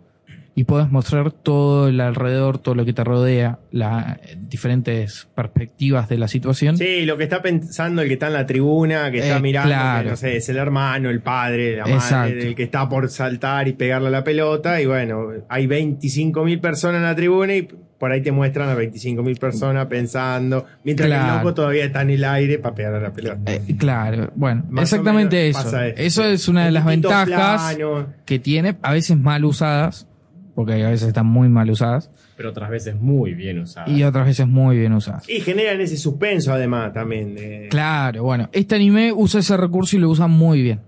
y 0.53 0.65
puedes 0.65 0.91
mostrar 0.91 1.31
todo 1.31 1.87
el 1.87 2.01
alrededor, 2.01 2.57
todo 2.57 2.75
lo 2.75 2.83
que 2.83 2.91
te 2.93 3.03
rodea, 3.03 3.59
las 3.71 4.17
diferentes 4.37 5.27
perspectivas 5.33 6.09
de 6.09 6.17
la 6.17 6.27
situación. 6.27 6.77
Sí, 6.77 7.05
lo 7.05 7.15
que 7.17 7.23
está 7.23 7.41
pensando 7.41 8.01
el 8.01 8.07
que 8.09 8.15
está 8.15 8.27
en 8.27 8.33
la 8.33 8.45
tribuna, 8.45 9.09
que 9.11 9.19
está 9.19 9.37
Eh, 9.37 9.41
mirando, 9.41 9.69
claro. 9.69 10.03
que, 10.03 10.09
no 10.11 10.15
sé, 10.17 10.35
es 10.37 10.49
el 10.49 10.57
hermano, 10.57 11.09
el 11.09 11.21
padre, 11.21 11.77
la 11.77 11.83
Exacto. 11.89 12.15
madre, 12.33 12.47
el 12.49 12.55
que 12.55 12.63
está 12.63 12.89
por 12.89 13.09
saltar 13.09 13.67
y 13.69 13.73
pegarle 13.73 14.09
a 14.09 14.11
la 14.11 14.23
pelota. 14.25 14.81
Y 14.81 14.85
bueno, 14.85 15.27
hay 15.47 15.67
25.000 15.67 16.59
personas 16.59 16.97
en 16.97 17.03
la 17.03 17.15
tribuna 17.15 17.55
y 17.55 17.61
por 17.97 18.11
ahí 18.11 18.21
te 18.21 18.31
muestran 18.31 18.67
a 18.67 18.75
25.000 18.75 19.39
personas 19.39 19.85
pensando, 19.85 20.65
mientras 20.83 21.07
que 21.07 21.15
el 21.15 21.27
loco 21.37 21.53
todavía 21.53 21.85
está 21.85 22.01
en 22.01 22.09
el 22.09 22.23
aire 22.25 22.57
para 22.57 22.75
pegarle 22.75 22.97
a 22.97 23.01
la 23.01 23.13
pelota. 23.13 23.53
Eh, 23.53 23.61
claro, 23.77 24.31
bueno, 24.35 24.65
Más 24.69 24.83
exactamente 24.91 25.47
eso. 25.47 25.79
Eso 25.95 26.25
es 26.25 26.47
una 26.47 26.65
de 26.65 26.71
las 26.71 26.83
ventajas 26.83 27.75
planos. 27.75 28.05
que 28.25 28.39
tiene, 28.39 28.75
a 28.81 28.91
veces 28.93 29.17
mal 29.17 29.45
usadas, 29.45 30.07
porque 30.55 30.73
a 30.85 30.89
veces 30.89 31.07
están 31.07 31.25
muy 31.25 31.47
mal 31.49 31.69
usadas, 31.69 32.09
Pero 32.37 32.49
otras 32.49 32.69
veces 32.69 32.95
muy 32.99 33.33
bien 33.33 33.59
usada. 33.59 33.89
y 33.89 34.03
otras 34.03 34.25
veces 34.25 34.47
muy 34.47 34.77
bien 34.77 34.93
usadas. 34.93 35.27
Y 35.29 35.39
generan 35.41 35.79
ese 35.81 35.97
suspenso 35.97 36.51
además 36.53 36.93
también. 36.93 37.35
de- 37.35 37.67
Claro, 37.69 38.23
bueno, 38.23 38.49
este 38.51 38.75
anime 38.75 39.13
usa 39.13 39.39
ese 39.39 39.55
recurso 39.57 39.95
y 39.95 39.99
lo 39.99 40.09
usa 40.09 40.27
muy 40.27 40.61
bien. 40.61 40.81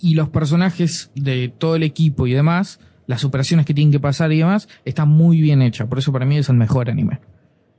Y 0.00 0.14
los 0.14 0.28
personajes 0.30 1.10
de 1.14 1.52
todo 1.56 1.76
el 1.76 1.82
equipo 1.82 2.26
y 2.26 2.32
demás, 2.32 2.80
las 3.06 3.24
operaciones 3.24 3.66
que 3.66 3.74
tienen 3.74 3.92
que 3.92 4.00
pasar 4.00 4.32
y 4.32 4.38
demás, 4.38 4.68
está 4.84 5.04
muy 5.04 5.40
bien 5.40 5.62
hecha. 5.62 5.86
Por 5.86 5.98
eso 5.98 6.12
para 6.12 6.24
mí 6.24 6.38
es 6.38 6.48
el 6.48 6.56
mejor 6.56 6.88
anime. 6.90 7.20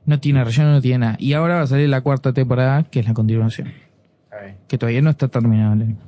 No 0.04 0.18
tiene 0.20 0.42
relleno, 0.44 0.72
no 0.72 0.80
tiene 0.80 0.98
nada. 0.98 1.16
Y 1.18 1.32
ahora 1.32 1.56
va 1.56 1.60
a 1.62 1.66
salir 1.66 1.88
la 1.88 2.00
cuarta 2.00 2.32
temporada, 2.32 2.84
que 2.84 3.00
es 3.00 3.06
la 3.06 3.14
continuación. 3.14 3.68
Que 4.68 4.78
todavía 4.78 5.02
no 5.02 5.10
está 5.10 5.28
terminado 5.28 5.74
el 5.74 5.82
anime. 5.82 5.98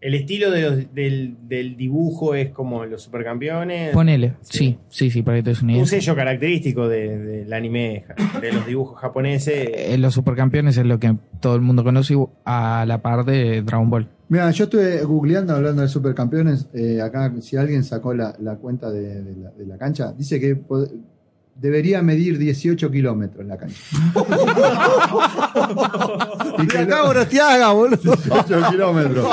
El 0.00 0.14
estilo 0.14 0.50
de 0.50 0.62
los- 0.62 0.94
del, 0.94 1.36
del 1.46 1.76
dibujo 1.76 2.34
es 2.34 2.50
como 2.50 2.86
los 2.86 3.02
supercampeones. 3.02 3.92
Ponele, 3.92 4.32
sí, 4.40 4.78
sí, 4.88 5.10
sí, 5.10 5.22
para 5.22 5.36
que 5.38 5.42
te 5.42 5.50
des 5.50 5.60
una 5.62 5.72
idea. 5.72 5.82
Un 5.82 5.88
sello 5.88 6.16
característico 6.16 6.88
de- 6.88 7.18
del 7.18 7.52
anime, 7.52 8.04
de 8.40 8.52
los 8.52 8.66
dibujos 8.66 8.98
japoneses. 8.98 9.68
Eh, 9.74 9.98
Los 9.98 10.14
supercampeones 10.14 10.78
es 10.78 10.86
lo 10.86 10.98
que 10.98 11.14
todo 11.40 11.54
el 11.54 11.60
mundo 11.60 11.84
conoce 11.84 12.14
a 12.46 12.84
la 12.88 13.02
par 13.02 13.24
de 13.26 13.60
Dragon 13.62 13.90
Ball. 13.90 14.08
Mira, 14.30 14.50
yo 14.52 14.64
estuve 14.64 15.02
googleando 15.02 15.54
hablando 15.54 15.82
de 15.82 15.88
supercampeones. 15.88 16.68
eh, 16.72 17.00
acá, 17.02 17.30
si 17.40 17.56
alguien 17.56 17.84
sacó 17.84 18.14
la, 18.14 18.34
la 18.40 18.56
cuenta 18.56 18.90
de, 18.90 19.22
de 19.22 19.36
la, 19.36 19.50
de 19.50 19.66
la 19.66 19.76
cancha, 19.76 20.12
dice 20.16 20.40
que 20.40 20.54
debería 21.60 22.00
medir 22.02 22.38
18 22.38 22.90
kilómetros 22.90 23.46
la 23.46 23.56
cancha. 23.58 23.76
y 26.62 26.66
que 26.66 26.78
acá 26.78 27.02
Gorostiaga, 27.02 27.72
boludo. 27.72 27.96
18 28.16 28.70
kilómetros. 28.70 29.26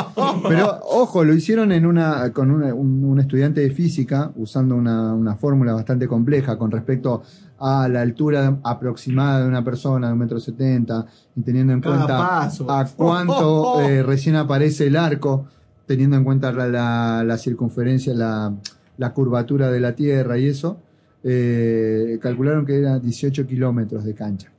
Pero 0.48 0.80
ojo, 0.84 1.24
lo 1.24 1.34
hicieron 1.34 1.72
en 1.72 1.86
una, 1.86 2.32
con 2.34 2.52
una- 2.52 2.74
un, 2.74 3.04
un 3.04 3.20
estudiante 3.20 3.62
de 3.62 3.72
física 3.72 4.32
usando 4.36 4.76
una, 4.76 5.14
una 5.14 5.36
fórmula 5.36 5.74
bastante 5.74 6.08
compleja 6.08 6.58
con 6.58 6.72
respecto 6.72 7.24
a 7.60 7.88
la 7.88 8.02
altura 8.02 8.58
aproximada 8.64 9.41
de 9.41 9.48
una 9.48 9.64
persona 9.64 10.08
de 10.08 10.14
un 10.14 10.20
metro 10.20 10.40
setenta 10.40 11.06
y 11.36 11.41
teniendo 11.41 11.74
en 11.74 11.82
Cada 11.82 11.95
cuenta 11.95 12.18
paso. 12.18 12.72
a 12.72 12.86
cuánto 12.86 13.82
eh, 13.90 14.04
recién 14.04 14.36
aparece 14.36 14.88
el 14.88 14.95
arco, 14.95 15.45
teniendo 15.86 16.18
en 16.18 16.24
cuenta 16.24 16.52
la, 16.52 16.68
la- 16.68 17.24
la 17.24 17.38
circunferencia, 17.38 18.14
la, 18.14 18.54
la 18.98 19.14
curvatura 19.14 19.72
de 19.72 19.80
la 19.80 19.95
Tierra 19.95 20.38
y 20.38 20.48
eso, 20.48 20.80
eh, 21.23 22.18
calcularon 22.22 22.65
que 22.65 22.77
eran 22.77 23.02
18 23.02 23.45
kilómetros 23.45 24.03
de 24.03 24.14
cancha. 24.14 24.52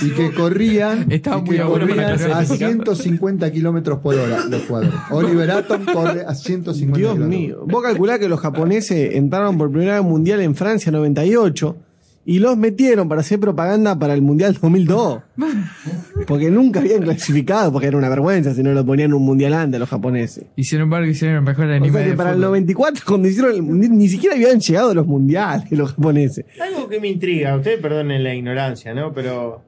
Y 0.00 0.10
que 0.10 0.32
corrían, 0.32 1.10
Estaba 1.12 1.38
y 1.38 1.42
muy 1.42 1.56
que 1.56 1.62
corrían 1.62 2.00
a 2.00 2.16
de 2.16 2.34
física. 2.36 2.68
150 2.68 3.52
kilómetros 3.52 3.98
por 3.98 4.14
hora 4.14 4.46
los 4.48 4.62
cuadros. 4.62 4.94
Oliver 5.10 5.50
Atom 5.50 5.84
corre 5.84 6.24
a 6.24 6.34
150 6.34 6.98
Dios 6.98 7.12
kilómetros. 7.14 7.28
mío. 7.28 7.64
Vos 7.66 7.82
calculás 7.82 8.18
que 8.18 8.28
los 8.28 8.40
japoneses 8.40 9.14
entraron 9.14 9.58
por 9.58 9.70
primera 9.70 9.94
vez 9.94 10.02
al 10.04 10.08
mundial 10.08 10.40
en 10.40 10.54
Francia 10.54 10.90
98 10.92 11.76
y 12.24 12.38
los 12.38 12.56
metieron 12.56 13.08
para 13.08 13.20
hacer 13.20 13.40
propaganda 13.40 13.98
para 13.98 14.14
el 14.14 14.22
mundial 14.22 14.52
2002. 14.54 15.22
Porque 16.26 16.50
nunca 16.50 16.80
habían 16.80 17.02
clasificado, 17.02 17.72
porque 17.72 17.88
era 17.88 17.96
una 17.96 18.08
vergüenza 18.08 18.54
si 18.54 18.62
no 18.62 18.72
lo 18.72 18.86
ponían 18.86 19.10
en 19.10 19.14
un 19.14 19.24
mundial 19.24 19.54
antes 19.54 19.80
los 19.80 19.88
japoneses. 19.88 20.44
Y 20.54 20.62
sin 20.62 20.80
embargo 20.80 21.08
hicieron 21.08 21.38
el 21.38 21.42
mejor 21.42 21.66
O 21.66 21.72
anime 21.72 21.90
sea 21.90 22.04
que 22.04 22.10
de 22.10 22.16
para 22.16 22.30
el 22.30 22.36
fútbol. 22.36 22.50
94, 22.50 23.04
cuando 23.06 23.28
hicieron 23.28 23.52
el 23.52 23.62
mundial, 23.62 23.98
ni 23.98 24.08
siquiera 24.08 24.36
habían 24.36 24.60
llegado 24.60 24.90
a 24.90 24.94
los 24.94 25.06
mundiales 25.06 25.72
los 25.72 25.92
japoneses. 25.94 26.44
Algo 26.60 26.88
que 26.88 27.00
me 27.00 27.08
intriga, 27.08 27.56
ustedes 27.56 27.80
perdonen 27.80 28.22
la 28.22 28.34
ignorancia, 28.34 28.94
¿no? 28.94 29.12
Pero 29.12 29.64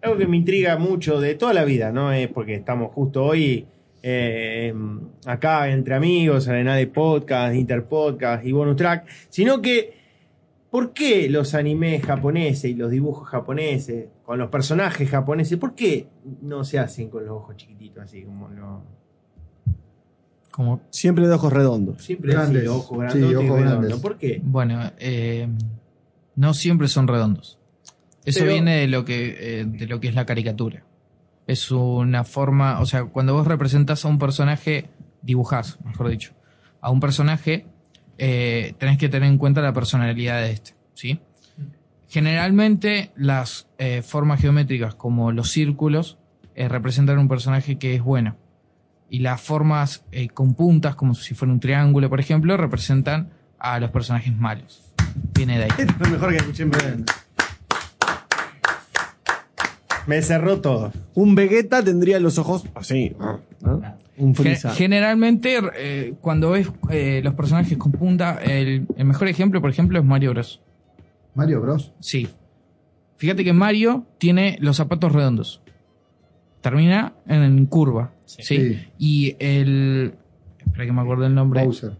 algo 0.00 0.16
que 0.16 0.26
me 0.26 0.38
intriga 0.38 0.78
mucho 0.78 1.20
de 1.20 1.34
toda 1.34 1.52
la 1.52 1.64
vida, 1.64 1.92
¿no? 1.92 2.10
Es 2.12 2.28
porque 2.28 2.54
estamos 2.54 2.92
justo 2.92 3.24
hoy 3.24 3.66
eh, 4.02 4.72
acá 5.26 5.68
entre 5.68 5.94
amigos, 5.94 6.48
Arenal 6.48 6.78
de 6.78 6.86
Podcast, 6.86 7.54
Interpodcast 7.54 8.46
y 8.46 8.52
Bonus 8.52 8.76
Track, 8.76 9.06
sino 9.28 9.60
que 9.60 9.97
¿por 10.70 10.92
qué 10.92 11.28
los 11.30 11.54
animes 11.54 12.04
japoneses 12.04 12.70
y 12.70 12.74
los 12.74 12.90
dibujos 12.90 13.28
japoneses, 13.28 14.08
con 14.24 14.38
los 14.38 14.50
personajes 14.50 15.08
japoneses, 15.10 15.58
¿por 15.58 15.74
qué 15.74 16.08
no 16.42 16.64
se 16.64 16.78
hacen 16.78 17.08
con 17.10 17.24
los 17.26 17.36
ojos 17.36 17.56
chiquititos 17.56 18.04
así 18.04 18.22
como 18.24 18.48
lo... 18.48 18.82
Como 20.50 20.80
Siempre 20.90 21.28
de 21.28 21.34
ojos 21.34 21.52
redondos. 21.52 22.02
Siempre 22.02 22.32
Grandes. 22.32 22.62
así, 22.62 22.68
ojos 22.68 23.12
Sí, 23.12 23.18
y 23.20 23.22
ojos 23.34 23.44
redondos. 23.44 23.60
grandes. 23.78 24.00
¿Por 24.00 24.18
qué? 24.18 24.40
Bueno, 24.42 24.80
eh, 24.98 25.48
no 26.34 26.52
siempre 26.54 26.88
son 26.88 27.06
redondos. 27.06 27.58
Eso 28.24 28.40
Pero- 28.40 28.52
viene 28.52 28.76
de 28.80 28.88
lo 28.88 29.04
que 29.04 29.60
eh, 29.60 29.64
de 29.64 29.86
lo 29.86 30.00
que 30.00 30.08
es 30.08 30.14
la 30.14 30.26
caricatura. 30.26 30.84
Es 31.46 31.70
una 31.70 32.24
forma, 32.24 32.80
o 32.80 32.86
sea, 32.86 33.04
cuando 33.06 33.32
vos 33.34 33.46
representas 33.46 34.04
a 34.04 34.08
un 34.08 34.18
personaje, 34.18 34.90
dibujás, 35.22 35.78
mejor 35.84 36.08
dicho, 36.08 36.32
a 36.80 36.90
un 36.90 37.00
personaje, 37.00 37.66
eh, 38.18 38.74
tenés 38.78 38.98
que 38.98 39.08
tener 39.08 39.28
en 39.28 39.38
cuenta 39.38 39.60
la 39.60 39.72
personalidad 39.72 40.42
de 40.42 40.50
este, 40.50 40.74
¿sí? 40.94 41.20
Generalmente 42.08 43.12
las 43.16 43.68
eh, 43.76 44.02
formas 44.02 44.40
geométricas 44.40 44.94
como 44.94 45.30
los 45.30 45.50
círculos 45.50 46.18
eh, 46.54 46.66
representan 46.66 47.18
un 47.18 47.28
personaje 47.28 47.78
que 47.78 47.94
es 47.94 48.02
bueno. 48.02 48.36
Y 49.10 49.20
las 49.20 49.40
formas 49.40 50.04
eh, 50.10 50.28
con 50.28 50.54
puntas, 50.54 50.96
como 50.96 51.14
si 51.14 51.34
fuera 51.34 51.52
un 51.52 51.60
triángulo, 51.60 52.08
por 52.08 52.18
ejemplo, 52.18 52.56
representan 52.56 53.30
a 53.58 53.78
los 53.78 53.90
personajes 53.90 54.34
malos. 54.36 54.82
Viene 55.34 55.58
de 55.58 55.64
ahí. 55.64 55.70
Lo 55.98 56.08
mejor 56.08 56.30
que 56.30 56.36
escuché 56.36 56.62
en. 56.62 57.04
Me 60.06 60.22
cerró 60.22 60.60
todo. 60.60 60.90
Un 61.14 61.34
Vegeta 61.34 61.84
tendría 61.84 62.18
los 62.18 62.38
ojos 62.38 62.64
así. 62.74 63.14
¿no? 63.60 63.82
Un. 64.18 64.34
Generalmente, 64.34 65.58
eh, 65.76 66.14
cuando 66.20 66.50
ves 66.50 66.70
eh, 66.90 67.20
los 67.22 67.34
personajes 67.34 67.76
con 67.78 67.92
punta, 67.92 68.38
el, 68.42 68.86
el 68.96 69.04
mejor 69.04 69.28
ejemplo, 69.28 69.60
por 69.60 69.70
ejemplo, 69.70 69.98
es 69.98 70.04
Mario 70.04 70.30
Bros. 70.32 70.60
Mario 71.34 71.60
Bros. 71.60 71.92
Sí. 72.00 72.28
Fíjate 73.16 73.44
que 73.44 73.52
Mario 73.52 74.06
tiene 74.18 74.58
los 74.60 74.76
zapatos 74.76 75.12
redondos. 75.12 75.62
Termina 76.60 77.14
en 77.26 77.66
curva. 77.66 78.12
Sí. 78.24 78.42
Sí. 78.42 78.78
Y 78.98 79.36
el. 79.38 80.14
Espera 80.58 80.86
que 80.86 80.92
me 80.92 81.00
acuerdo 81.00 81.26
el 81.26 81.34
nombre. 81.34 81.64
Bowser. 81.64 81.92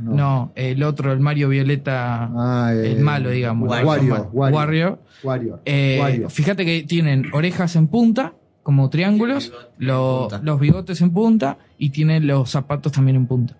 No. 0.00 0.52
el 0.54 0.82
otro, 0.82 1.12
el 1.12 1.20
Mario 1.20 1.48
Violeta. 1.48 2.30
Ah, 2.34 2.72
eh, 2.74 2.92
el 2.92 3.00
malo, 3.00 3.30
digamos. 3.30 3.68
Wario. 3.68 4.30
Wario. 4.32 4.98
Wario. 5.22 5.60
Eh, 5.64 5.98
Wario. 6.00 6.30
Fíjate 6.30 6.64
que 6.64 6.82
tienen 6.82 7.26
orejas 7.32 7.76
en 7.76 7.88
punta, 7.88 8.34
como 8.68 8.90
triángulos, 8.90 9.50
lo- 9.78 10.28
los 10.42 10.60
bigotes 10.60 11.00
en 11.00 11.10
punta 11.10 11.56
y 11.78 11.88
tienen 11.88 12.26
los 12.26 12.50
zapatos 12.50 12.92
también 12.92 13.16
en 13.16 13.26
punta. 13.26 13.56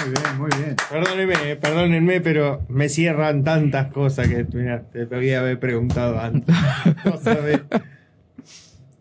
Muy 0.00 0.10
bien, 0.12 0.38
muy 0.38 0.50
bien. 0.56 0.76
Perdónenme, 0.88 1.34
eh, 1.50 1.56
perdónenme, 1.56 2.20
pero 2.20 2.62
me 2.68 2.88
cierran 2.88 3.42
tantas 3.42 3.92
cosas 3.92 4.28
que 4.28 4.46
mira, 4.54 4.82
te 4.92 5.06
podría 5.06 5.40
haber 5.40 5.58
preguntado 5.58 6.20
antes. 6.20 6.54
No 7.04 7.18
sabés. 7.18 7.62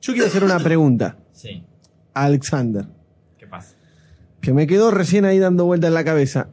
Yo 0.02 0.14
quiero 0.14 0.26
hacer 0.26 0.44
una 0.44 0.58
pregunta 0.58 1.18
Sí. 1.32 1.64
a 2.16 2.24
Alexander, 2.24 2.86
¿Qué 3.38 3.46
pasa? 3.46 3.76
que 4.42 4.54
me 4.54 4.66
quedó 4.66 4.90
recién 4.90 5.24
ahí 5.26 5.38
dando 5.38 5.66
vuelta 5.66 5.86
en 5.86 5.94
la 5.94 6.04
cabeza. 6.04 6.48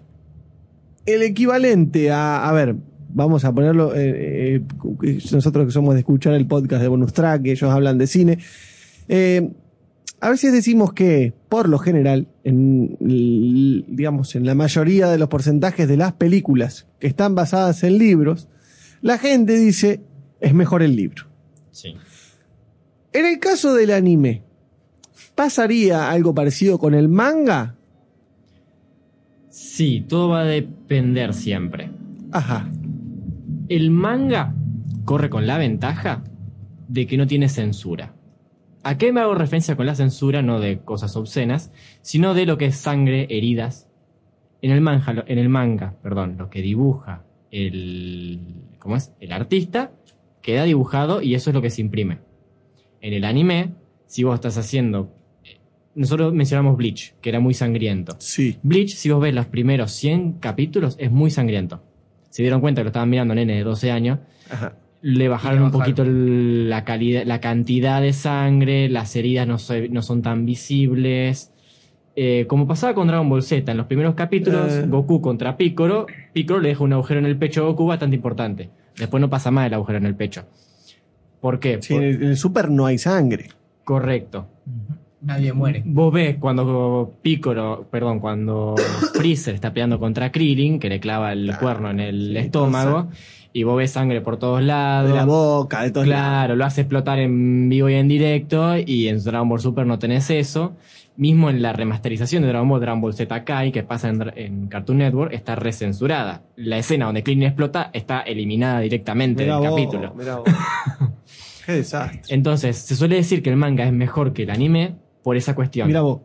El 1.06 1.22
equivalente 1.22 2.12
a, 2.12 2.46
a 2.46 2.52
ver, 2.52 2.76
vamos 3.14 3.44
a 3.44 3.54
ponerlo, 3.54 3.94
eh, 3.94 4.56
eh, 4.56 5.18
nosotros 5.32 5.66
que 5.66 5.72
somos 5.72 5.94
de 5.94 6.00
escuchar 6.00 6.34
el 6.34 6.46
podcast 6.46 6.82
de 6.82 6.88
Bonus 6.88 7.12
Track, 7.12 7.42
que 7.42 7.52
ellos 7.52 7.70
hablan 7.70 7.96
de 7.96 8.06
cine, 8.06 8.38
eh, 9.08 9.50
a 10.20 10.30
veces 10.30 10.52
decimos 10.52 10.92
que, 10.92 11.32
por 11.48 11.68
lo 11.68 11.78
general, 11.78 12.28
en, 12.44 12.96
digamos, 13.88 14.34
en 14.34 14.46
la 14.46 14.54
mayoría 14.54 15.08
de 15.08 15.18
los 15.18 15.28
porcentajes 15.28 15.86
de 15.86 15.96
las 15.96 16.14
películas 16.14 16.86
que 16.98 17.06
están 17.06 17.34
basadas 17.34 17.82
en 17.84 17.98
libros, 17.98 18.48
la 19.00 19.18
gente 19.18 19.56
dice, 19.56 20.00
es 20.40 20.54
mejor 20.54 20.82
el 20.82 20.96
libro. 20.96 21.26
Sí. 21.70 21.94
En 23.12 23.26
el 23.26 23.38
caso 23.38 23.74
del 23.74 23.90
anime, 23.90 24.42
¿pasaría 25.34 26.10
algo 26.10 26.34
parecido 26.34 26.78
con 26.78 26.94
el 26.94 27.08
manga? 27.08 27.76
Sí, 29.50 30.04
todo 30.08 30.30
va 30.30 30.40
a 30.40 30.44
depender 30.44 31.34
siempre. 31.34 31.90
Ajá. 32.32 32.68
El 33.74 33.90
manga 33.90 34.54
corre 35.04 35.28
con 35.28 35.48
la 35.48 35.58
ventaja 35.58 36.22
de 36.86 37.08
que 37.08 37.16
no 37.16 37.26
tiene 37.26 37.48
censura. 37.48 38.14
¿A 38.84 38.96
qué 38.98 39.12
me 39.12 39.20
hago 39.20 39.34
referencia 39.34 39.74
con 39.74 39.84
la 39.84 39.96
censura? 39.96 40.42
No 40.42 40.60
de 40.60 40.78
cosas 40.78 41.16
obscenas, 41.16 41.72
sino 42.00 42.34
de 42.34 42.46
lo 42.46 42.56
que 42.56 42.66
es 42.66 42.76
sangre, 42.76 43.26
heridas. 43.30 43.90
En 44.62 44.70
el 44.70 44.80
manga, 44.80 45.24
en 45.26 45.38
el 45.38 45.48
manga, 45.48 45.96
perdón, 46.04 46.36
lo 46.38 46.50
que 46.50 46.62
dibuja 46.62 47.24
el, 47.50 48.42
¿cómo 48.78 48.94
es? 48.94 49.12
El 49.18 49.32
artista 49.32 49.90
queda 50.40 50.62
dibujado 50.62 51.20
y 51.20 51.34
eso 51.34 51.50
es 51.50 51.54
lo 51.54 51.60
que 51.60 51.70
se 51.70 51.80
imprime. 51.80 52.20
En 53.00 53.12
el 53.12 53.24
anime, 53.24 53.74
si 54.06 54.22
vos 54.22 54.36
estás 54.36 54.56
haciendo, 54.56 55.12
eh, 55.42 55.58
nosotros 55.96 56.32
mencionamos 56.32 56.76
Bleach, 56.76 57.16
que 57.20 57.28
era 57.28 57.40
muy 57.40 57.54
sangriento. 57.54 58.14
Sí. 58.20 58.56
Bleach, 58.62 58.94
si 58.94 59.10
vos 59.10 59.20
ves 59.20 59.34
los 59.34 59.46
primeros 59.46 59.90
100 59.90 60.34
capítulos, 60.34 60.94
es 61.00 61.10
muy 61.10 61.32
sangriento. 61.32 61.82
Se 62.34 62.42
dieron 62.42 62.60
cuenta 62.60 62.80
que 62.80 62.84
lo 62.86 62.88
estaban 62.88 63.08
mirando 63.08 63.32
nenes 63.32 63.56
de 63.58 63.62
12 63.62 63.92
años. 63.92 64.18
Le 65.02 65.28
bajaron 65.28 65.62
un 65.62 65.70
poquito 65.70 66.02
el- 66.02 66.68
la 66.68 66.82
calidad, 66.84 67.22
la 67.26 67.40
cantidad 67.40 68.02
de 68.02 68.12
sangre, 68.12 68.88
las 68.88 69.14
heridas 69.14 69.46
no, 69.46 69.56
son 70.02 70.20
tan 70.20 70.44
visibles. 70.44 71.52
Eh, 72.16 72.46
como 72.48 72.66
pasaba 72.66 72.92
con 72.92 73.06
Dragon 73.06 73.28
Ball 73.28 73.44
Z, 73.44 73.70
en 73.70 73.76
los 73.78 73.86
primeros 73.86 74.16
capítulos, 74.16 74.72
Eh. 74.72 74.84
Goku 74.88 75.20
contra 75.20 75.56
Piccolo, 75.56 76.06
Piccolo 76.32 76.58
le 76.58 76.70
deja 76.70 76.82
un 76.82 76.92
agujero 76.92 77.20
en 77.20 77.26
el 77.26 77.36
pecho 77.36 77.62
a 77.62 77.66
Goku 77.68 77.86
bastante 77.86 78.16
importante. 78.16 78.68
Después 78.98 79.20
no 79.20 79.30
pasa 79.30 79.52
más 79.52 79.68
el 79.68 79.74
agujero 79.74 79.98
en 79.98 80.06
el 80.06 80.16
pecho. 80.16 80.42
¿Por 81.40 81.60
qué? 81.60 81.80
Sí, 81.82 81.94
en 81.94 82.02
el, 82.02 82.14
en 82.16 82.28
el 82.30 82.36
Super 82.36 82.68
no 82.68 82.84
hay 82.86 82.98
sangre. 82.98 83.50
Correcto. 83.84 84.48
Nadie 85.24 85.52
muere. 85.54 85.82
Vos 85.86 86.12
ves 86.12 86.36
cuando 86.38 87.14
Piccolo, 87.22 87.86
perdón, 87.90 88.20
cuando 88.20 88.74
Freezer 89.14 89.54
está 89.54 89.72
peleando 89.72 89.98
contra 89.98 90.30
Krillin, 90.30 90.78
que 90.78 90.90
le 90.90 91.00
clava 91.00 91.32
el 91.32 91.56
cuerno 91.58 91.90
en 91.90 92.00
el 92.00 92.36
estómago, 92.36 93.08
y 93.52 93.62
vos 93.62 93.78
ves 93.78 93.92
sangre 93.92 94.20
por 94.20 94.36
todos 94.38 94.62
lados. 94.62 95.10
De 95.10 95.16
la 95.16 95.24
boca, 95.24 95.82
de 95.82 95.90
todos 95.92 96.06
Claro, 96.06 96.56
lo 96.56 96.64
hace 96.66 96.82
explotar 96.82 97.18
en 97.20 97.70
vivo 97.70 97.88
y 97.88 97.94
en 97.94 98.08
directo, 98.08 98.76
y 98.76 99.08
en 99.08 99.22
Dragon 99.22 99.48
Ball 99.48 99.60
Super 99.60 99.86
no 99.86 99.98
tenés 99.98 100.28
eso. 100.28 100.76
Mismo 101.16 101.48
en 101.48 101.62
la 101.62 101.72
remasterización 101.72 102.42
de 102.42 102.48
Dragon 102.48 102.68
Ball, 102.68 102.80
Dragon 102.80 103.00
Ball 103.00 103.14
Z 103.14 103.44
Kai, 103.44 103.72
que 103.72 103.82
pasa 103.82 104.08
en, 104.10 104.30
en 104.36 104.66
Cartoon 104.66 104.98
Network, 104.98 105.32
está 105.32 105.54
recensurada. 105.54 106.42
La 106.56 106.76
escena 106.76 107.06
donde 107.06 107.22
Krillin 107.22 107.44
explota 107.44 107.88
está 107.94 108.20
eliminada 108.20 108.80
directamente 108.80 109.44
Mirá 109.44 109.58
del 109.58 109.70
vos, 109.70 109.80
capítulo. 109.80 110.14
mirá 110.14 110.36
vos. 110.36 110.48
Qué 111.64 111.72
desastre. 111.72 112.20
Entonces, 112.28 112.76
se 112.76 112.94
suele 112.94 113.16
decir 113.16 113.42
que 113.42 113.48
el 113.48 113.56
manga 113.56 113.84
es 113.84 113.92
mejor 113.92 114.34
que 114.34 114.42
el 114.42 114.50
anime 114.50 114.96
por 115.24 115.36
esa 115.36 115.56
cuestión. 115.56 115.88
Mira 115.88 116.02
vos. 116.02 116.20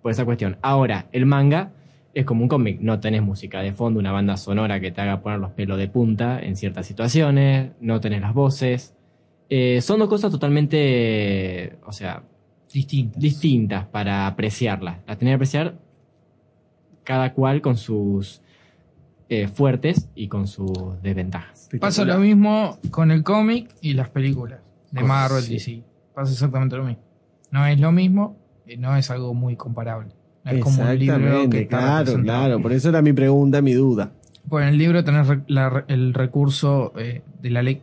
Por 0.00 0.12
esa 0.12 0.24
cuestión. 0.24 0.56
Ahora, 0.62 1.08
el 1.12 1.26
manga 1.26 1.72
es 2.14 2.24
como 2.24 2.42
un 2.42 2.48
cómic. 2.48 2.80
No 2.80 3.00
tenés 3.00 3.20
música 3.20 3.60
de 3.60 3.72
fondo, 3.72 4.00
una 4.00 4.12
banda 4.12 4.36
sonora 4.38 4.80
que 4.80 4.90
te 4.90 5.00
haga 5.02 5.20
poner 5.20 5.40
los 5.40 5.50
pelos 5.50 5.76
de 5.76 5.88
punta 5.88 6.40
en 6.40 6.56
ciertas 6.56 6.86
situaciones. 6.86 7.72
No 7.80 8.00
tenés 8.00 8.22
las 8.22 8.32
voces. 8.32 8.94
Eh, 9.50 9.80
son 9.82 9.98
dos 9.98 10.08
cosas 10.08 10.30
totalmente, 10.30 11.76
o 11.84 11.92
sea, 11.92 12.22
distintas. 12.72 13.20
distintas 13.20 13.86
para 13.86 14.26
apreciarlas. 14.26 14.98
Las 15.06 15.18
tenés 15.18 15.32
que 15.32 15.34
apreciar 15.34 15.74
cada 17.04 17.34
cual 17.34 17.60
con 17.60 17.76
sus 17.76 18.40
eh, 19.28 19.48
fuertes 19.48 20.08
y 20.14 20.28
con 20.28 20.46
sus 20.46 21.02
desventajas. 21.02 21.68
Pasa 21.80 22.04
lo 22.04 22.18
mismo 22.18 22.78
con 22.90 23.10
el 23.10 23.24
cómic 23.24 23.74
y 23.80 23.94
las 23.94 24.08
películas 24.10 24.60
de 24.92 25.02
Marvel 25.02 25.42
sí. 25.42 25.54
DC. 25.54 25.82
Pasa 26.14 26.32
exactamente 26.32 26.76
lo 26.76 26.84
mismo. 26.84 27.11
No 27.52 27.64
es 27.66 27.78
lo 27.78 27.92
mismo, 27.92 28.36
y 28.66 28.76
no 28.78 28.96
es 28.96 29.08
algo 29.10 29.32
muy 29.34 29.54
comparable. 29.56 30.08
No 30.44 30.50
es 30.50 30.64
como 30.64 30.82
un 30.82 30.98
libro 30.98 31.50
que 31.50 31.66
claro, 31.68 32.12
claro. 32.22 32.60
Por 32.60 32.72
eso 32.72 32.88
era 32.88 33.00
mi 33.02 33.12
pregunta, 33.12 33.62
mi 33.62 33.74
duda. 33.74 34.10
Bueno, 34.44 34.66
en 34.66 34.72
el 34.74 34.78
libro 34.78 35.04
tenés 35.04 35.28
la- 35.46 35.84
el 35.86 36.12
recurso 36.14 36.92
eh, 36.98 37.22
de, 37.40 37.50
la 37.50 37.62
de, 37.62 37.78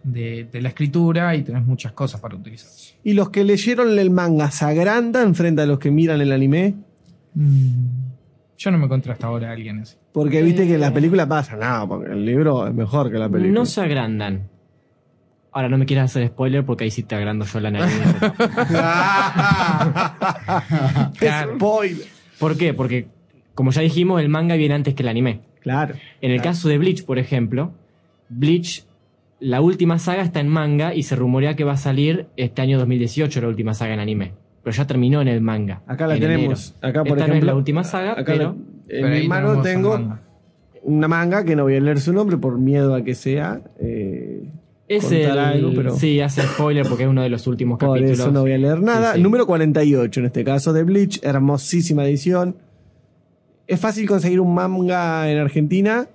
de 0.51 0.61
la 0.61 0.67
escritura 0.67 1.33
y 1.35 1.43
tenés 1.43 1.65
muchas 1.65 1.93
cosas 1.93 2.19
para 2.19 2.35
utilizar. 2.35 2.69
¿Y 3.01 3.13
los 3.13 3.29
que 3.29 3.45
leyeron 3.45 3.97
el 3.97 4.09
manga 4.11 4.51
se 4.51 4.65
agrandan 4.65 5.35
frente 5.35 5.61
a 5.61 5.65
los 5.65 5.79
que 5.79 5.89
miran 5.89 6.19
el 6.19 6.33
anime? 6.33 6.73
Yo 8.57 8.71
no 8.71 8.77
me 8.77 8.85
encontré 8.85 9.13
hasta 9.13 9.27
ahora 9.27 9.49
a 9.49 9.53
alguien 9.53 9.79
así. 9.79 9.95
Porque 10.11 10.41
viste 10.43 10.67
que 10.67 10.77
la 10.77 10.93
película 10.93 11.27
pasa, 11.27 11.55
no, 11.55 11.87
porque 11.87 12.11
el 12.11 12.25
libro 12.25 12.67
es 12.67 12.73
mejor 12.73 13.09
que 13.09 13.17
la 13.17 13.29
película. 13.29 13.53
No 13.59 13.65
se 13.65 13.81
agrandan. 13.81 14.49
Ahora 15.59 15.67
no 15.67 15.77
me 15.77 15.85
quieras 15.85 16.11
hacer 16.11 16.25
spoiler 16.29 16.63
porque 16.63 16.85
ahí 16.85 16.91
sí 16.91 17.03
te 17.03 17.15
agrando 17.15 17.43
yo 17.43 17.59
la 17.59 17.69
nariz. 17.69 17.93
Spoiler. 21.55 22.07
¿Por 22.39 22.57
qué? 22.57 22.73
Porque, 22.73 23.07
como 23.55 23.71
ya 23.71 23.81
dijimos, 23.81 24.21
el 24.21 24.29
manga 24.29 24.55
viene 24.55 24.75
antes 24.75 24.93
que 24.93 25.03
el 25.03 25.09
anime. 25.09 25.41
Claro. 25.61 25.95
En 26.21 26.31
el 26.31 26.37
Claro. 26.37 26.51
caso 26.51 26.69
de 26.69 26.77
Bleach, 26.77 27.03
por 27.03 27.19
ejemplo, 27.19 27.73
Bleach, 28.29 28.85
la 29.41 29.59
última 29.59 29.99
saga 29.99 30.21
está 30.23 30.39
en 30.39 30.47
manga 30.47 30.93
y 30.93 31.03
se 31.03 31.17
rumorea 31.17 31.57
que 31.57 31.65
va 31.65 31.73
a 31.73 31.77
salir 31.77 32.27
este 32.37 32.61
año 32.61 32.77
2018 32.79 33.41
la 33.41 33.47
última 33.49 33.73
saga 33.73 33.93
en 33.95 33.99
anime. 33.99 34.31
Pero 34.63 34.73
ya 34.77 34.87
terminó 34.87 35.21
en 35.21 35.27
el 35.27 35.41
manga. 35.41 35.81
Acá 35.87 36.07
la 36.07 36.13
en 36.15 36.21
tenemos. 36.21 36.73
enero. 36.81 36.87
Acá, 36.89 37.03
por 37.03 37.17
Esta 37.17 37.27
no 37.27 37.33
es 37.33 37.37
ejemplo. 37.39 37.47
la 37.47 37.55
última 37.57 37.83
saga, 37.83 38.11
acá 38.13 38.23
pero... 38.25 38.55
la- 38.87 38.97
en 38.97 39.11
mi 39.21 39.27
mano 39.27 39.61
tengo 39.61 40.19
una 40.83 41.07
manga 41.09 41.43
que 41.43 41.55
no 41.55 41.63
voy 41.63 41.75
a 41.75 41.81
leer 41.81 41.99
su 41.99 42.13
nombre 42.13 42.37
por 42.37 42.57
miedo 42.57 42.95
a 42.95 43.03
que 43.03 43.13
sea. 43.15 43.59
eh, 43.81 44.18
Es 44.89 45.03
contar 45.03 45.21
el... 45.21 45.39
algo, 45.39 45.71
pero 45.73 45.95
Sí, 45.95 46.19
hace 46.19 46.41
spoiler 46.41 46.85
porque 46.85 47.03
es 47.03 47.09
uno 47.09 47.21
de 47.21 47.29
los 47.29 47.47
últimos 47.47 47.77
por 47.79 47.89
capítulos. 47.89 48.19
eso 48.19 48.31
no 48.31 48.41
voy 48.41 48.51
a 48.53 48.57
leer 48.57 48.81
nada. 48.81 49.11
Sí, 49.11 49.17
sí. 49.17 49.23
Número 49.23 49.45
48, 49.45 50.19
en 50.19 50.25
este 50.25 50.43
caso 50.43 50.73
de 50.73 50.83
Bleach. 50.83 51.19
Hermosísima 51.23 52.03
edición. 52.05 52.55
¿Es 53.67 53.79
fácil 53.79 54.07
conseguir 54.07 54.39
un 54.39 54.53
manga 54.53 55.31
en 55.31 55.37
Argentina? 55.37 56.07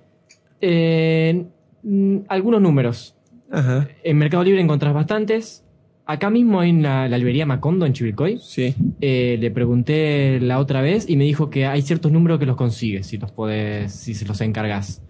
Eh, 0.61 1.45
mm, 1.83 2.17
algunos 2.27 2.61
números. 2.61 3.15
Ajá. 3.49 3.87
En 4.03 4.17
Mercado 4.17 4.43
Libre 4.43 4.59
encontrás 4.61 4.93
bastantes. 4.93 5.63
Acá 6.07 6.29
mismo 6.29 6.59
hay 6.59 6.71
la, 6.73 7.07
la 7.07 7.17
librería 7.17 7.45
Macondo 7.45 7.85
en 7.85 7.93
Chivilcoy. 7.93 8.39
Sí. 8.39 8.75
Eh, 9.01 9.37
le 9.39 9.51
pregunté 9.51 10.39
la 10.41 10.59
otra 10.59 10.81
vez 10.81 11.09
y 11.09 11.15
me 11.15 11.23
dijo 11.23 11.49
que 11.49 11.65
hay 11.65 11.81
ciertos 11.81 12.11
números 12.11 12.37
que 12.39 12.45
los 12.45 12.57
consigues 12.57 13.07
si 13.07 13.17
los 13.17 13.31
podés, 13.31 13.91
si 13.93 14.13
se 14.13 14.25
los 14.25 14.39
encargas. 14.41 15.01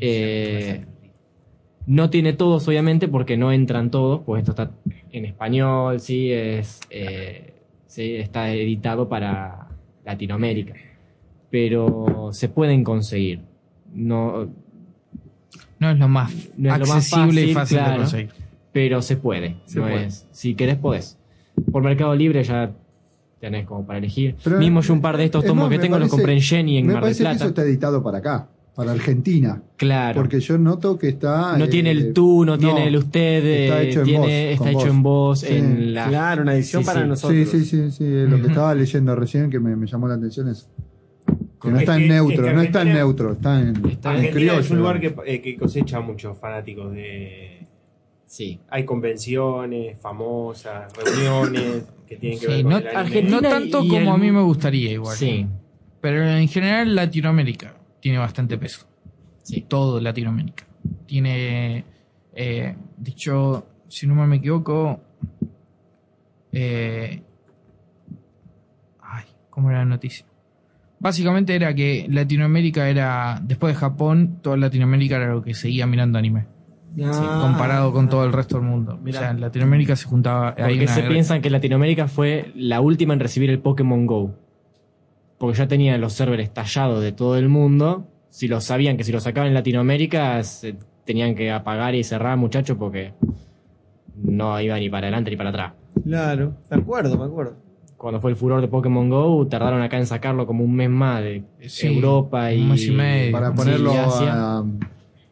Eh, 0.00 0.84
no 1.86 2.10
tiene 2.10 2.32
todos, 2.32 2.66
obviamente, 2.68 3.08
porque 3.08 3.36
no 3.36 3.52
entran 3.52 3.90
todos, 3.90 4.22
pues 4.24 4.40
esto 4.40 4.52
está 4.52 4.70
en 5.10 5.24
español, 5.24 6.00
sí, 6.00 6.30
es, 6.32 6.80
eh, 6.90 7.54
sí, 7.86 8.14
está 8.16 8.52
editado 8.52 9.08
para 9.08 9.68
Latinoamérica. 10.04 10.74
Pero 11.50 12.30
se 12.32 12.48
pueden 12.48 12.82
conseguir. 12.84 13.40
No, 13.94 14.48
No 15.78 15.90
es 15.90 15.98
lo 15.98 16.08
más 16.08 16.32
no 16.56 16.72
es 16.72 16.78
lo 16.80 16.86
más 16.86 16.96
accesible 17.12 17.44
y 17.44 17.52
fácil 17.54 17.78
de 17.78 17.96
conseguir. 17.96 18.30
Pero 18.72 19.02
se 19.02 19.16
puede. 19.16 19.56
Se 19.66 19.78
no 19.78 19.84
puede. 19.86 20.06
es- 20.06 20.26
si 20.30 20.54
querés, 20.54 20.76
podés. 20.76 21.18
Por 21.70 21.82
Mercado 21.82 22.14
Libre 22.14 22.42
ya 22.42 22.70
tenés 23.38 23.66
como 23.66 23.84
para 23.84 23.98
elegir. 23.98 24.36
Pero, 24.42 24.58
Mismo 24.58 24.80
yo 24.80 24.94
un 24.94 25.02
par 25.02 25.16
de 25.18 25.24
estos 25.24 25.44
Es 25.44 25.48
tomos 25.48 25.64
más, 25.64 25.72
que 25.72 25.78
tengo 25.80 25.98
los 25.98 26.08
compré 26.08 26.32
en 26.34 26.40
Jenny 26.40 26.78
en 26.78 26.86
Me 26.86 26.94
Mar 26.94 27.02
del 27.02 27.08
parece 27.10 27.24
que 27.24 27.30
eso 27.30 27.38
Plata. 27.38 27.48
está 27.48 27.62
editado 27.64 28.02
para 28.02 28.18
acá, 28.18 28.48
para 28.74 28.92
Argentina. 28.92 29.62
Claro. 29.76 30.20
Porque 30.20 30.40
yo 30.40 30.56
noto 30.58 30.98
que 30.98 31.08
está. 31.08 31.56
no 31.58 31.64
eh, 31.64 31.68
tiene 31.68 31.90
el 31.90 32.12
tú, 32.12 32.44
no, 32.44 32.56
tiene 32.56 32.86
el 32.88 32.96
usted, 32.96 33.44
está 33.44 33.82
eh, 33.82 33.88
hecho 33.88 33.98
en 34.00 34.04
tiene, 34.06 34.18
voz, 34.18 34.28
está 34.30 34.70
hecho 34.70 34.78
voz. 34.78 34.88
en 34.88 35.02
voz, 35.02 35.40
Sí. 35.40 35.46
en 35.54 35.94
la... 35.94 36.08
Claro, 36.08 36.42
una 36.42 36.54
edición 36.54 36.82
Sí, 36.82 36.86
para 36.86 37.02
sí. 37.02 37.08
nosotros. 37.08 37.48
Sí, 37.50 37.58
sí, 37.60 37.64
sí, 37.64 37.90
sí, 37.90 38.04
lo 38.28 38.40
que 38.40 38.46
estaba 38.48 38.74
leyendo 38.74 39.14
recién 39.14 39.50
que 39.50 39.60
me, 39.60 39.76
me 39.76 39.86
llamó 39.86 40.08
la 40.08 40.14
atención 40.14 40.48
es 40.48 40.68
que 41.60 41.68
no 41.70 41.76
Es 41.76 41.82
está 41.82 41.96
en 41.96 42.08
neutro, 42.08 42.44
es 42.44 42.50
que 42.50 42.56
no 42.56 42.62
está 42.62 42.82
en 42.82 42.92
neutro, 42.94 43.32
está 43.32 43.60
en, 43.60 43.74
criollo. 44.32 44.58
es 44.60 44.70
un 44.70 44.78
lugar 44.78 45.00
que, 45.00 45.14
eh, 45.26 45.40
que 45.40 45.56
cosecha 45.56 46.00
muchos 46.00 46.36
fanáticos 46.38 46.92
de. 46.92 47.66
Sí. 48.24 48.58
Hay 48.70 48.84
convenciones 48.84 49.98
famosas, 50.00 50.90
reuniones 50.94 51.84
que 52.06 52.16
tienen 52.16 52.40
que 52.40 52.46
ver 52.46 52.56
Sí, 52.56 52.62
con 52.62 52.72
no, 52.72 52.78
el 52.78 52.86
anime. 52.86 53.00
Argentina 53.00 53.40
no 53.42 53.48
tanto 53.48 53.84
y 53.84 53.88
como 53.88 54.00
el- 54.00 54.08
a 54.08 54.16
mí 54.16 54.32
me 54.32 54.40
gustaría 54.42 54.90
igual. 54.92 55.16
Sí. 55.16 55.46
Pero 56.00 56.26
en 56.26 56.48
general 56.48 56.94
Latinoamérica 56.96 57.74
tiene 58.02 58.18
bastante 58.18 58.58
peso. 58.58 58.86
Sí. 59.42 59.64
Todo 59.68 60.00
Latinoamérica. 60.00 60.66
Tiene, 61.06 61.84
eh, 62.34 62.76
dicho, 62.98 63.66
si 63.88 64.06
no 64.06 64.14
me 64.26 64.36
equivoco, 64.36 65.00
eh, 66.52 67.22
ay, 69.00 69.24
¿cómo 69.50 69.70
era 69.70 69.78
la 69.80 69.84
noticia? 69.84 70.26
Básicamente 70.98 71.54
era 71.54 71.74
que 71.74 72.06
Latinoamérica 72.08 72.88
era, 72.88 73.40
después 73.42 73.74
de 73.74 73.80
Japón, 73.80 74.38
toda 74.42 74.56
Latinoamérica 74.56 75.16
era 75.16 75.28
lo 75.32 75.42
que 75.42 75.54
seguía 75.54 75.86
mirando 75.86 76.18
anime. 76.18 76.46
Ah. 77.02 77.38
comparado 77.40 77.90
con 77.90 78.10
todo 78.10 78.26
el 78.26 78.34
resto 78.34 78.58
del 78.58 78.66
mundo. 78.66 79.00
O 79.02 79.12
sea, 79.12 79.30
en 79.30 79.40
Latinoamérica 79.40 79.96
se 79.96 80.04
juntaba. 80.06 80.48
hay 80.58 80.74
Porque 80.74 80.84
una- 80.84 80.94
se 80.94 81.02
piensan 81.04 81.40
que 81.40 81.48
Latinoamérica 81.48 82.06
fue 82.06 82.52
la 82.54 82.82
última 82.82 83.14
en 83.14 83.20
recibir 83.20 83.48
el 83.48 83.60
Pokémon 83.60 84.04
Go. 84.06 84.34
Porque 85.42 85.58
ya 85.58 85.66
tenía 85.66 85.98
los 85.98 86.12
servers 86.12 86.54
tallados 86.54 87.02
de 87.02 87.10
todo 87.10 87.36
el 87.36 87.48
mundo. 87.48 88.06
Si 88.28 88.46
lo 88.46 88.60
sabían 88.60 88.96
que 88.96 89.02
si 89.02 89.10
lo 89.10 89.18
sacaban 89.18 89.48
en 89.48 89.54
Latinoamérica, 89.54 90.40
se 90.44 90.76
tenían 91.04 91.34
que 91.34 91.50
apagar 91.50 91.96
y 91.96 92.04
cerrar, 92.04 92.36
muchachos, 92.36 92.76
porque 92.78 93.12
no 94.22 94.60
iba 94.60 94.78
ni 94.78 94.88
para 94.88 95.08
adelante 95.08 95.32
ni 95.32 95.36
para 95.36 95.50
atrás. 95.50 95.72
Claro, 96.04 96.54
me 96.70 96.76
acuerdo, 96.76 97.18
me 97.18 97.24
acuerdo. 97.24 97.56
Cuando 97.96 98.20
fue 98.20 98.30
el 98.30 98.36
furor 98.36 98.60
de 98.60 98.68
Pokémon 98.68 99.10
Go, 99.10 99.44
tardaron 99.48 99.82
acá 99.82 99.98
en 99.98 100.06
sacarlo 100.06 100.46
como 100.46 100.62
un 100.62 100.76
mes 100.76 100.88
más 100.90 101.20
de 101.24 101.42
Sí, 101.66 101.88
Europa 101.88 102.52
y, 102.52 102.60
un 102.60 102.68
mes 102.68 102.86
y 102.86 102.90
medio. 102.92 103.32
Para 103.32 103.50
sí, 103.50 103.56
ponerlo 103.56 103.94
y 103.94 103.96
Asia, 103.96 104.32
a- 104.58 104.64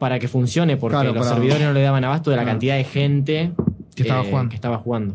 para 0.01 0.19
que 0.19 0.27
funcione, 0.27 0.77
porque 0.77 0.97
Claro, 0.97 1.13
los 1.15 1.23
para- 1.25 1.37
servidores 1.37 1.65
no 1.69 1.73
le 1.73 1.83
daban 1.83 2.03
abasto 2.03 2.33
de 2.33 2.37
la 2.37 2.45
cantidad 2.45 2.77
de 2.77 2.83
gente 2.83 3.53
Que 3.95 4.03
estaba 4.03 4.23
eh, 4.25 4.27
jugando. 4.29 4.49
que 4.51 4.57
estaba 4.57 4.79
jugando. 4.79 5.15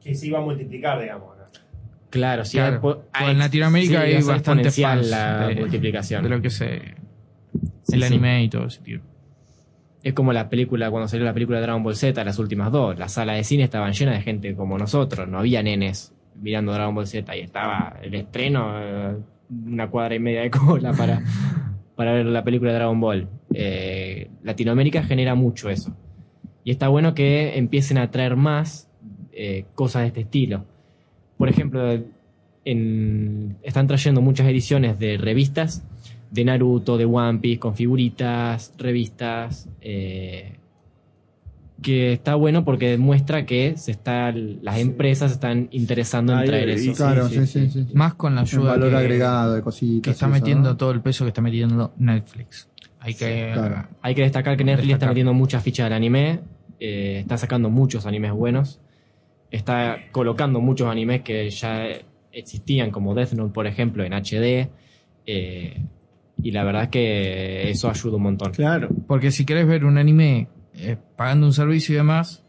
Que 0.00 0.12
se 0.12 0.26
iba 0.26 0.40
a 0.40 0.42
multiplicar, 0.42 1.00
digamos. 1.00 1.31
Claro, 2.12 2.44
sí. 2.44 2.58
Claro, 2.58 2.80
pues 2.80 2.96
en 3.28 3.38
Latinoamérica 3.38 4.04
sí, 4.06 4.12
hay 4.12 4.22
bastante 4.22 4.70
fans 4.70 5.08
la 5.10 5.48
de- 5.48 5.54
multiplicación. 5.56 6.22
de 6.22 6.28
lo 6.28 6.40
que 6.40 6.50
se 6.50 6.80
Sí, 7.84 7.94
el 7.96 8.00
sí. 8.00 8.04
anime 8.06 8.44
y 8.44 8.48
todo 8.48 8.66
ese 8.66 8.80
tipo. 8.82 9.04
Es 10.04 10.12
como 10.14 10.32
la 10.32 10.48
película, 10.48 10.90
cuando 10.90 11.08
salió 11.08 11.24
la 11.24 11.32
película 11.32 11.58
de 11.58 11.62
Dragon 11.62 11.82
Ball 11.82 11.96
Z, 11.96 12.22
las 12.24 12.38
últimas 12.38 12.70
dos. 12.70 12.98
Las 12.98 13.12
salas 13.12 13.36
de 13.36 13.44
cine 13.44 13.64
estaban 13.64 13.92
llenas 13.92 14.14
de 14.16 14.20
gente 14.22 14.54
como 14.54 14.76
nosotros. 14.78 15.26
No 15.28 15.38
había 15.38 15.62
nenes 15.62 16.12
mirando 16.40 16.72
Dragon 16.72 16.94
Ball 16.94 17.06
Z. 17.06 17.36
Y 17.36 17.40
estaba 17.40 17.96
el 18.02 18.14
estreno, 18.14 18.74
eh, 18.78 19.16
una 19.66 19.88
cuadra 19.88 20.14
y 20.14 20.18
media 20.18 20.42
de 20.42 20.50
cola 20.50 20.92
para, 20.92 21.22
para 21.96 22.12
ver 22.12 22.26
la 22.26 22.44
película 22.44 22.72
de 22.72 22.76
Dragon 22.78 23.00
Ball. 23.00 23.28
Eh, 23.54 24.28
Latinoamérica 24.42 25.02
genera 25.02 25.34
mucho 25.34 25.70
eso. 25.70 25.96
Y 26.64 26.70
está 26.72 26.88
bueno 26.88 27.14
que 27.14 27.56
empiecen 27.56 27.96
a 27.98 28.10
traer 28.10 28.36
más 28.36 28.88
eh, 29.32 29.64
cosas 29.74 30.02
de 30.02 30.08
este 30.08 30.20
estilo. 30.22 30.66
Por 31.42 31.48
ejemplo, 31.48 32.00
en- 32.64 33.56
están 33.64 33.88
trayendo 33.88 34.20
muchas 34.20 34.46
ediciones 34.46 34.96
de 35.00 35.18
revistas 35.18 35.82
de 36.30 36.44
Naruto, 36.44 36.96
de 36.96 37.04
One 37.04 37.40
Piece, 37.40 37.58
con 37.58 37.74
figuritas, 37.74 38.72
revistas, 38.78 39.68
eh, 39.80 40.52
que 41.82 42.12
está 42.12 42.36
bueno 42.36 42.64
porque 42.64 42.90
demuestra 42.90 43.44
que 43.44 43.74
se 43.76 43.90
está, 43.90 44.30
las 44.32 44.78
empresas 44.78 45.32
están 45.32 45.66
interesando 45.72 46.32
en 46.32 46.38
Ahí, 46.38 46.46
traer 46.46 46.68
eso. 46.68 46.92
claro, 46.94 47.28
sí, 47.28 47.44
sí, 47.44 47.68
sí, 47.68 47.70
sí. 47.70 47.86
Más 47.92 48.14
con 48.14 48.36
la 48.36 48.42
ayuda 48.42 48.70
valor 48.70 48.90
que, 48.90 48.96
agregado 48.96 49.54
de 49.54 49.62
cositas 49.62 50.02
que 50.04 50.10
está 50.12 50.26
eso, 50.26 50.32
metiendo 50.32 50.70
¿no? 50.70 50.76
todo 50.76 50.92
el 50.92 51.00
peso 51.00 51.24
que 51.24 51.28
está 51.30 51.42
metiendo 51.42 51.92
Netflix. 51.98 52.68
Hay 53.00 53.14
que 53.14 53.50
claro. 53.52 53.88
Hay 54.00 54.14
que 54.14 54.22
destacar 54.22 54.56
que 54.56 54.62
Netflix 54.62 54.92
está 54.92 55.08
metiendo 55.08 55.34
muchas 55.34 55.60
fichas 55.64 55.86
del 55.86 55.94
anime, 55.94 56.38
eh, 56.78 57.18
está 57.20 57.36
sacando 57.36 57.68
muchos 57.68 58.06
animes 58.06 58.30
buenos, 58.30 58.78
está 59.52 59.98
colocando 60.10 60.60
muchos 60.60 60.88
animes 60.88 61.22
que 61.22 61.48
ya 61.50 61.86
existían, 62.32 62.90
como 62.90 63.14
Death 63.14 63.34
Note, 63.34 63.52
por 63.52 63.66
ejemplo, 63.66 64.02
en 64.02 64.14
HD, 64.14 64.70
eh, 65.26 65.80
y 66.42 66.50
la 66.50 66.64
verdad 66.64 66.84
es 66.84 66.88
que 66.88 67.70
eso 67.70 67.88
ayuda 67.88 68.16
un 68.16 68.22
montón. 68.22 68.52
Claro. 68.52 68.88
Porque 69.06 69.30
si 69.30 69.44
querés 69.44 69.66
ver 69.66 69.84
un 69.84 69.98
anime 69.98 70.48
eh, 70.74 70.96
pagando 71.16 71.46
un 71.46 71.52
servicio 71.52 71.92
y 71.92 71.96
demás, 71.96 72.42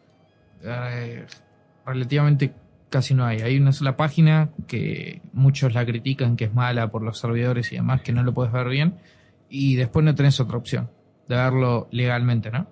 eh, 0.63 1.25
relativamente 1.85 2.53
casi 2.89 3.13
no 3.13 3.25
hay. 3.25 3.41
Hay 3.41 3.57
una 3.57 3.73
sola 3.73 3.97
página 3.97 4.49
que 4.67 5.21
muchos 5.34 5.73
la 5.73 5.85
critican, 5.85 6.38
que 6.38 6.45
es 6.45 6.53
mala 6.53 6.89
por 6.89 7.03
los 7.03 7.19
servidores 7.19 7.71
y 7.71 7.75
demás, 7.75 8.01
que 8.01 8.13
no 8.13 8.23
lo 8.23 8.34
puedes 8.34 8.53
ver 8.53 8.69
bien. 8.69 8.95
Y 9.49 9.75
después 9.75 10.05
no 10.05 10.15
tenés 10.15 10.39
otra 10.39 10.57
opción 10.57 10.89
de 11.27 11.35
verlo 11.35 11.88
legalmente, 11.91 12.49
¿no? 12.49 12.67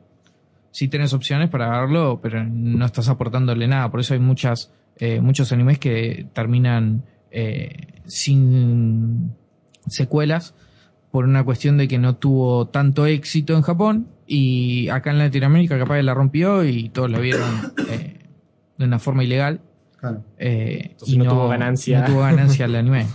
Sí 0.71 0.87
tenés 0.87 1.13
opciones 1.13 1.49
para 1.49 1.69
verlo, 1.81 2.19
pero 2.21 2.43
no 2.43 2.85
estás 2.85 3.09
aportándole 3.09 3.67
nada. 3.67 3.91
Por 3.91 3.99
eso 3.99 4.13
hay 4.13 4.19
muchas, 4.19 4.71
eh, 4.97 5.19
muchos 5.21 5.51
animes 5.51 5.79
que 5.79 6.27
terminan 6.33 7.03
eh, 7.29 8.01
sin 8.05 9.33
secuelas 9.87 10.53
por 11.11 11.25
una 11.25 11.43
cuestión 11.43 11.77
de 11.77 11.87
que 11.87 11.97
no 11.97 12.15
tuvo 12.15 12.67
tanto 12.67 13.05
éxito 13.05 13.53
en 13.55 13.61
Japón 13.61 14.07
y 14.25 14.87
acá 14.89 15.11
en 15.11 15.17
Latinoamérica 15.19 15.77
capaz 15.77 15.97
que 15.97 16.03
la 16.03 16.13
rompió 16.13 16.63
y 16.63 16.89
todos 16.89 17.11
la 17.11 17.19
vieron 17.19 17.73
eh, 17.89 18.19
de 18.77 18.85
una 18.85 18.99
forma 18.99 19.23
ilegal. 19.23 19.59
Claro. 19.97 20.23
eh, 20.37 20.87
Entonces 20.91 21.09
y 21.09 21.17
no 21.17 21.25
tuvo 21.25 21.49
ganancia. 21.49 21.99
No 21.99 22.05
tuvo 22.05 22.19
ganancia 22.21 22.65
el 22.65 22.75
anime. 22.77 23.05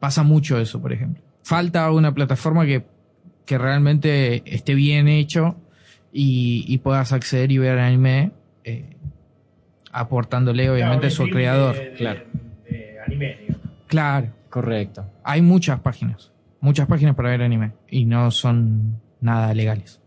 Pasa 0.00 0.22
mucho 0.22 0.58
eso, 0.58 0.80
por 0.80 0.92
ejemplo. 0.92 1.22
Falta 1.42 1.90
una 1.92 2.12
plataforma 2.14 2.64
que, 2.64 2.84
que 3.44 3.58
realmente 3.58 4.42
esté 4.46 4.74
bien 4.74 5.06
hecho 5.06 5.56
y, 6.16 6.64
y 6.66 6.78
puedas 6.78 7.12
acceder 7.12 7.52
y 7.52 7.58
ver 7.58 7.78
anime 7.78 8.32
eh, 8.64 8.96
aportándole 9.92 10.70
obviamente 10.70 11.08
a 11.08 11.10
su 11.10 11.28
creador. 11.28 11.76
Claro. 11.96 12.22
anime, 13.06 13.36
digamos. 13.40 13.66
Claro. 13.86 14.28
Correcto. 14.48 15.04
Hay 15.22 15.42
muchas 15.42 15.80
páginas. 15.80 16.32
Muchas 16.60 16.88
páginas 16.88 17.14
para 17.14 17.28
ver 17.30 17.42
anime. 17.42 17.72
Y 17.90 18.06
no 18.06 18.30
son 18.30 19.00
nada 19.20 19.52
legales. 19.52 20.00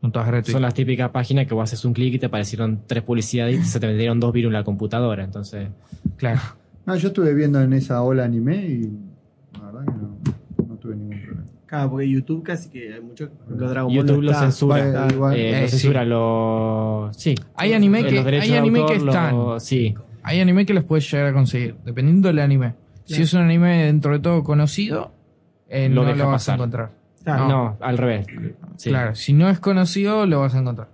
Son 0.00 0.12
todas 0.12 0.28
gratuitas. 0.28 0.52
Son 0.52 0.62
las 0.62 0.74
típicas 0.74 1.10
páginas 1.10 1.46
que 1.46 1.54
vos 1.54 1.64
haces 1.64 1.84
un 1.84 1.92
clic 1.92 2.14
y 2.14 2.18
te 2.18 2.26
aparecieron 2.26 2.82
tres 2.86 3.02
publicidades 3.02 3.58
y 3.58 3.64
se 3.64 3.80
te 3.80 3.86
metieron 3.88 4.20
dos 4.20 4.32
virus 4.32 4.50
en 4.50 4.54
la 4.54 4.64
computadora. 4.64 5.24
Entonces, 5.24 5.68
Claro. 6.16 6.40
No, 6.86 6.94
yo 6.96 7.08
estuve 7.08 7.34
viendo 7.34 7.60
en 7.60 7.72
esa 7.72 8.00
ola 8.02 8.24
anime 8.24 8.56
y 8.56 8.82
la 9.58 9.66
verdad 9.66 9.84
que 9.84 9.92
no, 9.92 10.66
no 10.68 10.74
tuve 10.76 10.96
ningún 10.96 11.20
problema. 11.20 11.50
Claro, 11.70 11.90
porque 11.90 12.10
YouTube 12.10 12.42
casi 12.42 12.68
que 12.68 12.92
hay 12.94 13.00
mucho. 13.00 13.30
Lo 13.48 13.68
Dragon 13.70 13.86
Ball 13.94 13.94
YouTube 14.04 14.16
no 14.16 14.22
lo 14.22 14.30
está. 14.32 14.42
censura. 14.42 15.08
Igual. 15.08 15.36
Eh, 15.36 15.50
Eh, 15.50 15.60
lo 15.62 15.66
sí. 15.68 15.70
censura, 15.78 16.04
lo. 16.04 17.10
Sí. 17.12 17.34
Hay 17.54 17.72
anime 17.74 18.00
Eh, 18.00 18.06
que, 18.08 18.18
hay 18.40 18.52
anime 18.54 18.80
autor 18.80 18.96
que 18.98 19.04
lo- 19.04 19.12
están. 19.12 19.60
Sí. 19.60 19.94
Hay 20.24 20.40
anime 20.40 20.66
que 20.66 20.74
los 20.74 20.82
puedes 20.84 21.08
llegar 21.10 21.28
a 21.28 21.32
conseguir, 21.32 21.76
dependiendo 21.84 22.26
del 22.28 22.40
anime. 22.40 22.74
Si 23.04 23.22
es 23.22 23.32
un 23.34 23.42
anime 23.42 23.84
dentro 23.86 24.12
de 24.12 24.18
todo 24.18 24.42
conocido, 24.42 25.12
eh, 25.68 25.88
Lo 25.88 26.02
no 26.02 26.08
deja 26.08 26.18
lo 26.18 26.24
vas 26.26 26.42
pasar. 26.42 26.52
a 26.52 26.56
encontrar. 26.56 26.90
Claro. 27.22 27.48
No, 27.48 27.76
al 27.80 27.98
revés. 27.98 28.26
Sí. 28.76 28.90
Claro, 28.90 29.14
si 29.14 29.32
no 29.32 29.48
es 29.48 29.60
conocido, 29.60 30.26
lo 30.26 30.40
vas 30.40 30.54
a 30.56 30.58
encontrar. 30.58 30.88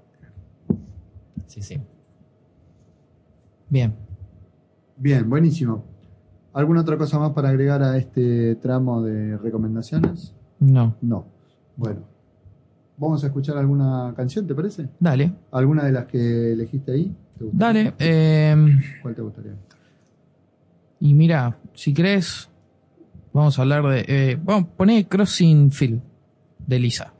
Sí, 1.47 1.62
sí. 1.62 1.81
Bien. 3.70 3.94
Bien, 4.98 5.28
buenísimo. 5.28 5.85
¿Alguna 6.53 6.82
otra 6.82 6.97
cosa 6.97 7.19
más 7.19 7.32
para 7.32 7.48
agregar 7.51 7.82
a 7.82 7.97
este 7.97 8.57
tramo 8.57 9.03
de 9.03 9.36
recomendaciones? 9.39 10.35
No. 10.60 10.94
No. 11.02 11.24
Bueno. 11.76 12.00
¿Vamos 12.98 13.22
a 13.24 13.26
escuchar 13.26 13.58
alguna 13.58 14.14
canción, 14.16 14.46
te 14.46 14.54
parece? 14.54 14.88
Dale. 14.98 15.30
¿Alguna 15.52 15.84
de 15.84 15.92
las 15.92 16.06
que 16.06 16.52
elegiste 16.52 16.92
ahí? 16.92 17.14
¿Te? 17.38 17.44
Dale. 17.52 17.92
eh, 17.98 18.56
¿Cuál 19.02 19.14
te 19.14 19.22
gustaría? 19.22 19.52
y 20.98 21.12
mira, 21.12 21.58
si 21.74 21.92
crees, 21.92 22.48
vamos 23.34 23.58
a 23.58 23.62
hablar 23.62 23.84
de. 23.86 24.04
Eh, 24.08 24.38
vamos, 24.42 24.68
poné 24.78 25.06
Crossing 25.06 25.70
Field 25.70 26.00
de 26.66 26.78
Lisa. 26.78 27.12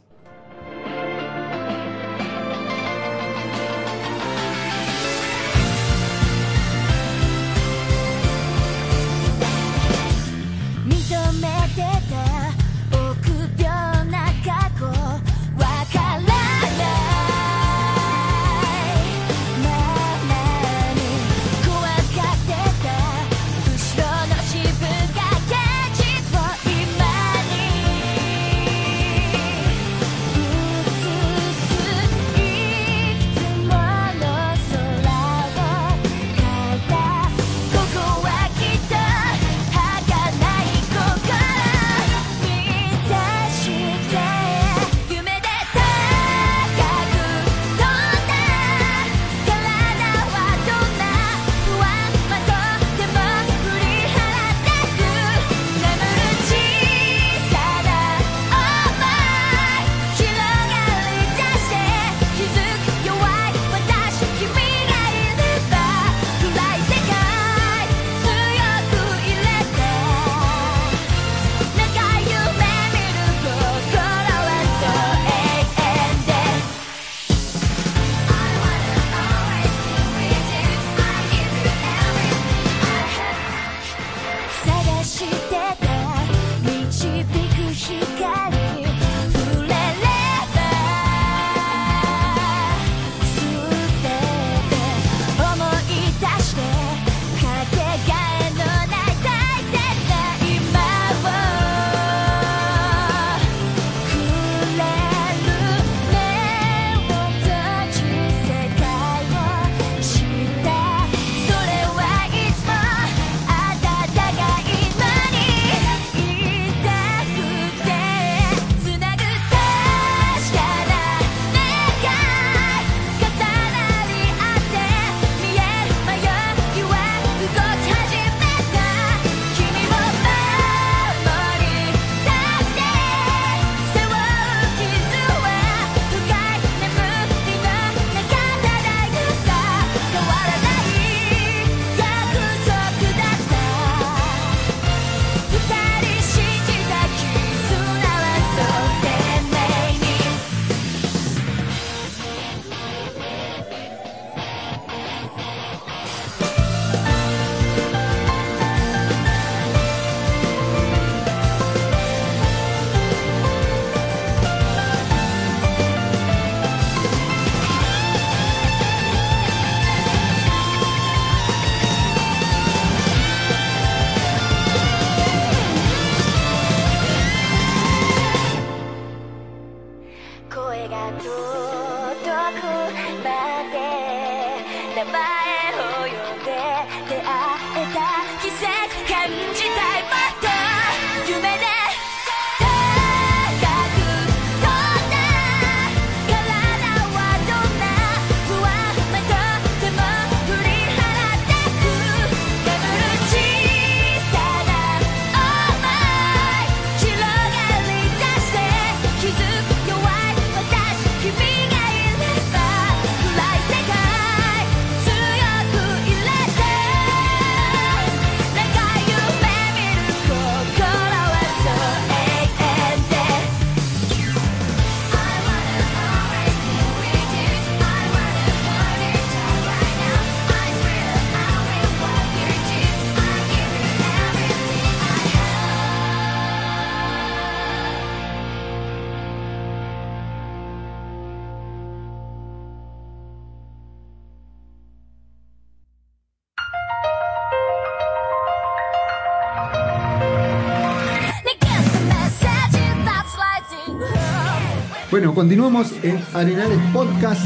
Bueno, 255.27 255.35
continuamos 255.41 255.93
en 256.05 256.21
Arenales 256.35 256.79
Podcast, 256.93 257.45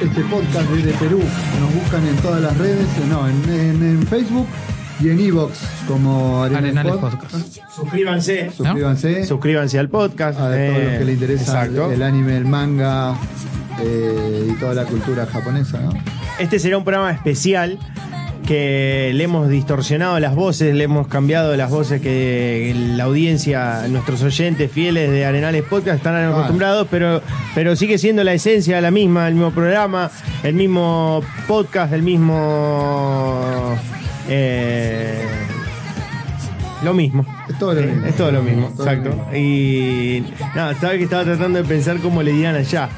este 0.00 0.22
podcast 0.22 0.66
desde 0.70 0.92
Perú. 0.94 1.20
Nos 1.60 1.74
buscan 1.74 2.06
en 2.06 2.16
todas 2.22 2.40
las 2.40 2.56
redes, 2.56 2.86
eh, 2.86 3.06
no, 3.06 3.28
en, 3.28 3.44
en- 3.50 3.82
en 3.82 4.02
Facebook 4.06 4.46
y 4.98 5.10
en 5.10 5.20
Evox 5.20 5.58
como 5.86 6.42
Arenales, 6.44 6.74
Arenales 6.78 6.96
Podcast. 6.96 7.58
Suscríbanse. 7.76 8.50
Suscríbanse. 8.50 9.26
Suscríbanse 9.26 9.78
al 9.78 9.90
podcast. 9.90 10.38
A 10.40 10.44
todos 10.44 10.56
eh, 10.56 10.84
los 10.88 10.98
que 11.00 11.04
le 11.04 11.12
interesa 11.12 11.42
exacto. 11.64 11.92
el 11.92 12.02
anime, 12.02 12.34
el 12.38 12.46
manga 12.46 13.14
eh, 13.82 14.48
y 14.50 14.52
toda 14.58 14.72
la 14.72 14.84
cultura 14.86 15.26
japonesa, 15.26 15.82
¿no? 15.82 15.90
Este 16.38 16.58
será 16.58 16.78
un 16.78 16.84
programa 16.84 17.10
especial 17.10 17.78
que 18.48 19.12
le 19.14 19.24
hemos 19.24 19.50
distorsionado 19.50 20.18
las 20.20 20.34
voces, 20.34 20.74
le 20.74 20.84
hemos 20.84 21.06
cambiado 21.06 21.54
las 21.54 21.70
voces 21.70 22.00
que 22.00 22.74
la 22.96 23.04
audiencia, 23.04 23.86
nuestros 23.90 24.22
oyentes 24.22 24.72
fieles 24.72 25.10
de 25.10 25.26
Arenales 25.26 25.64
Podcast 25.64 25.98
están 25.98 26.32
acostumbrados, 26.32 26.88
pero, 26.90 27.20
pero 27.54 27.76
sigue 27.76 27.98
siendo 27.98 28.24
la 28.24 28.32
esencia 28.32 28.80
la 28.80 28.90
misma, 28.90 29.28
el 29.28 29.34
mismo 29.34 29.50
programa, 29.50 30.10
el 30.42 30.54
mismo 30.54 31.22
podcast, 31.46 31.92
el 31.92 32.02
mismo... 32.02 33.76
eh, 34.30 35.47
lo 36.82 36.94
mismo. 36.94 37.24
Es 37.48 37.58
todo 37.58 37.74
lo 37.74 37.82
mismo. 37.82 38.06
Es 38.06 38.16
todo 38.16 38.30
lo 38.32 38.42
mismo, 38.42 38.68
Todo 38.76 38.86
lo 38.86 38.92
exacto. 38.92 39.36
Y 39.36 40.24
nada, 40.54 40.74
sabes 40.74 40.98
que 40.98 41.04
estaba 41.04 41.24
tratando 41.24 41.58
de 41.62 41.64
pensar 41.68 41.98
cómo 41.98 42.22
le 42.22 42.32
dirán 42.32 42.54
allá. 42.54 42.88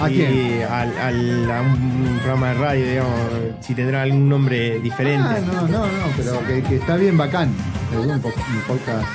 ¿A 0.00 0.10
Y 0.10 0.14
quién? 0.14 0.62
al, 0.70 0.96
al- 0.98 1.50
a 1.50 1.60
un 1.62 2.18
programa 2.22 2.48
de 2.48 2.54
radio, 2.54 2.86
digamos, 2.86 3.20
si 3.60 3.74
tendrá 3.74 4.02
algún 4.02 4.28
nombre 4.28 4.78
diferente. 4.80 5.26
Ah, 5.28 5.38
no, 5.46 5.68
no, 5.68 5.86
no, 5.86 5.88
pero 6.16 6.46
que, 6.46 6.62
que 6.62 6.76
está 6.76 6.96
bien 6.96 7.16
bacán. 7.18 7.50
Es 7.92 7.98
un, 7.98 8.20
po- 8.20 8.28
un 8.28 8.60
podcast 8.66 9.06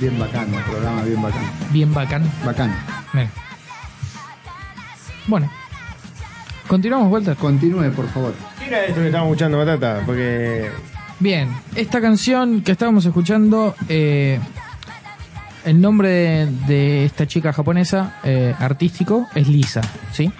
bien 0.00 0.18
bacán, 0.18 0.52
un 0.54 0.62
programa 0.62 1.02
bien 1.02 1.20
bacán. 1.22 1.42
Bien 1.70 1.92
bacán. 1.94 2.22
Bacán. 2.44 2.74
Mira. 3.12 3.28
Bueno. 5.26 5.50
Continuamos, 6.68 7.10
Walter. 7.12 7.36
Continúe, 7.36 7.90
por 7.90 8.08
favor. 8.08 8.32
¿Qué 8.58 8.66
era 8.68 8.84
esto 8.86 9.00
que 9.00 9.06
estamos 9.06 9.26
escuchando, 9.28 9.58
Batata? 9.58 10.02
Porque 10.06 10.70
Bien, 11.20 11.50
esta 11.76 12.00
canción 12.00 12.62
que 12.62 12.72
estábamos 12.72 13.04
escuchando, 13.04 13.74
eh, 13.90 14.40
el 15.66 15.78
nombre 15.78 16.46
de, 16.66 17.04
esta 17.04 17.26
chica 17.26 17.52
japonesa 17.52 18.18
eh, 18.24 18.54
artístico 18.58 19.28
es 19.34 19.46
Lisa, 19.46 19.82
¿sí? 20.12 20.32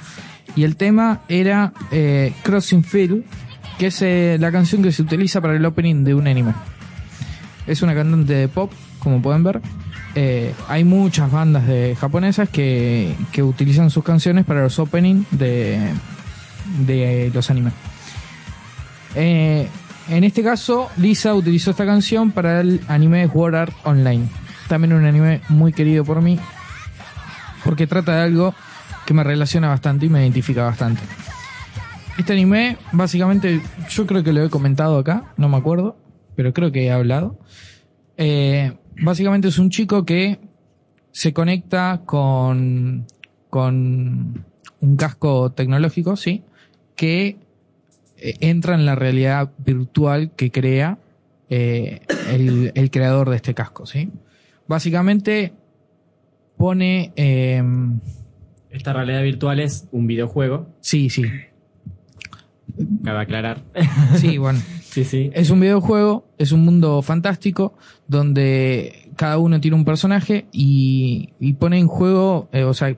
Y 0.56 0.64
el 0.64 0.76
tema 0.76 1.20
era 1.28 1.74
eh, 1.90 2.32
Crossing 2.42 2.82
Field, 2.82 3.24
que 3.78 3.88
es 3.88 4.40
la 4.40 4.50
canción 4.50 4.82
que 4.82 4.90
se 4.90 5.02
utiliza 5.02 5.42
para 5.42 5.54
el 5.54 5.64
opening 5.66 6.02
de 6.02 6.14
un 6.14 6.26
anime. 6.26 6.54
Es 7.66 7.82
una 7.82 7.94
cantante 7.94 8.32
de 8.32 8.48
pop, 8.48 8.72
como 9.00 9.20
pueden 9.20 9.44
ver. 9.44 9.60
Hay 10.66 10.84
muchas 10.84 11.30
bandas 11.30 11.66
de 11.66 11.94
japonesas 11.94 12.48
que, 12.48 13.14
que 13.32 13.42
utilizan 13.42 13.90
sus 13.90 14.02
canciones 14.02 14.46
para 14.46 14.62
los 14.62 14.78
openings 14.78 15.26
de, 15.30 15.78
de 16.86 17.30
los 17.34 17.50
animes. 17.50 17.74
En 20.10 20.24
este 20.24 20.42
caso, 20.42 20.90
Lisa 20.96 21.34
utilizó 21.34 21.70
esta 21.70 21.86
canción 21.86 22.32
para 22.32 22.60
el 22.60 22.80
anime 22.88 23.28
Sword 23.28 23.54
Art 23.54 23.74
Online. 23.84 24.28
También 24.68 24.92
un 24.92 25.04
anime 25.04 25.40
muy 25.48 25.72
querido 25.72 26.04
por 26.04 26.20
mí, 26.20 26.38
porque 27.64 27.86
trata 27.86 28.16
de 28.16 28.22
algo 28.22 28.54
que 29.06 29.14
me 29.14 29.22
relaciona 29.24 29.68
bastante 29.68 30.06
y 30.06 30.08
me 30.08 30.20
identifica 30.20 30.64
bastante. 30.64 31.02
Este 32.18 32.32
anime, 32.32 32.76
básicamente, 32.92 33.62
yo 33.88 34.06
creo 34.06 34.22
que 34.22 34.32
lo 34.32 34.44
he 34.44 34.50
comentado 34.50 34.98
acá, 34.98 35.32
no 35.36 35.48
me 35.48 35.56
acuerdo, 35.56 35.96
pero 36.34 36.52
creo 36.52 36.72
que 36.72 36.86
he 36.86 36.92
hablado. 36.92 37.38
Eh, 38.16 38.76
básicamente 39.00 39.48
es 39.48 39.58
un 39.58 39.70
chico 39.70 40.04
que 40.04 40.40
se 41.12 41.32
conecta 41.32 42.02
con, 42.04 43.06
con 43.48 44.44
un 44.80 44.96
casco 44.96 45.52
tecnológico, 45.52 46.16
¿sí? 46.16 46.44
Que 46.96 47.38
entra 48.40 48.74
en 48.74 48.86
la 48.86 48.94
realidad 48.94 49.50
virtual 49.58 50.32
que 50.36 50.50
crea 50.50 50.98
eh, 51.48 52.00
el, 52.30 52.72
el 52.74 52.90
creador 52.90 53.30
de 53.30 53.36
este 53.36 53.54
casco, 53.54 53.86
¿sí? 53.86 54.10
Básicamente 54.68 55.52
pone... 56.56 57.12
eh, 57.16 57.62
Esta 58.70 58.92
realidad 58.92 59.22
virtual 59.22 59.60
es 59.60 59.86
un 59.92 60.06
videojuego. 60.06 60.68
sí, 60.80 61.10
sí. 61.10 61.24
Cabe 63.04 63.20
aclarar. 63.20 63.62
Sí, 64.16 64.38
bueno. 64.38 64.60
Sí, 64.90 65.04
sí. 65.04 65.30
Es 65.34 65.50
un 65.50 65.60
videojuego, 65.60 66.26
es 66.36 66.50
un 66.50 66.64
mundo 66.64 67.00
fantástico 67.00 67.74
donde 68.08 69.08
cada 69.14 69.38
uno 69.38 69.60
tiene 69.60 69.76
un 69.76 69.84
personaje 69.84 70.46
y, 70.50 71.28
y 71.38 71.52
pone 71.52 71.78
en 71.78 71.86
juego, 71.86 72.48
eh, 72.50 72.64
o 72.64 72.74
sea, 72.74 72.96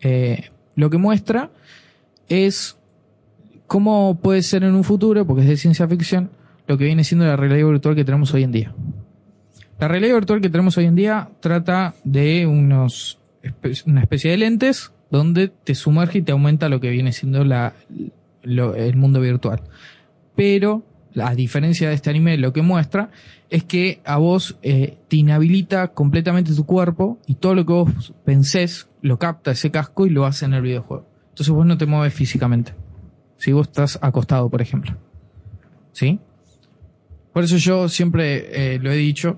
eh, 0.00 0.50
lo 0.74 0.90
que 0.90 0.98
muestra 0.98 1.50
es 2.28 2.76
cómo 3.66 4.18
puede 4.20 4.42
ser 4.42 4.64
en 4.64 4.74
un 4.74 4.84
futuro, 4.84 5.26
porque 5.26 5.42
es 5.42 5.48
de 5.48 5.56
ciencia 5.56 5.88
ficción, 5.88 6.30
lo 6.66 6.78
que 6.78 6.84
viene 6.84 7.04
siendo 7.04 7.26
la 7.26 7.36
realidad 7.36 7.68
virtual 7.68 7.94
que 7.94 8.04
tenemos 8.04 8.32
hoy 8.34 8.42
en 8.42 8.52
día. 8.52 8.74
La 9.78 9.88
realidad 9.88 10.14
virtual 10.14 10.40
que 10.40 10.50
tenemos 10.50 10.78
hoy 10.78 10.86
en 10.86 10.94
día 10.94 11.30
trata 11.40 11.94
de 12.04 12.46
unos 12.46 13.18
una 13.86 14.00
especie 14.00 14.30
de 14.30 14.38
lentes 14.38 14.92
donde 15.10 15.48
te 15.48 15.74
sumerge 15.74 16.18
y 16.18 16.22
te 16.22 16.32
aumenta 16.32 16.68
lo 16.68 16.80
que 16.80 16.90
viene 16.90 17.12
siendo 17.12 17.44
la, 17.44 17.74
el 18.42 18.96
mundo 18.96 19.20
virtual. 19.20 19.62
Pero, 20.34 20.82
a 21.20 21.34
diferencia 21.34 21.88
de 21.88 21.94
este 21.94 22.10
anime, 22.10 22.36
lo 22.38 22.52
que 22.52 22.62
muestra 22.62 23.10
es 23.50 23.64
que 23.64 24.00
a 24.04 24.16
vos 24.16 24.58
eh, 24.62 24.98
te 25.08 25.16
inhabilita 25.16 25.88
completamente 25.88 26.54
tu 26.54 26.66
cuerpo 26.66 27.18
y 27.26 27.34
todo 27.34 27.54
lo 27.54 27.64
que 27.64 27.72
vos 27.72 28.14
pensés 28.24 28.88
lo 29.02 29.18
capta 29.18 29.52
ese 29.52 29.70
casco 29.70 30.06
y 30.06 30.10
lo 30.10 30.26
hace 30.26 30.46
en 30.46 30.54
el 30.54 30.62
videojuego. 30.62 31.06
Entonces 31.28 31.54
vos 31.54 31.66
no 31.66 31.78
te 31.78 31.86
mueves 31.86 32.14
físicamente. 32.14 32.72
Si 33.44 33.52
vos 33.52 33.66
estás 33.66 33.98
acostado, 34.00 34.48
por 34.48 34.62
ejemplo. 34.62 34.96
¿Sí? 35.92 36.18
Por 37.30 37.44
eso 37.44 37.58
yo 37.58 37.90
siempre 37.90 38.74
eh, 38.74 38.78
lo 38.78 38.90
he 38.90 38.96
dicho, 38.96 39.36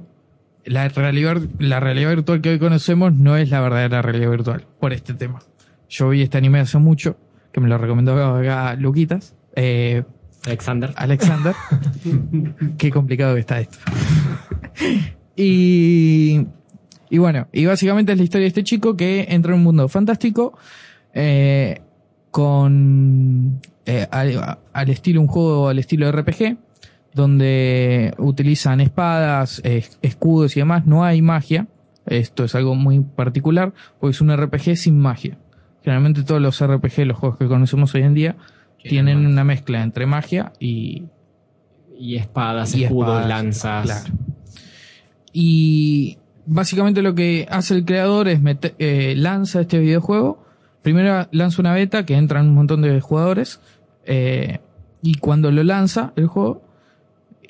la 0.65 0.89
realidad, 0.89 1.43
la 1.59 1.81
realidad 1.81 2.11
virtual 2.11 2.41
que 2.41 2.51
hoy 2.51 2.61
conocemos 2.61 3.13
no 3.13 3.37
es 3.37 3.51
la 3.51 3.61
verdadera 3.61 4.03
realidad 4.03 4.31
virtual, 4.31 4.65
por 4.79 4.93
este 4.93 5.15
tema. 5.15 5.41
Yo 5.89 6.11
vi 6.11 6.23
este 6.23 6.39
anime 6.39 6.61
hace 6.61 6.79
mucho, 6.79 7.19
que 7.51 7.59
me 7.61 7.69
lo 7.69 7.79
recomendó 7.79 8.13
acá 8.33 8.77
Luquitas. 8.77 9.35
Eh, 9.57 10.05
Alexander. 10.45 10.93
Alexander. 10.95 11.57
Qué 12.79 12.93
complicado 12.93 13.35
que 13.35 13.41
está 13.41 13.59
esto. 13.59 13.79
y, 15.35 16.47
y 17.11 17.19
bueno, 17.19 17.49
y 17.53 17.67
básicamente 17.67 18.13
es 18.13 18.19
la 18.19 18.25
historia 18.25 18.45
de 18.45 18.49
este 18.51 18.63
chico 18.63 18.97
que 18.97 19.27
entra 19.31 19.53
en 19.53 19.59
un 19.59 19.65
mundo 19.65 19.89
fantástico 19.89 20.57
eh, 21.13 21.81
con 22.31 23.61
eh, 23.87 24.07
al, 24.11 24.59
al 24.73 24.91
estilo 24.91 25.21
un 25.21 25.27
juego 25.29 25.69
al 25.69 25.79
estilo 25.79 26.11
RPG 26.13 26.57
donde 27.15 28.13
utilizan 28.19 28.81
espadas, 28.81 29.61
eh, 29.65 29.85
escudos 30.03 30.57
y 30.57 30.61
demás. 30.61 30.85
No 30.87 31.03
hay 31.05 31.23
magia. 31.23 31.67
Esto 32.05 32.45
es 32.45 32.55
algo 32.55 32.75
muy 32.75 33.01
particular, 33.01 33.73
porque 33.99 34.13
es 34.13 34.21
un 34.21 34.37
RPG 34.37 34.77
sin 34.77 34.99
magia. 34.99 35.39
Generalmente 35.83 36.23
todos 36.25 36.43
los 36.43 36.63
RPG, 36.63 37.07
los 37.07 37.17
juegos 37.19 37.39
que 37.39 37.47
conocemos 37.49 37.95
hoy 37.95 38.03
en 38.03 38.15
día, 38.15 38.37
tienen 38.83 39.25
una 39.27 39.43
mezcla 39.45 39.83
entre 39.83 40.05
magia 40.07 40.53
y, 40.61 41.05
Y 41.99 42.17
espadas, 42.17 42.75
y 42.77 42.85
escudos, 42.85 43.09
espadas, 43.23 43.29
lanzas. 43.29 43.85
claro. 43.87 44.15
Y 45.33 46.19
básicamente 46.47 47.03
lo 47.03 47.15
que 47.15 47.47
hace 47.51 47.75
el 47.75 47.85
creador 47.85 48.29
es 48.29 48.41
mete- 48.41 48.75
eh, 48.79 49.15
lanza 49.17 49.61
este 49.63 49.79
videojuego. 49.79 50.45
Primero 50.83 51.27
lanza 51.33 51.61
una 51.63 51.73
beta 51.75 52.07
que 52.07 52.15
entran 52.17 52.49
un 52.49 52.55
montón 52.55 52.83
de 52.83 53.01
jugadores. 53.01 53.61
Eh, 54.07 54.61
y 55.03 55.15
cuando 55.17 55.51
lo 55.51 55.63
lanza 55.63 56.13
el 56.17 56.27
juego, 56.27 56.63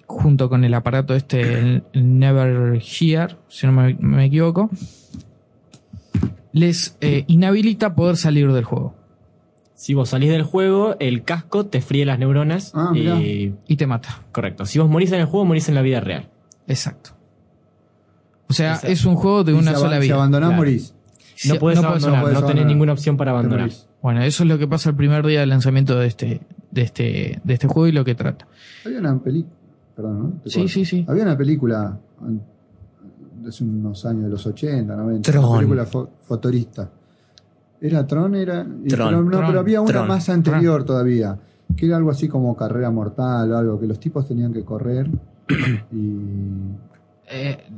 junto 0.07 0.49
con 0.49 0.65
el 0.65 0.74
aparato 0.74 1.15
este, 1.15 1.59
el, 1.59 1.83
Never 1.95 2.81
Hear, 2.81 3.39
si 3.49 3.66
no 3.66 3.73
me, 3.73 3.95
me 4.01 4.24
equivoco, 4.27 4.70
les 6.53 6.97
eh, 7.01 7.24
inhabilita 7.27 7.95
poder 7.95 8.16
salir 8.16 8.53
del 8.53 8.65
juego. 8.65 8.95
Si 9.74 9.93
vos 9.93 10.09
salís 10.09 10.31
del 10.31 10.43
juego, 10.43 10.97
el 11.01 11.23
casco 11.23 11.66
te 11.66 11.83
fríe 11.83 12.07
las 12.07 12.19
neuronas 12.19 12.73
Ah, 12.74 12.93
y... 12.95 13.55
Y 13.69 13.77
te 13.77 13.87
mata. 13.87 14.23
Correcto. 14.33 14.65
Si 14.65 14.78
vos 14.78 14.89
morís 14.89 15.12
en 15.12 15.20
el 15.20 15.27
juego, 15.27 15.45
morís 15.45 15.69
en 15.69 15.74
la 15.74 15.83
vida 15.83 16.01
real. 16.01 16.31
Exacto. 16.66 17.11
O 18.49 18.55
sea, 18.55 18.70
Exacto. 18.74 18.93
es 18.93 19.05
un 19.05 19.16
juego 19.16 19.45
de 19.45 19.53
Y 19.53 19.55
una 19.57 19.74
si 19.74 19.81
sola 19.81 19.99
vida. 19.99 20.03
Si 20.07 20.11
abandonás, 20.12 20.49
Claro. 20.49 20.62
morís. 20.62 20.95
Si- 21.35 21.49
No 21.51 21.57
podés 21.57 21.77
no 21.83 21.89
podés 21.89 22.05
abandonar, 22.05 22.23
no, 22.23 22.28
tenés 22.28 22.35
abandonar. 22.45 22.66
ninguna 22.66 22.93
opción 22.95 23.16
para 23.19 23.33
Te 23.33 23.35
abandonar. 23.39 23.70
Bueno, 24.07 24.23
eso 24.23 24.45
es 24.45 24.49
lo 24.49 24.57
que 24.57 24.69
pasa 24.69 24.91
el 24.91 24.95
primer 24.95 25.27
día 25.27 25.41
de 25.41 25.47
lanzamiento 25.47 25.99
de 25.99 26.07
este, 26.07 26.41
de 26.70 26.83
este, 26.83 27.41
de 27.43 27.55
este 27.55 27.66
juego 27.66 27.89
y 27.89 27.93
lo 27.93 28.05
que 28.05 28.15
trata. 28.15 28.47
Había 28.85 29.01
una 29.01 29.19
película. 29.19 29.53
Perdón, 29.97 30.19
¿no? 30.23 30.28
Te 30.45 30.49
Sí, 30.49 30.69
sí, 30.69 30.85
sí. 30.85 31.05
Había 31.09 31.24
una 31.24 31.37
película 31.37 31.99
hace 33.49 33.65
unos 33.65 34.07
años, 34.07 34.23
de 34.27 34.31
los 34.31 34.47
80, 34.47 34.95
90. 34.95 35.33
Tron. 35.33 35.45
Una 35.45 35.57
película 35.59 35.87
fo- 35.87 36.09
futurista. 36.23 36.89
¿Era 37.81 38.07
Tron? 38.07 38.37
Era, 38.37 38.62
Tron. 38.62 38.83
pero, 38.89 39.11
no, 39.11 39.28
Tron. 39.28 39.47
pero 39.49 39.59
había 39.59 39.81
una 39.81 39.91
Tron. 39.93 40.07
más 40.07 40.28
anterior 40.28 40.85
todavía. 40.85 41.37
Que 41.77 41.87
era 41.87 41.97
algo 41.97 42.11
así 42.12 42.28
como 42.28 42.55
carrera 42.55 42.93
mortal 42.93 43.51
o 43.51 43.59
algo, 43.59 43.81
que 43.81 43.89
los 43.89 43.99
tipos 43.99 44.28
tenían 44.28 44.53
que 44.53 44.62
correr 44.65 45.11
y 45.93 45.97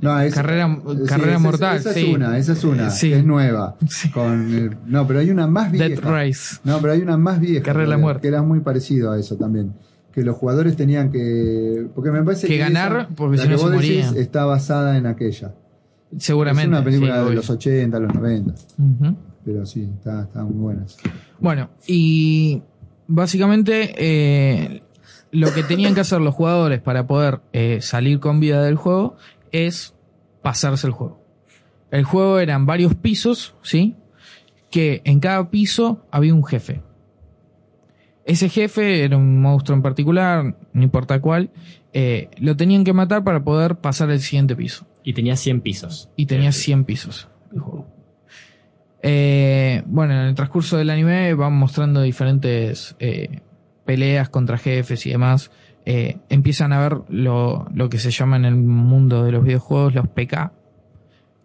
No, 0.00 0.20
es- 0.20 0.34
carrera 0.34 0.78
carrera 1.06 1.38
mortal. 1.38 1.76
Esa 1.78 1.92
sí. 1.94 2.00
es 2.10 2.14
una, 2.14 2.36
esa 2.38 2.52
es 2.52 2.64
una, 2.64 2.90
Sí. 2.90 3.08
que 3.10 3.18
es 3.18 3.24
nueva. 3.24 3.76
Con 4.12 4.78
no, 4.86 5.06
pero 5.06 5.20
hay 5.20 5.30
una 5.30 5.46
más 5.46 5.70
vieja. 5.72 5.88
Death 5.88 6.00
Race. 6.04 6.56
No, 6.64 6.80
pero 6.80 6.92
hay 6.92 7.00
una 7.00 7.16
más 7.16 7.40
vieja. 7.40 7.62
Carrera 7.62 7.84
de 7.84 7.90
la 7.90 7.96
que- 7.96 8.02
muerte. 8.02 8.20
Que 8.22 8.28
era 8.28 8.42
muy 8.42 8.60
parecido 8.60 9.10
a 9.12 9.18
eso 9.18 9.36
también. 9.36 9.72
Que 10.12 10.22
los 10.22 10.36
jugadores 10.36 10.76
tenían 10.76 11.10
que. 11.10 11.86
Porque 11.94 12.10
me 12.10 12.22
parece 12.22 12.46
Que 12.46 12.54
que. 12.54 12.58
ganar, 12.58 12.92
esa- 13.06 13.08
porque 13.14 13.38
si 13.38 13.48
no 13.48 13.58
se. 13.80 14.20
Está 14.20 14.44
basada 14.44 14.96
en 14.98 15.06
aquella. 15.06 15.54
Seguramente. 16.18 16.62
Es 16.62 16.68
una 16.68 16.84
película 16.84 17.22
de 17.24 17.34
los 17.34 17.48
80, 17.50 17.98
los 18.00 18.14
90. 18.14 18.54
Ujú. 18.78 19.16
Pero 19.44 19.64
sí, 19.66 19.88
está, 19.96 20.22
está 20.22 20.42
muy 20.44 20.54
buena. 20.56 20.84
Bueno, 21.40 21.70
y 21.86 22.62
básicamente 23.06 23.94
eh, 23.96 24.82
lo 25.32 25.52
que 25.52 25.62
tenían 25.62 25.94
que 25.94 26.00
hacer 26.00 26.20
los 26.20 26.34
jugadores 26.34 26.80
para 26.80 27.06
poder 27.06 27.40
eh, 27.52 27.78
salir 27.80 28.20
con 28.20 28.40
vida 28.40 28.62
del 28.62 28.76
juego 28.76 29.16
es 29.52 29.94
pasarse 30.42 30.86
el 30.86 30.92
juego. 30.92 31.22
El 31.90 32.04
juego 32.04 32.38
eran 32.38 32.66
varios 32.66 32.94
pisos, 32.94 33.54
¿sí? 33.62 33.96
Que 34.70 35.00
en 35.04 35.20
cada 35.20 35.50
piso 35.50 36.06
había 36.10 36.34
un 36.34 36.44
jefe. 36.44 36.82
Ese 38.24 38.50
jefe 38.50 39.04
era 39.04 39.16
un 39.16 39.40
monstruo 39.40 39.74
en 39.74 39.82
particular, 39.82 40.56
no 40.72 40.82
importa 40.82 41.20
cuál, 41.20 41.50
eh, 41.94 42.28
lo 42.36 42.56
tenían 42.56 42.84
que 42.84 42.92
matar 42.92 43.24
para 43.24 43.42
poder 43.42 43.76
pasar 43.76 44.10
el 44.10 44.20
siguiente 44.20 44.54
piso. 44.54 44.86
Y 45.02 45.14
tenía 45.14 45.36
100 45.36 45.62
pisos. 45.62 46.10
Y 46.16 46.26
tenía 46.26 46.52
100 46.52 46.84
pisos 46.84 47.28
el 47.52 47.60
juego. 47.60 47.86
Eh, 49.02 49.82
bueno, 49.86 50.12
en 50.14 50.26
el 50.26 50.34
transcurso 50.34 50.76
del 50.76 50.90
anime 50.90 51.32
van 51.34 51.54
mostrando 51.54 52.02
diferentes 52.02 52.96
eh, 52.98 53.40
peleas 53.84 54.28
contra 54.28 54.58
jefes 54.58 55.06
y 55.06 55.10
demás. 55.10 55.50
Eh, 55.90 56.19
empiezan 56.28 56.74
a 56.74 56.81
ver 56.81 56.98
lo, 57.09 57.66
lo 57.73 57.89
que 57.89 57.98
se 57.98 58.10
llama 58.10 58.36
en 58.36 58.44
el 58.44 58.56
mundo 58.56 59.24
de 59.24 59.32
los 59.32 59.43
videojuegos 59.43 59.94
los 59.94 60.06
PK, 60.06 60.52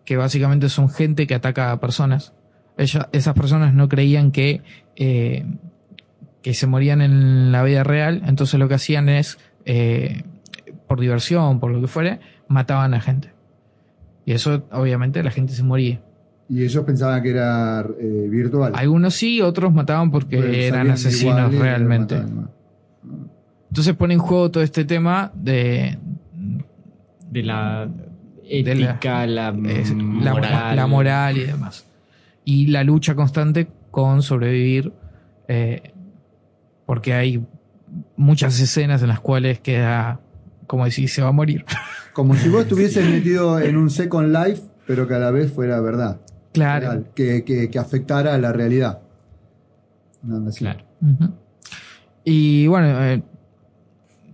que 0.04 0.18
básicamente 0.18 0.68
son 0.68 0.90
gente 0.90 1.28
que 1.28 1.34
ataca 1.36 1.72
a 1.72 1.80
personas. 1.80 2.34
Ella- 2.78 3.08
esas 3.14 3.36
personas 3.36 3.74
no 3.74 3.88
creían 3.88 4.32
que, 4.32 4.62
eh, 4.98 5.46
que 6.42 6.54
se 6.54 6.68
morían 6.68 7.02
en 7.02 7.54
la 7.54 7.64
vida 7.64 7.86
real, 7.86 8.22
entonces 8.26 8.60
lo 8.60 8.68
que 8.68 8.74
hacían 8.74 9.08
es, 9.08 9.38
eh, 9.64 10.24
por 10.90 11.00
diversión, 11.00 11.62
por 11.62 11.72
lo 11.72 11.80
que 11.80 11.88
fuere, 11.88 12.20
mataban 12.50 12.94
a 12.94 13.00
gente. 13.00 13.32
Y 14.26 14.34
eso, 14.34 14.64
obviamente, 14.74 15.24
la 15.24 15.32
gente 15.32 15.54
se 15.54 15.64
moría. 15.64 16.02
Y 16.50 16.64
ellos 16.66 16.84
pensaban 16.84 17.24
que 17.24 17.30
era 17.30 17.88
virtual. 18.30 18.74
Algunos 18.76 19.14
sí, 19.14 19.42
otros 19.42 19.72
mataban 19.74 20.12
porque 20.12 20.38
Pero 20.42 20.52
eran 20.52 20.92
asesinos 20.92 21.54
igual 21.54 21.62
realmente. 21.64 22.16
mataban. 22.18 22.50
Entonces 23.74 23.96
pone 23.96 24.14
en 24.14 24.20
juego 24.20 24.52
todo 24.52 24.62
este 24.62 24.86
tema 24.86 25.32
de, 25.34 25.98
De 27.32 27.42
la 27.42 27.88
de 27.88 28.76
la- 28.76 28.92
ética, 28.92 29.26
la, 29.26 29.50
es- 29.68 29.96
moral. 29.96 30.76
la 30.76 30.86
moral 30.86 31.38
y 31.40 31.46
demás. 31.46 31.84
Y 32.46 32.68
la 32.68 32.84
lucha 32.84 33.16
constante 33.16 33.68
con 33.90 34.22
sobrevivir, 34.22 34.94
eh, 35.48 35.92
porque 36.86 37.14
hay 37.16 37.44
muchas 38.16 38.60
escenas 38.60 39.02
en 39.02 39.08
las 39.08 39.20
cuales 39.22 39.60
queda, 39.60 40.20
como 40.68 40.86
decir, 40.86 41.10
se 41.10 41.24
va 41.24 41.30
a 41.30 41.32
morir. 41.32 41.66
Como 42.14 42.36
si 42.36 42.50
vos 42.50 42.62
estuvieses 42.62 43.10
metido 43.10 43.60
en 43.60 43.76
un 43.76 43.90
Second 43.90 44.32
Life, 44.32 44.62
pero 44.86 45.08
que 45.08 45.16
a 45.16 45.20
la 45.20 45.32
vez 45.32 45.52
fuera 45.52 45.82
verdad. 45.82 46.22
Claro. 46.52 46.92
Real, 46.92 47.08
que, 47.16 47.44
que, 47.44 47.72
que 47.72 47.80
afectara 47.80 48.36
a 48.36 48.38
la 48.38 48.54
realidad. 48.54 49.02
Ujú. 51.02 51.34
Y 52.24 52.68
bueno, 52.68 53.04
eh, 53.04 53.24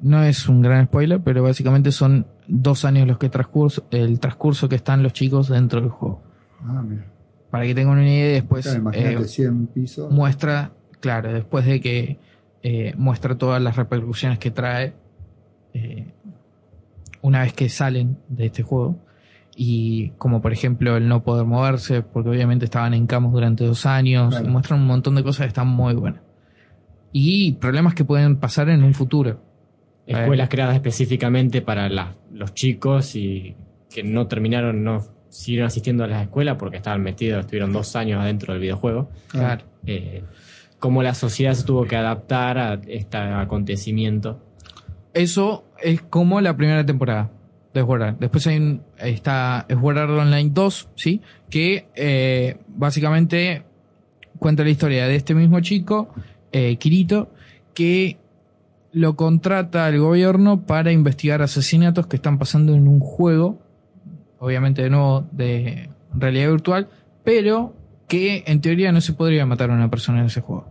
no 0.02 0.24
es 0.24 0.48
un 0.48 0.62
gran 0.62 0.86
spoiler, 0.86 1.22
pero 1.22 1.44
básicamente 1.44 1.92
son 1.92 2.26
dos 2.48 2.86
años 2.86 3.08
los 3.08 3.18
que 3.18 3.30
transcurso, 3.30 3.86
el 3.92 4.20
transcurso 4.20 4.70
que 4.70 4.76
están 4.76 5.04
los 5.04 5.14
chicos 5.14 5.50
dentro 5.50 5.82
del 5.82 5.90
juego. 5.90 6.22
Ah, 6.64 6.82
mira. 6.88 7.06
Para 7.52 7.66
que 7.66 7.74
tengan 7.76 7.98
una 7.98 8.08
idea, 8.08 8.34
después 8.34 8.66
Claro, 8.68 8.92
eh, 9.22 9.28
100 9.28 9.68
pisos. 9.68 10.12
muestra, 10.12 10.72
claro, 11.00 11.34
después 11.34 11.66
de 11.66 11.82
que 11.82 12.20
eh, 12.62 12.94
muestra 12.98 13.38
todas 13.38 13.62
las 13.62 13.76
repercusiones 13.76 14.38
que 14.40 14.52
trae 14.52 14.94
eh, 15.74 16.14
una 17.22 17.42
vez 17.42 17.54
que 17.54 17.70
salen 17.70 18.18
de 18.28 18.46
este 18.48 18.64
juego. 18.64 18.98
Y 19.56 20.12
como 20.18 20.42
por 20.42 20.54
ejemplo 20.54 20.96
el 20.96 21.08
no 21.10 21.24
poder 21.24 21.46
moverse, 21.46 22.02
porque 22.02 22.30
obviamente 22.30 22.66
estaban 22.66 22.94
en 22.94 23.08
camus 23.08 23.34
durante 23.34 23.66
dos 23.66 23.86
años, 23.86 24.30
Claro. 24.30 24.46
y 24.46 24.50
muestran 24.50 24.80
un 24.80 24.88
montón 24.88 25.16
de 25.16 25.24
cosas 25.24 25.46
que 25.46 25.48
están 25.50 25.68
muy 25.68 25.94
buenas. 25.96 26.22
Y 27.12 27.54
problemas 27.54 27.94
que 27.96 28.06
pueden 28.06 28.38
pasar 28.38 28.70
en 28.70 28.84
un 28.84 28.94
futuro. 28.94 29.42
Escuelas 30.14 30.50
creadas 30.50 30.76
específicamente 30.76 31.62
para 31.62 31.88
la- 31.90 32.16
los 32.34 32.54
chicos 32.54 33.16
y 33.16 33.56
que 33.90 34.04
no 34.04 34.28
terminaron, 34.28 34.84
no 34.84 35.04
siguieron 35.30 35.68
asistiendo 35.68 36.04
a 36.04 36.08
las 36.08 36.24
escuelas 36.24 36.58
porque 36.58 36.78
estaban 36.78 37.02
metidos, 37.04 37.42
estuvieron 37.42 37.72
dos 37.72 37.96
años 37.96 38.20
adentro 38.22 38.54
del 38.54 38.62
videojuego. 38.62 39.10
Claro. 39.28 39.64
Eh, 39.86 40.24
cómo 40.80 41.04
la 41.04 41.14
sociedad 41.14 41.54
se 41.54 41.64
tuvo 41.66 41.86
que 41.86 41.96
adaptar 41.96 42.58
a 42.58 42.82
este 42.88 43.18
acontecimiento. 43.18 44.40
Eso 45.14 45.66
es 45.82 46.02
como 46.02 46.42
la 46.42 46.56
primera 46.56 46.86
temporada 46.86 47.32
de 47.74 47.82
Sword. 47.82 48.16
Después 48.20 48.48
hay 48.48 48.58
un, 48.58 48.82
está 48.98 49.66
Sword 49.70 49.98
Art 49.98 50.10
Online 50.12 50.50
2, 50.54 50.90
¿sí? 50.96 51.22
Que 51.50 51.88
eh, 51.96 52.58
básicamente 52.68 53.64
cuenta 54.40 54.64
la 54.64 54.70
historia 54.70 55.08
de 55.08 55.16
este 55.16 55.36
mismo 55.36 55.60
chico, 55.60 56.14
eh, 56.52 56.78
Kirito, 56.78 57.32
que 57.74 58.18
lo 58.92 59.16
contrata 59.16 59.88
el 59.90 60.00
gobierno 60.00 60.66
para 60.66 60.92
investigar 60.92 61.42
asesinatos 61.42 62.08
que 62.08 62.16
están 62.16 62.38
pasando 62.40 62.74
en 62.74 62.88
un 62.88 63.00
juego, 63.00 63.60
obviamente 64.40 64.82
de 64.82 64.90
nuevo 64.90 65.28
de 65.32 65.90
realidad 66.14 66.50
virtual, 66.50 66.90
pero 67.24 67.74
que 68.08 68.44
en 68.48 68.62
teoría 68.62 68.92
no 68.92 69.02
se 69.02 69.14
podría 69.14 69.46
matar 69.46 69.70
a 69.70 69.74
una 69.74 69.90
persona 69.90 70.20
en 70.20 70.26
ese 70.26 70.42
juego. 70.42 70.68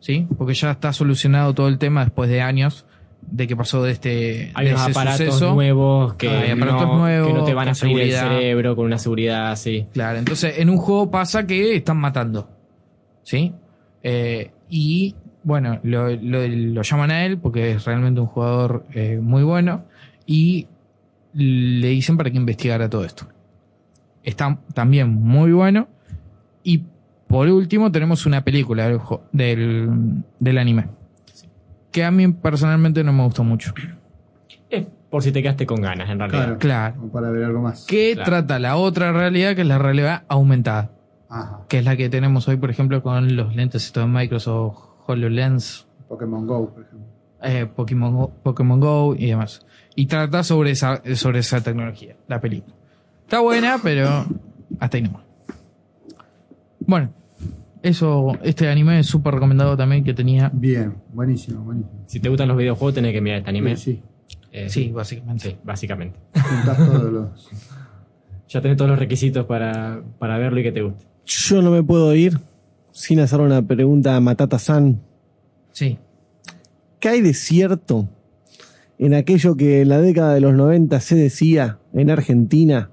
¿Sí? 0.00 0.26
Porque 0.36 0.54
ya 0.54 0.72
está 0.72 0.92
solucionado 0.92 1.54
todo 1.54 1.68
el 1.68 1.78
tema 1.78 2.04
después 2.04 2.28
de 2.28 2.40
años 2.40 2.86
de 3.22 3.46
que 3.46 3.56
pasó 3.56 3.82
de 3.82 3.92
este 3.92 4.52
Hay 4.54 4.66
de 4.66 4.72
unos 4.72 4.82
ese 4.82 4.90
aparatos 4.90 5.26
suceso. 5.26 5.54
nuevos 5.54 6.14
que, 6.14 6.28
Hay 6.28 6.50
aparatos 6.50 6.86
no, 6.86 6.98
nuevos, 6.98 7.28
que 7.28 7.34
no 7.34 7.44
te 7.44 7.54
van 7.54 7.68
a 7.68 7.74
freír 7.74 8.00
el 8.00 8.12
cerebro 8.12 8.76
con 8.76 8.86
una 8.86 8.98
seguridad 8.98 9.50
así. 9.50 9.86
Claro, 9.92 10.18
entonces 10.18 10.58
en 10.58 10.70
un 10.70 10.76
juego 10.76 11.10
pasa 11.10 11.46
que 11.46 11.76
están 11.76 11.96
matando. 11.96 12.48
¿Sí? 13.22 13.52
Eh, 14.02 14.52
y 14.68 15.16
bueno, 15.46 15.78
lo, 15.84 16.10
lo- 16.10 16.48
lo 16.48 16.82
llaman 16.82 17.10
a 17.12 17.24
él 17.24 17.38
porque 17.38 17.70
es 17.70 17.84
realmente 17.84 18.20
un 18.20 18.26
jugador 18.26 18.84
eh, 18.92 19.20
muy 19.22 19.44
bueno. 19.44 19.84
Y 20.26 20.66
le 21.32 21.88
dicen 21.88 22.16
para 22.16 22.30
que 22.30 22.36
investigara 22.36 22.90
todo 22.90 23.04
esto. 23.04 23.28
Está 24.24 24.58
también 24.74 25.08
muy 25.14 25.52
bueno. 25.52 25.86
Y 26.64 26.82
por 27.28 27.46
último 27.48 27.92
tenemos 27.92 28.26
una 28.26 28.42
película 28.42 28.88
del, 28.88 28.98
del, 29.30 29.88
del 30.40 30.58
anime. 30.58 30.86
Que 31.92 32.02
a 32.04 32.10
mí 32.10 32.26
personalmente 32.32 33.04
no 33.04 33.12
me 33.12 33.22
gustó 33.22 33.44
mucho. 33.44 33.72
Eh, 34.68 34.84
por 35.10 35.22
si 35.22 35.30
te 35.30 35.42
quedaste 35.42 35.64
con 35.64 35.80
ganas, 35.80 36.10
en 36.10 36.18
realidad. 36.18 36.58
Claro. 36.58 37.08
Para 37.12 37.30
ver 37.30 37.44
algo 37.44 37.62
más. 37.62 37.86
Que 37.86 38.14
Claro. 38.14 38.30
trata 38.30 38.58
la 38.58 38.74
otra 38.76 39.12
realidad, 39.12 39.54
que 39.54 39.60
es 39.62 39.68
la 39.68 39.78
realidad 39.78 40.24
aumentada. 40.28 40.90
Ajá. 41.28 41.62
que 41.68 41.78
es 41.80 41.84
la 41.84 41.96
que 41.96 42.08
tenemos 42.08 42.46
hoy, 42.46 42.56
por 42.56 42.70
ejemplo, 42.70 43.02
con 43.02 43.34
los 43.34 43.56
lentes 43.56 43.84
estos 43.84 44.04
de 44.04 44.08
Microsoft 44.10 44.78
HoloLens, 45.06 45.86
Pokémon 46.08 46.46
Go, 46.46 46.70
por 46.72 46.82
ejemplo. 46.84 47.06
eh, 47.42 47.66
Pokémon, 47.66 48.14
Go, 48.14 48.30
Pokémon 48.42 48.80
Go 48.80 49.14
y 49.16 49.26
demás. 49.26 49.64
Y 49.94 50.06
trata 50.06 50.42
sobre 50.42 50.72
esa, 50.72 51.02
sobre 51.14 51.38
esa 51.40 51.60
tecnología, 51.62 52.16
la 52.28 52.40
película. 52.40 52.74
Está 53.22 53.40
buena, 53.40 53.78
pero 53.82 54.26
hasta 54.78 54.96
ahí 54.96 55.02
nomás. 55.02 55.22
Bueno, 56.80 57.12
eso, 57.82 58.36
este 58.42 58.68
anime 58.68 59.00
es 59.00 59.06
súper 59.06 59.34
recomendado 59.34 59.76
también 59.76 60.04
que 60.04 60.14
tenía. 60.14 60.50
Bien, 60.52 60.94
buenísimo, 61.12 61.62
buenísimo. 61.64 62.04
Si 62.06 62.20
te 62.20 62.28
gustan 62.28 62.48
los 62.48 62.56
videojuegos, 62.56 62.94
tenés 62.94 63.12
que 63.12 63.20
mirar 63.20 63.38
este 63.38 63.50
anime. 63.50 63.76
Sí, 63.76 64.02
Eh, 64.52 64.68
Sí, 64.68 64.90
básicamente. 64.90 65.50
sí, 65.50 65.56
básicamente. 65.64 66.18
Todos 66.76 67.12
los. 67.12 67.50
Ya 68.48 68.60
tenés 68.60 68.76
todos 68.76 68.88
los 68.88 68.98
requisitos 69.00 69.44
para, 69.44 70.02
para 70.20 70.38
verlo 70.38 70.60
y 70.60 70.62
que 70.62 70.70
te 70.70 70.80
guste. 70.80 71.04
Yo 71.24 71.60
no 71.62 71.72
me 71.72 71.82
puedo 71.82 72.14
ir 72.14 72.38
sin 72.96 73.20
hacer 73.20 73.40
una 73.40 73.60
pregunta 73.60 74.16
a 74.16 74.20
Matata 74.20 74.58
San. 74.58 75.02
Sí. 75.72 75.98
¿Qué 76.98 77.10
hay 77.10 77.20
de 77.20 77.34
cierto 77.34 78.08
en 78.98 79.12
aquello 79.12 79.54
que 79.54 79.82
en 79.82 79.90
la 79.90 80.00
década 80.00 80.32
de 80.32 80.40
los 80.40 80.54
90 80.54 80.98
se 81.00 81.14
decía 81.14 81.78
en 81.92 82.10
Argentina? 82.10 82.90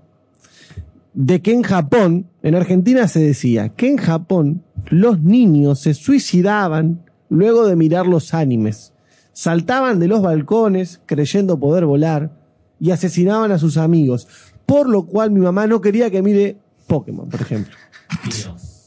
De 1.13 1.41
que 1.41 1.53
en 1.53 1.63
Japón, 1.63 2.27
en 2.41 2.55
Argentina 2.55 3.07
se 3.07 3.21
decía 3.21 3.69
que 3.69 3.89
en 3.89 3.97
Japón 3.97 4.63
los 4.89 5.21
niños 5.21 5.79
se 5.79 5.93
suicidaban 5.93 7.05
luego 7.29 7.65
de 7.65 7.77
mirar 7.77 8.05
los 8.05 8.33
animes. 8.33 8.91
Saltaban 9.31 9.99
de 9.99 10.09
los 10.09 10.21
balcones 10.21 10.99
creyendo 11.05 11.57
poder 11.57 11.85
volar 11.85 12.29
y 12.77 12.91
asesinaban 12.91 13.53
a 13.53 13.57
sus 13.57 13.77
amigos. 13.77 14.27
Por 14.65 14.89
lo 14.89 15.05
cual 15.05 15.31
mi 15.31 15.39
mamá 15.39 15.65
no 15.65 15.79
quería 15.79 16.11
que 16.11 16.21
mire 16.21 16.57
Pokémon, 16.87 17.29
por 17.29 17.39
ejemplo. 17.41 17.73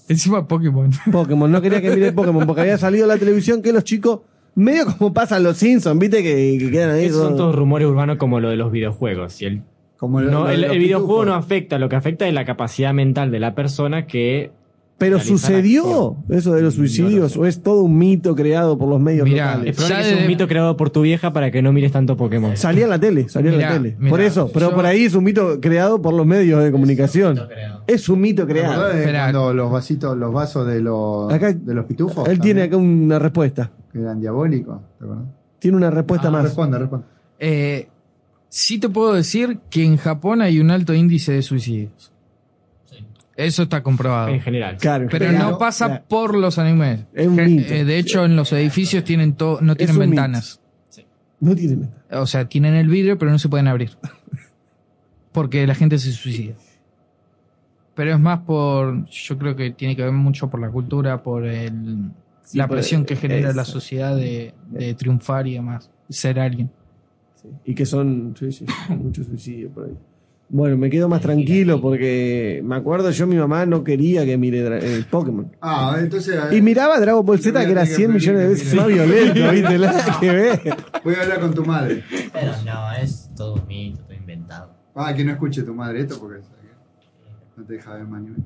Encima 0.09 0.47
Pokémon. 0.47 0.91
Pokémon, 1.13 1.51
no 1.51 1.61
quería 1.63 1.81
que 1.81 1.91
mire 1.91 2.13
Pokémon 2.13 2.47
porque 2.47 2.63
había 2.63 2.79
salido 2.79 3.07
la 3.07 3.17
televisión 3.19 3.63
que 3.63 3.73
los 3.73 3.85
chicos, 3.85 4.21
medio 4.55 4.87
como 4.87 5.13
pasan 5.13 5.43
los 5.43 5.57
Simpsons, 5.57 5.99
viste 5.99 6.23
que, 6.23 6.57
que 6.59 6.71
quedan 6.71 6.91
ahí. 6.91 7.07
Esos 7.07 7.23
son 7.23 7.37
todos- 7.37 7.55
rumores 7.55 7.89
urbanos 7.89 8.17
como 8.17 8.39
lo 8.41 8.49
de 8.51 8.57
los 8.57 8.71
videojuegos. 8.73 9.41
Y 9.43 9.47
el 9.47 9.63
Como 9.97 10.21
lo- 10.21 10.31
No, 10.31 10.41
lo 10.41 10.47
de 10.47 10.55
el, 10.55 10.79
videojuego 10.79 11.25
no 11.25 11.35
afecta, 11.35 11.79
lo 11.79 11.89
que 11.89 11.97
afecta 11.97 12.29
es 12.29 12.35
la 12.35 12.45
capacidad 12.45 12.93
mental 12.95 13.31
de 13.31 13.41
la 13.41 13.55
persona 13.55 14.07
que. 14.07 14.51
Pero 14.99 15.21
sucedió 15.21 16.17
eso 16.31 16.55
de 16.55 16.63
los 16.63 16.75
suicidios 16.75 17.37
o 17.37 17.45
es 17.45 17.63
todo 17.63 17.83
un 17.83 17.99
mito 17.99 18.35
creado 18.35 18.79
por 18.79 18.89
los 18.89 18.99
medios 18.99 19.29
Mirá, 19.29 19.53
locales. 19.53 19.71
es 19.71 19.77
probable 19.77 20.03
que 20.05 20.09
sea 20.15 20.23
un 20.23 20.27
mito 20.27 20.49
creado 20.49 20.77
por 20.79 20.89
tu 20.89 21.03
vieja 21.03 21.35
para 21.35 21.51
que 21.51 21.61
no 21.61 21.71
mires 21.73 21.93
tanto 21.93 22.17
Pokémon. 22.17 22.57
Salía 22.57 22.85
en 22.85 22.91
la 22.91 22.99
tele, 22.99 23.29
salía 23.29 23.53
en 23.53 23.59
la 23.61 23.69
tele. 23.75 23.97
mirá, 23.99 24.11
por 24.11 24.21
eso, 24.23 24.51
pero 24.55 24.71
yo- 24.71 24.75
por 24.75 24.87
ahí 24.87 25.05
es 25.05 25.15
un 25.15 25.25
mito 25.25 25.61
creado 25.61 26.01
por 26.01 26.15
los 26.15 26.25
medios 26.27 26.65
de 26.65 26.73
comunicación. 26.73 27.39
Es 27.87 28.09
un 28.09 28.23
mito 28.23 28.47
¿Te 28.47 28.53
creado. 28.55 28.85
cuando 29.05 29.53
los 29.53 29.71
vasitos, 29.71 30.17
los 30.17 30.33
vasos 30.33 30.67
de 30.67 30.81
los, 30.81 31.31
Acá- 31.31 31.53
de 31.53 31.75
los 31.75 31.85
pitufos? 31.85 32.27
Él 32.29 32.41
tiene 32.41 32.63
acá 32.63 32.79
una 32.79 33.19
respuesta. 33.19 33.71
Que 33.93 33.99
eran 34.01 34.19
diabólicos. 34.19 34.79
Tiene 35.59 35.77
una 35.77 35.91
respuesta 35.91 36.29
Ah, 36.29 36.31
más. 36.31 36.43
Responde, 36.45 36.79
responde. 36.79 37.07
Eh, 37.39 37.89
sí 38.49 38.79
te 38.79 38.89
puedo 38.89 39.13
decir 39.13 39.59
que 39.69 39.85
en 39.85 39.99
Japón 39.99 40.41
hay 40.41 40.59
un 40.59 40.71
alto 40.71 40.95
índice 40.95 41.33
de 41.33 41.43
suicidios. 41.43 42.13
Eso 43.37 43.65
está 43.65 43.83
comprobado. 43.83 44.29
En 44.29 44.41
general. 44.41 44.77
Claro, 44.79 45.09
Pero 45.11 45.29
claro, 45.29 45.51
no 45.51 45.59
pasa 45.59 45.87
claro. 45.87 46.05
por 46.09 46.35
los 46.37 46.59
animes. 46.59 47.01
Es 47.13 47.27
un 47.27 47.37
Je- 47.37 47.47
mito. 47.47 47.73
eh, 47.75 47.85
de 47.85 47.99
hecho, 47.99 48.25
en 48.25 48.35
los 48.37 48.51
edificios 48.53 49.05
tienen 49.05 49.35
to- 49.35 49.59
no 49.61 49.77
tienen 49.77 49.99
ventanas. 49.99 50.61
No 51.41 51.55
tiene 51.55 51.77
ventanas. 51.77 52.05
O 52.13 52.27
sea, 52.27 52.49
tienen 52.49 52.75
el 52.75 52.89
vidrio, 52.89 53.19
pero 53.19 53.31
no 53.31 53.39
se 53.39 53.49
pueden 53.51 53.69
abrir. 53.69 53.91
Porque 55.33 55.67
la 55.67 55.75
gente 55.75 55.99
se 55.99 56.13
suicida. 56.13 56.55
Pero 57.95 58.13
es 58.15 58.21
más 58.21 58.41
por. 58.41 59.05
Yo 59.07 59.39
creo 59.39 59.55
que 59.57 59.71
tiene 59.71 59.97
que 59.97 60.03
ver 60.03 60.13
mucho 60.13 60.49
por 60.49 60.61
la 60.61 60.71
cultura, 60.71 61.23
por 61.23 61.45
el, 61.47 62.11
Sí, 62.43 62.57
la 62.59 62.67
por- 62.69 62.77
presión 62.77 63.05
que 63.05 63.17
genera 63.17 63.53
la 63.53 63.65
sociedad 63.65 64.17
de, 64.17 64.55
de 64.71 64.95
triunfar 64.95 65.47
y 65.47 65.55
demás. 65.55 65.91
Ser 66.09 66.39
alguien. 66.41 66.71
Y 67.65 67.75
que 67.75 67.85
son 67.87 68.35
sí, 68.39 68.51
sí, 68.51 68.67
muchos 68.89 69.27
suicidios 69.27 69.73
por 69.73 69.85
ahí. 69.87 69.97
Bueno, 70.49 70.77
me 70.77 70.89
quedo 70.91 71.09
más 71.09 71.21
tranquilo 71.23 71.81
porque 71.81 72.61
me 72.65 72.77
acuerdo 72.77 73.11
yo, 73.11 73.27
mi 73.27 73.35
mamá 73.37 73.67
no 73.67 73.83
quería 73.83 74.25
que 74.25 74.37
mire 74.39 74.65
dra- 74.65 74.79
eh, 74.81 75.05
Pokémon. 75.11 75.51
Ah, 75.61 75.97
entonces. 75.99 76.37
Y 76.53 76.63
miraba 76.63 77.01
Dragon 77.01 77.27
Ball 77.27 77.41
Z 77.41 77.65
que 77.67 77.73
era 77.73 77.85
100 77.85 78.13
millones 78.15 78.41
de 78.43 78.49
veces 78.49 78.75
más 78.75 78.87
violento, 78.87 79.51
¿viste? 79.51 79.77
Que. 80.21 80.75
Voy 81.03 81.15
a 81.17 81.23
hablar 81.23 81.41
con 81.41 81.53
tu 81.53 81.65
madre. 81.65 82.05
Pero 82.33 82.53
no, 82.65 82.93
es 82.93 83.29
todo 83.37 83.55
un 83.55 83.67
mito, 83.67 84.01
todo 84.03 84.15
inventado. 84.15 84.71
Ah, 84.95 85.13
que 85.15 85.25
no 85.25 85.33
escuche 85.33 85.63
tu 85.63 85.75
madre 85.75 86.01
esto 86.03 86.19
porque 86.21 86.41
no 87.57 87.65
te 87.65 87.73
deja 87.75 87.95
ver 87.95 88.05
más 88.07 88.21
anime. 88.21 88.37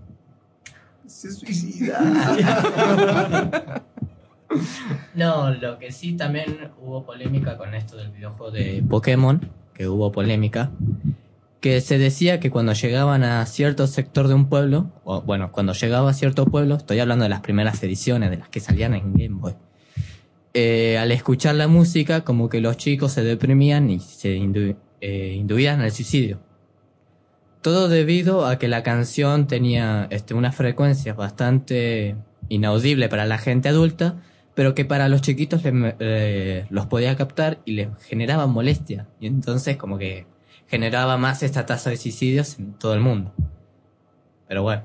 Se 1.07 1.31
suicida. 1.31 1.99
No, 5.15 5.51
lo 5.55 5.79
que 5.79 5.93
sí 5.93 6.15
también 6.17 6.57
hubo 6.81 7.05
polémica 7.05 7.57
con 7.57 7.73
esto 7.75 7.97
del 7.97 8.11
videojuego 8.11 8.51
de 8.51 8.83
Pokémon, 8.89 9.41
que 9.75 9.87
hubo 9.89 10.11
polémica, 10.11 10.71
que 11.61 11.81
se 11.83 11.99
decía 11.99 12.41
que 12.41 12.51
cuando 12.51 12.73
llegaban 12.73 13.23
a 13.23 13.45
cierto 13.47 13.87
sector 13.87 14.29
de 14.29 14.35
un 14.35 14.49
pueblo, 14.49 14.93
o 15.05 15.21
bueno, 15.23 15.53
cuando 15.53 15.73
llegaba 15.75 16.11
a 16.11 16.15
cierto 16.15 16.47
pueblo, 16.47 16.77
estoy 16.77 16.99
hablando 17.01 17.25
de 17.25 17.29
las 17.29 17.41
primeras 17.41 17.83
ediciones, 17.83 18.31
de 18.31 18.39
las 18.39 18.49
que 18.49 18.61
salían 18.61 18.95
en 18.95 19.13
Game 19.13 19.41
Boy, 19.41 19.55
eh, 20.55 20.97
al 20.99 21.13
escuchar 21.13 21.55
la 21.57 21.69
música, 21.69 22.23
como 22.25 22.49
que 22.49 22.61
los 22.61 22.77
chicos 22.77 23.13
se 23.13 23.23
deprimían 23.23 23.91
y 23.91 24.01
se 24.01 24.37
indu- 24.39 24.77
eh, 25.01 25.35
induían 25.37 25.81
al 25.83 25.93
suicidio. 25.93 26.41
Todo 27.63 27.89
debido 27.89 28.47
a 28.47 28.59
que 28.59 28.67
la 28.69 28.83
canción 28.83 29.47
tenía 29.47 30.07
este, 30.11 30.33
unas 30.33 30.57
frecuencias 30.57 31.15
bastante 31.15 32.17
inaudible 32.49 33.09
para 33.11 33.27
la 33.27 33.37
gente 33.37 33.69
adulta, 33.69 34.23
pero 34.55 34.75
que 34.75 34.87
para 34.87 35.09
los 35.11 35.21
chiquitos 35.21 35.63
le- 35.63 35.95
eh, 36.01 36.67
los 36.71 36.87
podía 36.87 37.15
captar 37.17 37.61
y 37.67 37.73
les 37.73 37.89
generaba 38.09 38.47
molestia. 38.47 39.09
Y 39.21 39.27
entonces 39.27 39.77
como 39.77 39.99
que 39.99 40.27
generaba 40.71 41.17
más 41.17 41.43
esta 41.43 41.67
tasa 41.67 41.91
de 41.91 41.97
suicidios 41.97 42.59
en 42.59 42.75
todo 42.75 42.95
el 42.95 43.01
mundo. 43.01 43.35
Pero 44.47 44.63
bueno. 44.63 44.85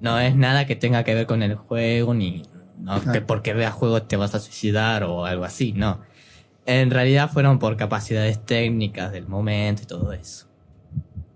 No 0.00 0.18
es 0.18 0.34
nada 0.34 0.66
que 0.66 0.74
tenga 0.74 1.04
que 1.04 1.14
ver 1.14 1.26
con 1.26 1.42
el 1.42 1.54
juego, 1.54 2.14
ni 2.14 2.42
no, 2.78 3.00
que 3.12 3.20
porque 3.20 3.52
veas 3.52 3.74
juegos 3.74 4.08
te 4.08 4.16
vas 4.16 4.34
a 4.34 4.40
suicidar 4.40 5.04
o 5.04 5.24
algo 5.24 5.44
así, 5.44 5.72
no. 5.72 6.00
En 6.66 6.90
realidad 6.90 7.30
fueron 7.30 7.58
por 7.58 7.76
capacidades 7.76 8.44
técnicas 8.44 9.12
del 9.12 9.26
momento 9.26 9.82
y 9.82 9.86
todo 9.86 10.12
eso. 10.12 10.45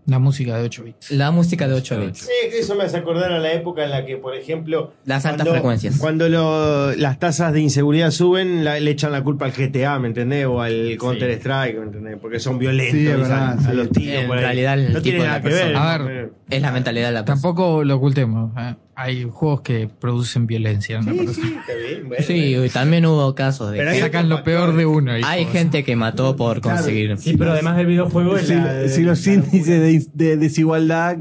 La 0.07 0.19
música 0.19 0.57
de 0.57 0.65
8 0.65 0.83
bits. 0.85 1.11
La 1.13 1.31
música 1.31 1.69
de 1.69 1.75
8 1.75 2.01
bits. 2.01 2.19
Sí, 2.21 2.51
que 2.51 2.59
eso 2.61 2.75
me 2.75 2.85
hace 2.85 2.97
acordar 2.97 3.31
a 3.33 3.39
la 3.39 3.53
época 3.53 3.85
en 3.85 3.91
la 3.91 4.05
que, 4.05 4.17
por 4.17 4.35
ejemplo. 4.35 4.93
Las 5.05 5.25
altas 5.27 5.43
cuando- 5.47 5.53
frecuencias. 5.53 5.99
Cuando 5.99 6.29
lo- 6.29 6.93
las 6.97 7.19
tasas 7.19 7.53
de 7.53 7.61
inseguridad 7.61 8.11
suben, 8.11 8.65
la- 8.65 8.81
le 8.81 8.91
echan 8.91 9.13
la 9.13 9.23
culpa 9.23 9.45
al 9.45 9.53
GTA, 9.53 9.99
¿me 9.99 10.09
entendés? 10.09 10.47
O 10.47 10.61
al 10.63 10.97
Counter 10.99 11.31
Strike, 11.33 11.79
¿me 11.79 11.85
entendés? 11.87 12.17
Porque 12.21 12.41
son 12.41 12.59
violentos. 12.59 12.99
Sí, 12.99 13.05
verdad, 13.07 13.59
a 13.59 13.71
sí. 13.71 13.77
los 13.77 13.91
tiros 13.91 14.23
En 14.23 14.27
por 14.27 14.39
ahí. 14.39 14.43
realidad 14.45 14.75
el 14.81 14.85
no 14.93 15.01
tipo 15.01 15.03
tiene 15.03 15.19
de 15.21 15.25
nada 15.27 15.39
la 15.39 15.43
que 15.43 15.49
ver. 15.55 15.77
A 15.77 15.99
ver, 15.99 16.33
Es 16.49 16.63
la 16.63 16.73
mentalidad 16.73 17.07
de 17.09 17.13
la 17.13 17.25
persona. 17.25 17.43
Tampoco 17.43 17.85
lo 17.85 17.97
ocultemos. 17.97 18.51
¿eh? 18.59 18.75
Hay 19.03 19.25
juegos 19.25 19.63
que 19.63 19.89
producen 19.89 20.47
violencia. 20.47 21.01
¿no? 21.01 21.13
Sí, 21.33 22.55
bueno. 22.55 22.73
También 22.73 23.07
hubo 23.07 23.35
casos 23.35 23.71
de 23.73 23.79
Pero 23.79 23.93
que 23.93 24.01
Sacan 24.01 24.29
lo 24.29 24.45
peor 24.45 24.77
de 24.77 24.85
uno. 24.87 25.13
hay 25.25 25.45
gente 25.47 25.85
que 25.85 25.97
mató 25.97 26.37
por 26.37 26.61
conseguir. 26.61 27.17
Sí, 27.19 27.35
pero 27.37 27.53
además 27.53 27.77
del 27.79 27.87
videojuego 27.87 28.37
es 28.37 28.49
Si, 28.49 28.55
la- 28.55 28.89
si 28.89 29.03
los 29.03 29.27
índices 29.27 29.67
de, 29.67 30.07
de 30.27 30.37
desigualdad 30.37 31.17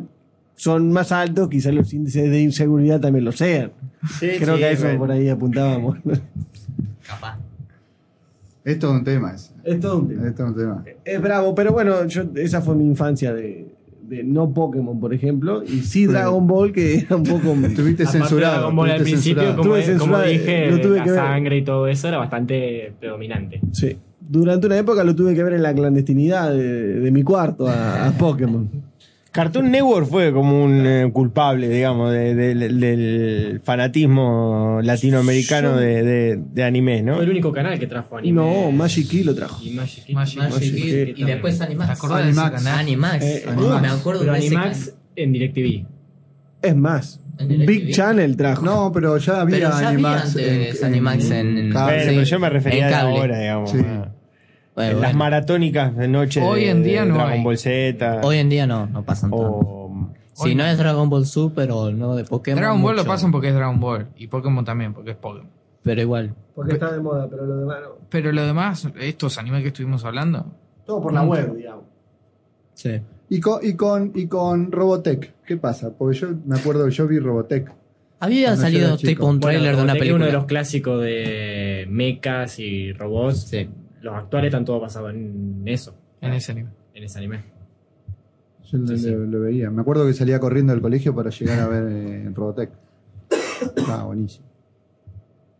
son 0.56 0.92
más 0.92 1.14
altos, 1.14 1.48
quizás 1.50 1.74
los 1.74 1.94
índices 1.94 2.30
de 2.30 2.42
inseguridad 2.42 3.00
también 3.00 3.24
lo 3.24 3.32
sean. 3.32 3.72
Sí, 4.20 4.28
Creo 4.40 4.56
sí, 4.56 4.60
que 4.60 4.66
a 4.66 4.72
eso 4.72 4.84
bueno. 4.84 5.00
por 5.00 5.12
ahí 5.12 5.30
apuntábamos. 5.30 5.98
Capaz. 7.08 7.38
Es 8.66 8.78
todo 8.78 8.92
un 8.92 9.04
tema 9.04 9.34
es 9.64 9.80
todo 9.80 10.00
un 10.00 10.08
tema. 10.10 10.28
Es 10.28 10.36
todo 10.36 10.48
un 10.48 10.56
tema. 10.56 10.84
Es 11.06 11.22
bravo, 11.22 11.56
pero 11.56 11.72
bueno, 11.72 12.06
yo, 12.08 12.24
esa 12.36 12.62
fue 12.62 12.76
mi 12.76 12.84
infancia 12.86 13.34
de, 13.34 13.69
de 14.10 14.24
no 14.24 14.54
Pokémon, 14.54 15.00
por 15.00 15.14
ejemplo, 15.14 15.64
y 15.64 15.82
sí 15.82 16.06
Dragon 16.08 16.46
Ball, 16.48 16.72
que 16.74 16.96
era 17.00 17.16
un 17.16 17.24
poco... 17.24 17.54
Estuviste 17.66 18.04
de 18.04 18.10
censurado. 18.10 18.56
Dragon 18.58 18.76
Ball 18.76 18.92
al 18.92 19.02
principio, 19.02 19.52
como, 19.56 19.64
como 19.70 19.76
censurado, 19.82 20.24
dije, 20.24 20.72
lo 20.72 20.82
tuve 20.82 20.98
la 20.98 21.04
que 21.04 21.12
ver. 21.12 21.20
sangre 21.20 21.58
y 21.58 21.64
todo 21.64 21.88
eso 21.88 22.08
era 22.08 22.18
bastante 22.18 22.94
predominante. 23.00 23.62
Sí. 23.72 23.96
Durante 24.20 24.68
una 24.68 24.78
época 24.78 25.04
lo 25.04 25.16
tuve 25.16 25.34
que 25.34 25.44
ver 25.44 25.54
en 25.54 25.64
la 25.64 25.74
clandestinidad 25.74 26.52
de, 26.52 27.00
de 27.00 27.12
mi 27.12 27.24
cuarto 27.24 27.68
a, 27.68 28.08
a 28.08 28.12
Pokémon. 28.12 28.70
Cartoon 29.32 29.70
Network 29.70 30.08
fue 30.10 30.34
como 30.34 30.64
un 30.64 30.86
eh, 30.88 31.10
culpable, 31.14 31.70
digamos, 31.70 32.12
de- 32.12 32.34
de- 32.34 32.56
del 32.56 33.62
fanatismo 33.64 34.80
latinoamericano 34.84 35.78
de, 35.78 36.04
de, 36.04 36.40
de 36.52 36.64
anime, 36.64 37.04
¿no? 37.04 37.16
Fue 37.16 37.26
el 37.26 37.30
único 37.30 37.52
canal 37.52 37.78
que 37.78 37.86
trajo 37.86 38.18
anime. 38.18 38.34
No, 38.42 38.72
Magic 38.72 39.08
Key 39.08 39.24
lo 39.24 39.36
trajo. 39.36 39.62
Y 39.64 39.70
Magic 39.72 40.06
Kid. 40.06 40.16
Magic- 40.16 41.14
y 41.16 41.24
después 41.24 41.62
Animax. 41.62 41.88
¿Te 41.88 41.94
acordás 41.94 42.26
de 42.26 42.32
ese 42.32 42.40
Animax. 42.40 42.64
canal? 42.64 42.80
Animax. 42.80 43.24
Eh, 43.24 43.44
Animax. 43.48 43.82
me 43.82 43.88
acuerdo 43.90 44.20
Pero 44.22 44.32
de 44.34 44.38
Animax 44.40 44.94
en 45.16 45.32
DirecTV. 45.34 45.86
Es 46.64 46.76
más, 46.76 47.22
¿En? 47.38 47.66
Big 47.68 47.92
Channel 47.94 48.36
trajo. 48.36 48.66
No, 48.66 48.92
pero 48.92 49.18
ya 49.18 49.42
había 49.42 49.58
Pero 49.58 49.70
ya 49.70 49.76
había 49.78 49.90
Animax. 49.90 50.26
antes 50.36 50.84
Animax 50.84 51.32
en- 51.32 51.72
cable. 51.72 51.94
Bueno, 51.96 52.12
pero 52.14 52.24
yo 52.24 52.40
me 52.40 52.50
refería 52.50 52.88
En 52.88 52.94
a 52.94 52.98
cable. 52.98 53.18
ahora, 53.20 53.40
digamos. 53.40 53.72
Sí. 53.72 53.78
a- 53.80 54.12
Bueno, 54.80 54.92
en 54.92 55.02
las 55.02 55.10
bueno. 55.10 55.20
maratónicas 55.20 55.96
de 55.98 56.08
noche 56.08 56.42
Hoy 56.42 56.62
de, 56.62 56.70
en 56.70 56.84
día 56.84 57.02
de 57.02 57.08
no 57.10 57.16
Dragon 57.16 57.34
hay. 57.34 57.44
Ball 57.44 57.58
Z. 57.58 58.22
Hoy 58.24 58.38
en 58.38 58.50
día 58.50 58.66
no, 58.66 58.88
no 58.88 59.04
pasan 59.04 59.30
tanto. 59.30 59.46
o 59.46 60.08
Si 60.36 60.56
no 60.56 60.66
es 60.66 60.78
Dragon 60.78 61.10
Ball 61.10 61.26
Super 61.26 61.70
o 61.72 61.90
el 61.90 61.98
nuevo 62.00 62.16
de 62.16 62.24
Pokémon. 62.24 62.62
Dragon 62.62 62.82
Ball 62.82 62.96
lo 62.96 63.04
pasan 63.06 63.30
porque 63.32 63.50
es 63.50 63.54
Dragon 63.56 63.80
Ball. 63.80 64.08
Y 64.16 64.28
Pokémon 64.28 64.64
también, 64.64 64.94
porque 64.94 65.12
es 65.12 65.18
Pokémon. 65.18 65.50
Pero 65.84 66.02
igual. 66.02 66.34
Porque 66.56 66.74
está 66.74 66.92
de 66.94 67.00
moda, 67.02 67.28
pero 67.30 67.46
lo 67.46 67.58
demás 67.58 67.78
no. 67.82 67.90
Pero 68.10 68.32
lo 68.32 68.46
demás, 68.46 68.88
estos 69.00 69.38
animes 69.38 69.62
que 69.64 69.68
estuvimos 69.70 70.06
hablando, 70.06 70.46
Todo 70.86 71.02
por 71.02 71.14
la 71.14 71.24
web, 71.24 71.56
digamos. 71.56 71.84
Sí. 72.74 73.02
Y 73.30 73.40
con, 73.42 73.60
y, 73.62 73.74
con, 73.74 74.12
y 74.16 74.28
con 74.28 74.72
Robotech, 74.72 75.34
¿qué 75.46 75.58
pasa? 75.58 75.92
Porque 75.98 76.18
yo 76.18 76.28
me 76.46 76.58
acuerdo 76.58 76.86
que 76.86 76.92
yo 76.92 77.06
vi 77.08 77.20
Robotech. 77.20 77.70
Había 78.22 78.56
salido 78.56 78.98
tipo 78.98 79.26
un 79.26 79.40
trailer 79.40 79.76
de 79.76 79.84
una 79.84 79.94
película. 79.94 80.16
uno 80.16 80.26
de 80.26 80.32
los 80.34 80.46
clásicos 80.46 81.02
de 81.02 81.86
mechas 81.90 82.60
y 82.60 82.92
robots. 82.94 83.42
Sí. 83.50 83.70
Los 84.02 84.16
actuales 84.16 84.50
están 84.50 84.66
todos 84.66 84.82
basados 84.82 85.12
en 85.14 85.64
eso. 85.66 85.96
en 86.22 86.34
ese 86.34 86.52
anime. 86.52 86.70
En 86.94 87.04
ese 87.04 87.18
anime. 87.18 87.44
Yo 88.72 88.78
lo, 88.78 88.98
Sí, 88.98 89.10
lo- 89.10 89.40
veía. 89.42 89.70
Me 89.72 89.82
acuerdo 89.82 90.06
que 90.06 90.14
salía 90.14 90.40
corriendo 90.40 90.74
del 90.74 90.82
colegio 90.82 91.16
para 91.16 91.30
llegar 91.32 91.60
a 91.60 91.68
ver 91.68 91.88
eh, 91.92 92.32
Robotech. 92.34 92.70
Estaba 93.76 94.04
buenísimo. 94.04 94.46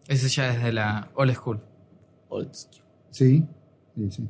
Ese 0.08 0.28
ya 0.30 0.54
es 0.54 0.64
de 0.64 0.74
la 0.74 1.10
old 1.16 1.34
school. 1.34 1.60
Old 2.30 2.54
school. 2.54 2.84
Sí, 3.10 3.46
sí, 3.96 4.12
sí. 4.12 4.28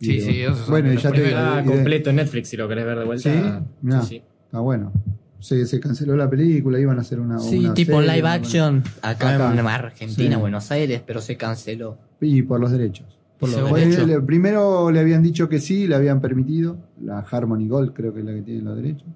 Sí, 0.00 0.12
Y, 0.16 0.20
sí, 0.20 0.44
son 0.44 0.70
Bueno, 0.70 0.92
ya 0.94 1.10
te. 1.10 1.26
Está 1.28 1.56
de- 1.56 1.64
completo 1.64 2.10
en 2.10 2.16
Netflix 2.16 2.48
si 2.48 2.56
lo 2.56 2.68
querés 2.68 2.84
ver 2.86 2.98
de 2.98 3.04
vuelta. 3.04 3.32
Sí, 3.32 3.64
mirá, 3.82 4.02
Sí, 4.02 4.08
sí. 4.08 4.22
está 4.44 4.60
bueno. 4.60 4.92
Se, 5.40 5.66
se 5.66 5.80
canceló 5.80 6.16
la 6.16 6.28
película, 6.30 6.78
iban 6.78 6.98
a 6.98 7.00
hacer 7.00 7.18
una. 7.20 7.38
Sí, 7.38 7.58
una 7.58 7.74
tipo 7.74 7.92
serie, 8.00 8.08
live 8.16 8.22
una- 8.22 8.32
action 8.34 8.82
acá, 9.02 9.34
Acá. 9.34 9.52
en 9.52 9.66
Argentina, 9.66 10.34
Sí. 10.36 10.40
Buenos 10.40 10.70
Aires, 10.70 11.02
pero 11.04 11.20
se 11.20 11.36
canceló. 11.36 11.96
Y 12.20 12.42
por 12.42 12.60
los 12.60 12.70
derechos. 12.70 13.17
Por. 13.38 13.50
Pues, 13.68 13.96
primero 14.26 14.90
le 14.90 15.00
habían 15.00 15.22
dicho 15.22 15.48
que 15.48 15.60
sí, 15.60 15.86
le 15.86 15.94
habían 15.94 16.20
permitido. 16.20 16.76
La 17.04 17.20
Harmony 17.20 17.68
Gold, 17.68 17.92
creo 17.92 18.12
que 18.12 18.20
es 18.20 18.26
la 18.26 18.32
que 18.32 18.42
tiene 18.42 18.62
los 18.62 18.76
derechos. 18.76 19.06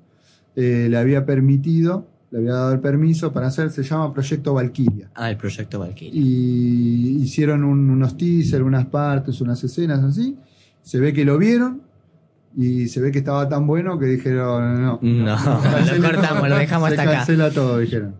Eh, 0.54 0.86
le 0.90 0.96
había 0.96 1.24
permitido, 1.26 2.06
le 2.30 2.38
había 2.38 2.52
dado 2.52 2.72
el 2.72 2.80
permiso 2.80 3.32
para 3.32 3.48
hacer, 3.48 3.70
se 3.70 3.82
llama 3.82 4.12
Proyecto 4.12 4.54
Valkyria. 4.54 5.10
Ah, 5.14 5.30
el 5.30 5.36
proyecto 5.36 5.80
Valkyrie. 5.80 6.12
y 6.14 7.16
hicieron 7.22 7.64
un- 7.64 7.90
unos 7.90 8.16
teasers, 8.16 8.62
unas 8.62 8.86
partes, 8.86 9.40
unas 9.40 9.62
escenas 9.64 10.02
así. 10.04 10.36
Se 10.82 10.98
ve 11.00 11.12
que 11.12 11.24
lo 11.24 11.38
vieron, 11.38 11.80
Y 12.54 12.86
se 12.88 13.00
ve 13.00 13.10
que 13.10 13.20
estaba 13.20 13.48
tan 13.48 13.66
bueno 13.66 13.98
que 13.98 14.04
dijeron, 14.04 14.82
no. 14.82 14.98
No, 15.00 15.36
cancela 15.62 15.96
lo 15.96 16.12
cortamos, 16.12 16.48
lo 16.50 16.56
dejamos 16.58 16.88
Se 16.90 16.94
hasta 16.96 17.02
acá. 17.10 17.18
cancela 17.20 17.50
todo, 17.50 17.78
dijeron. 17.78 18.14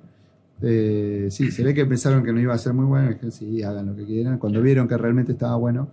Eh, 0.63 1.29
sí, 1.31 1.51
se 1.51 1.65
ve 1.65 1.75
que 1.75 1.85
pensaron 1.87 2.23
que 2.25 2.33
no 2.33 2.41
iba 2.41 2.55
a 2.55 2.59
ser 2.59 2.73
muy 2.73 2.85
bueno. 2.87 3.07
y 3.11 3.15
Dijeron, 3.15 3.33
sí, 3.33 3.63
hagan 3.63 3.87
lo 3.87 3.97
que 3.97 4.05
quieran. 4.07 4.39
Cuando 4.39 4.61
vieron 4.63 4.87
que 4.89 4.97
realmente 4.97 5.33
estaba 5.33 5.57
bueno, 5.57 5.89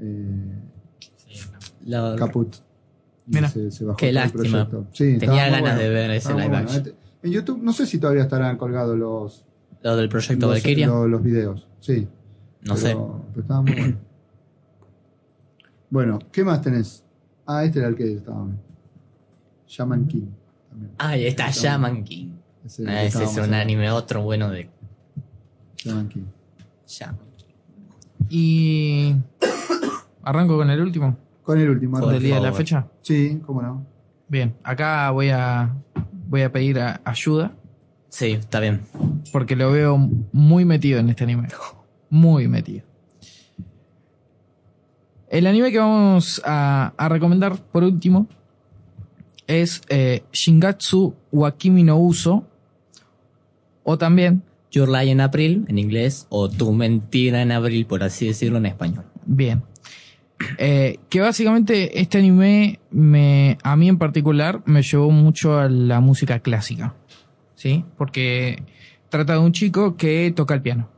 eh, 0.00 0.54
caput. 2.18 2.56
Mira, 3.26 3.48
se, 3.48 3.70
se 3.70 3.84
bajó 3.84 3.96
qué 3.96 4.12
lástima. 4.12 4.68
proyecto. 4.68 4.86
Sí, 4.92 5.18
Tenía 5.18 5.44
ganas 5.46 5.60
bueno. 5.60 5.78
de 5.78 5.88
ver 5.88 6.10
ese 6.10 6.16
Estaba 6.18 6.40
live 6.40 6.48
bueno. 6.50 6.68
action. 6.70 6.94
En 7.22 7.30
YouTube, 7.32 7.62
no 7.62 7.72
sé 7.72 7.86
si 7.86 7.98
todavía 7.98 8.22
estarán 8.22 8.56
colgados 8.56 8.98
los, 8.98 9.44
Lo 9.82 9.96
del 9.96 10.08
proyecto 10.08 10.46
los, 10.46 10.56
Valkyria. 10.56 10.86
los, 10.88 11.08
los 11.08 11.22
videos. 11.22 11.68
Sí. 11.80 12.08
No 12.62 12.74
Pero- 12.74 12.76
sé. 12.76 12.96
pero 13.30 13.40
estaba 13.42 13.62
muy 13.62 13.72
bueno. 13.72 13.96
Bueno, 15.92 16.18
¿qué 16.30 16.44
más 16.44 16.62
tenés? 16.62 17.04
Ah, 17.46 17.64
este 17.64 17.80
era 17.80 17.88
el 17.88 17.96
que 17.96 18.12
estaba. 18.14 18.46
Shaman 19.66 20.06
King. 20.06 20.26
También. 20.68 20.92
Ah, 20.98 21.16
y 21.16 21.26
está 21.26 21.50
Shaman 21.50 22.04
King. 22.04 22.28
Ese 22.70 22.88
Ah, 22.88 23.02
ese 23.02 23.24
es 23.24 23.36
un 23.36 23.52
anime 23.52 23.90
otro 23.90 24.22
bueno 24.22 24.48
de 24.50 24.70
King. 25.76 26.24
Shaman. 26.86 27.18
Y. 28.28 29.14
Arranco 30.22 30.56
con 30.56 30.70
el 30.70 30.80
último. 30.80 31.16
Con 31.42 31.58
el 31.58 31.68
último. 31.70 31.98
¿Del 31.98 32.08
arranca. 32.08 32.24
día 32.24 32.34
de 32.36 32.40
la 32.42 32.52
fecha? 32.52 32.86
Sí, 33.02 33.40
cómo 33.44 33.60
no. 33.62 33.84
Bien, 34.28 34.54
acá 34.62 35.10
voy 35.10 35.30
a. 35.30 35.74
Voy 36.28 36.42
a 36.42 36.52
pedir 36.52 36.78
a- 36.78 37.00
ayuda. 37.04 37.52
Sí, 38.08 38.26
está 38.32 38.60
bien. 38.60 38.82
Porque 39.32 39.56
lo 39.56 39.72
veo 39.72 39.98
muy 40.32 40.64
metido 40.64 41.00
en 41.00 41.10
este 41.10 41.24
anime. 41.24 41.48
Muy 42.08 42.46
metido. 42.46 42.84
El 45.28 45.46
anime 45.46 45.70
que 45.72 45.78
vamos 45.78 46.40
a, 46.44 46.92
a 46.96 47.08
recomendar 47.08 47.56
por 47.56 47.84
último 47.84 48.26
es 49.46 49.80
eh, 49.88 50.22
Shingatsu 50.32 51.14
Wakimi 51.32 51.82
no 51.84 51.98
Uso. 51.98 52.46
O 53.90 53.98
también, 53.98 54.42
Your 54.70 54.88
Lie 54.88 55.10
en 55.10 55.20
abril 55.20 55.64
en 55.68 55.78
inglés 55.78 56.26
o 56.28 56.48
Tu 56.48 56.72
mentira 56.72 57.42
en 57.42 57.50
abril, 57.50 57.86
por 57.86 58.04
así 58.04 58.26
decirlo 58.28 58.58
en 58.58 58.66
español. 58.66 59.04
bien. 59.26 59.62
Eh, 60.58 60.98
que 61.10 61.20
básicamente 61.20 62.00
este 62.00 62.18
anime 62.18 62.78
me, 62.90 63.58
a 63.62 63.76
mí 63.76 63.88
en 63.88 63.98
particular 63.98 64.62
me 64.64 64.80
llevó 64.82 65.10
mucho 65.10 65.58
a 65.58 65.68
la 65.68 66.00
música 66.00 66.38
clásica. 66.38 66.94
¿Sí? 67.56 67.84
Porque 67.98 68.62
trata 69.10 69.34
de 69.34 69.40
un 69.40 69.52
chico 69.52 69.96
que 69.96 70.32
toca 70.34 70.54
el 70.54 70.62
piano. 70.62 70.88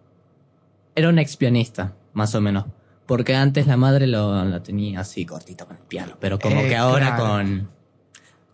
Era 0.94 1.08
un 1.08 1.18
ex 1.18 1.36
pianista, 1.36 1.96
más 2.12 2.34
o 2.36 2.40
menos. 2.40 2.66
Porque 3.06 3.34
antes 3.34 3.66
la 3.66 3.76
madre 3.76 4.06
lo, 4.06 4.44
lo 4.44 4.62
tenía 4.62 5.00
así 5.00 5.24
cortito 5.26 5.66
con 5.66 5.76
el 5.76 5.82
piano. 5.82 6.12
Pero 6.20 6.38
como 6.38 6.60
Eh, 6.60 6.68
que 6.68 6.76
ahora 6.76 7.16
claro. 7.16 7.24
con 7.24 7.68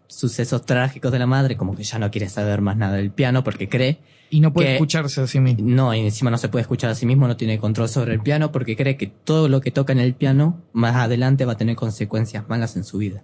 sucesos 0.09 0.65
trágicos 0.67 1.13
de 1.13 1.19
la 1.21 1.27
madre, 1.27 1.57
como 1.57 1.77
que 1.77 1.85
ya 1.85 1.99
no 2.01 2.11
quiere 2.11 2.29
saber 2.29 2.61
más 2.61 2.77
nada 2.77 2.97
del 2.97 3.11
piano 3.13 3.45
porque 3.45 3.69
cree. 3.69 4.01
Y 4.31 4.41
no 4.41 4.53
puede 4.53 4.69
que- 4.69 4.75
escucharse 4.75 5.21
a 5.21 5.27
sí 5.27 5.39
mismo. 5.39 5.65
No, 5.69 5.95
y 5.95 6.01
encima 6.01 6.31
no 6.31 6.39
se 6.39 6.49
puede 6.49 6.63
escuchar 6.63 6.91
a 6.91 6.95
sí 6.95 7.07
mismo, 7.07 7.27
no 7.29 7.37
tiene 7.37 7.59
control 7.59 7.89
sobre 7.89 8.15
el 8.15 8.21
piano 8.21 8.51
porque 8.51 8.75
cree 8.77 8.97
que 8.97 9.07
todo 9.07 9.49
lo 9.49 9.61
que 9.61 9.71
toca 9.71 9.93
en 9.93 10.01
el 10.01 10.15
piano 10.15 10.61
más 10.73 10.97
adelante 10.97 11.45
va 11.45 11.53
a 11.53 11.57
tener 11.57 11.77
consecuencias 11.77 12.49
malas 12.49 12.77
en 12.77 12.85
su 12.85 12.99
vida. 12.99 13.23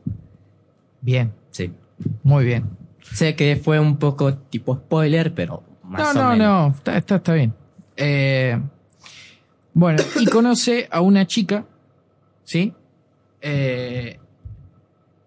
Bien, 1.00 1.32
Sí. 1.50 1.72
muy 2.22 2.44
bien. 2.44 2.70
Sé 3.12 3.34
que 3.36 3.56
fue 3.56 3.78
un 3.80 3.98
poco 3.98 4.34
tipo 4.34 4.76
spoiler, 4.76 5.34
pero 5.34 5.62
más 5.82 6.14
no, 6.14 6.20
o 6.20 6.24
no, 6.24 6.30
menos. 6.30 6.38
no, 6.70 6.74
está, 6.76 6.96
está, 6.96 7.16
está 7.16 7.34
bien. 7.34 7.54
Eh, 7.96 8.58
bueno, 9.74 10.02
y 10.18 10.24
conoce 10.26 10.88
a 10.90 11.00
una 11.02 11.26
chica, 11.26 11.66
¿sí? 12.44 12.72
Eh, 13.42 14.18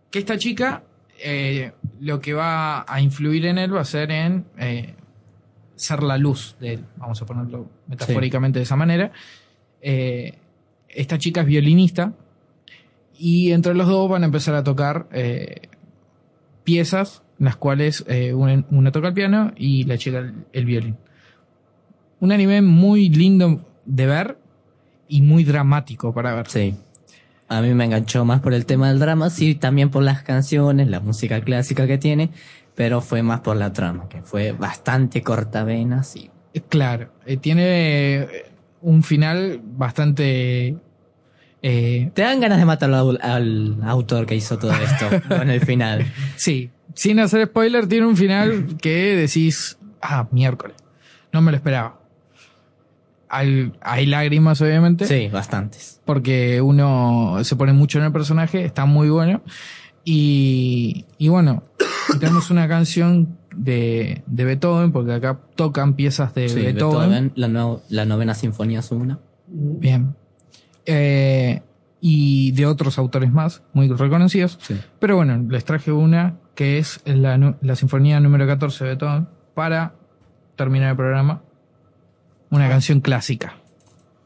que 0.10 0.20
esta 0.20 0.38
chica 0.38 0.84
eh, 1.20 1.72
lo 2.00 2.20
que 2.20 2.34
va 2.34 2.86
a 2.88 3.02
influir 3.02 3.46
en 3.46 3.58
él 3.58 3.76
va 3.76 3.82
a 3.82 3.86
ser 3.86 4.12
en 4.12 4.46
eh, 4.58 4.94
ser 5.76 6.04
la 6.04 6.18
luz 6.18 6.56
de 6.60 6.74
él, 6.74 6.86
vamos 6.98 7.22
a 7.22 7.26
ponerlo 7.26 7.70
metafóricamente 7.88 8.60
de 8.60 8.64
esa 8.64 8.76
manera. 8.76 9.12
Eh, 9.82 10.38
esta 10.90 11.18
chica 11.18 11.42
es 11.42 11.48
violinista 11.48 12.14
y 13.18 13.52
entre 13.52 13.74
los 13.74 13.88
dos 13.88 14.10
van 14.10 14.24
a 14.24 14.26
empezar 14.26 14.56
a 14.56 14.64
tocar 14.64 15.08
piezas 16.64 17.24
en 17.40 17.46
las 17.46 17.56
cuales 17.56 18.06
una 18.34 18.92
toca 18.92 19.10
el 19.10 19.14
piano 19.14 19.54
y 19.56 19.84
la 19.84 19.98
chica 19.98 20.20
el, 20.20 20.46
el 20.54 20.66
violín. 20.66 20.98
Un 22.20 22.32
anime 22.32 22.62
muy 22.62 23.10
lindo 23.10 23.68
de 23.86 24.06
ver 24.08 24.38
y 25.08 25.22
muy 25.22 25.44
dramático 25.44 26.14
para 26.14 26.34
ver. 26.34 26.48
Sí. 26.48 26.76
A 27.50 27.62
mí 27.62 27.74
me 27.74 27.86
enganchó 27.86 28.26
más 28.26 28.42
por 28.42 28.54
el 28.54 28.66
tema 28.66 28.90
del 28.90 29.00
drama, 29.00 29.30
sí, 29.30 29.56
también 29.56 29.90
por 29.90 30.04
las 30.04 30.22
canciones, 30.24 30.88
la 30.90 31.00
música 31.00 31.40
clásica 31.42 31.88
que 31.88 31.98
tiene, 31.98 32.30
pero 32.76 33.00
fue 33.02 33.24
más 33.24 33.40
por 33.40 33.56
la 33.56 33.72
trama, 33.74 34.10
que 34.10 34.22
fue 34.22 34.52
bastante 34.52 35.22
cortavenas 35.24 36.16
y 36.16 36.30
Eh, 36.54 36.62
Claro, 36.68 37.10
eh, 37.26 37.38
tiene 37.38 37.64
eh, 38.18 38.46
un 38.82 39.02
final 39.04 39.62
bastante... 39.64 40.76
eh, 41.62 42.12
te 42.14 42.22
dan 42.22 42.40
ganas 42.40 42.60
de 42.60 42.66
matar 42.66 42.94
al, 42.94 43.20
al 43.22 43.78
autor 43.84 44.26
que 44.26 44.36
hizo 44.36 44.58
todo 44.60 44.74
esto 44.74 45.08
con 45.30 45.50
el 45.50 45.62
final. 45.62 46.06
Sí, 46.36 46.70
sin 46.94 47.20
hacer 47.20 47.48
spoiler, 47.48 47.88
tiene 47.88 48.06
un 48.08 48.18
final 48.18 48.76
que 48.82 49.16
decís, 49.16 49.78
ah, 50.02 50.28
miércoles, 50.32 50.76
no 51.32 51.42
me 51.42 51.52
lo 51.52 51.58
esperaba. 51.58 52.00
Hay, 53.30 53.74
hay 53.82 54.06
lágrimas, 54.06 54.62
obviamente. 54.62 55.06
Sí, 55.06 55.28
bastantes. 55.28 56.02
Porque 56.06 56.62
uno 56.62 57.38
se 57.44 57.56
pone 57.56 57.74
mucho 57.74 58.00
en 58.00 58.06
el 58.06 58.12
personaje, 58.12 58.64
está 58.66 58.86
muy 58.86 59.10
bueno. 59.10 59.42
Y, 60.06 61.06
y 61.18 61.28
bueno, 61.28 61.64
tenemos 62.20 62.50
una 62.50 62.68
canción 62.68 63.38
de, 63.56 64.24
de 64.28 64.46
Beethoven, 64.46 64.92
porque 64.92 65.14
acá 65.14 65.40
tocan 65.56 65.96
piezas 65.96 66.34
de 66.36 66.48
Sí, 66.50 66.56
Beethoven. 66.62 67.10
Beethoven, 67.10 67.32
la, 67.36 67.48
no- 67.50 67.82
la 67.90 68.06
novena 68.06 68.34
sinfonía 68.34 68.80
es 68.80 68.92
una. 68.92 69.20
Bien. 69.48 70.16
Eh, 70.86 71.62
y 72.00 72.52
de 72.52 72.66
otros 72.66 72.98
autores 72.98 73.32
más, 73.32 73.64
muy 73.74 73.90
reconocidos. 73.90 74.60
Pero 75.00 75.16
bueno, 75.18 75.44
les 75.50 75.66
traje 75.66 75.92
una 75.92 76.38
que 76.56 76.78
es 76.78 77.02
la, 77.06 77.56
la 77.62 77.76
Sinfonía 77.76 78.20
número 78.20 78.48
14 78.48 78.84
de 78.84 78.90
Beethoven 78.92 79.28
para 79.54 79.96
terminar 80.56 80.92
el 80.92 80.96
programa. 80.96 81.42
Una 82.50 82.70
canción 82.70 83.02
clásica. 83.02 83.56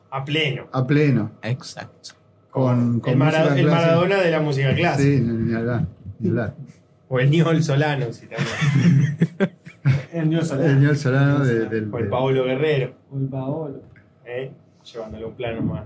A 0.09 0.23
pleno. 0.25 0.67
A 0.71 0.85
pleno. 0.85 1.31
Exacto. 1.41 2.11
Con, 2.49 2.99
con 2.99 3.13
el, 3.13 3.17
Mara- 3.17 3.57
el. 3.57 3.65
Maradona 3.67 4.17
de 4.17 4.29
la 4.31 4.41
música 4.41 4.75
clásica. 4.75 4.97
Sí, 5.03 5.21
ni 5.21 5.53
hablar. 5.53 5.85
Ni 6.19 6.29
hablar. 6.29 6.53
O 7.13 7.19
el 7.19 7.29
Niol 7.29 7.61
Solano, 7.61 8.05
si 8.13 8.25
también. 8.25 9.17
El 10.13 10.29
Niño 10.29 10.39
El 10.39 10.45
señor 10.45 10.95
Solano 10.95 11.39
de- 11.43 11.65
del. 11.67 11.93
O 11.93 11.97
el 11.97 12.03
de- 12.05 12.09
Paolo 12.09 12.45
Guerrero. 12.45 12.93
O 13.11 13.17
el 13.17 13.25
Paolo. 13.27 13.81
¿eh? 14.25 14.49
Llevándolo 14.93 15.25
a 15.25 15.29
un 15.29 15.35
plano 15.35 15.61
más. 15.61 15.83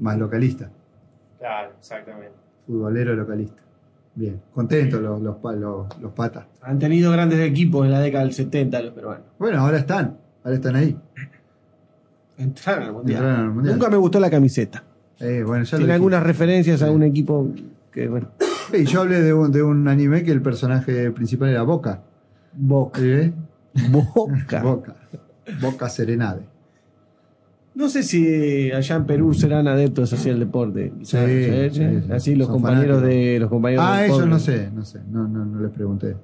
Más 0.00 0.16
localista. 0.16 0.70
Claro, 1.38 1.72
exactamente. 1.78 2.32
Futbolero 2.66 3.14
localista. 3.14 3.60
Bien. 4.14 4.40
Contentos 4.54 5.02
los, 5.02 5.20
los, 5.20 5.36
los 6.00 6.12
patas. 6.12 6.46
Han 6.62 6.78
tenido 6.78 7.12
grandes 7.12 7.38
equipos 7.40 7.84
en 7.84 7.92
la 7.92 8.00
década 8.00 8.24
del 8.24 8.32
70 8.32 8.80
los 8.80 8.94
peruanos. 8.94 9.26
Bueno, 9.38 9.60
ahora 9.60 9.76
están. 9.76 10.16
Ahora 10.46 10.54
están 10.54 10.76
ahí. 10.76 10.96
Entraron 12.38 12.84
al 12.84 12.92
mundial. 12.92 13.18
Entraron 13.18 13.40
al 13.48 13.52
Mundial. 13.52 13.74
Nunca 13.74 13.90
me 13.90 13.96
gustó 13.96 14.20
la 14.20 14.30
camiseta. 14.30 14.84
Eh, 15.18 15.42
bueno, 15.44 15.64
ya 15.64 15.76
Tiene 15.76 15.92
algunas 15.92 16.22
referencias 16.22 16.82
a 16.82 16.90
un 16.92 17.02
equipo 17.02 17.48
que, 17.90 18.06
bueno. 18.06 18.28
Sí, 18.70 18.84
yo 18.86 19.00
hablé 19.00 19.22
de 19.22 19.32
un, 19.34 19.50
de 19.50 19.64
un 19.64 19.88
anime 19.88 20.22
que 20.22 20.30
el 20.30 20.40
personaje 20.42 21.10
principal 21.10 21.48
era 21.48 21.62
Boca. 21.64 22.00
Boca. 22.52 23.00
¿Eh? 23.02 23.32
Boca. 23.90 24.62
Boca. 24.62 24.94
Boca 25.60 25.88
Serenade. 25.88 26.42
No 27.74 27.88
sé 27.88 28.04
si 28.04 28.70
allá 28.70 28.94
en 28.94 29.04
Perú 29.04 29.34
serán 29.34 29.66
adeptos 29.66 30.12
hacia 30.12 30.30
el 30.30 30.38
deporte. 30.38 30.92
Sí, 31.02 31.16
¿Sí? 31.16 31.70
sí, 31.72 32.02
sí. 32.06 32.12
Así 32.12 32.36
los 32.36 32.46
Son 32.46 32.54
compañeros 32.56 33.00
fanáticos. 33.00 33.02
de 33.32 33.38
los 33.40 33.50
compañeros 33.50 33.84
Ah, 33.84 34.06
eso 34.06 34.26
no 34.26 34.38
sé, 34.38 34.70
no 34.72 34.84
sé. 34.84 35.00
No, 35.10 35.26
no, 35.26 35.44
no 35.44 35.60
les 35.60 35.72
pregunté. 35.72 36.14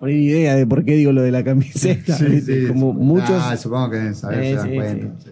Por 0.00 0.08
ahí 0.08 0.26
idea 0.26 0.56
de 0.56 0.66
por 0.66 0.84
qué 0.84 0.94
digo 0.96 1.12
lo 1.12 1.22
de 1.22 1.30
la 1.30 1.44
camiseta. 1.44 2.16
Sí, 2.16 2.40
sí, 2.40 2.66
Como 2.68 2.92
sí. 2.92 2.98
muchos. 2.98 3.30
Ah, 3.44 3.56
supongo 3.56 3.90
que 3.90 3.96
deben 3.98 4.14
saber, 4.16 4.42
Eh, 4.42 4.48
se 4.50 4.54
dan 4.56 4.68
sí, 4.68 4.74
cuenta. 4.74 5.14
sí. 5.24 5.30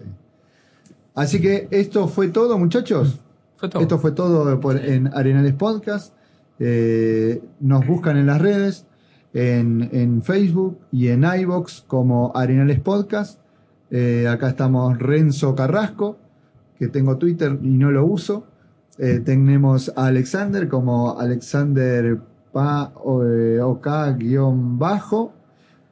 Así 1.15 1.41
que 1.41 1.67
esto 1.71 2.07
fue 2.07 2.29
todo, 2.29 2.57
muchachos. 2.57 3.19
Esto 3.61 3.99
fue 3.99 4.11
todo 4.13 4.57
por- 4.61 4.77
en 4.77 5.07
Arenales 5.07 5.53
Podcast. 5.53 6.13
Eh, 6.59 7.41
nos 7.59 7.85
buscan 7.85 8.15
en 8.17 8.25
las 8.27 8.39
redes, 8.41 8.85
en, 9.33 9.89
en 9.91 10.21
Facebook 10.23 10.79
y 10.91 11.07
en 11.09 11.23
iBox 11.25 11.83
como 11.87 12.31
Arenales 12.35 12.79
Podcast. 12.79 13.39
Eh, 13.91 14.27
acá 14.29 14.49
estamos 14.49 14.97
Renzo 14.99 15.55
Carrasco, 15.55 16.17
que 16.77 16.87
tengo 16.87 17.17
Twitter 17.17 17.57
y 17.61 17.69
no 17.69 17.91
lo 17.91 18.05
uso. 18.05 18.45
Eh, 18.97 19.19
tenemos 19.23 19.91
a 19.95 20.05
Alexander 20.07 20.67
como 20.69 21.19
Alexander 21.19 22.19
OK-bajo. 23.61 25.33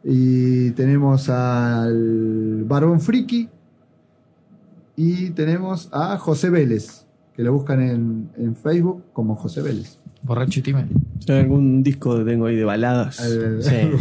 Y 0.04 0.72
tenemos 0.72 1.30
al 1.30 2.64
Barbón 2.66 3.02
Friki. 3.02 3.50
Y 4.96 5.30
tenemos 5.32 5.90
a 5.92 6.18
José 6.18 6.50
Vélez, 6.50 7.06
que 7.36 7.44
lo 7.44 7.54
buscan 7.54 7.82
en, 7.82 8.30
en 8.38 8.56
Facebook 8.56 9.04
como 9.14 9.36
José 9.36 9.62
Vélez. 9.62 10.00
Borracho 10.24 10.60
y 10.60 10.64
tímido. 10.64 10.88
Algún 11.30 11.84
disco 11.84 12.24
tengo 12.26 12.48
ahí 12.48 12.56
de 12.56 12.64
baladas. 12.66 13.20
El- 13.20 13.62
Sí. 13.62 13.92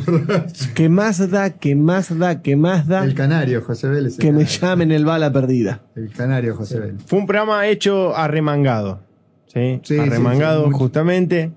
que 0.74 0.88
más 0.88 1.30
da, 1.30 1.50
que 1.50 1.76
más 1.76 2.18
da, 2.18 2.40
que 2.40 2.56
más 2.56 2.86
da. 2.88 3.04
El 3.04 3.14
canario, 3.14 3.60
José 3.62 3.88
Vélez. 3.88 4.16
que 4.16 4.32
me 4.32 4.44
llamen 4.46 4.90
el 4.90 5.04
bala 5.04 5.30
perdida. 5.32 5.82
El 5.94 6.10
canario, 6.10 6.56
José 6.56 6.80
Vélez. 6.80 7.02
Fue 7.04 7.18
un 7.18 7.26
programa 7.26 7.66
hecho 7.66 8.16
arremangado. 8.16 9.00
¿Sí? 9.56 9.80
Sí, 9.82 9.98
arremangado 9.98 10.58
sí, 10.58 10.64
sí, 10.64 10.70
mucho. 10.70 10.78
justamente 10.78 11.52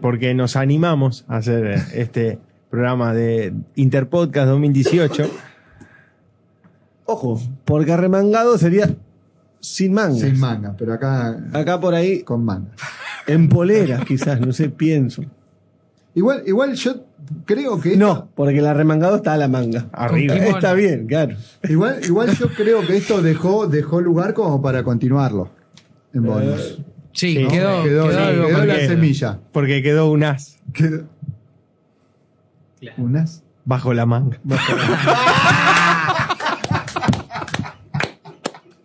porque 0.00 0.34
nos 0.34 0.56
animamos 0.56 1.24
a 1.28 1.36
hacer 1.36 1.66
eh, 1.66 1.82
este 1.94 2.38
programa 2.68 3.14
de 3.14 3.54
Interpodcast 3.76 4.48
2018. 4.48 5.30
Ojo, 7.06 7.40
porque 7.64 7.92
arremangado 7.92 8.58
sería 8.58 8.94
sin 9.60 9.92
manga. 9.92 10.18
Sin 10.18 10.40
manga, 10.40 10.74
pero 10.76 10.92
acá 10.94 11.38
Acá 11.52 11.80
por 11.80 11.94
ahí, 11.94 12.22
con 12.22 12.44
manga. 12.44 12.72
en 13.26 13.48
poleras 13.48 14.04
quizás, 14.04 14.40
no 14.40 14.52
sé, 14.52 14.68
pienso. 14.70 15.22
Igual, 16.14 16.42
igual 16.46 16.74
yo 16.74 17.04
creo 17.44 17.80
que. 17.80 17.96
No, 17.96 18.28
porque 18.34 18.58
el 18.58 18.66
arremangado 18.66 19.16
está 19.16 19.34
a 19.34 19.36
la 19.36 19.48
manga. 19.48 19.86
Arriba. 19.92 20.34
Está 20.34 20.72
bien, 20.74 21.06
claro. 21.06 21.36
Igual, 21.68 22.00
igual 22.04 22.36
yo 22.36 22.48
creo 22.48 22.86
que 22.86 22.96
esto 22.96 23.20
dejó, 23.22 23.66
dejó 23.66 24.00
lugar 24.00 24.34
como 24.34 24.60
para 24.62 24.82
continuarlo. 24.82 25.50
En 26.12 26.22
bonus. 26.24 26.78
Sí, 27.14 27.34
quedó, 27.34 27.48
quedó, 27.84 28.08
quedó 28.08 28.24
algo 28.24 28.46
quedó 28.48 28.58
para 28.58 28.64
la 28.74 28.86
semilla. 28.86 29.38
Porque 29.52 29.82
quedó 29.82 30.10
un 30.10 30.24
as 30.24 30.58
Quedó- 30.72 31.06
Unas. 32.98 33.42
bajo 33.64 33.94
la 33.94 34.04
manga. 34.04 34.38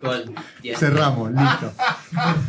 Gol. 0.02 0.34
Diez. 0.62 0.78
Cerramos, 0.78 1.30
listo. 1.32 1.72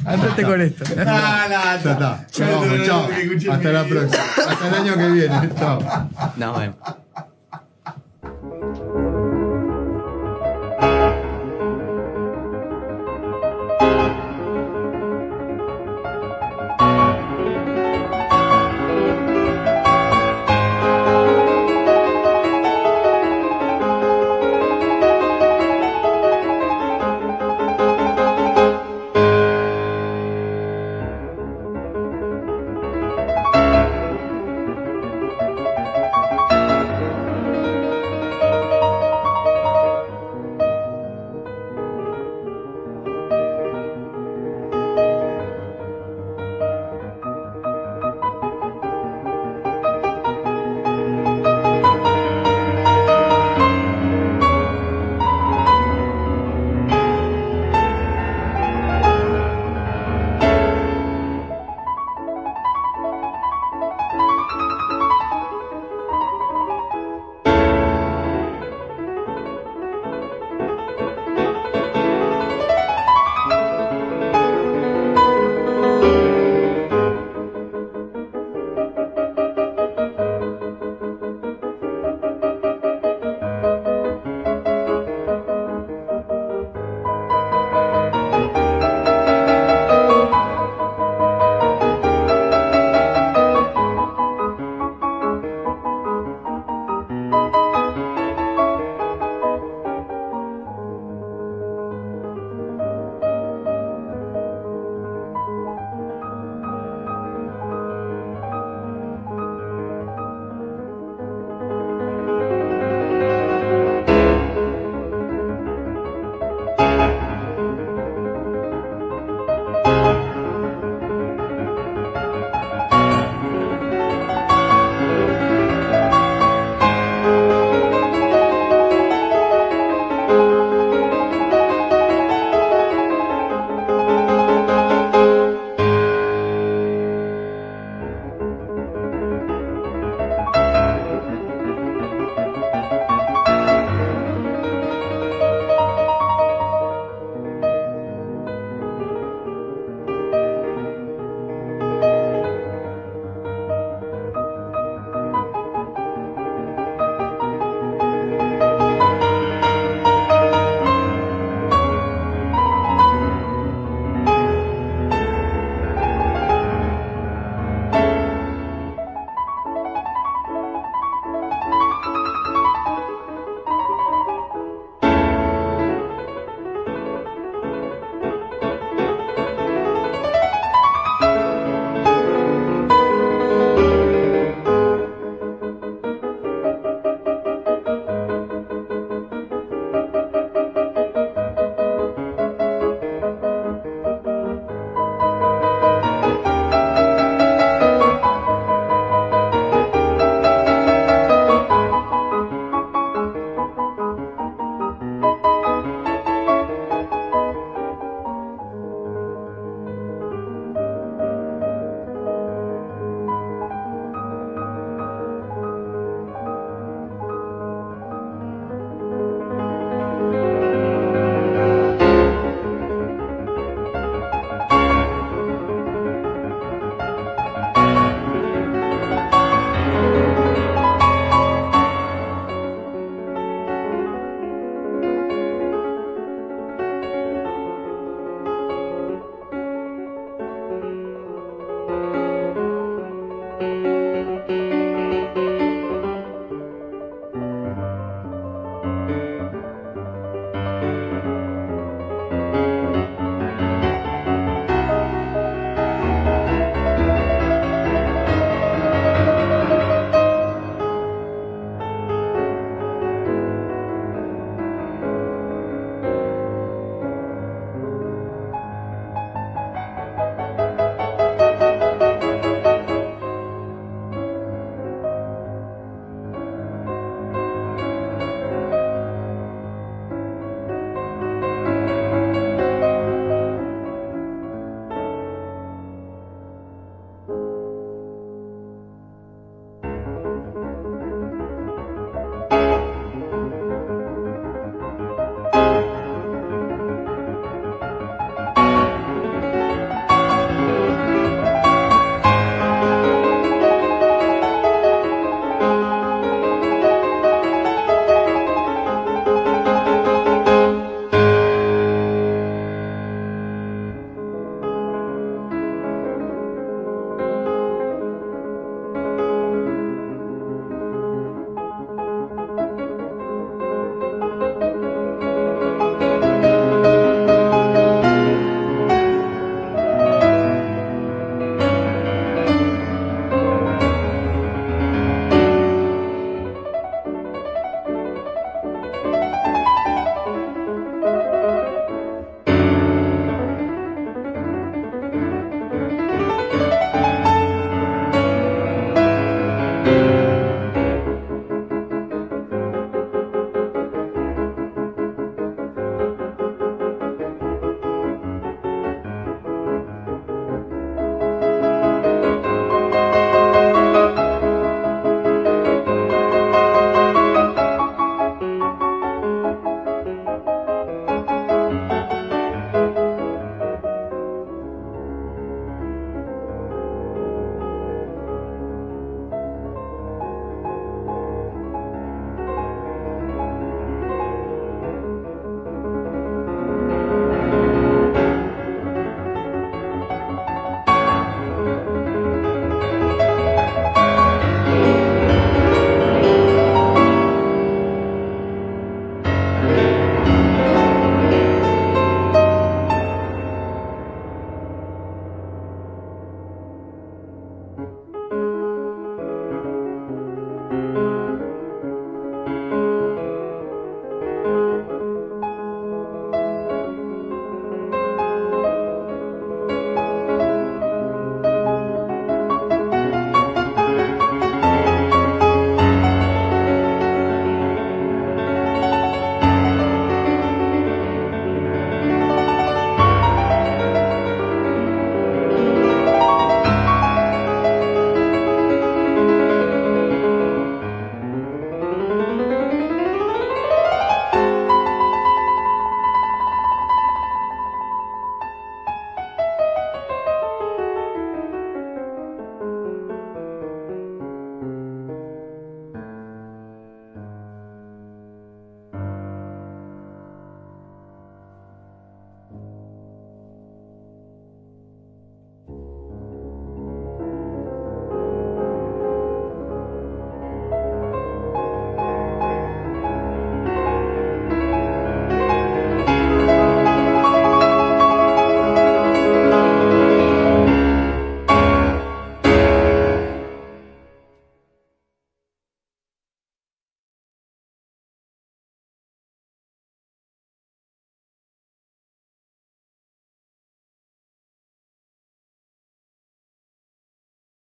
Andate 0.06 0.44
con 0.44 0.62
esto. 0.62 0.86
Ya 0.96 1.76
está. 1.76 2.26
Nos 2.40 2.50
vamos, 2.50 2.86
chao. 2.88 3.10
Hasta 3.52 3.72
la 3.72 3.84
próxima. 3.86 4.24
Hasta 4.48 4.68
el 4.70 4.74
año 4.76 4.96
que 4.98 5.10
viene. 5.10 5.50
Chao. 5.60 5.80
Nos 6.38 6.60
vemos. 6.60 6.78